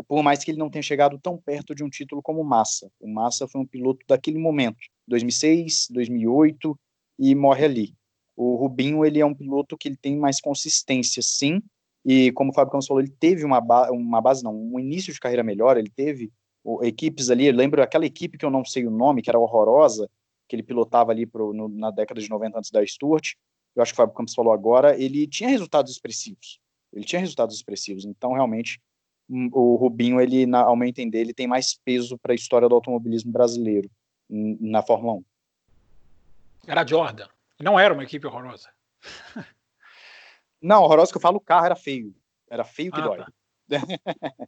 por 0.08 0.24
mais 0.24 0.44
que 0.44 0.52
ele 0.52 0.58
não 0.58 0.70
tenha 0.70 0.82
chegado 0.82 1.20
tão 1.20 1.38
perto 1.38 1.76
de 1.76 1.84
um 1.84 1.90
título 1.90 2.22
como 2.22 2.44
Massa. 2.44 2.90
O 3.00 3.08
Massa 3.08 3.48
foi 3.48 3.62
um 3.62 3.66
piloto 3.66 4.06
daquele 4.08 4.38
momento, 4.38 4.78
2006, 5.08 5.88
2008, 5.92 6.80
e 7.20 7.36
morre 7.36 7.66
ali. 7.66 7.94
O 8.36 8.56
Rubinho, 8.56 9.04
ele 9.06 9.20
é 9.20 9.26
um 9.26 9.34
piloto 9.34 9.78
que 9.78 9.88
ele 9.88 9.98
tem 9.98 10.18
mais 10.18 10.40
consistência, 10.40 11.22
sim, 11.22 11.62
e 12.06 12.32
como 12.32 12.52
o 12.52 12.54
Fábio 12.54 12.72
Campos 12.72 12.88
falou, 12.88 13.02
ele 13.02 13.12
teve 13.12 13.44
uma, 13.44 13.60
ba 13.60 13.92
uma 13.92 14.22
base, 14.22 14.42
não, 14.42 14.56
um 14.56 14.80
início 14.80 15.12
de 15.12 15.20
carreira 15.20 15.44
melhor, 15.44 15.78
ele 15.78 15.90
teve 15.90 16.32
o, 16.64 16.82
equipes 16.82 17.30
ali, 17.30 17.52
lembro 17.52 17.84
aquela 17.84 18.06
equipe 18.06 18.38
que 18.38 18.46
eu 18.46 18.50
não 18.50 18.64
sei 18.64 18.86
o 18.88 18.92
nome, 18.92 19.22
que 19.22 19.30
era 19.30 19.38
horrorosa, 19.38 20.10
que 20.48 20.56
ele 20.56 20.64
pilotava 20.64 21.12
ali 21.12 21.26
pro, 21.26 21.52
no, 21.52 21.68
na 21.68 21.92
década 21.92 22.22
de 22.22 22.30
90 22.30 22.58
antes 22.60 22.72
da 22.72 22.86
Sturt, 22.86 23.34
eu 23.76 23.84
acho 23.84 23.92
que 23.92 23.96
o 23.96 23.98
Fábio 23.98 24.16
Campos 24.16 24.34
falou 24.34 24.54
agora, 24.54 24.98
ele 24.98 25.28
tinha 25.28 25.50
resultados 25.50 25.92
expressivos, 25.92 26.60
ele 26.94 27.04
tinha 27.04 27.20
resultados 27.20 27.56
expressivos, 27.58 28.06
então 28.06 28.32
realmente 28.32 28.80
o 29.30 29.76
Rubinho, 29.76 30.22
ele, 30.22 30.46
na, 30.46 30.62
ao 30.62 30.76
meu 30.76 30.88
entender, 30.88 31.20
ele 31.20 31.34
tem 31.34 31.48
mais 31.48 31.74
peso 31.74 32.18
para 32.18 32.32
a 32.34 32.36
história 32.36 32.68
do 32.70 32.76
automobilismo 32.76 33.32
brasileiro 33.32 33.90
na 34.30 34.82
Fórmula 34.82 35.14
1. 35.16 35.26
Era 36.68 36.86
Jordan, 36.86 37.28
não 37.60 37.80
era 37.80 37.94
uma 37.94 38.04
equipe 38.04 38.26
horrorosa. 38.28 38.70
Não, 40.60 40.82
horrorosa 40.82 41.12
que 41.12 41.18
eu 41.18 41.22
falo, 41.22 41.38
o 41.38 41.42
carro 41.42 41.68
era 41.68 41.76
feio. 41.76 42.16
Era 42.50 42.64
feio 42.64 42.92
que 42.92 43.00
ah, 43.00 43.04
dói. 43.04 43.18
Tá. 43.20 43.28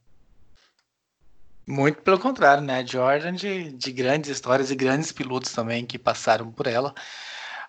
Muito 1.68 2.02
pelo 2.02 2.20
contrário, 2.20 2.64
né? 2.64 2.84
Jordan 2.84 3.34
de, 3.34 3.72
de 3.74 3.92
grandes 3.92 4.32
histórias 4.32 4.72
e 4.72 4.76
grandes 4.76 5.12
pilotos 5.12 5.54
também 5.54 5.86
que 5.86 6.00
passaram 6.00 6.52
por 6.52 6.66
ela. 6.66 6.96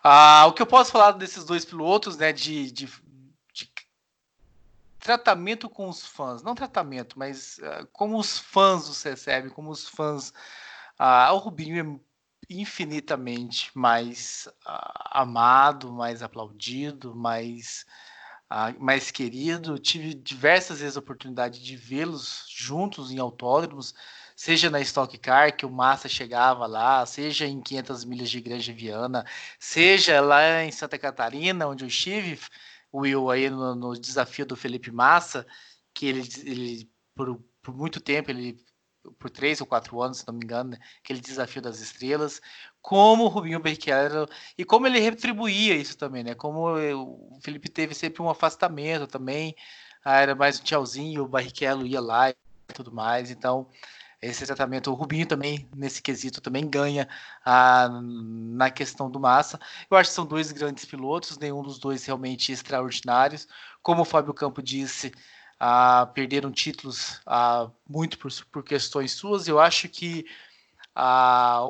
Ah, 0.02 0.46
o 0.48 0.54
que 0.54 0.62
eu 0.62 0.66
posso 0.66 0.90
falar 0.90 1.12
desses 1.12 1.44
dois 1.44 1.66
pilotos, 1.66 2.16
né? 2.16 2.32
De, 2.32 2.72
de 2.72 2.88
tratamento 5.00 5.68
com 5.68 5.88
os 5.88 6.06
fãs, 6.06 6.42
não 6.42 6.54
tratamento, 6.54 7.18
mas 7.18 7.58
uh, 7.58 7.86
como 7.92 8.18
os 8.18 8.38
fãs 8.38 8.88
os 8.88 9.02
recebem, 9.02 9.50
como 9.50 9.70
os 9.70 9.88
fãs. 9.88 10.30
Uh, 11.00 11.32
o 11.32 11.38
Rubinho 11.38 11.80
é 11.80 12.54
infinitamente 12.54 13.70
mais 13.74 14.48
uh, 14.66 15.08
amado, 15.10 15.92
mais 15.92 16.22
aplaudido, 16.22 17.14
mais 17.14 17.86
mais 18.78 19.10
querido. 19.12 19.78
Tive 19.78 20.12
diversas 20.14 20.80
vezes 20.80 20.96
a 20.96 21.00
oportunidade 21.00 21.62
de 21.62 21.76
vê-los 21.76 22.44
juntos 22.48 23.12
em 23.12 23.18
autódromos, 23.18 23.94
seja 24.34 24.68
na 24.68 24.80
Stock 24.80 25.16
Car, 25.18 25.56
que 25.56 25.64
o 25.64 25.70
Massa 25.70 26.08
chegava 26.08 26.66
lá, 26.66 27.06
seja 27.06 27.46
em 27.46 27.60
500 27.60 28.04
milhas 28.04 28.30
de 28.30 28.40
Granja 28.40 28.72
Viana, 28.72 29.24
seja 29.58 30.20
lá 30.20 30.64
em 30.64 30.72
Santa 30.72 30.98
Catarina, 30.98 31.68
onde 31.68 31.84
eu 31.84 31.88
estive, 31.88 32.40
Will 32.92 33.30
aí 33.30 33.48
no, 33.50 33.74
no 33.74 33.98
desafio 33.98 34.46
do 34.46 34.56
Felipe 34.56 34.90
Massa, 34.90 35.46
que 35.94 36.06
ele, 36.06 36.28
ele 36.44 36.90
por, 37.14 37.40
por 37.62 37.74
muito 37.74 38.00
tempo 38.00 38.30
ele 38.30 38.58
por 39.18 39.30
três 39.30 39.60
ou 39.60 39.66
quatro 39.66 40.00
anos, 40.02 40.18
se 40.18 40.26
não 40.26 40.34
me 40.34 40.44
engano, 40.44 40.70
né? 40.70 40.78
aquele 41.02 41.20
desafio 41.20 41.62
das 41.62 41.80
estrelas, 41.80 42.40
como 42.82 43.24
o 43.24 43.28
Rubinho 43.28 43.60
Barrichello 43.60 44.28
e 44.56 44.64
como 44.64 44.86
ele 44.86 45.00
retribuía 45.00 45.74
isso 45.74 45.96
também, 45.96 46.22
né? 46.22 46.34
Como 46.34 46.78
eu, 46.78 47.02
o 47.02 47.38
Felipe 47.42 47.68
teve 47.68 47.94
sempre 47.94 48.22
um 48.22 48.28
afastamento 48.28 49.06
também, 49.06 49.56
ah, 50.04 50.20
era 50.20 50.34
mais 50.34 50.60
um 50.60 50.62
tchauzinho, 50.62 51.24
o 51.24 51.28
Barrichello 51.28 51.86
ia 51.86 52.00
lá 52.00 52.30
e 52.30 52.34
tudo 52.74 52.92
mais, 52.92 53.30
então 53.30 53.68
esse 54.22 54.44
tratamento, 54.44 54.90
o 54.90 54.94
Rubinho 54.94 55.26
também, 55.26 55.68
nesse 55.74 56.02
quesito, 56.02 56.40
também 56.40 56.68
ganha 56.68 57.08
ah, 57.44 57.88
na 58.02 58.70
questão 58.70 59.10
do 59.10 59.18
massa. 59.18 59.58
Eu 59.90 59.96
acho 59.96 60.10
que 60.10 60.14
são 60.14 60.26
dois 60.26 60.52
grandes 60.52 60.84
pilotos, 60.84 61.38
nenhum 61.38 61.62
dos 61.62 61.78
dois 61.78 62.04
realmente 62.04 62.52
extraordinários. 62.52 63.48
Como 63.82 64.02
o 64.02 64.04
Fábio 64.04 64.34
Campo 64.34 64.62
disse, 64.62 65.12
ah, 65.58 66.06
perderam 66.14 66.52
títulos 66.52 67.20
ah, 67.26 67.70
muito 67.88 68.18
por, 68.18 68.30
por 68.52 68.62
questões 68.62 69.12
suas. 69.12 69.48
Eu 69.48 69.58
acho 69.58 69.88
que 69.88 70.26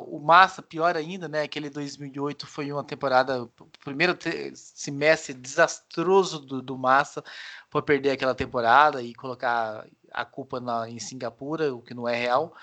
o 0.07 0.19
Massa, 0.19 0.61
pior 0.61 0.97
ainda, 0.97 1.27
né? 1.29 1.43
Aquele 1.43 1.69
2008 1.69 2.45
foi 2.47 2.71
uma 2.71 2.83
temporada, 2.83 3.47
primeiro 3.83 4.17
semestre 4.55 5.33
desastroso 5.33 6.39
do, 6.39 6.61
do 6.61 6.77
Massa 6.77 7.23
por 7.69 7.83
perder 7.83 8.11
aquela 8.11 8.35
temporada 8.35 9.01
e 9.01 9.13
colocar 9.13 9.85
a 10.11 10.25
culpa 10.25 10.59
na, 10.59 10.89
em 10.89 10.99
Singapura, 10.99 11.73
o 11.73 11.81
que 11.81 11.93
não 11.93 12.07
é 12.07 12.15
real. 12.15 12.55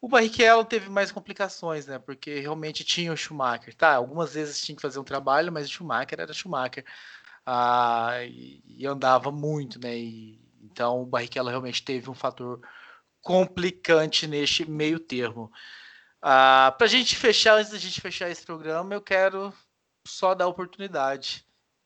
O 0.00 0.08
Barrichello 0.08 0.64
teve 0.64 0.88
mais 0.88 1.12
complicações, 1.12 1.86
né? 1.86 1.98
Porque 1.98 2.40
realmente 2.40 2.84
tinha 2.84 3.12
o 3.12 3.16
Schumacher, 3.16 3.74
tá? 3.74 3.94
Algumas 3.96 4.34
vezes 4.34 4.60
tinha 4.60 4.74
que 4.76 4.82
fazer 4.82 4.98
um 4.98 5.04
trabalho, 5.04 5.52
mas 5.52 5.66
o 5.66 5.70
Schumacher 5.70 6.20
era 6.20 6.32
Schumacher. 6.32 6.84
Ah, 7.44 8.12
e, 8.24 8.62
e 8.66 8.86
andava 8.86 9.30
muito, 9.30 9.78
né? 9.80 9.96
E, 9.96 10.40
então 10.62 11.02
o 11.02 11.06
Barrichello 11.06 11.50
realmente 11.50 11.84
teve 11.84 12.10
um 12.10 12.14
fator 12.14 12.60
complicante 13.22 14.26
neste 14.26 14.68
meio 14.70 14.98
termo. 14.98 15.52
Ah, 16.22 16.74
Para 16.76 16.86
a 16.86 16.90
gente 16.90 17.16
fechar, 17.16 17.58
antes 17.58 17.72
da 17.72 17.78
gente 17.78 18.00
fechar 18.00 18.30
esse 18.30 18.44
programa, 18.44 18.94
eu 18.94 19.02
quero 19.02 19.52
só 20.06 20.34
dar 20.34 20.46
a 20.46 20.48
oportunidade 20.48 21.44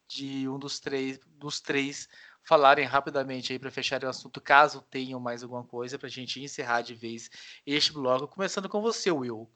de 0.08 0.48
um 0.48 0.58
dos 0.58 0.78
três, 0.80 1.18
dos 1.26 1.60
três 1.60 2.08
falarem 2.44 2.84
rapidamente 2.84 3.52
aí 3.52 3.58
para 3.58 3.70
fechar 3.70 4.04
o 4.04 4.08
assunto, 4.08 4.40
caso 4.40 4.84
tenham 4.90 5.18
mais 5.18 5.42
alguma 5.42 5.64
coisa, 5.64 5.98
para 5.98 6.06
a 6.06 6.10
gente 6.10 6.42
encerrar 6.42 6.82
de 6.82 6.94
vez 6.94 7.30
este 7.66 7.92
bloco, 7.92 8.28
começando 8.28 8.68
com 8.68 8.80
você, 8.80 9.10
Will. 9.10 9.48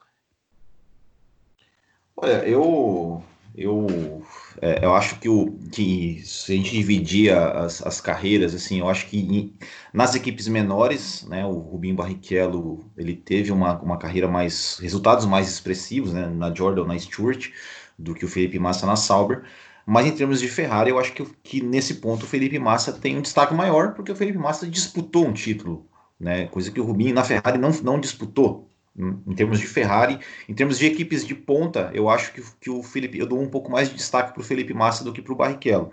Olha, 2.16 2.48
eu 2.48 3.22
eu, 3.58 4.22
é, 4.60 4.84
eu 4.84 4.94
acho 4.94 5.18
que, 5.18 5.28
o, 5.28 5.58
que 5.72 6.22
se 6.24 6.52
a 6.52 6.56
gente 6.56 6.70
dividir 6.70 7.32
as, 7.36 7.84
as 7.84 8.00
carreiras, 8.00 8.54
assim, 8.54 8.78
eu 8.78 8.88
acho 8.88 9.06
que 9.06 9.18
em, 9.18 9.52
nas 9.92 10.14
equipes 10.14 10.46
menores, 10.46 11.24
né, 11.24 11.44
o 11.44 11.58
Rubinho 11.58 11.96
Barrichello, 11.96 12.88
ele 12.96 13.16
teve 13.16 13.50
uma, 13.50 13.76
uma 13.80 13.98
carreira 13.98 14.28
mais, 14.28 14.78
resultados 14.80 15.26
mais 15.26 15.48
expressivos, 15.48 16.12
né, 16.12 16.26
na 16.28 16.54
Jordan, 16.54 16.84
na 16.86 16.98
Stewart, 16.98 17.50
do 17.98 18.14
que 18.14 18.24
o 18.24 18.28
Felipe 18.28 18.60
Massa 18.60 18.86
na 18.86 18.94
Sauber, 18.94 19.42
mas 19.90 20.04
em 20.04 20.12
termos 20.12 20.38
de 20.38 20.48
Ferrari, 20.48 20.90
eu 20.90 20.98
acho 20.98 21.14
que, 21.14 21.24
que 21.42 21.62
nesse 21.62 21.94
ponto 21.94 22.24
o 22.24 22.26
Felipe 22.26 22.58
Massa 22.58 22.92
tem 22.92 23.16
um 23.16 23.22
destaque 23.22 23.54
maior, 23.54 23.94
porque 23.94 24.12
o 24.12 24.14
Felipe 24.14 24.36
Massa 24.36 24.68
disputou 24.68 25.26
um 25.26 25.32
título, 25.32 25.88
né, 26.20 26.44
coisa 26.48 26.70
que 26.70 26.78
o 26.78 26.84
Rubinho 26.84 27.14
na 27.14 27.24
Ferrari 27.24 27.56
não, 27.56 27.70
não 27.82 27.98
disputou, 27.98 28.68
em 28.94 29.34
termos 29.34 29.60
de 29.60 29.66
Ferrari, 29.66 30.18
em 30.46 30.52
termos 30.52 30.78
de 30.78 30.84
equipes 30.84 31.26
de 31.26 31.34
ponta, 31.34 31.90
eu 31.94 32.10
acho 32.10 32.34
que, 32.34 32.42
que 32.60 32.68
o 32.68 32.82
Felipe, 32.82 33.18
eu 33.18 33.26
dou 33.26 33.40
um 33.40 33.48
pouco 33.48 33.70
mais 33.70 33.88
de 33.88 33.94
destaque 33.94 34.34
para 34.34 34.42
o 34.42 34.44
Felipe 34.44 34.74
Massa 34.74 35.02
do 35.02 35.12
que 35.12 35.22
para 35.22 35.32
o 35.32 35.36
Barrichello. 35.36 35.90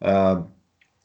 Uh, 0.00 0.46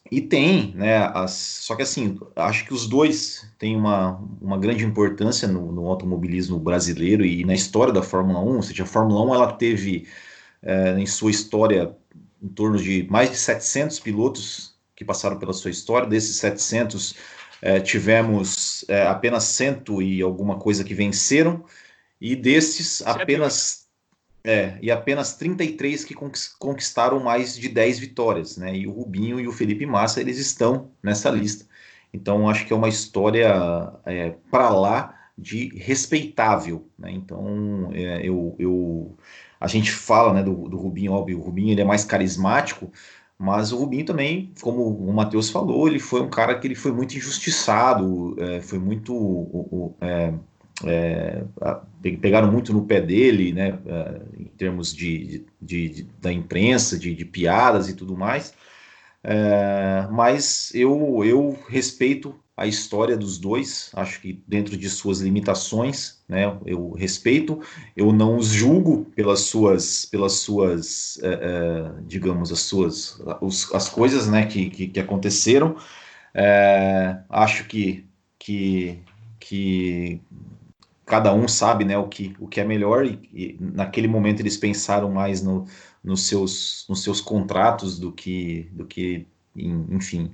e 0.10 0.22
tem, 0.22 0.74
né, 0.74 0.98
as, 1.14 1.32
só 1.32 1.76
que 1.76 1.82
assim, 1.82 2.18
acho 2.34 2.64
que 2.64 2.74
os 2.74 2.88
dois 2.88 3.46
têm 3.60 3.76
uma, 3.76 4.22
uma 4.40 4.58
grande 4.58 4.86
importância 4.86 5.50
no, 5.50 5.70
no 5.70 5.86
automobilismo 5.88 6.60
brasileiro 6.60 7.26
e 7.26 7.44
na 7.44 7.56
história 7.56 7.92
da 7.92 8.04
Fórmula 8.04 8.40
1, 8.40 8.56
ou 8.56 8.62
seja, 8.62 8.84
a 8.84 8.88
Fórmula 8.88 9.26
1 9.26 9.36
ela 9.36 9.52
teve 9.52 10.08
uh, 10.66 10.98
em 10.98 11.06
sua 11.06 11.32
história 11.32 11.96
em 12.42 12.48
torno 12.50 12.78
de 12.78 13.08
mais 13.10 13.32
de 13.32 13.38
700 13.38 14.00
pilotos 14.00 14.76
que 14.96 15.04
passaram 15.04 15.38
pela 15.38 15.54
sua 15.54 15.72
história, 15.72 16.08
desses 16.08 16.38
700 16.38 17.16
é, 17.62 17.80
tivemos 17.80 18.86
é, 18.88 19.08
apenas 19.08 19.44
cento 19.46 20.02
e 20.02 20.22
alguma 20.22 20.58
coisa 20.58 20.84
que 20.84 20.94
venceram, 20.94 21.66
e 22.20 22.36
desses 22.36 23.02
apenas 23.06 23.88
é, 24.44 24.78
e 24.82 24.92
apenas 24.92 25.36
33 25.36 26.06
que 26.06 26.14
conquistaram 26.60 27.20
mais 27.20 27.58
de 27.58 27.68
10 27.68 28.00
vitórias, 28.00 28.58
né? 28.58 28.76
E 28.76 28.86
o 28.86 28.92
Rubinho 28.92 29.40
e 29.40 29.48
o 29.48 29.52
Felipe 29.52 29.86
Massa 29.86 30.22
eles 30.22 30.38
estão 30.38 30.92
nessa 31.02 31.32
lista. 31.32 31.66
Então 32.14 32.48
acho 32.48 32.66
que 32.66 32.72
é 32.72 32.76
uma 32.76 32.88
história 32.88 33.52
é, 34.06 34.36
para 34.52 34.70
lá 34.70 35.20
de 35.36 35.70
respeitável, 35.76 36.88
né? 36.98 37.12
Então 37.12 37.90
é, 37.94 38.22
eu, 38.24 38.56
eu, 38.60 39.18
a 39.66 39.68
gente 39.68 39.92
fala 39.92 40.32
né, 40.32 40.44
do, 40.44 40.70
do 40.70 40.78
Rubinho, 40.78 41.12
óbvio, 41.12 41.40
o 41.40 41.42
Rubinho 41.42 41.72
ele 41.72 41.82
é 41.82 41.86
mais 41.86 42.06
carismático, 42.06 42.92
mas 43.38 43.72
o 43.72 43.78
Rubinho 43.78 44.06
também, 44.06 44.52
como 44.62 44.88
o 44.88 45.12
Matheus 45.12 45.50
falou, 45.50 45.88
ele 45.88 46.00
foi 46.00 46.22
um 46.22 46.30
cara 46.30 46.54
que 46.60 46.68
ele 46.68 46.76
foi 46.76 46.92
muito 46.92 47.18
injustiçado, 47.18 48.36
é, 48.40 48.62
foi 48.62 48.78
muito. 48.78 49.92
É, 50.00 50.34
é, 50.86 51.44
pegaram 52.22 52.52
muito 52.52 52.72
no 52.72 52.86
pé 52.86 53.02
dele, 53.02 53.54
né, 53.54 53.80
é, 53.88 54.22
em 54.40 54.46
termos 54.56 54.94
de, 54.94 55.44
de, 55.60 55.90
de 55.90 56.04
da 56.22 56.32
imprensa, 56.32 56.98
de, 57.00 57.16
de, 57.16 57.26
piadas 57.26 57.90
e 57.90 57.96
tudo 57.96 58.16
mais. 58.16 58.54
É, 59.28 60.08
mas 60.12 60.72
eu, 60.76 61.26
eu 61.26 61.58
respeito 61.68 62.36
a 62.56 62.68
história 62.68 63.18
dos 63.18 63.40
dois, 63.40 63.90
acho 63.96 64.22
que 64.22 64.40
dentro 64.48 64.78
de 64.78 64.88
suas 64.88 65.20
limitações, 65.20 66.24
né, 66.30 66.58
eu 66.64 66.92
respeito, 66.92 67.60
eu 67.98 68.14
não 68.14 68.38
os 68.38 68.50
julgo 68.50 69.06
pelas 69.16 69.42
suas, 69.42 70.06
pelas 70.06 70.34
suas, 70.34 71.20
é, 71.24 71.34
é, 71.34 71.92
digamos, 72.06 72.52
as 72.52 72.60
suas, 72.60 73.20
os, 73.42 73.74
as 73.74 73.90
coisas, 73.90 74.30
né, 74.30 74.46
que, 74.46 74.70
que, 74.70 74.88
que 74.88 75.00
aconteceram, 75.00 75.76
é, 76.34 77.18
acho 77.28 77.66
que, 77.66 78.06
que, 78.38 79.00
que 79.40 80.22
cada 81.04 81.34
um 81.34 81.48
sabe, 81.48 81.84
né, 81.84 81.98
o 81.98 82.08
que, 82.08 82.36
o 82.40 82.48
que 82.48 82.62
é 82.62 82.64
melhor 82.64 83.06
e, 83.06 83.20
e 83.34 83.58
naquele 83.60 84.08
momento 84.08 84.40
eles 84.40 84.56
pensaram 84.56 85.12
mais 85.12 85.42
no, 85.42 85.66
nos 86.06 86.28
seus, 86.28 86.86
nos 86.88 87.02
seus 87.02 87.20
contratos 87.20 87.98
do 87.98 88.12
que, 88.12 88.70
do 88.72 88.86
que, 88.86 89.26
enfim, 89.56 90.32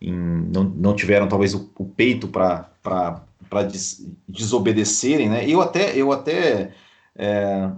em, 0.00 0.12
não, 0.12 0.64
não 0.64 0.94
tiveram 0.94 1.28
talvez 1.28 1.54
o, 1.54 1.70
o 1.76 1.84
peito 1.84 2.28
para 2.28 2.70
para 3.48 3.62
des, 3.62 4.06
desobedecerem, 4.28 5.28
né? 5.28 5.48
Eu 5.48 5.60
até, 5.60 5.96
eu 5.96 6.12
até 6.12 6.74
é, 7.16 7.70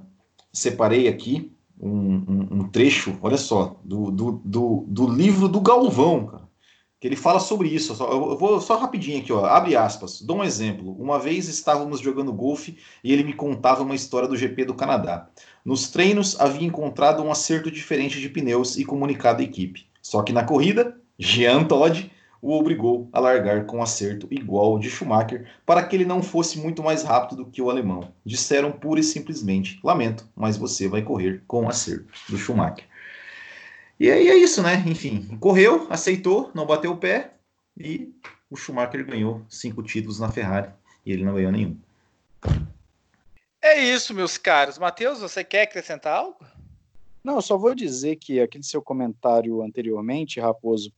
separei 0.52 1.08
aqui 1.08 1.52
um, 1.80 1.90
um, 1.90 2.48
um, 2.50 2.68
trecho, 2.68 3.16
olha 3.22 3.36
só, 3.36 3.80
do, 3.84 4.10
do, 4.10 4.42
do, 4.44 4.84
do, 4.86 5.08
livro 5.08 5.48
do 5.48 5.60
Galvão, 5.60 6.26
cara, 6.26 6.48
que 7.00 7.06
ele 7.06 7.16
fala 7.16 7.40
sobre 7.40 7.68
isso. 7.68 7.96
Eu 8.02 8.36
vou 8.36 8.60
só 8.60 8.76
rapidinho 8.76 9.20
aqui, 9.20 9.32
ó, 9.32 9.44
abre 9.46 9.76
aspas, 9.76 10.20
dou 10.20 10.38
um 10.38 10.44
exemplo. 10.44 10.92
Uma 10.98 11.18
vez 11.18 11.48
estávamos 11.48 12.00
jogando 12.00 12.32
golfe 12.32 12.76
e 13.02 13.12
ele 13.12 13.24
me 13.24 13.32
contava 13.32 13.82
uma 13.82 13.94
história 13.94 14.28
do 14.28 14.36
GP 14.36 14.66
do 14.66 14.74
Canadá. 14.74 15.30
Nos 15.64 15.88
treinos 15.88 16.40
havia 16.40 16.66
encontrado 16.66 17.22
um 17.22 17.30
acerto 17.30 17.70
diferente 17.70 18.20
de 18.20 18.28
pneus 18.28 18.76
e 18.76 18.84
comunicado 18.84 19.42
à 19.42 19.44
equipe. 19.44 19.86
Só 20.02 20.22
que 20.22 20.32
na 20.32 20.44
corrida, 20.44 20.96
Jean 21.18 21.64
Todt 21.64 22.10
o 22.42 22.58
obrigou 22.58 23.08
a 23.12 23.20
largar 23.20 23.66
com 23.66 23.78
um 23.78 23.82
acerto 23.82 24.26
igual 24.30 24.72
ao 24.72 24.78
de 24.78 24.88
Schumacher 24.88 25.46
para 25.66 25.82
que 25.82 25.94
ele 25.94 26.06
não 26.06 26.22
fosse 26.22 26.58
muito 26.58 26.82
mais 26.82 27.02
rápido 27.02 27.44
do 27.44 27.50
que 27.50 27.60
o 27.60 27.68
alemão. 27.68 28.12
Disseram 28.24 28.72
pura 28.72 29.00
e 29.00 29.04
simplesmente: 29.04 29.78
Lamento, 29.84 30.26
mas 30.34 30.56
você 30.56 30.88
vai 30.88 31.02
correr 31.02 31.42
com 31.46 31.64
o 31.64 31.68
acerto 31.68 32.06
do 32.28 32.38
Schumacher. 32.38 32.84
E 33.98 34.10
aí 34.10 34.28
é 34.28 34.36
isso, 34.36 34.62
né? 34.62 34.82
Enfim, 34.86 35.36
correu, 35.38 35.86
aceitou, 35.90 36.50
não 36.54 36.64
bateu 36.64 36.92
o 36.92 36.96
pé 36.96 37.34
e 37.76 38.14
o 38.50 38.56
Schumacher 38.56 39.04
ganhou 39.04 39.42
cinco 39.46 39.82
títulos 39.82 40.18
na 40.18 40.30
Ferrari 40.30 40.70
e 41.04 41.12
ele 41.12 41.24
não 41.24 41.34
ganhou 41.34 41.52
nenhum. 41.52 41.76
É 43.62 43.78
isso, 43.78 44.14
meus 44.14 44.38
caros. 44.38 44.78
Matheus, 44.78 45.20
você 45.20 45.44
quer 45.44 45.62
acrescentar 45.62 46.16
algo? 46.16 46.44
Não, 47.22 47.34
eu 47.36 47.42
só 47.42 47.58
vou 47.58 47.74
dizer 47.74 48.16
que 48.16 48.40
aquele 48.40 48.64
seu 48.64 48.80
comentário 48.80 49.62
anteriormente, 49.62 50.40
Raposo, 50.40 50.90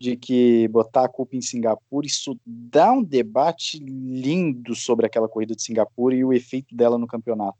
de 0.00 0.16
que 0.16 0.66
botar 0.68 1.04
a 1.04 1.08
culpa 1.08 1.36
em 1.36 1.42
Singapura, 1.42 2.06
isso 2.06 2.38
dá 2.44 2.92
um 2.92 3.02
debate 3.02 3.78
lindo 3.78 4.74
sobre 4.74 5.06
aquela 5.06 5.28
corrida 5.28 5.54
de 5.54 5.62
Singapura 5.62 6.14
e 6.14 6.24
o 6.24 6.32
efeito 6.32 6.74
dela 6.74 6.96
no 6.96 7.06
campeonato. 7.06 7.58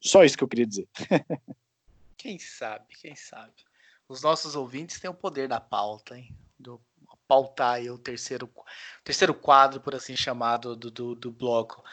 Só 0.00 0.24
isso 0.24 0.36
que 0.36 0.44
eu 0.44 0.48
queria 0.48 0.66
dizer. 0.66 0.88
quem 2.16 2.38
sabe, 2.38 2.94
quem 3.00 3.16
sabe. 3.16 3.52
Os 4.08 4.22
nossos 4.22 4.54
ouvintes 4.54 5.00
têm 5.00 5.10
o 5.10 5.14
poder 5.14 5.48
da 5.48 5.60
pauta, 5.60 6.16
hein? 6.16 6.32
Do 6.58 6.80
pautar 7.26 7.74
aí 7.74 7.90
o 7.90 7.98
terceiro, 7.98 8.48
terceiro 9.04 9.34
quadro, 9.34 9.80
por 9.80 9.94
assim 9.94 10.16
chamado, 10.16 10.74
do, 10.74 10.90
do, 10.90 11.14
do 11.14 11.30
bloco 11.30 11.84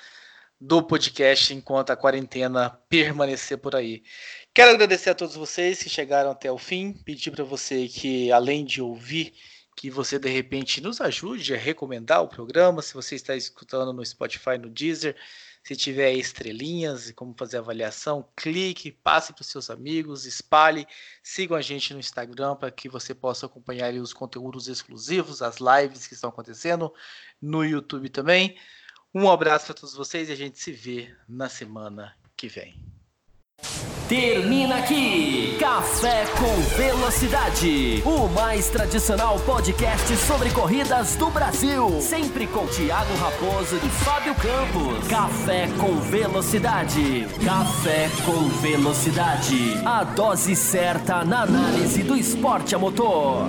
do 0.66 0.82
podcast 0.82 1.54
enquanto 1.54 1.92
a 1.92 1.96
quarentena 1.96 2.72
permanecer 2.90 3.60
por 3.60 3.76
aí. 3.76 4.04
Quero 4.52 4.72
agradecer 4.72 5.12
a 5.12 5.16
todos 5.16 5.36
vocês 5.36 5.84
que 5.84 5.90
chegaram 5.90 6.32
até 6.32 6.52
o 6.52 6.58
fim, 6.58 6.92
pedir 6.92 7.30
para 7.30 7.44
você 7.44 7.88
que, 7.88 8.32
além 8.32 8.66
de 8.66 8.82
ouvir 8.82 9.34
que 9.76 9.92
você 9.92 10.18
de 10.18 10.30
repente 10.30 10.82
nos 10.82 11.00
ajude 11.00 11.54
a 11.54 11.58
recomendar 11.58 12.24
o 12.24 12.28
programa. 12.28 12.82
Se 12.82 12.96
você 12.96 13.14
está 13.14 13.36
escutando 13.36 13.94
no 13.94 14.04
Spotify, 14.04 14.58
no 14.58 14.70
Deezer, 14.70 15.16
se 15.64 15.76
tiver 15.76 16.14
estrelinhas 16.14 17.10
e 17.10 17.14
como 17.14 17.36
fazer 17.38 17.58
avaliação, 17.58 18.28
clique, 18.36 18.92
passe 18.92 19.34
para 19.34 19.42
os 19.42 19.48
seus 19.48 19.70
amigos, 19.70 20.26
espalhe, 20.26 20.88
sigam 21.22 21.56
a 21.56 21.62
gente 21.62 21.94
no 21.94 22.00
Instagram 22.00 22.56
para 22.56 22.72
que 22.72 22.90
você 22.90 23.14
possa 23.14 23.46
acompanhar 23.46 23.94
os 23.94 24.14
conteúdos 24.14 24.68
exclusivos, 24.68 25.44
as 25.44 25.58
lives 25.58 26.08
que 26.08 26.16
estão 26.16 26.32
acontecendo 26.32 26.92
no 27.40 27.64
YouTube 27.64 28.10
também. 28.10 28.58
Um 29.18 29.32
abraço 29.32 29.68
para 29.68 29.76
todos 29.76 29.96
vocês 29.96 30.28
e 30.28 30.34
a 30.34 30.36
gente 30.36 30.60
se 30.60 30.74
vê 30.74 31.08
na 31.26 31.48
semana 31.48 32.14
que 32.36 32.50
vem. 32.50 32.76
Termina 34.10 34.80
aqui 34.80 35.58
Café 35.58 36.26
com 36.38 36.76
Velocidade, 36.76 38.04
o 38.06 38.28
mais 38.28 38.70
tradicional 38.70 39.40
podcast 39.40 40.18
sobre 40.18 40.52
corridas 40.52 41.16
do 41.16 41.30
Brasil. 41.30 42.02
Sempre 42.02 42.46
com 42.46 42.68
Thiago 42.68 43.16
Raposo 43.16 43.78
e 43.78 43.90
Fábio 44.04 44.36
Campos. 44.36 45.08
Café 45.08 45.68
com 45.80 45.96
Velocidade. 46.02 47.26
Café 47.44 48.10
com 48.26 48.50
Velocidade. 48.60 49.82
A 49.86 50.04
dose 50.04 50.58
certa 50.58 51.24
na 51.24 51.44
análise 51.44 52.04
do 52.04 52.18
esporte 52.18 52.76
a 52.76 52.78
motor. 52.78 53.48